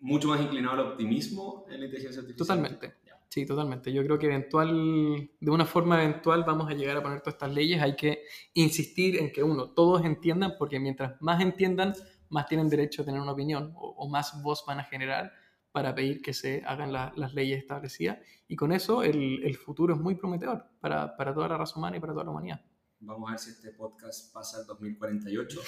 mucho 0.00 0.28
más 0.28 0.40
inclinado 0.40 0.74
al 0.74 0.92
optimismo 0.92 1.66
en 1.68 1.80
la 1.80 1.86
inteligencia 1.86 2.20
artificial? 2.20 2.46
Totalmente. 2.46 2.94
Sí, 3.28 3.44
totalmente. 3.44 3.92
Yo 3.92 4.02
creo 4.04 4.18
que 4.18 4.26
eventual, 4.26 5.30
de 5.38 5.50
una 5.50 5.66
forma 5.66 6.02
eventual 6.02 6.44
vamos 6.44 6.70
a 6.70 6.74
llegar 6.74 6.96
a 6.96 7.02
poner 7.02 7.20
todas 7.20 7.34
estas 7.34 7.52
leyes. 7.52 7.82
Hay 7.82 7.94
que 7.94 8.22
insistir 8.54 9.16
en 9.16 9.30
que 9.30 9.42
uno, 9.42 9.70
todos 9.70 10.02
entiendan, 10.04 10.54
porque 10.58 10.80
mientras 10.80 11.20
más 11.20 11.40
entiendan, 11.42 11.92
más 12.30 12.46
tienen 12.46 12.70
derecho 12.70 13.02
a 13.02 13.04
tener 13.04 13.20
una 13.20 13.32
opinión 13.32 13.72
o, 13.76 14.08
más 14.08 14.42
voz 14.42 14.64
van 14.66 14.80
a 14.80 14.84
generar 14.84 15.32
para 15.78 15.94
pedir 15.94 16.20
que 16.20 16.34
se 16.34 16.60
hagan 16.66 16.92
las 16.92 17.34
leyes 17.34 17.60
establecidas. 17.60 18.18
Y 18.48 18.56
con 18.56 18.72
eso 18.72 19.04
el, 19.04 19.44
el 19.44 19.56
futuro 19.56 19.94
es 19.94 20.00
muy 20.00 20.16
prometedor 20.16 20.64
para, 20.80 21.16
para, 21.16 21.32
toda 21.32 21.46
la 21.46 21.56
raza 21.56 21.78
humana 21.78 21.96
y 21.96 22.00
para 22.00 22.14
toda 22.14 22.24
la 22.24 22.32
humanidad. 22.32 22.60
Vamos 22.98 23.28
a 23.28 23.32
ver 23.34 23.38
si 23.38 23.50
este 23.50 23.70
podcast 23.70 24.32
pasa 24.34 24.58
el 24.60 24.66
2048 24.66 25.60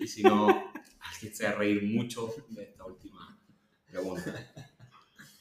y 0.00 0.06
si 0.06 0.22
no, 0.22 0.48
alguien 1.14 1.34
se 1.34 1.44
va 1.44 1.50
a 1.50 1.54
reír 1.54 1.82
mucho 1.82 2.34
de 2.50 2.62
esta 2.62 2.84
última 2.84 3.40
pregunta. 3.90 4.52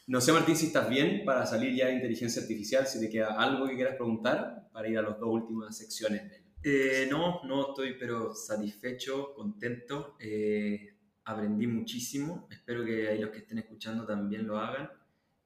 No 0.07 0.21
sé, 0.21 0.31
Martín, 0.31 0.55
si 0.55 0.67
estás 0.67 0.89
bien 0.89 1.25
para 1.25 1.45
salir 1.45 1.75
ya 1.75 1.87
de 1.87 1.95
inteligencia 1.95 2.41
artificial, 2.41 2.87
si 2.87 3.01
te 3.01 3.09
queda 3.09 3.37
algo 3.37 3.67
que 3.67 3.75
quieras 3.75 3.95
preguntar 3.95 4.69
para 4.71 4.87
ir 4.87 4.97
a 4.97 5.01
las 5.01 5.19
dos 5.19 5.33
últimas 5.33 5.77
secciones. 5.77 6.31
Eh, 6.63 7.07
no, 7.11 7.41
no 7.43 7.71
estoy, 7.71 7.97
pero 7.99 8.33
satisfecho, 8.33 9.33
contento. 9.33 10.15
Eh, 10.17 10.92
aprendí 11.25 11.67
muchísimo. 11.67 12.47
Espero 12.49 12.83
que 12.85 13.07
ahí 13.07 13.19
los 13.19 13.31
que 13.31 13.39
estén 13.39 13.59
escuchando 13.59 14.05
también 14.05 14.47
lo 14.47 14.57
hagan. 14.57 14.89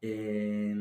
Eh, 0.02 0.76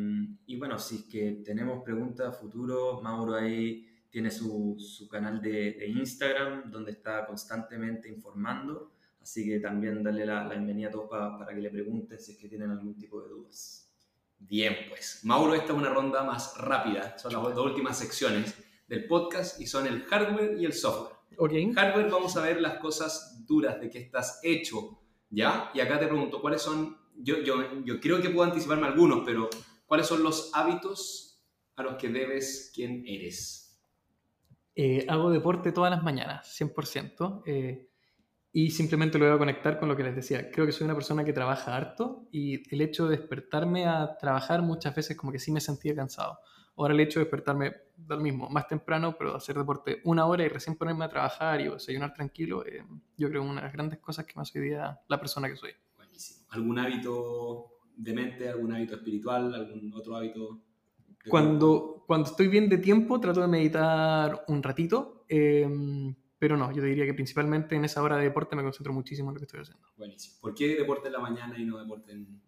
y 0.46 0.56
bueno, 0.56 0.78
si 0.78 0.96
es 0.96 1.04
que 1.04 1.42
tenemos 1.44 1.82
preguntas 1.82 2.28
a 2.28 2.32
futuro, 2.32 3.00
Mauro 3.02 3.34
ahí 3.34 3.86
tiene 4.10 4.30
su, 4.30 4.76
su 4.78 5.08
canal 5.08 5.40
de, 5.40 5.72
de 5.72 5.88
Instagram 5.88 6.70
donde 6.70 6.92
está 6.92 7.26
constantemente 7.26 8.08
informando. 8.08 8.92
Así 9.26 9.44
que 9.44 9.58
también 9.58 10.04
darle 10.04 10.24
la, 10.24 10.48
bienvenida 10.48 10.86
a 10.86 10.90
todos 10.92 11.10
para 11.10 11.52
que 11.52 11.60
le 11.60 11.68
pregunten 11.68 12.16
si 12.16 12.32
es 12.32 12.38
que 12.38 12.48
tienen 12.48 12.70
algún 12.70 12.96
tipo 12.96 13.20
de 13.20 13.28
dudas. 13.28 13.92
Bien, 14.38 14.76
pues 14.88 15.24
Mauro, 15.24 15.54
esta 15.54 15.72
es 15.72 15.78
una 15.78 15.90
ronda 15.90 16.22
más 16.22 16.56
rápida. 16.58 17.18
Son 17.18 17.32
las 17.32 17.42
dos 17.42 17.66
últimas 17.66 17.98
secciones 17.98 18.54
del 18.86 19.06
podcast 19.06 19.60
y 19.60 19.66
son 19.66 19.86
el 19.88 20.04
hardware 20.04 20.56
y 20.60 20.64
el 20.64 20.72
software. 20.72 21.16
Okay. 21.36 21.72
Hardware 21.72 22.08
vamos 22.08 22.36
a 22.36 22.42
ver 22.42 22.60
las 22.60 22.78
cosas 22.78 23.35
de 23.46 23.90
que 23.90 23.98
estás 23.98 24.40
hecho, 24.42 24.98
¿ya? 25.30 25.70
Y 25.74 25.80
acá 25.80 25.98
te 25.98 26.06
pregunto, 26.06 26.40
¿cuáles 26.40 26.62
son, 26.62 26.96
yo, 27.16 27.40
yo, 27.42 27.82
yo 27.84 28.00
creo 28.00 28.20
que 28.20 28.30
puedo 28.30 28.44
anticiparme 28.44 28.86
algunos, 28.86 29.22
pero 29.24 29.48
¿cuáles 29.86 30.06
son 30.06 30.22
los 30.22 30.50
hábitos 30.54 31.42
a 31.76 31.82
los 31.82 31.94
que 31.96 32.08
debes 32.08 32.72
quién 32.74 33.04
eres? 33.06 33.78
Eh, 34.74 35.06
hago 35.08 35.30
deporte 35.30 35.72
todas 35.72 35.90
las 35.90 36.02
mañanas, 36.02 36.54
100%. 36.60 37.42
Eh, 37.46 37.88
y 38.52 38.70
simplemente 38.70 39.18
lo 39.18 39.26
voy 39.26 39.34
a 39.34 39.38
conectar 39.38 39.78
con 39.78 39.88
lo 39.88 39.96
que 39.96 40.02
les 40.02 40.16
decía. 40.16 40.50
Creo 40.50 40.66
que 40.66 40.72
soy 40.72 40.86
una 40.86 40.94
persona 40.94 41.24
que 41.24 41.32
trabaja 41.32 41.76
harto 41.76 42.26
y 42.32 42.74
el 42.74 42.80
hecho 42.80 43.06
de 43.06 43.18
despertarme 43.18 43.86
a 43.86 44.16
trabajar 44.16 44.62
muchas 44.62 44.94
veces 44.94 45.16
como 45.16 45.30
que 45.30 45.38
sí 45.38 45.52
me 45.52 45.60
sentía 45.60 45.94
cansado. 45.94 46.38
Ahora 46.76 46.94
el 46.94 47.00
hecho 47.00 47.18
de 47.18 47.24
despertarme 47.24 47.74
del 47.96 48.20
mismo, 48.20 48.50
más 48.50 48.68
temprano, 48.68 49.16
pero 49.16 49.34
hacer 49.34 49.56
deporte 49.56 50.00
una 50.04 50.26
hora 50.26 50.44
y 50.44 50.48
recién 50.48 50.76
ponerme 50.76 51.06
a 51.06 51.08
trabajar 51.08 51.60
y 51.60 51.68
desayunar 51.68 52.12
tranquilo, 52.12 52.66
eh, 52.66 52.84
yo 53.16 53.28
creo 53.28 53.42
que 53.42 53.48
una 53.48 53.60
de 53.60 53.66
las 53.66 53.72
grandes 53.72 53.98
cosas 53.98 54.26
que 54.26 54.34
me 54.36 54.42
hace 54.42 54.58
hoy 54.60 54.68
día 54.68 55.00
la 55.08 55.18
persona 55.18 55.48
que 55.48 55.56
soy. 55.56 55.70
Buenísimo. 55.96 56.46
¿Algún 56.50 56.78
hábito 56.78 57.78
de 57.96 58.12
mente, 58.12 58.48
algún 58.48 58.72
hábito 58.72 58.94
espiritual, 58.96 59.54
algún 59.54 59.92
otro 59.94 60.16
hábito? 60.16 60.60
Cuando, 61.28 62.04
cuando 62.06 62.28
estoy 62.28 62.48
bien 62.48 62.68
de 62.68 62.78
tiempo, 62.78 63.18
trato 63.18 63.40
de 63.40 63.48
meditar 63.48 64.44
un 64.48 64.62
ratito. 64.62 65.24
Eh, 65.28 65.66
pero 66.38 66.56
no, 66.56 66.70
yo 66.70 66.82
te 66.82 66.88
diría 66.88 67.06
que 67.06 67.14
principalmente 67.14 67.74
en 67.74 67.84
esa 67.86 68.02
hora 68.02 68.18
de 68.18 68.24
deporte 68.24 68.54
me 68.54 68.62
concentro 68.62 68.92
muchísimo 68.92 69.30
en 69.30 69.34
lo 69.34 69.40
que 69.40 69.46
estoy 69.46 69.60
haciendo. 69.60 69.88
Buenísimo. 69.96 70.36
¿Por 70.40 70.54
qué 70.54 70.76
deporte 70.76 71.08
en 71.08 71.14
la 71.14 71.20
mañana 71.20 71.58
y 71.58 71.64
no 71.64 71.78
deporte 71.78 72.12
en? 72.12 72.42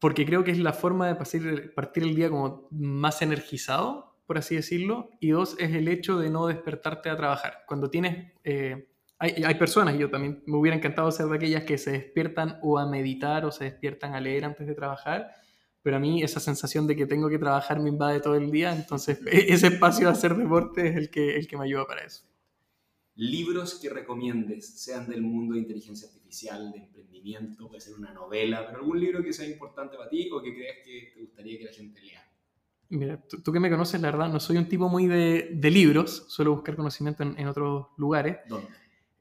Porque 0.00 0.26
creo 0.26 0.42
que 0.42 0.50
es 0.50 0.58
la 0.58 0.72
forma 0.72 1.06
de 1.06 1.14
partir, 1.14 2.02
el 2.02 2.14
día 2.14 2.30
como 2.30 2.66
más 2.70 3.22
energizado, 3.22 4.16
por 4.26 4.38
así 4.38 4.56
decirlo. 4.56 5.10
Y 5.20 5.30
dos, 5.30 5.56
es 5.58 5.74
el 5.74 5.88
hecho 5.88 6.18
de 6.18 6.30
no 6.30 6.46
despertarte 6.46 7.10
a 7.10 7.16
trabajar. 7.16 7.58
Cuando 7.66 7.90
tienes 7.90 8.32
eh, 8.42 8.90
hay, 9.20 9.44
hay 9.44 9.54
personas, 9.56 9.98
yo 9.98 10.08
también 10.08 10.42
me 10.46 10.56
hubiera 10.56 10.74
encantado 10.74 11.12
ser 11.12 11.26
de 11.26 11.36
aquellas 11.36 11.64
que 11.64 11.76
se 11.76 11.92
despiertan 11.92 12.58
o 12.62 12.78
a 12.78 12.86
meditar 12.86 13.44
o 13.44 13.52
se 13.52 13.64
despiertan 13.64 14.14
a 14.14 14.20
leer 14.20 14.46
antes 14.46 14.66
de 14.66 14.74
trabajar, 14.74 15.34
pero 15.82 15.96
a 15.96 16.00
mí 16.00 16.22
esa 16.22 16.40
sensación 16.40 16.86
de 16.86 16.96
que 16.96 17.06
tengo 17.06 17.28
que 17.28 17.38
trabajar 17.38 17.80
me 17.80 17.90
invade 17.90 18.20
todo 18.20 18.34
el 18.34 18.50
día, 18.50 18.74
entonces 18.74 19.20
ese 19.26 19.66
espacio 19.66 20.06
de 20.06 20.12
hacer 20.14 20.34
deporte 20.34 20.88
es 20.88 20.96
el 20.96 21.10
que, 21.10 21.36
el 21.36 21.46
que 21.46 21.58
me 21.58 21.64
ayuda 21.64 21.84
para 21.84 22.02
eso. 22.02 22.24
Libros 23.20 23.78
que 23.80 23.90
recomiendes, 23.90 24.66
sean 24.82 25.06
del 25.08 25.20
mundo 25.20 25.54
de 25.54 25.60
inteligencia 25.60 26.08
artificial, 26.08 26.72
de 26.72 26.78
emprendimiento, 26.78 27.68
puede 27.68 27.80
ser 27.80 27.94
una 27.94 28.14
novela, 28.14 28.64
pero 28.66 28.78
algún 28.78 28.98
libro 28.98 29.22
que 29.22 29.32
sea 29.32 29.46
importante 29.46 29.96
para 29.98 30.08
ti 30.08 30.30
o 30.32 30.40
que 30.42 30.54
creas 30.54 30.76
que 30.84 31.12
te 31.14 31.20
gustaría 31.20 31.58
que 31.58 31.64
la 31.64 31.72
gente 31.72 32.00
lea. 32.00 32.22
Mira, 32.88 33.22
tú, 33.44 33.52
que 33.52 33.60
me 33.60 33.70
conoces, 33.70 34.00
la 34.00 34.10
verdad, 34.10 34.28
no 34.30 34.40
soy 34.40 34.56
un 34.56 34.68
tipo 34.68 34.88
muy 34.88 35.06
de, 35.06 35.50
de 35.52 35.70
libros, 35.70 36.24
suelo 36.28 36.52
buscar 36.54 36.74
conocimiento 36.76 37.22
en, 37.22 37.38
en 37.38 37.46
otros 37.46 37.88
lugares. 37.98 38.38
¿Dónde? 38.48 38.68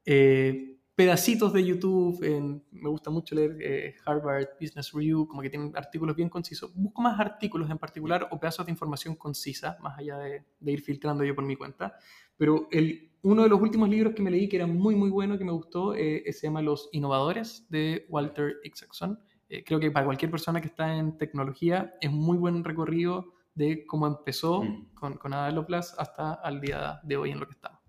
Eh, 0.06 0.78
pedacitos 0.96 1.54
de 1.54 1.66
YouTube, 1.66 2.24
en- 2.24 2.64
me 2.72 2.90
gusta 2.90 3.10
mucho 3.10 3.36
leer 3.36 3.58
eh, 3.62 3.96
Harvard 4.06 4.48
Business 4.60 4.92
Review, 4.94 5.28
como 5.28 5.42
que 5.42 5.50
tienen 5.50 5.72
artículos 5.76 6.16
bien 6.16 6.30
concisos. 6.30 6.74
Busco 6.74 7.02
más 7.02 7.20
artículos 7.20 7.70
en 7.70 7.78
particular 7.78 8.28
o 8.32 8.40
pedazos 8.40 8.66
de 8.66 8.72
información 8.72 9.16
concisa, 9.16 9.78
más 9.82 9.98
allá 10.00 10.18
de, 10.18 10.44
de 10.60 10.72
ir 10.72 10.82
filtrando 10.82 11.24
yo 11.24 11.36
por 11.36 11.44
mi 11.46 11.56
cuenta. 11.56 11.96
Pero 12.40 12.68
el, 12.72 13.12
uno 13.22 13.44
de 13.44 13.50
los 13.50 13.62
últimos 13.62 13.90
libros 13.90 14.14
que 14.16 14.22
me 14.24 14.32
leí, 14.32 14.48
que 14.48 14.56
era 14.56 14.66
muy, 14.66 14.96
muy 14.96 15.10
bueno, 15.10 15.38
que 15.38 15.44
me 15.44 15.52
gustó, 15.52 15.94
eh, 15.94 16.24
se 16.32 16.48
llama 16.48 16.62
Los 16.62 16.88
Innovadores, 16.94 17.68
de 17.70 18.06
Walter 18.10 18.56
Isaacson. 18.64 19.20
Eh, 19.50 19.64
creo 19.66 19.80
que 19.80 19.92
para 19.92 20.06
cualquier 20.06 20.32
persona 20.32 20.62
que 20.62 20.68
está 20.68 20.96
en 20.96 21.18
tecnología 21.18 21.96
es 22.00 22.12
muy 22.12 22.38
buen 22.38 22.64
recorrido 22.64 23.34
de 23.56 23.86
cómo 23.86 24.08
empezó 24.08 24.64
Mm. 24.64 24.94
con, 24.94 25.18
con 25.18 25.34
Ada 25.34 25.52
Lovelace 25.52 25.94
hasta 25.98 26.36
al 26.36 26.62
día 26.62 27.02
de 27.04 27.18
hoy 27.18 27.32
en 27.32 27.40
lo 27.42 27.46
que 27.46 27.54
estamos. 27.54 27.82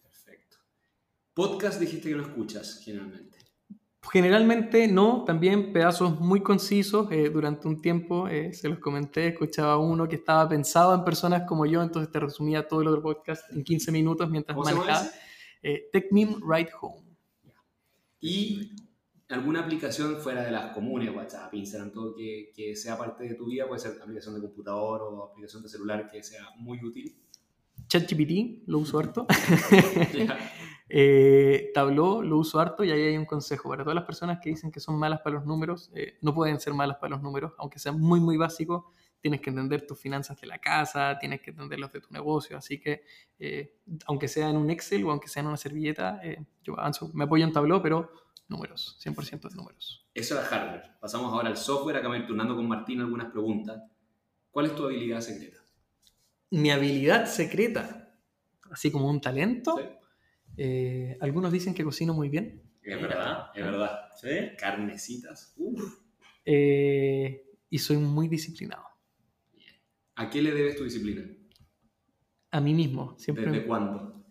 Perfecto. 0.00 0.58
Podcast 1.34 1.80
dijiste 1.80 2.08
que 2.10 2.14
no 2.14 2.22
escuchas 2.22 2.80
generalmente. 2.84 3.35
Generalmente 4.12 4.88
no, 4.88 5.24
también 5.24 5.72
pedazos 5.72 6.20
muy 6.20 6.40
concisos. 6.40 7.10
eh, 7.10 7.30
durante 7.30 7.66
un 7.68 7.80
tiempo, 7.80 8.28
eh, 8.28 8.52
se 8.52 8.68
los 8.68 8.78
comenté, 8.78 9.28
escuchaba 9.28 9.78
uno 9.78 10.08
que 10.08 10.16
estaba 10.16 10.48
pensado 10.48 10.94
en 10.94 11.04
personas 11.04 11.42
como 11.46 11.66
yo, 11.66 11.82
entonces 11.82 12.10
te 12.10 12.20
resumía 12.20 12.66
todo 12.66 12.82
el 12.82 12.88
otro 12.88 13.02
podcast 13.02 13.50
en 13.52 13.64
15 13.64 13.92
minutos 13.92 14.30
mientras 14.30 14.54
¿Cómo 14.54 14.66
se 14.66 14.72
llama 14.72 14.84
manejaba. 14.84 15.10
Eh, 15.62 15.88
Tech 15.92 16.06
Meme 16.12 16.36
Ride 16.46 16.70
Home. 16.80 17.04
Y 18.20 18.72
alguna 19.28 19.60
aplicación 19.60 20.16
fuera 20.18 20.44
de 20.44 20.52
las 20.52 20.72
comunes, 20.72 21.14
WhatsApp, 21.14 21.52
Instagram, 21.54 21.92
todo 21.92 22.14
que, 22.14 22.52
que 22.54 22.76
sea 22.76 22.96
parte 22.96 23.24
de 23.24 23.34
tu 23.34 23.46
vida, 23.46 23.66
puede 23.66 23.80
ser 23.80 24.00
aplicación 24.00 24.34
de 24.34 24.40
computador 24.40 25.02
o 25.02 25.24
aplicación 25.24 25.62
de 25.62 25.68
celular 25.68 26.10
que 26.10 26.22
sea 26.22 26.44
muy 26.58 26.82
útil. 26.84 27.16
ChatGPT, 27.88 28.66
lo 28.66 28.78
uso 28.78 28.98
harto. 28.98 29.26
Ya. 30.14 30.38
Eh, 30.88 31.70
Tableau, 31.74 32.22
lo 32.22 32.38
uso 32.38 32.60
harto 32.60 32.84
y 32.84 32.90
ahí 32.90 33.02
hay 33.02 33.16
un 33.16 33.24
consejo 33.26 33.68
para 33.68 33.82
todas 33.82 33.96
las 33.96 34.04
personas 34.04 34.38
que 34.40 34.50
dicen 34.50 34.70
que 34.70 34.80
son 34.80 34.98
malas 34.98 35.20
para 35.20 35.36
los 35.36 35.46
números. 35.46 35.90
eh, 35.94 36.16
no 36.22 36.34
pueden 36.34 36.60
ser 36.60 36.74
malas 36.74 36.96
para 36.98 37.10
los 37.10 37.22
números, 37.22 37.52
aunque 37.58 37.78
sean 37.78 38.00
muy, 38.00 38.20
muy 38.20 38.36
básicos. 38.36 38.84
Tienes 39.20 39.40
que 39.40 39.50
entender 39.50 39.84
tus 39.86 39.98
finanzas 39.98 40.40
de 40.40 40.46
la 40.46 40.58
casa, 40.58 41.18
tienes 41.18 41.40
que 41.40 41.50
entender 41.50 41.80
los 41.80 41.90
de 41.92 42.00
tu 42.00 42.08
negocio. 42.12 42.56
Así 42.56 42.78
que, 42.80 43.02
eh, 43.38 43.74
aunque 44.06 44.28
sea 44.28 44.48
en 44.50 44.56
un 44.56 44.70
Excel 44.70 45.04
o 45.04 45.10
aunque 45.10 45.26
sea 45.28 45.40
en 45.40 45.48
una 45.48 45.56
servilleta, 45.56 46.20
eh, 46.22 46.44
yo 46.62 46.78
avanzo, 46.78 47.10
me 47.14 47.24
apoyo 47.24 47.44
en 47.44 47.52
Tableau, 47.52 47.82
pero 47.82 48.12
números, 48.48 48.96
100% 49.00 49.48
de 49.48 49.56
números. 49.56 50.06
Eso 50.14 50.38
era 50.38 50.44
hardware. 50.46 50.82
Pasamos 51.00 51.32
ahora 51.32 51.48
al 51.48 51.56
software. 51.56 51.96
Acá 51.96 52.08
me 52.08 52.18
voy 52.18 52.26
turnando 52.26 52.54
con 52.54 52.68
Martín 52.68 53.00
algunas 53.00 53.32
preguntas. 53.32 53.82
¿Cuál 54.52 54.66
es 54.66 54.74
tu 54.76 54.84
habilidad 54.84 55.20
secreta? 55.20 55.58
Mi 56.50 56.70
habilidad 56.70 57.26
secreta, 57.26 58.14
así 58.70 58.92
como 58.92 59.10
un 59.10 59.20
talento, 59.20 59.76
Sí. 59.76 59.84
Eh, 60.56 61.16
algunos 61.20 61.52
dicen 61.52 61.74
que 61.74 61.84
cocino 61.84 62.14
muy 62.14 62.28
bien. 62.28 62.62
Es 62.82 63.00
verdad, 63.00 63.50
es 63.54 63.64
verdad. 63.64 63.98
¿Sí? 64.20 64.28
Carnecitas. 64.58 65.54
Uf. 65.56 65.98
eh, 66.44 67.42
y 67.68 67.78
soy 67.78 67.96
muy 67.96 68.28
disciplinado. 68.28 68.84
¿A 70.14 70.30
qué 70.30 70.40
le 70.40 70.52
debes 70.52 70.76
tu 70.76 70.84
disciplina? 70.84 71.22
A 72.52 72.60
mí 72.60 72.72
mismo, 72.74 73.18
siempre. 73.18 73.46
¿Desde 73.46 73.66
cuándo? 73.66 74.24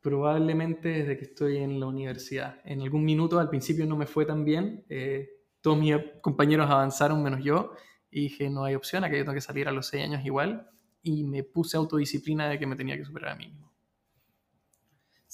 Probablemente 0.00 0.88
desde 0.88 1.16
que 1.16 1.24
estoy 1.24 1.58
en 1.58 1.78
la 1.78 1.86
universidad. 1.86 2.60
En 2.64 2.82
algún 2.82 3.04
minuto, 3.04 3.38
al 3.38 3.48
principio 3.48 3.86
no 3.86 3.96
me 3.96 4.06
fue 4.06 4.26
tan 4.26 4.44
bien. 4.44 4.84
eh, 4.88 5.30
todos 5.60 5.78
mis 5.78 5.94
compañeros 6.20 6.68
avanzaron 6.68 7.22
menos 7.22 7.42
yo. 7.44 7.72
Y 8.10 8.22
dije, 8.22 8.50
no 8.50 8.64
hay 8.64 8.74
opción, 8.74 9.04
acá 9.04 9.16
yo 9.16 9.22
tengo 9.22 9.34
que 9.34 9.40
salir 9.40 9.68
a 9.68 9.72
los 9.72 9.86
seis 9.86 10.02
años 10.04 10.24
igual. 10.26 10.68
Y 11.04 11.22
me 11.24 11.44
puse 11.44 11.76
autodisciplina 11.76 12.48
de 12.48 12.58
que 12.58 12.66
me 12.66 12.76
tenía 12.76 12.96
que 12.96 13.04
superar 13.04 13.30
a 13.30 13.36
mí 13.36 13.46
mismo. 13.46 13.71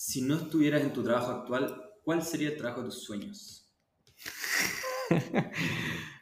Si 0.01 0.22
no 0.22 0.36
estuvieras 0.36 0.82
en 0.82 0.92
tu 0.92 1.03
trabajo 1.03 1.32
actual, 1.32 1.90
¿cuál 2.05 2.22
sería 2.22 2.51
el 2.51 2.57
trabajo 2.57 2.82
de 2.82 2.90
tus 2.90 3.03
sueños? 3.03 3.68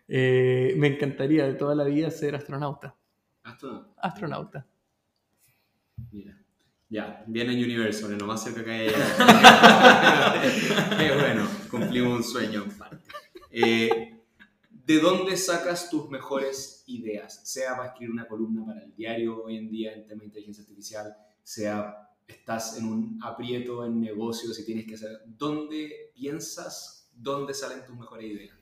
Eh, 0.09 0.74
me 0.77 0.87
encantaría 0.87 1.45
de 1.45 1.55
toda 1.55 1.74
la 1.74 1.83
vida 1.83 2.09
ser 2.12 2.37
astronauta. 2.37 2.95
Astronauta. 3.43 4.01
Astronauta. 4.01 4.64
Mira. 6.12 6.41
Ya, 6.89 7.24
viene 7.27 7.55
en 7.55 7.64
Universal, 7.64 8.16
lo 8.16 8.24
más 8.24 8.45
cerca 8.45 8.64
que 8.64 8.70
hay 8.70 8.89
allá. 8.89 8.97
Qué 10.97 11.12
bueno, 11.12 11.49
cumplimos 11.68 12.18
un 12.18 12.22
sueño 12.22 12.62
en 12.62 12.70
parte. 12.79 12.99
Eh, 13.51 14.22
¿De 14.70 15.01
dónde 15.01 15.37
sacas 15.37 15.91
tus 15.91 16.09
mejores 16.09 16.85
ideas? 16.87 17.41
Sea 17.43 17.77
para 17.77 17.89
escribir 17.89 18.12
una 18.12 18.29
columna 18.29 18.64
para 18.64 18.85
el 18.85 18.95
diario 18.95 19.43
hoy 19.43 19.57
en 19.57 19.68
día 19.68 19.93
en 19.93 20.07
tema 20.07 20.20
de 20.20 20.27
inteligencia 20.27 20.62
artificial, 20.62 21.16
sea 21.43 22.06
estás 22.27 22.79
en 22.79 22.87
un 22.87 23.18
aprieto 23.22 23.85
en 23.87 24.01
negocios 24.01 24.59
y 24.59 24.64
tienes 24.64 24.87
que 24.87 24.95
hacer. 24.95 25.20
¿Dónde 25.27 26.12
piensas? 26.14 27.11
¿Dónde 27.14 27.55
salen 27.55 27.85
tus 27.85 27.97
mejores 27.97 28.31
ideas? 28.31 28.57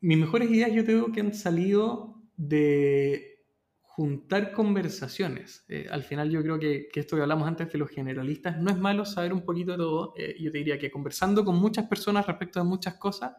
Mis 0.00 0.18
mejores 0.18 0.50
ideas 0.50 0.72
yo 0.72 0.84
creo 0.84 1.12
que 1.12 1.20
han 1.20 1.34
salido 1.34 2.22
de 2.36 3.44
juntar 3.82 4.52
conversaciones. 4.52 5.64
Eh, 5.68 5.86
al 5.90 6.02
final 6.02 6.30
yo 6.30 6.42
creo 6.42 6.58
que, 6.58 6.88
esto 6.94 7.16
que 7.16 7.22
hablamos 7.22 7.46
antes 7.46 7.70
de 7.70 7.78
los 7.78 7.90
generalistas, 7.90 8.58
no 8.58 8.70
es 8.70 8.78
malo 8.78 9.04
saber 9.04 9.32
un 9.32 9.44
poquito 9.44 9.72
de 9.72 9.78
todo. 9.78 10.14
Eh, 10.16 10.36
yo 10.40 10.50
te 10.50 10.58
diría 10.58 10.78
que 10.78 10.90
conversando 10.90 11.44
con 11.44 11.56
muchas 11.56 11.86
personas 11.86 12.26
respecto 12.26 12.60
de 12.60 12.64
muchas 12.64 12.94
cosas 12.94 13.32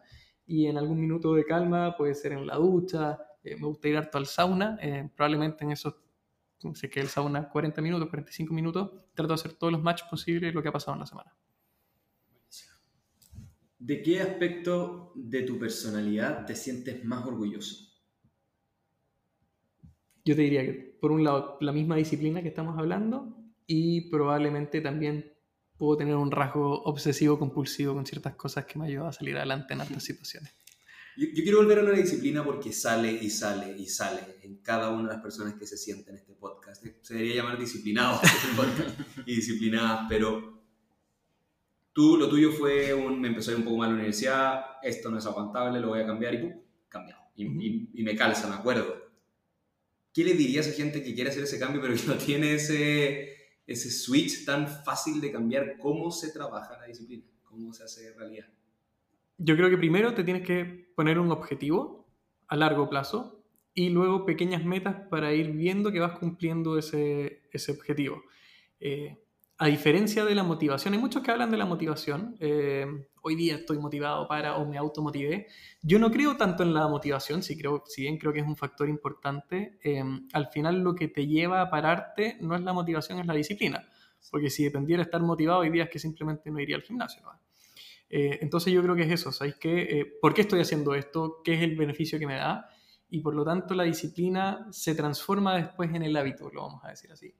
y 0.46 0.66
en 0.66 0.78
algún 0.78 1.00
minuto 1.00 1.34
de 1.34 1.44
calma, 1.44 1.96
puede 1.96 2.14
ser 2.14 2.32
en 2.32 2.46
la 2.46 2.56
ducha, 2.56 3.18
eh, 3.44 3.56
me 3.56 3.66
gusta 3.66 3.88
ir 3.88 3.96
harto 3.96 4.18
al 4.18 4.26
sauna, 4.26 4.78
eh, 4.80 5.08
probablemente 5.14 5.64
en 5.64 5.72
esos, 5.72 5.94
sé 6.74 6.88
qué, 6.88 7.00
el 7.00 7.08
sauna 7.08 7.48
40 7.48 7.80
minutos, 7.82 8.08
45 8.08 8.54
minutos, 8.54 8.90
trato 9.14 9.28
de 9.28 9.34
hacer 9.34 9.52
todos 9.54 9.72
los 9.72 9.82
matches 9.82 10.08
posibles 10.08 10.54
lo 10.54 10.62
que 10.62 10.68
ha 10.68 10.72
pasado 10.72 10.94
en 10.94 11.00
la 11.00 11.06
semana. 11.06 11.32
¿De 13.78 14.00
qué 14.00 14.20
aspecto 14.20 15.12
de 15.16 15.42
tu 15.42 15.58
personalidad 15.58 16.46
te 16.46 16.54
sientes 16.54 17.04
más 17.04 17.26
orgulloso? 17.26 17.92
Yo 20.24 20.36
te 20.36 20.42
diría 20.42 20.62
que, 20.64 20.96
por 21.00 21.10
un 21.10 21.24
lado, 21.24 21.58
la 21.60 21.72
misma 21.72 21.96
disciplina 21.96 22.42
que 22.42 22.48
estamos 22.48 22.78
hablando 22.78 23.36
y 23.66 24.08
probablemente 24.08 24.80
también 24.80 25.32
puedo 25.76 25.96
tener 25.96 26.14
un 26.14 26.30
rasgo 26.30 26.84
obsesivo 26.84 27.40
compulsivo 27.40 27.94
con 27.94 28.06
ciertas 28.06 28.36
cosas 28.36 28.66
que 28.66 28.78
me 28.78 28.86
ayudan 28.86 29.08
a 29.08 29.12
salir 29.12 29.36
adelante 29.36 29.74
en 29.74 29.80
altas 29.82 30.04
situaciones. 30.04 30.54
Yo, 31.16 31.26
yo 31.34 31.42
quiero 31.42 31.58
volver 31.58 31.78
a 31.80 31.82
la 31.82 31.90
disciplina 31.92 32.42
porque 32.44 32.72
sale 32.72 33.12
y 33.12 33.28
sale 33.30 33.76
y 33.78 33.86
sale 33.86 34.20
en 34.42 34.56
cada 34.58 34.90
una 34.90 35.08
de 35.08 35.14
las 35.14 35.22
personas 35.22 35.54
que 35.54 35.66
se 35.66 35.76
sienten 35.76 36.14
en 36.14 36.20
este 36.20 36.34
podcast. 36.34 36.84
Se 37.02 37.14
debería 37.14 37.36
llamar 37.42 37.58
disciplinados 37.58 38.20
este 38.24 38.48
podcast 38.56 38.98
y 39.26 39.34
disciplinadas, 39.36 40.06
pero 40.08 40.62
tú, 41.92 42.16
lo 42.16 42.28
tuyo 42.28 42.50
fue 42.52 42.94
un, 42.94 43.20
me 43.20 43.28
empezó 43.28 43.50
a 43.50 43.54
ir 43.54 43.58
un 43.58 43.64
poco 43.64 43.76
mal 43.78 43.88
en 43.90 43.94
la 43.96 44.00
universidad, 44.00 44.64
esto 44.82 45.10
no 45.10 45.18
es 45.18 45.26
aguantable, 45.26 45.80
lo 45.80 45.88
voy 45.88 46.00
a 46.00 46.06
cambiar 46.06 46.34
y 46.34 46.38
¡pum! 46.38 46.60
cambiado. 46.88 47.20
Y, 47.36 47.44
y- 47.44 47.90
y 47.94 48.02
me 48.02 48.16
calza, 48.16 48.48
me 48.48 48.54
acuerdo. 48.54 49.02
¿Qué 50.14 50.24
le 50.24 50.34
dirías 50.34 50.68
a 50.68 50.72
gente 50.72 51.02
que 51.02 51.14
quiere 51.14 51.30
hacer 51.30 51.44
ese 51.44 51.58
cambio 51.58 51.80
pero 51.80 51.94
que 51.94 52.06
no 52.06 52.14
tiene 52.16 52.54
ese, 52.54 53.34
ese 53.66 53.90
switch 53.90 54.44
tan 54.44 54.66
fácil 54.84 55.20
de 55.20 55.32
cambiar 55.32 55.78
cómo 55.78 56.10
se 56.10 56.30
trabaja 56.32 56.78
la 56.78 56.86
disciplina? 56.86 57.24
¿Cómo 57.44 57.72
se 57.72 57.84
hace 57.84 58.12
realidad? 58.12 58.46
Yo 59.44 59.56
creo 59.56 59.68
que 59.70 59.76
primero 59.76 60.14
te 60.14 60.22
tienes 60.22 60.46
que 60.46 60.92
poner 60.94 61.18
un 61.18 61.32
objetivo 61.32 62.06
a 62.46 62.54
largo 62.54 62.88
plazo 62.88 63.44
y 63.74 63.90
luego 63.90 64.24
pequeñas 64.24 64.64
metas 64.64 65.08
para 65.10 65.32
ir 65.32 65.50
viendo 65.50 65.90
que 65.90 65.98
vas 65.98 66.16
cumpliendo 66.16 66.78
ese, 66.78 67.42
ese 67.50 67.72
objetivo. 67.72 68.22
Eh, 68.78 69.18
a 69.58 69.66
diferencia 69.66 70.24
de 70.24 70.36
la 70.36 70.44
motivación, 70.44 70.94
hay 70.94 71.00
muchos 71.00 71.22
que 71.24 71.32
hablan 71.32 71.50
de 71.50 71.56
la 71.56 71.64
motivación. 71.66 72.36
eh, 72.38 72.86
hoy 73.22 73.34
día 73.34 73.56
estoy 73.56 73.78
motivado 73.78 74.28
para 74.28 74.58
o 74.58 74.66
me 74.68 74.78
automotivé. 74.78 75.48
Yo 75.82 75.98
no 75.98 76.12
creo 76.12 76.36
tanto 76.36 76.62
en 76.62 76.72
la 76.72 76.86
motivación, 76.86 77.42
si, 77.42 77.58
creo, 77.58 77.82
si 77.86 78.02
bien 78.02 78.18
creo 78.18 78.32
que 78.32 78.40
es 78.40 78.46
un 78.46 78.56
factor 78.56 78.88
importante. 78.88 79.78
eh, 79.82 80.04
al 80.32 80.48
final 80.48 80.80
lo 80.84 80.94
que 80.94 81.08
te 81.08 81.26
lleva 81.26 81.62
a 81.62 81.70
pararte 81.70 82.36
no 82.40 82.54
es 82.54 82.62
la 82.62 82.72
motivación, 82.72 83.18
es 83.18 83.26
la 83.26 83.34
disciplina. 83.34 83.88
Porque 84.30 84.50
si 84.50 84.62
dependiera 84.62 85.02
de 85.02 85.06
estar 85.08 85.20
motivado, 85.20 85.62
hay 85.62 85.70
días 85.70 85.88
que 85.88 85.98
simplemente 85.98 86.48
no 86.50 86.60
iría 86.60 86.76
al 86.76 86.82
gimnasio. 86.82 87.22
¿no? 87.22 87.41
Eh, 88.14 88.40
entonces 88.42 88.70
yo 88.74 88.82
creo 88.82 88.94
que 88.94 89.04
es 89.04 89.10
eso, 89.10 89.32
¿sabéis 89.32 89.56
qué? 89.56 89.82
Eh, 89.84 90.18
¿Por 90.20 90.34
qué 90.34 90.42
estoy 90.42 90.60
haciendo 90.60 90.94
esto? 90.94 91.40
¿Qué 91.42 91.54
es 91.54 91.62
el 91.62 91.76
beneficio 91.76 92.18
que 92.18 92.26
me 92.26 92.34
da? 92.34 92.68
Y 93.08 93.20
por 93.20 93.34
lo 93.34 93.42
tanto 93.42 93.74
la 93.74 93.84
disciplina 93.84 94.68
se 94.70 94.94
transforma 94.94 95.56
después 95.56 95.94
en 95.94 96.02
el 96.02 96.14
hábito, 96.14 96.50
lo 96.50 96.60
vamos 96.60 96.84
a 96.84 96.90
decir 96.90 97.10
así, 97.10 97.34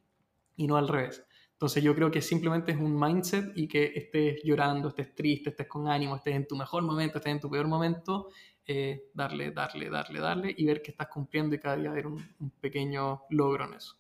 y 0.57 0.67
no 0.67 0.79
al 0.79 0.89
revés. 0.89 1.27
Entonces 1.53 1.85
yo 1.85 1.95
creo 1.95 2.11
que 2.11 2.23
simplemente 2.23 2.73
es 2.73 2.79
un 2.79 2.99
mindset 2.99 3.53
y 3.55 3.69
que 3.69 3.93
estés 3.95 4.41
llorando, 4.43 4.89
estés 4.89 5.15
triste, 5.15 5.51
estés 5.51 5.67
con 5.69 5.89
ánimo, 5.89 6.17
estés 6.17 6.37
en 6.37 6.49
tu 6.49 6.57
mejor 6.57 6.83
momento, 6.83 7.19
estés 7.19 7.33
en 7.33 7.41
tu 7.41 7.51
peor 7.51 7.69
momento, 7.69 8.31
eh, 8.67 9.11
darle, 9.13 9.51
darle, 9.51 9.91
darle, 9.91 10.21
darle 10.21 10.55
y 10.57 10.65
ver 10.65 10.81
que 10.81 10.93
estás 10.93 11.09
cumpliendo 11.09 11.55
y 11.55 11.59
cada 11.59 11.77
día 11.77 11.91
ver 11.91 12.07
un, 12.07 12.35
un 12.41 12.51
pequeño 12.51 13.25
logro 13.29 13.67
en 13.67 13.75
eso. 13.75 13.95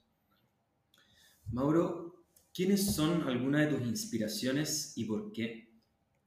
Mauro, 1.50 2.24
¿quiénes 2.54 2.94
son 2.94 3.28
algunas 3.28 3.66
de 3.66 3.76
tus 3.76 3.86
inspiraciones 3.86 4.96
y 4.96 5.04
por 5.04 5.32
qué? 5.32 5.71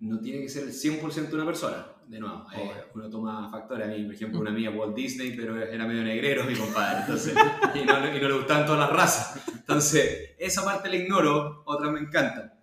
No 0.06 0.19
tiene 0.19 0.41
que 0.41 0.49
ser 0.49 0.65
el 0.65 0.72
100% 0.72 1.30
de 1.30 1.36
una 1.36 1.45
persona. 1.45 1.88
De 2.07 2.19
nuevo, 2.19 2.45
eh, 2.56 2.91
uno 2.94 3.10
toma 3.10 3.49
factores. 3.49 3.88
A 3.88 3.90
mí, 3.90 4.03
por 4.03 4.14
ejemplo, 4.14 4.40
una 4.40 4.52
amiga 4.52 4.69
Walt 4.69 4.95
Disney, 4.95 5.36
pero 5.36 5.60
era 5.60 5.88
medio 5.88 6.03
negrero 6.03 6.44
mi 6.44 6.53
compadre. 6.53 7.02
Entonces, 7.02 7.34
y, 7.73 7.84
no, 7.84 8.15
y 8.15 8.22
no 8.22 8.27
le 8.27 8.34
gustaban 8.36 8.68
todas 8.68 8.82
las 8.82 8.91
razas. 8.91 9.48
Entonces, 9.48 10.36
esa 10.38 10.64
parte 10.64 10.90
la 10.90 10.98
ignoro, 10.98 11.64
otras 11.65 11.91
me 11.91 11.99
encantan. 11.99 12.53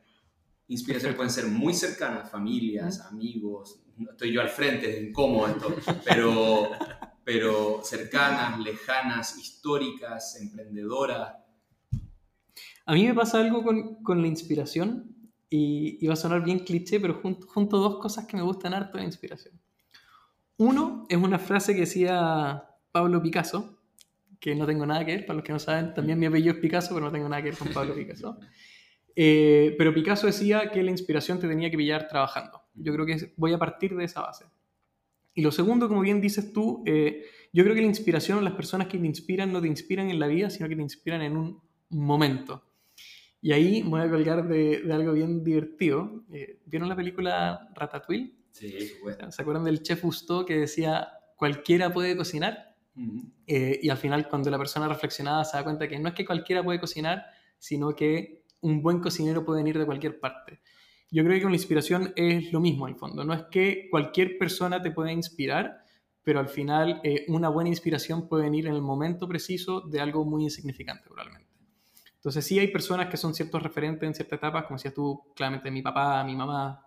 Inspiraciones 0.69 1.17
pueden 1.17 1.33
ser 1.33 1.49
muy 1.49 1.75
cercanas, 1.75 2.31
familias, 2.31 3.01
amigos. 3.01 3.83
No 3.97 4.13
estoy 4.13 4.33
yo 4.33 4.41
al 4.41 4.49
frente, 4.49 4.89
es 4.89 5.03
incómodo 5.03 5.49
esto, 5.49 5.75
pero, 6.05 6.71
pero 7.25 7.81
cercanas, 7.83 8.61
lejanas, 8.61 9.37
históricas, 9.37 10.41
emprendedoras. 10.41 11.35
A 12.87 12.95
mí 12.95 13.05
me 13.05 13.15
pasa 13.15 13.41
algo 13.41 13.65
con, 13.65 13.97
con 14.05 14.23
la 14.23 14.29
inspiración 14.29 15.13
y, 15.53 15.99
y, 16.01 16.07
va 16.07 16.15
a 16.15 16.17
sonar 16.17 16.43
bien 16.43 16.61
cliché, 16.61 16.99
pero 16.99 17.15
junto, 17.15 17.47
junto 17.47 17.77
dos 17.77 17.99
cosas 17.99 18.27
que 18.27 18.37
me 18.37 18.43
gustan 18.43 18.73
harto 18.73 18.97
de 18.97 19.05
inspiración. 19.05 19.61
Uno 20.57 21.07
es 21.09 21.19
una 21.19 21.39
frase 21.39 21.75
que 21.75 21.81
decía 21.81 22.65
Pablo 22.91 23.23
Picasso, 23.23 23.79
que 24.41 24.55
no 24.55 24.65
tengo 24.65 24.87
nada 24.87 25.05
que 25.05 25.13
ver, 25.13 25.27
para 25.27 25.37
los 25.37 25.45
que 25.45 25.53
no 25.53 25.59
saben, 25.59 25.93
también 25.93 26.19
mi 26.19 26.27
apellido 26.27 26.55
es 26.55 26.61
Picasso, 26.61 26.95
pero 26.95 27.07
no 27.07 27.13
tengo 27.13 27.29
nada 27.29 27.43
que 27.43 27.51
ver 27.51 27.59
con 27.59 27.69
Pablo 27.69 27.95
Picasso. 27.95 28.39
Eh, 29.15 29.75
pero 29.77 29.93
Picasso 29.93 30.27
decía 30.27 30.71
que 30.71 30.83
la 30.83 30.91
inspiración 30.91 31.39
te 31.39 31.47
tenía 31.47 31.71
que 31.71 31.77
pillar 31.77 32.09
trabajando. 32.09 32.63
Yo 32.75 32.95
creo 32.95 33.05
que 33.05 33.35
voy 33.37 33.53
a 33.53 33.59
partir 33.59 33.95
de 33.95 34.05
esa 34.05 34.23
base. 34.23 34.47
Y 35.35 35.43
lo 35.43 35.53
segundo, 35.53 35.87
como 35.87 36.01
bien 36.01 36.21
dices 36.21 36.53
tú, 36.53 36.83
eh, 36.87 37.25
yo 37.53 37.63
creo 37.63 37.75
que 37.75 37.83
la 37.83 37.89
inspiración, 37.89 38.43
las 38.43 38.55
personas 38.55 38.87
que 38.87 38.99
te 38.99 39.07
inspiran, 39.07 39.53
no 39.53 39.61
te 39.61 39.69
inspiran 39.69 40.09
en 40.09 40.19
la 40.19 40.29
vida, 40.29 40.49
sino 40.49 40.69
que 40.69 40.77
te 40.77 40.83
inspiran 40.83 41.21
en 41.21 41.37
un 41.37 41.61
momento. 41.91 42.65
Y 43.43 43.53
ahí 43.53 43.83
me 43.83 43.91
voy 43.91 44.01
a 44.03 44.09
colgar 44.09 44.47
de, 44.47 44.83
de 44.83 44.93
algo 44.93 45.13
bien 45.13 45.43
divertido. 45.43 46.23
Eh, 46.33 46.61
¿Vieron 46.65 46.89
la 46.89 46.95
película 46.95 47.69
Ratatouille? 47.75 48.33
Sí, 48.53 48.87
supuesto. 48.87 49.31
¿Se 49.33 49.43
acuerdan 49.43 49.65
del 49.65 49.83
chef 49.83 50.03
Gusteau 50.03 50.47
que 50.47 50.59
decía, 50.59 51.09
cualquiera 51.37 51.93
puede 51.93 52.17
cocinar? 52.17 52.77
Uh 52.95 53.01
-huh. 53.01 53.33
eh, 53.49 53.81
y 53.83 53.89
al 53.89 53.97
final, 53.97 54.29
cuando 54.29 54.49
la 54.51 54.59
persona 54.59 54.87
reflexionaba, 54.87 55.45
se 55.45 55.57
da 55.57 55.65
cuenta 55.65 55.89
que 55.89 55.99
no 55.99 56.09
es 56.09 56.15
que 56.15 56.25
cualquiera 56.25 56.63
puede 56.63 56.79
cocinar, 56.79 57.25
sino 57.59 57.97
que 57.97 58.45
un 58.61 58.81
buen 58.81 59.01
cocinero 59.01 59.45
puede 59.45 59.61
venir 59.61 59.77
de 59.77 59.87
cualquier 59.87 60.21
parte. 60.21 60.61
Yo 61.11 61.25
creo 61.25 61.35
que 61.35 61.43
con 61.43 61.51
la 61.51 61.57
inspiración 61.57 62.13
es 62.15 62.53
lo 62.53 62.61
mismo, 62.61 62.87
al 62.87 62.95
fondo. 62.95 63.25
No 63.25 63.35
es 63.35 63.43
que 63.51 63.89
cualquier 63.91 64.39
persona 64.39 64.81
te 64.81 64.93
pueda 64.93 65.11
inspirar, 65.11 65.83
pero 66.23 66.39
al 66.39 66.49
final 66.49 67.01
eh, 67.03 67.25
una 67.29 67.49
buena 67.49 67.71
inspiración 67.71 68.29
puede 68.29 68.45
venir 68.45 68.67
en 68.67 68.75
el 68.75 68.83
momento 68.83 69.27
preciso 69.27 69.81
de 69.81 70.01
algo 70.01 70.25
muy 70.25 70.45
insignificante, 70.45 71.09
probablemente. 71.09 71.52
Entonces 72.23 72.47
sí 72.47 72.57
hay 72.57 72.69
personas 72.69 73.09
que 73.09 73.17
son 73.17 73.35
ciertos 73.35 73.61
referentes 73.61 74.07
en 74.07 74.15
ciertas 74.15 74.37
etapas, 74.37 74.63
como 74.67 74.77
decías 74.77 74.95
tú, 74.95 75.33
claramente 75.35 75.73
mi 75.73 75.83
papá, 75.83 76.23
mi 76.23 76.37
mamá, 76.37 76.87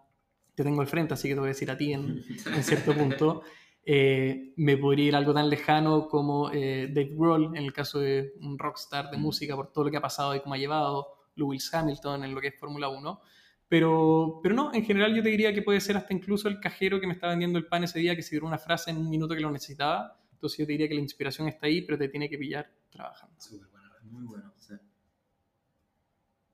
te 0.56 0.64
tengo 0.64 0.80
al 0.80 0.88
frente, 0.88 1.14
así 1.14 1.28
que 1.28 1.34
te 1.34 1.41
voy 1.41 1.48
a 1.48 1.49
decir 1.49 1.70
a 1.70 1.76
ti 1.76 1.91
en, 1.91 2.24
en 2.45 2.64
cierto 2.64 2.94
punto. 2.95 3.41
Eh, 3.84 4.53
me 4.56 4.78
podría 4.78 5.10
ir 5.10 5.16
algo 5.18 5.34
tan 5.34 5.49
lejano 5.49 6.07
como 6.07 6.49
eh, 6.53 6.88
Dave 6.88 7.12
Grohl, 7.12 7.48
en 7.48 7.66
el 7.66 7.74
caso 7.74 7.99
de 7.99 8.32
un 8.40 8.57
rockstar 8.57 9.12
de 9.12 9.18
música, 9.18 9.57
por 9.57 9.74
todo 9.74 9.84
lo 9.84 9.91
que 9.91 9.98
ha 9.98 10.02
pasado 10.02 10.34
y 10.36 10.40
cómo 10.40 10.56
ha 10.56 10.57
llevado, 10.57 11.06
Lewis 11.36 11.72
Hamilton 11.74 12.24
en 12.24 12.34
lo 12.34 12.40
que 12.40 12.48
es 12.48 12.57
Fórmula 12.57 12.88
1. 12.88 13.20
Pero, 13.68 14.40
pero 14.41 14.56
no, 14.56 14.74
en 14.74 14.86
general 14.86 15.14
yo 15.14 15.22
te 15.22 15.28
diría 15.28 15.53
que 15.53 15.64
puede 15.64 15.82
ser 15.82 15.98
hasta 15.98 16.14
incluso 16.14 16.48
el 16.48 16.62
cajero 16.62 17.02
que 17.02 17.07
me 17.07 17.14
estaba 17.14 17.34
vendiendo 17.34 17.60
el 17.60 17.68
pan 17.68 17.84
ese 17.84 17.99
día 17.99 18.16
que 18.16 18.22
se 18.22 18.38
dio 18.38 18.48
una 18.48 18.57
frase 18.57 18.90
en 18.90 18.98
un 18.99 19.10
minuto 19.10 19.36
que 19.36 19.41
lo 19.41 19.52
necesitaba. 19.52 20.18
Entonces 20.32 20.60
yo 20.60 20.66
te 20.66 20.72
diría 20.72 20.88
que 20.88 20.95
la 20.95 21.02
inspiración 21.02 21.49
está 21.49 21.68
ahí, 21.68 21.82
pero 21.82 21.98
te 21.98 22.07
tiene 22.07 22.30
que 22.30 22.38
pillar 22.38 22.72
trabajando. 22.90 23.36
Súper 23.38 23.68
bueno, 23.68 23.90
muy 24.03 24.24
bueno. 24.24 24.53
Sí. 24.60 24.76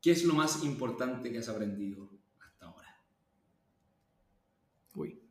¿Qué 0.02 0.12
es 0.12 0.24
lo 0.24 0.34
más 0.34 0.64
importante 0.64 1.32
que 1.32 1.38
has 1.38 1.50
aprendido 1.50 2.10
hasta 2.40 2.66
ahora? 2.66 3.00
Uy. 4.96 5.22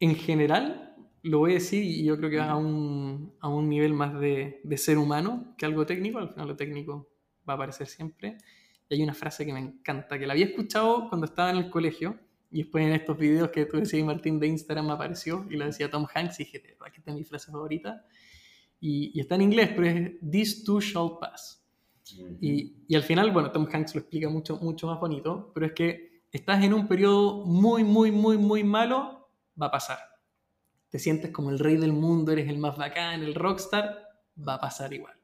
En 0.00 0.14
general, 0.14 0.96
lo 1.22 1.40
voy 1.40 1.52
a 1.52 1.54
decir 1.54 1.84
y 1.84 2.04
yo 2.04 2.16
creo 2.16 2.30
que 2.30 2.38
va 2.38 2.50
a 2.50 2.56
un, 2.56 3.34
a 3.40 3.48
un 3.48 3.68
nivel 3.68 3.92
más 3.92 4.18
de, 4.18 4.60
de 4.64 4.76
ser 4.78 4.96
humano 4.96 5.54
que 5.58 5.66
algo 5.66 5.84
técnico. 5.84 6.18
Al 6.18 6.30
final 6.30 6.48
lo 6.48 6.56
técnico 6.56 7.10
va 7.48 7.54
a 7.54 7.56
aparecer 7.56 7.86
siempre. 7.86 8.38
Y 8.88 8.94
hay 8.94 9.02
una 9.02 9.14
frase 9.14 9.44
que 9.44 9.52
me 9.52 9.60
encanta, 9.60 10.18
que 10.18 10.26
la 10.26 10.32
había 10.32 10.46
escuchado 10.46 11.08
cuando 11.08 11.26
estaba 11.26 11.50
en 11.50 11.58
el 11.58 11.70
colegio, 11.70 12.18
y 12.50 12.62
después 12.62 12.86
en 12.86 12.92
estos 12.92 13.18
videos 13.18 13.50
que 13.50 13.66
tú 13.66 13.76
decías, 13.76 14.06
Martín, 14.06 14.40
de 14.40 14.46
Instagram 14.46 14.86
me 14.86 14.92
apareció, 14.92 15.46
y 15.50 15.56
la 15.56 15.66
decía 15.66 15.90
Tom 15.90 16.06
Hanks, 16.12 16.40
y 16.40 16.44
dije, 16.44 16.76
aquí 16.86 17.00
está 17.00 17.12
mi 17.12 17.24
frase 17.24 17.52
favorita. 17.52 18.06
Y, 18.80 19.10
y, 19.12 19.20
está 19.20 19.34
en 19.34 19.42
inglés, 19.42 19.70
pero 19.74 19.88
es 19.88 20.12
This 20.30 20.64
too 20.64 20.80
shall 20.80 21.18
pass. 21.20 21.67
Y, 22.40 22.84
y, 22.88 22.94
al 22.94 23.02
final, 23.02 23.30
bueno, 23.30 23.50
Tom 23.50 23.66
Hanks 23.70 23.94
lo 23.94 24.00
explica 24.00 24.28
mucho, 24.28 24.56
mucho 24.56 24.86
más 24.86 25.00
bonito, 25.00 25.50
pero 25.54 25.66
es 25.66 25.72
que 25.72 26.22
estás 26.32 26.62
en 26.62 26.74
un 26.74 26.88
periodo 26.88 27.44
muy, 27.44 27.84
muy, 27.84 28.10
muy, 28.10 28.38
muy 28.38 28.64
malo, 28.64 29.30
va 29.60 29.66
a 29.66 29.70
pasar. 29.70 29.98
Te 30.90 30.98
sientes 30.98 31.30
como 31.30 31.50
el 31.50 31.58
rey 31.58 31.76
del 31.76 31.92
mundo, 31.92 32.32
eres 32.32 32.48
el 32.48 32.58
más 32.58 32.76
bacán, 32.76 33.22
el 33.22 33.34
rockstar, 33.34 34.08
va 34.36 34.54
a 34.54 34.60
pasar 34.60 34.92
igual. 34.92 35.14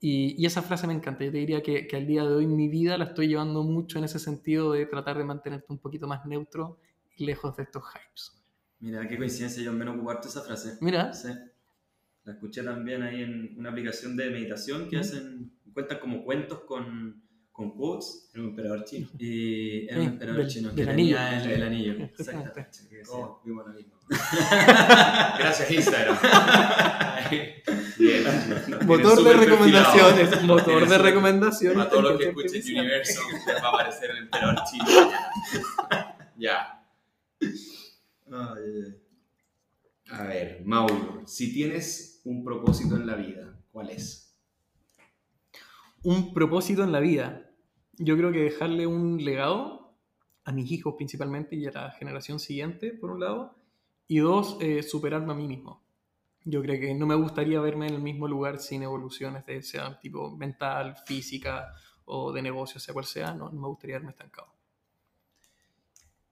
Y, 0.00 0.40
y, 0.40 0.46
esa 0.46 0.62
frase 0.62 0.86
me 0.86 0.94
encanta. 0.94 1.24
Yo 1.24 1.32
te 1.32 1.38
diría 1.38 1.62
que, 1.62 1.86
que, 1.86 1.96
al 1.96 2.06
día 2.06 2.24
de 2.24 2.34
hoy 2.34 2.46
mi 2.46 2.68
vida 2.68 2.96
la 2.96 3.04
estoy 3.04 3.28
llevando 3.28 3.62
mucho 3.64 3.98
en 3.98 4.04
ese 4.04 4.18
sentido 4.18 4.72
de 4.72 4.86
tratar 4.86 5.18
de 5.18 5.24
mantenerte 5.24 5.66
un 5.70 5.78
poquito 5.78 6.06
más 6.06 6.24
neutro 6.24 6.78
y 7.16 7.26
lejos 7.26 7.56
de 7.56 7.64
estos 7.64 7.82
hypes. 7.92 8.38
Mira, 8.80 9.06
qué 9.08 9.16
coincidencia, 9.16 9.62
yo 9.62 9.72
menos 9.72 9.96
ocuparte 9.96 10.28
esa 10.28 10.42
frase. 10.42 10.78
Mira. 10.80 11.12
Sí. 11.12 11.28
La 12.24 12.34
escuché 12.34 12.62
también 12.62 13.02
ahí 13.02 13.22
en 13.22 13.58
una 13.58 13.70
aplicación 13.70 14.16
de 14.16 14.30
meditación 14.30 14.88
que 14.88 14.98
hacen, 14.98 15.50
cuentan 15.78 15.98
como 16.00 16.24
cuentos 16.24 16.60
con, 16.66 17.22
con 17.52 17.76
quotes. 17.76 18.28
Era 18.34 18.42
un 18.42 18.48
emperador 18.50 18.84
chino. 18.84 19.08
Y 19.16 19.86
era 19.86 19.98
un 19.98 20.02
Sí, 20.02 20.08
emperador 20.08 20.40
del- 20.42 20.48
chino 20.50 20.68
del 20.70 20.76
que 20.76 20.86
tenía 20.86 21.28
anillo. 21.28 21.44
el, 21.44 21.50
el 21.52 21.62
anillo. 21.62 21.92
Exactamente. 22.18 22.78
Oh, 22.88 22.96
decía, 22.96 23.26
vimos 23.44 23.66
lo 23.68 23.72
mismo. 23.74 23.94
Gracias, 25.38 25.70
Instagram. 25.70 26.18
Bien. 27.98 28.24
Motor 28.86 29.22
de 29.22 29.32
recomendaciones. 29.34 30.42
Motor 30.42 30.88
de 30.88 30.98
recomendaciones. 30.98 31.78
Para 31.78 31.90
todos 31.90 32.02
los 32.04 32.18
que 32.18 32.26
artificial. 32.28 32.80
Universo, 32.80 33.20
va 33.62 33.66
a 33.66 33.68
aparecer 33.68 34.10
el 34.10 34.16
emperador 34.18 34.56
chino. 34.68 34.84
ya. 36.36 36.84
Ay. 38.32 38.96
A 40.10 40.22
ver, 40.22 40.62
Mauro, 40.64 41.22
si 41.26 41.52
tienes 41.52 42.22
un 42.24 42.42
propósito 42.42 42.96
en 42.96 43.06
la 43.06 43.14
vida, 43.14 43.60
¿cuál 43.70 43.90
es? 43.90 44.27
Un 46.02 46.32
propósito 46.32 46.84
en 46.84 46.92
la 46.92 47.00
vida. 47.00 47.50
Yo 47.94 48.16
creo 48.16 48.32
que 48.32 48.40
dejarle 48.40 48.86
un 48.86 49.22
legado 49.24 49.96
a 50.44 50.52
mis 50.52 50.70
hijos 50.70 50.94
principalmente 50.96 51.56
y 51.56 51.66
a 51.66 51.72
la 51.72 51.90
generación 51.90 52.38
siguiente, 52.38 52.92
por 52.92 53.10
un 53.10 53.20
lado, 53.20 53.56
y 54.06 54.18
dos, 54.18 54.56
eh, 54.60 54.82
superarme 54.82 55.32
a 55.32 55.36
mí 55.36 55.46
mismo. 55.46 55.84
Yo 56.44 56.62
creo 56.62 56.80
que 56.80 56.94
no 56.94 57.06
me 57.06 57.14
gustaría 57.14 57.60
verme 57.60 57.88
en 57.88 57.94
el 57.94 58.00
mismo 58.00 58.26
lugar 58.26 58.58
sin 58.58 58.82
evoluciones, 58.82 59.44
de, 59.44 59.62
sea 59.62 59.98
tipo 60.00 60.34
mental, 60.36 60.96
física 61.04 61.74
o 62.06 62.32
de 62.32 62.40
negocio, 62.40 62.80
sea 62.80 62.94
cual 62.94 63.04
sea, 63.04 63.34
no, 63.34 63.50
no 63.50 63.60
me 63.60 63.68
gustaría 63.68 63.96
verme 63.96 64.12
estancado. 64.12 64.54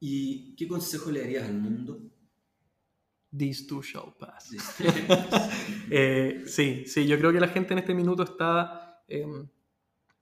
¿Y 0.01 0.55
qué 0.57 0.67
consejo 0.67 1.11
le 1.11 1.21
darías 1.21 1.45
al 1.45 1.55
mundo? 1.55 2.01
This 3.37 3.67
too 3.67 3.83
shall 3.83 4.15
pass. 4.19 4.51
Eh, 5.89 6.43
sí, 6.47 6.85
sí, 6.87 7.07
yo 7.07 7.17
creo 7.17 7.33
que 7.33 7.39
la 7.39 7.47
gente 7.47 7.73
en 7.73 7.79
este 7.79 7.95
minuto 7.95 8.25
está 8.25 9.05
eh, 9.07 9.25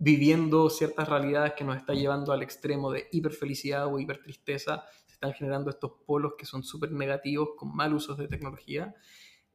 viviendo 0.04 0.68
ciertas 0.68 1.08
realidades 1.08 1.54
que 1.54 1.64
nos 1.64 1.78
está 1.78 1.94
llevando 1.94 2.32
al 2.32 2.42
extremo 2.42 2.92
de 2.92 3.08
hiperfelicidad 3.10 3.86
o 3.86 3.98
hipertristeza. 3.98 4.84
Se 5.06 5.14
están 5.14 5.32
generando 5.32 5.70
estos 5.70 5.92
polos 6.04 6.34
que 6.36 6.44
son 6.44 6.62
súper 6.62 6.92
negativos 6.92 7.50
con 7.56 7.74
mal 7.74 7.94
usos 7.94 8.18
de 8.18 8.28
tecnología. 8.28 8.94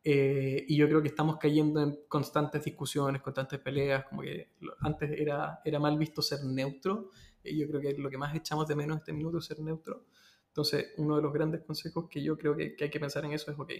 Eh, 0.03 0.65
y 0.67 0.75
yo 0.75 0.87
creo 0.87 1.03
que 1.03 1.09
estamos 1.09 1.37
cayendo 1.37 1.83
en 1.83 1.99
constantes 2.07 2.63
discusiones, 2.63 3.21
constantes 3.21 3.59
peleas, 3.59 4.05
como 4.05 4.23
que 4.23 4.55
antes 4.79 5.11
era, 5.11 5.59
era 5.63 5.77
mal 5.77 5.99
visto 5.99 6.23
ser 6.23 6.43
neutro. 6.43 7.11
y 7.43 7.59
yo 7.59 7.67
creo 7.67 7.79
que 7.79 7.93
lo 8.01 8.09
que 8.09 8.17
más 8.17 8.35
echamos 8.35 8.67
de 8.67 8.75
menos 8.75 8.95
en 8.95 8.99
este 9.01 9.13
minuto 9.13 9.37
es 9.37 9.45
ser 9.45 9.59
neutro. 9.59 10.05
Entonces, 10.47 10.93
uno 10.97 11.17
de 11.17 11.21
los 11.21 11.31
grandes 11.31 11.61
consejos 11.61 12.07
que 12.09 12.23
yo 12.23 12.35
creo 12.39 12.55
que, 12.55 12.75
que 12.75 12.85
hay 12.85 12.89
que 12.89 12.99
pensar 12.99 13.23
en 13.23 13.33
eso 13.33 13.51
es, 13.51 13.59
ok, 13.59 13.71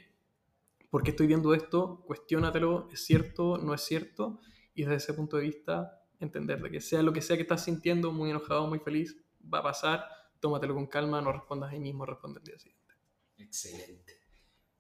¿por 0.92 1.02
qué 1.02 1.12
estoy 1.12 1.26
viendo 1.26 1.56
esto? 1.56 2.04
Cuestiónatelo, 2.06 2.90
¿es 2.92 3.04
cierto? 3.04 3.58
¿No 3.58 3.74
es 3.74 3.82
cierto? 3.82 4.40
Y 4.76 4.84
desde 4.84 4.98
ese 4.98 5.14
punto 5.16 5.38
de 5.38 5.44
vista, 5.44 5.99
entender 6.20 6.62
de 6.62 6.72
que 6.72 6.82
sea 6.82 7.02
lo 7.02 7.14
que 7.14 7.22
sea 7.22 7.36
que 7.36 7.44
estás 7.44 7.64
sintiendo, 7.64 8.12
muy 8.12 8.30
enojado, 8.30 8.68
muy 8.68 8.80
feliz, 8.80 9.18
va 9.42 9.60
a 9.60 9.64
pasar, 9.64 10.06
tómatelo 10.40 10.76
con 10.76 10.88
calma, 10.88 11.22
no 11.22 11.32
respondas 11.32 11.72
ahí 11.72 11.80
mismo, 11.80 12.06
responde 12.06 12.40
el 12.40 12.46
día 12.46 12.60
siguiente. 12.60 12.94
Excelente. 13.38 14.20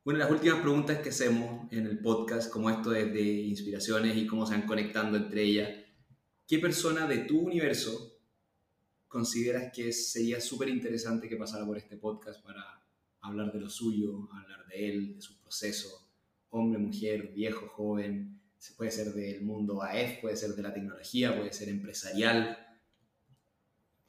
Bueno, 0.03 0.19
las 0.19 0.31
últimas 0.31 0.61
preguntas 0.61 0.99
que 0.99 1.09
hacemos 1.09 1.71
en 1.71 1.85
el 1.85 1.99
podcast, 1.99 2.51
como 2.51 2.69
esto 2.69 2.89
de, 2.89 3.05
de 3.05 3.21
inspiraciones 3.21 4.17
y 4.17 4.25
cómo 4.25 4.45
se 4.45 4.53
van 4.53 4.65
conectando 4.65 5.17
entre 5.17 5.43
ellas. 5.43 5.69
¿qué 6.49 6.57
persona 6.57 7.05
de 7.05 7.19
tu 7.19 7.37
universo 7.41 8.17
consideras 9.07 9.71
que 9.71 9.93
sería 9.93 10.41
súper 10.41 10.69
interesante 10.69 11.29
que 11.29 11.35
pasara 11.35 11.63
por 11.63 11.77
este 11.77 11.95
podcast 11.95 12.43
para 12.43 12.83
hablar 13.21 13.53
de 13.53 13.59
lo 13.59 13.69
suyo, 13.69 14.27
hablar 14.33 14.65
de 14.67 14.89
él, 14.89 15.15
de 15.15 15.21
su 15.21 15.39
proceso, 15.39 16.09
hombre, 16.49 16.79
mujer, 16.79 17.31
viejo, 17.33 17.67
joven, 17.67 18.41
puede 18.75 18.91
ser 18.91 19.13
del 19.13 19.41
mundo 19.43 19.81
AF, 19.81 20.21
puede 20.21 20.35
ser 20.35 20.51
de 20.51 20.61
la 20.61 20.73
tecnología, 20.73 21.35
puede 21.35 21.53
ser 21.53 21.69
empresarial. 21.69 22.57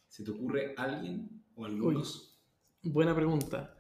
¿Se 0.09 0.25
te 0.25 0.31
ocurre 0.31 0.75
alguien 0.77 1.45
o 1.55 1.65
algunos? 1.65 2.27
buena 2.83 3.15
pregunta. 3.15 3.77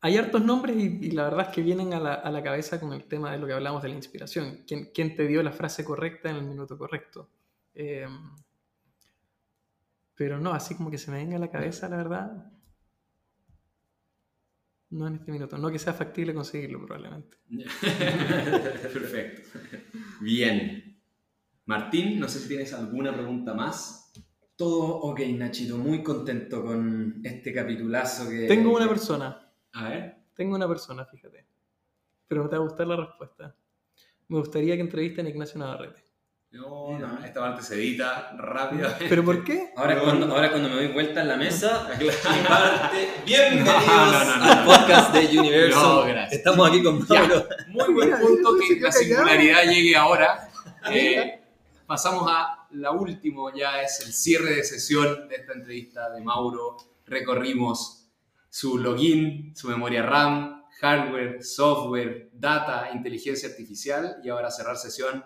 Hay 0.00 0.16
hartos 0.16 0.42
nombres 0.42 0.76
y, 0.76 1.10
la 1.10 1.24
verdad 1.24 1.48
es 1.48 1.54
que 1.54 1.62
vienen 1.62 1.92
a 1.92 2.00
la, 2.00 2.42
cabeza 2.42 2.78
con 2.78 2.92
el 2.92 3.04
tema 3.04 3.32
de 3.32 3.38
lo 3.38 3.46
que 3.46 3.52
hablamos 3.52 3.82
de 3.82 3.88
la 3.88 3.96
inspiración. 3.96 4.62
¿Quién, 4.66 4.90
quién 4.94 5.16
te 5.16 5.26
dio 5.26 5.42
la 5.42 5.52
frase 5.52 5.84
correcta 5.84 6.30
en 6.30 6.36
el 6.36 6.44
minuto 6.44 6.78
correcto? 6.78 7.30
Eh, 7.74 8.06
pero 10.14 10.38
no, 10.38 10.52
así 10.52 10.74
como 10.74 10.90
que 10.90 10.98
se 10.98 11.10
me 11.10 11.18
venga 11.18 11.36
a 11.36 11.40
la 11.40 11.50
cabeza, 11.50 11.88
la 11.88 11.96
verdad. 11.96 12.52
No 14.90 15.08
en 15.08 15.16
este 15.16 15.32
minuto. 15.32 15.58
No 15.58 15.70
que 15.70 15.78
sea 15.78 15.92
factible 15.92 16.32
conseguirlo, 16.32 16.84
probablemente. 16.86 17.38
Perfecto. 18.92 19.58
Bien. 20.20 21.00
Martín, 21.64 22.20
no 22.20 22.28
sé 22.28 22.38
si 22.38 22.48
tienes 22.48 22.72
alguna 22.72 23.12
pregunta 23.12 23.54
más. 23.54 24.12
Todo 24.54 25.00
ok, 25.00 25.20
Nachito. 25.36 25.76
Muy 25.76 26.02
contento 26.02 26.64
con 26.64 27.20
este 27.24 27.52
capitulazo 27.52 28.28
que... 28.28 28.46
Tengo 28.46 28.74
una 28.74 28.88
persona. 28.88 29.52
A 29.72 29.88
ver. 29.88 30.16
Tengo 30.34 30.54
una 30.54 30.68
persona, 30.68 31.04
fíjate. 31.04 31.46
Pero 32.28 32.44
no 32.44 32.48
te 32.48 32.56
va 32.56 32.62
a 32.62 32.66
gustar 32.66 32.86
la 32.86 32.96
respuesta. 32.96 33.56
Me 34.28 34.38
gustaría 34.38 34.74
que 34.76 34.82
entrevisten 34.82 35.26
a 35.26 35.30
Ignacio 35.30 35.58
Navarrete. 35.58 36.05
No, 36.52 36.96
no, 36.96 37.24
esta 37.24 37.40
parte 37.40 37.62
se 37.62 37.74
edita 37.74 38.30
rápidamente. 38.38 39.06
¿Pero 39.08 39.24
por 39.24 39.42
qué? 39.42 39.72
Ahora, 39.76 40.00
cuando, 40.00 40.32
ahora 40.32 40.48
cuando 40.50 40.68
me 40.68 40.76
doy 40.76 40.88
vuelta 40.88 41.22
en 41.22 41.28
la 41.28 41.36
mesa, 41.36 41.88
parte. 42.48 43.10
Bienvenidos 43.26 43.74
al 43.74 44.64
podcast 44.64 45.12
de 45.12 45.38
Universal. 45.38 46.28
Estamos 46.30 46.68
aquí 46.68 46.82
con 46.84 47.04
Pablo. 47.04 47.48
muy 47.68 47.92
buen 47.92 48.10
punto 48.20 48.54
que 48.56 48.80
la 48.80 48.92
singularidad 48.92 49.64
llegue 49.64 49.96
ahora. 49.96 50.42
Eh, 50.88 51.42
pasamos 51.84 52.30
a 52.30 52.68
la 52.70 52.92
última, 52.92 53.52
ya 53.52 53.82
es 53.82 53.98
el 54.06 54.12
cierre 54.12 54.54
de 54.54 54.62
sesión 54.62 55.26
de 55.26 55.34
esta 55.34 55.52
entrevista 55.52 56.10
de 56.10 56.20
Mauro. 56.20 56.76
Recorrimos 57.06 58.08
su 58.48 58.78
login, 58.78 59.52
su 59.56 59.68
memoria 59.68 60.04
RAM, 60.04 60.62
hardware, 60.80 61.42
software, 61.42 62.30
data, 62.32 62.90
inteligencia 62.94 63.48
artificial 63.48 64.18
y 64.22 64.28
ahora 64.28 64.48
cerrar 64.48 64.76
sesión 64.76 65.24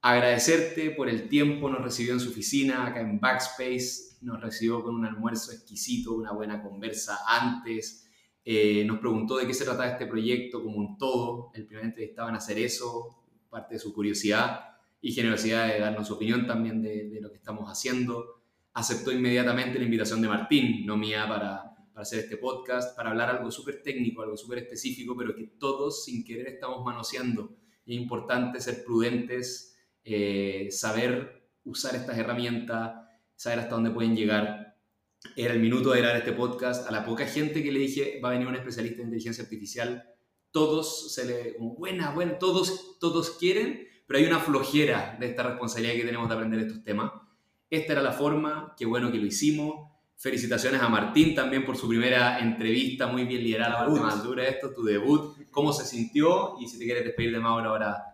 agradecerte 0.00 0.90
por 0.90 1.08
el 1.08 1.28
tiempo, 1.28 1.68
nos 1.68 1.82
recibió 1.82 2.12
en 2.12 2.20
su 2.20 2.30
oficina 2.30 2.86
acá 2.86 3.00
en 3.00 3.20
Backspace, 3.20 4.18
nos 4.20 4.40
recibió 4.40 4.82
con 4.82 4.94
un 4.94 5.06
almuerzo 5.06 5.52
exquisito, 5.52 6.14
una 6.14 6.32
buena 6.32 6.62
conversa 6.62 7.18
antes, 7.26 8.08
eh, 8.44 8.84
nos 8.84 8.98
preguntó 8.98 9.36
de 9.36 9.46
qué 9.46 9.54
se 9.54 9.64
trataba 9.64 9.88
este 9.88 10.06
proyecto 10.06 10.62
como 10.62 10.78
un 10.78 10.96
todo, 10.96 11.50
el 11.54 11.66
primer 11.66 11.84
entrevistado 11.84 12.28
en 12.28 12.36
hacer 12.36 12.58
eso, 12.58 13.24
parte 13.50 13.74
de 13.74 13.80
su 13.80 13.92
curiosidad 13.92 14.60
y 15.00 15.12
generosidad 15.12 15.68
de 15.68 15.80
darnos 15.80 16.08
su 16.08 16.14
opinión 16.14 16.46
también 16.46 16.82
de, 16.82 17.08
de 17.08 17.20
lo 17.20 17.30
que 17.30 17.36
estamos 17.36 17.68
haciendo. 17.68 18.42
Aceptó 18.74 19.12
inmediatamente 19.12 19.78
la 19.78 19.84
invitación 19.84 20.22
de 20.22 20.28
Martín, 20.28 20.86
no 20.86 20.96
mía, 20.96 21.26
para, 21.28 21.74
para 21.92 22.02
hacer 22.02 22.20
este 22.20 22.36
podcast, 22.36 22.96
para 22.96 23.10
hablar 23.10 23.28
algo 23.28 23.50
súper 23.50 23.82
técnico, 23.82 24.22
algo 24.22 24.36
súper 24.36 24.58
específico, 24.58 25.16
pero 25.16 25.34
que 25.34 25.44
todos 25.58 26.04
sin 26.04 26.24
querer 26.24 26.46
estamos 26.46 26.84
manoseando. 26.84 27.56
Y 27.84 27.96
es 27.96 28.00
importante 28.00 28.60
ser 28.60 28.84
prudentes 28.84 29.77
eh, 30.10 30.70
saber 30.70 31.50
usar 31.64 31.94
estas 31.94 32.16
herramientas, 32.18 32.94
saber 33.34 33.60
hasta 33.60 33.74
dónde 33.74 33.90
pueden 33.90 34.16
llegar. 34.16 34.76
Era 35.36 35.54
el 35.54 35.60
minuto 35.60 35.90
de 35.90 36.00
grabar 36.00 36.18
este 36.18 36.32
podcast. 36.32 36.88
A 36.88 36.92
la 36.92 37.04
poca 37.04 37.26
gente 37.26 37.62
que 37.62 37.72
le 37.72 37.80
dije, 37.80 38.20
va 38.22 38.30
a 38.30 38.32
venir 38.32 38.46
un 38.46 38.54
especialista 38.54 39.02
en 39.02 39.08
inteligencia 39.08 39.44
artificial, 39.44 40.04
todos 40.50 41.12
se 41.14 41.24
le, 41.26 41.56
como, 41.56 41.74
buena, 41.74 42.10
buena, 42.10 42.38
todos, 42.38 42.98
todos 42.98 43.30
quieren, 43.38 43.86
pero 44.06 44.18
hay 44.18 44.26
una 44.26 44.40
flojera 44.40 45.16
de 45.20 45.26
esta 45.26 45.42
responsabilidad 45.42 45.94
que 45.94 46.04
tenemos 46.04 46.28
de 46.28 46.34
aprender 46.34 46.60
estos 46.60 46.82
temas. 46.82 47.12
Esta 47.70 47.92
era 47.92 48.02
la 48.02 48.12
forma, 48.12 48.74
qué 48.76 48.86
bueno 48.86 49.12
que 49.12 49.18
lo 49.18 49.26
hicimos. 49.26 49.90
Felicitaciones 50.16 50.80
a 50.82 50.88
Martín 50.88 51.34
también 51.34 51.64
por 51.64 51.76
su 51.76 51.88
primera 51.88 52.40
entrevista, 52.40 53.06
muy 53.06 53.24
bien 53.24 53.42
liderada, 53.42 53.70
la 53.70 53.78
parte 53.86 54.00
más 54.00 54.24
dura 54.24 54.42
de 54.42 54.50
esto, 54.50 54.72
tu 54.74 54.82
debut, 54.82 55.36
cómo 55.50 55.72
se 55.72 55.84
sintió 55.84 56.56
y 56.58 56.66
si 56.66 56.78
te 56.78 56.86
quieres 56.86 57.04
despedir 57.04 57.32
de 57.32 57.38
Mauro 57.38 57.70
ahora 57.70 58.07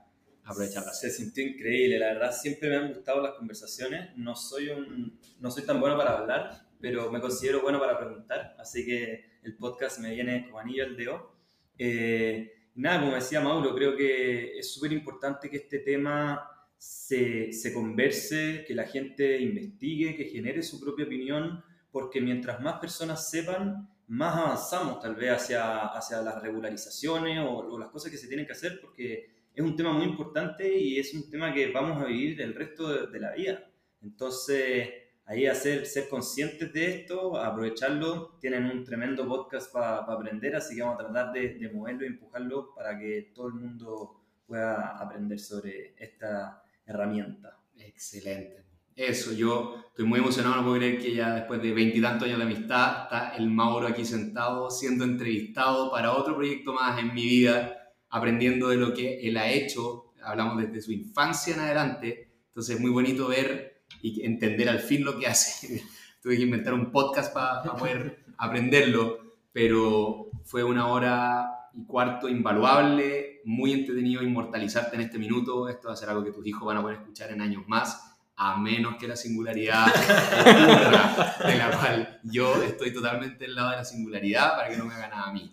aprovecharla. 0.44 0.92
Se 0.92 1.10
sintió 1.10 1.44
increíble, 1.44 1.98
la 1.98 2.14
verdad 2.14 2.32
siempre 2.32 2.68
me 2.68 2.76
han 2.76 2.92
gustado 2.92 3.22
las 3.22 3.32
conversaciones, 3.34 4.16
no 4.16 4.36
soy, 4.36 4.68
un, 4.68 5.18
no 5.40 5.50
soy 5.50 5.64
tan 5.64 5.80
bueno 5.80 5.96
para 5.96 6.18
hablar, 6.18 6.68
pero 6.80 7.10
me 7.10 7.20
considero 7.20 7.62
bueno 7.62 7.78
para 7.78 7.98
preguntar, 7.98 8.54
así 8.58 8.84
que 8.84 9.38
el 9.42 9.56
podcast 9.56 9.98
me 10.00 10.14
viene 10.14 10.44
como 10.44 10.58
anillo 10.58 10.84
al 10.84 10.96
dedo. 10.96 11.34
Eh, 11.78 12.68
nada, 12.74 13.00
como 13.00 13.14
decía 13.14 13.40
Mauro, 13.40 13.74
creo 13.74 13.96
que 13.96 14.58
es 14.58 14.72
súper 14.72 14.92
importante 14.92 15.48
que 15.48 15.56
este 15.56 15.78
tema 15.78 16.50
se, 16.76 17.52
se 17.52 17.72
converse, 17.72 18.64
que 18.66 18.74
la 18.74 18.84
gente 18.84 19.40
investigue, 19.40 20.16
que 20.16 20.24
genere 20.24 20.62
su 20.62 20.78
propia 20.78 21.06
opinión, 21.06 21.64
porque 21.90 22.20
mientras 22.20 22.60
más 22.60 22.78
personas 22.80 23.30
sepan, 23.30 23.88
más 24.08 24.36
avanzamos 24.36 25.00
tal 25.00 25.14
vez 25.14 25.30
hacia, 25.30 25.86
hacia 25.86 26.20
las 26.20 26.42
regularizaciones 26.42 27.38
o, 27.38 27.50
o 27.50 27.78
las 27.78 27.88
cosas 27.88 28.10
que 28.10 28.18
se 28.18 28.28
tienen 28.28 28.44
que 28.44 28.52
hacer, 28.52 28.78
porque 28.82 29.33
es 29.54 29.64
un 29.64 29.76
tema 29.76 29.92
muy 29.92 30.04
importante 30.04 30.76
y 30.76 30.98
es 30.98 31.14
un 31.14 31.30
tema 31.30 31.54
que 31.54 31.70
vamos 31.70 32.02
a 32.02 32.06
vivir 32.06 32.40
el 32.40 32.54
resto 32.54 33.06
de, 33.06 33.20
la 33.20 33.32
vida. 33.32 33.64
Entonces, 34.02 34.88
ahí 35.26 35.46
hacer, 35.46 35.86
ser 35.86 36.08
conscientes 36.08 36.72
de 36.72 36.96
esto, 36.96 37.36
aprovecharlo, 37.36 38.36
tienen 38.40 38.64
un 38.64 38.84
tremendo 38.84 39.26
podcast 39.28 39.72
para 39.72 39.98
aprender, 39.98 40.56
así 40.56 40.74
que 40.74 40.82
vamos 40.82 41.00
a 41.00 41.04
tratar 41.04 41.32
de, 41.32 41.54
de 41.54 41.72
moverlo 41.72 42.04
y 42.04 42.08
empujarlo 42.08 42.74
para 42.74 42.98
que 42.98 43.30
todo 43.32 43.48
el 43.48 43.54
mundo 43.54 44.20
pueda 44.44 44.98
aprender 44.98 45.38
sobre 45.38 45.94
esta 45.98 46.62
herramienta. 46.84 47.56
Excelente. 47.78 48.64
Eso, 48.96 49.32
yo 49.32 49.84
estoy 49.88 50.04
muy 50.04 50.18
emocionado, 50.18 50.56
no 50.56 50.62
puedo 50.62 50.76
creer 50.76 50.98
que 50.98 51.14
ya 51.14 51.34
después 51.34 51.62
de 51.62 51.72
veintitantos 51.72 52.26
años 52.26 52.38
de 52.38 52.44
amistad 52.44 53.04
está 53.04 53.36
el 53.36 53.50
Mauro 53.50 53.86
aquí 53.86 54.04
sentado 54.04 54.70
siendo 54.70 55.04
entrevistado 55.04 55.90
para 55.90 56.12
otro 56.12 56.36
proyecto 56.36 56.72
más 56.72 56.98
en 57.00 57.12
mi 57.12 57.24
vida 57.24 57.83
aprendiendo 58.14 58.68
de 58.68 58.76
lo 58.76 58.94
que 58.94 59.26
él 59.26 59.36
ha 59.36 59.50
hecho, 59.50 60.12
hablamos 60.22 60.62
desde 60.62 60.80
su 60.80 60.92
infancia 60.92 61.52
en 61.52 61.60
adelante, 61.60 62.30
entonces 62.46 62.76
es 62.76 62.80
muy 62.80 62.92
bonito 62.92 63.26
ver 63.26 63.82
y 64.02 64.24
entender 64.24 64.68
al 64.68 64.78
fin 64.78 65.04
lo 65.04 65.18
que 65.18 65.26
hace. 65.26 65.82
Tuve 66.22 66.36
que 66.36 66.42
inventar 66.42 66.74
un 66.74 66.92
podcast 66.92 67.34
para 67.34 67.74
poder 67.74 68.24
aprenderlo, 68.38 69.18
pero 69.52 70.30
fue 70.44 70.62
una 70.62 70.86
hora 70.86 71.50
y 71.74 71.84
cuarto 71.86 72.28
invaluable, 72.28 73.40
muy 73.46 73.72
entretenido 73.72 74.22
inmortalizarte 74.22 74.94
en 74.94 75.02
este 75.02 75.18
minuto, 75.18 75.68
esto 75.68 75.88
va 75.88 75.94
a 75.94 75.96
ser 75.96 76.08
algo 76.08 76.22
que 76.22 76.30
tus 76.30 76.46
hijos 76.46 76.64
van 76.64 76.76
a 76.76 76.82
poder 76.82 76.98
escuchar 76.98 77.32
en 77.32 77.40
años 77.40 77.64
más, 77.66 78.16
a 78.36 78.56
menos 78.58 78.94
que 78.94 79.08
la 79.08 79.16
singularidad 79.16 79.86
de 81.46 81.56
la 81.56 81.70
cual 81.72 82.20
yo 82.22 82.62
estoy 82.62 82.92
totalmente 82.92 83.46
al 83.46 83.56
lado 83.56 83.70
de 83.70 83.76
la 83.78 83.84
singularidad 83.84 84.54
para 84.54 84.68
que 84.68 84.76
no 84.76 84.84
me 84.84 84.94
haga 84.94 85.08
nada 85.08 85.30
a 85.30 85.32
mí. 85.32 85.52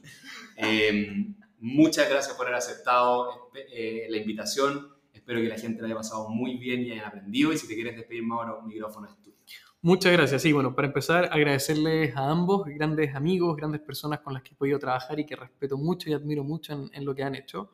Eh, 0.58 1.34
Muchas 1.64 2.10
gracias 2.10 2.36
por 2.36 2.48
haber 2.48 2.58
aceptado 2.58 3.52
eh, 3.72 4.08
la 4.10 4.18
invitación. 4.18 4.96
Espero 5.14 5.42
que 5.42 5.48
la 5.48 5.60
gente 5.60 5.84
la 5.84 5.90
haya 5.90 5.96
pasado 5.96 6.28
muy 6.28 6.58
bien 6.58 6.82
y 6.82 6.92
hayan 6.92 7.06
aprendido. 7.06 7.54
Y 7.54 7.58
si 7.60 7.68
te 7.68 7.76
quieres 7.76 7.96
despedir, 7.96 8.24
Mauro, 8.24 8.62
un 8.62 8.68
micrófono 8.68 9.08
es 9.08 9.16
tuyo. 9.22 9.38
Muchas 9.84 10.12
gracias. 10.12 10.42
Sí, 10.42 10.52
bueno, 10.54 10.74
para 10.74 10.88
empezar, 10.88 11.30
agradecerles 11.32 12.16
a 12.18 12.32
ambos, 12.32 12.66
grandes 12.66 13.14
amigos, 13.14 13.56
grandes 13.56 13.80
personas 13.82 14.22
con 14.22 14.34
las 14.34 14.42
que 14.42 14.56
he 14.56 14.58
podido 14.58 14.80
trabajar 14.80 15.20
y 15.20 15.26
que 15.28 15.36
respeto 15.36 15.78
mucho 15.78 16.10
y 16.10 16.14
admiro 16.14 16.44
mucho 16.44 16.90
en, 16.92 17.06
lo 17.06 17.14
que 17.14 17.22
han 17.22 17.36
hecho. 17.36 17.70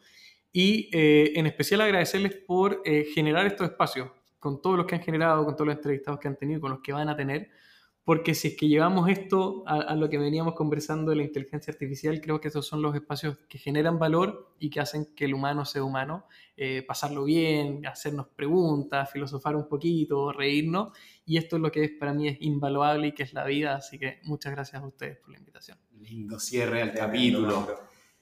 Y 0.51 0.89
eh, 0.91 1.31
en 1.35 1.47
especial 1.47 1.79
agradecerles 1.79 2.35
por 2.45 2.81
eh, 2.83 3.05
generar 3.15 3.45
estos 3.45 3.69
espacios, 3.69 4.09
con 4.37 4.61
todos 4.61 4.75
los 4.75 4.85
que 4.85 4.95
han 4.95 5.01
generado, 5.01 5.45
con 5.45 5.55
todos 5.55 5.67
los 5.67 5.77
entrevistados 5.77 6.19
que 6.19 6.27
han 6.27 6.35
tenido, 6.35 6.59
con 6.59 6.71
los 6.71 6.81
que 6.81 6.91
van 6.91 7.07
a 7.07 7.15
tener 7.15 7.51
porque 8.07 8.35
si 8.35 8.47
es 8.47 8.55
que 8.55 8.69
llevamos 8.69 9.09
esto 9.09 9.65
a, 9.67 9.93
lo 9.93 10.09
que 10.09 10.17
veníamos 10.17 10.53
conversando 10.53 11.11
de 11.11 11.17
la 11.17 11.23
inteligencia 11.23 11.73
artificial, 11.73 12.21
creo 12.21 12.39
que 12.39 12.47
esos 12.47 12.65
son 12.65 12.81
los 12.81 12.95
espacios 12.95 13.37
que 13.49 13.57
generan 13.57 13.99
valor 13.99 14.55
y 14.59 14.69
que 14.69 14.79
hacen 14.79 15.09
que 15.13 15.25
el 15.25 15.33
humano 15.33 15.65
sea 15.65 15.83
humano, 15.83 16.23
eh, 16.55 16.85
pasarlo 16.87 17.25
bien, 17.25 17.85
hacernos 17.85 18.27
preguntas, 18.27 19.11
filosofar 19.11 19.57
un 19.57 19.67
poquito, 19.67 20.31
reírnos, 20.31 20.97
y 21.25 21.35
esto 21.35 21.57
es 21.57 21.61
lo 21.61 21.69
que 21.69 21.89
para 21.99 22.13
mí 22.13 22.29
es 22.29 22.37
invaluable 22.39 23.07
y 23.07 23.11
que 23.11 23.23
es 23.23 23.33
la 23.33 23.43
vida, 23.43 23.75
así 23.75 23.99
que 23.99 24.21
muchas 24.23 24.53
gracias 24.53 24.81
a 24.81 24.87
ustedes 24.87 25.17
por 25.17 25.31
la 25.31 25.39
invitación. 25.39 25.77
Lindo 25.99 26.39
cierre 26.39 26.83
al 26.83 26.93
capítulo. 26.93 27.67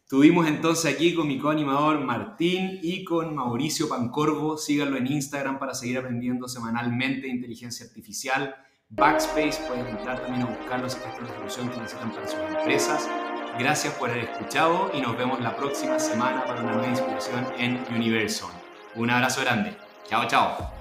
Tuvimos 0.09 0.47
entonces 0.47 0.95
aquí 0.95 1.13
con 1.13 1.27
mi 1.27 1.37
coanimador 1.37 1.99
Martín 1.99 2.79
y 2.81 3.03
con 3.03 3.35
Mauricio 3.35 3.87
Pancorvo. 3.87 4.57
Síganlo 4.57 4.97
en 4.97 5.05
Instagram 5.05 5.59
para 5.59 5.75
seguir 5.75 5.99
aprendiendo 5.99 6.47
semanalmente 6.47 7.27
inteligencia 7.27 7.85
artificial 7.85 8.55
Backspace, 8.89 9.59
pueden 9.67 9.87
entrar 9.87 10.21
también 10.21 10.43
a 10.43 10.45
buscarlos 10.45 10.93
si 10.93 10.99
esta 10.99 11.09
es 11.09 11.21
la 11.21 11.35
solución 11.35 11.69
que 11.69 11.77
necesitan 11.77 12.11
para 12.11 12.27
sus 12.27 12.39
empresas. 12.39 13.09
Gracias 13.57 13.93
por 13.95 14.09
haber 14.09 14.25
escuchado 14.25 14.91
y 14.93 15.01
nos 15.01 15.17
vemos 15.17 15.41
la 15.41 15.55
próxima 15.55 15.97
semana 15.99 16.45
para 16.45 16.61
una 16.61 16.73
nueva 16.73 16.89
inspiración 16.89 17.47
en 17.57 17.83
Universal. 17.89 18.51
Un 18.95 19.09
abrazo 19.09 19.41
grande. 19.41 19.75
Chao, 20.07 20.27
chao. 20.27 20.74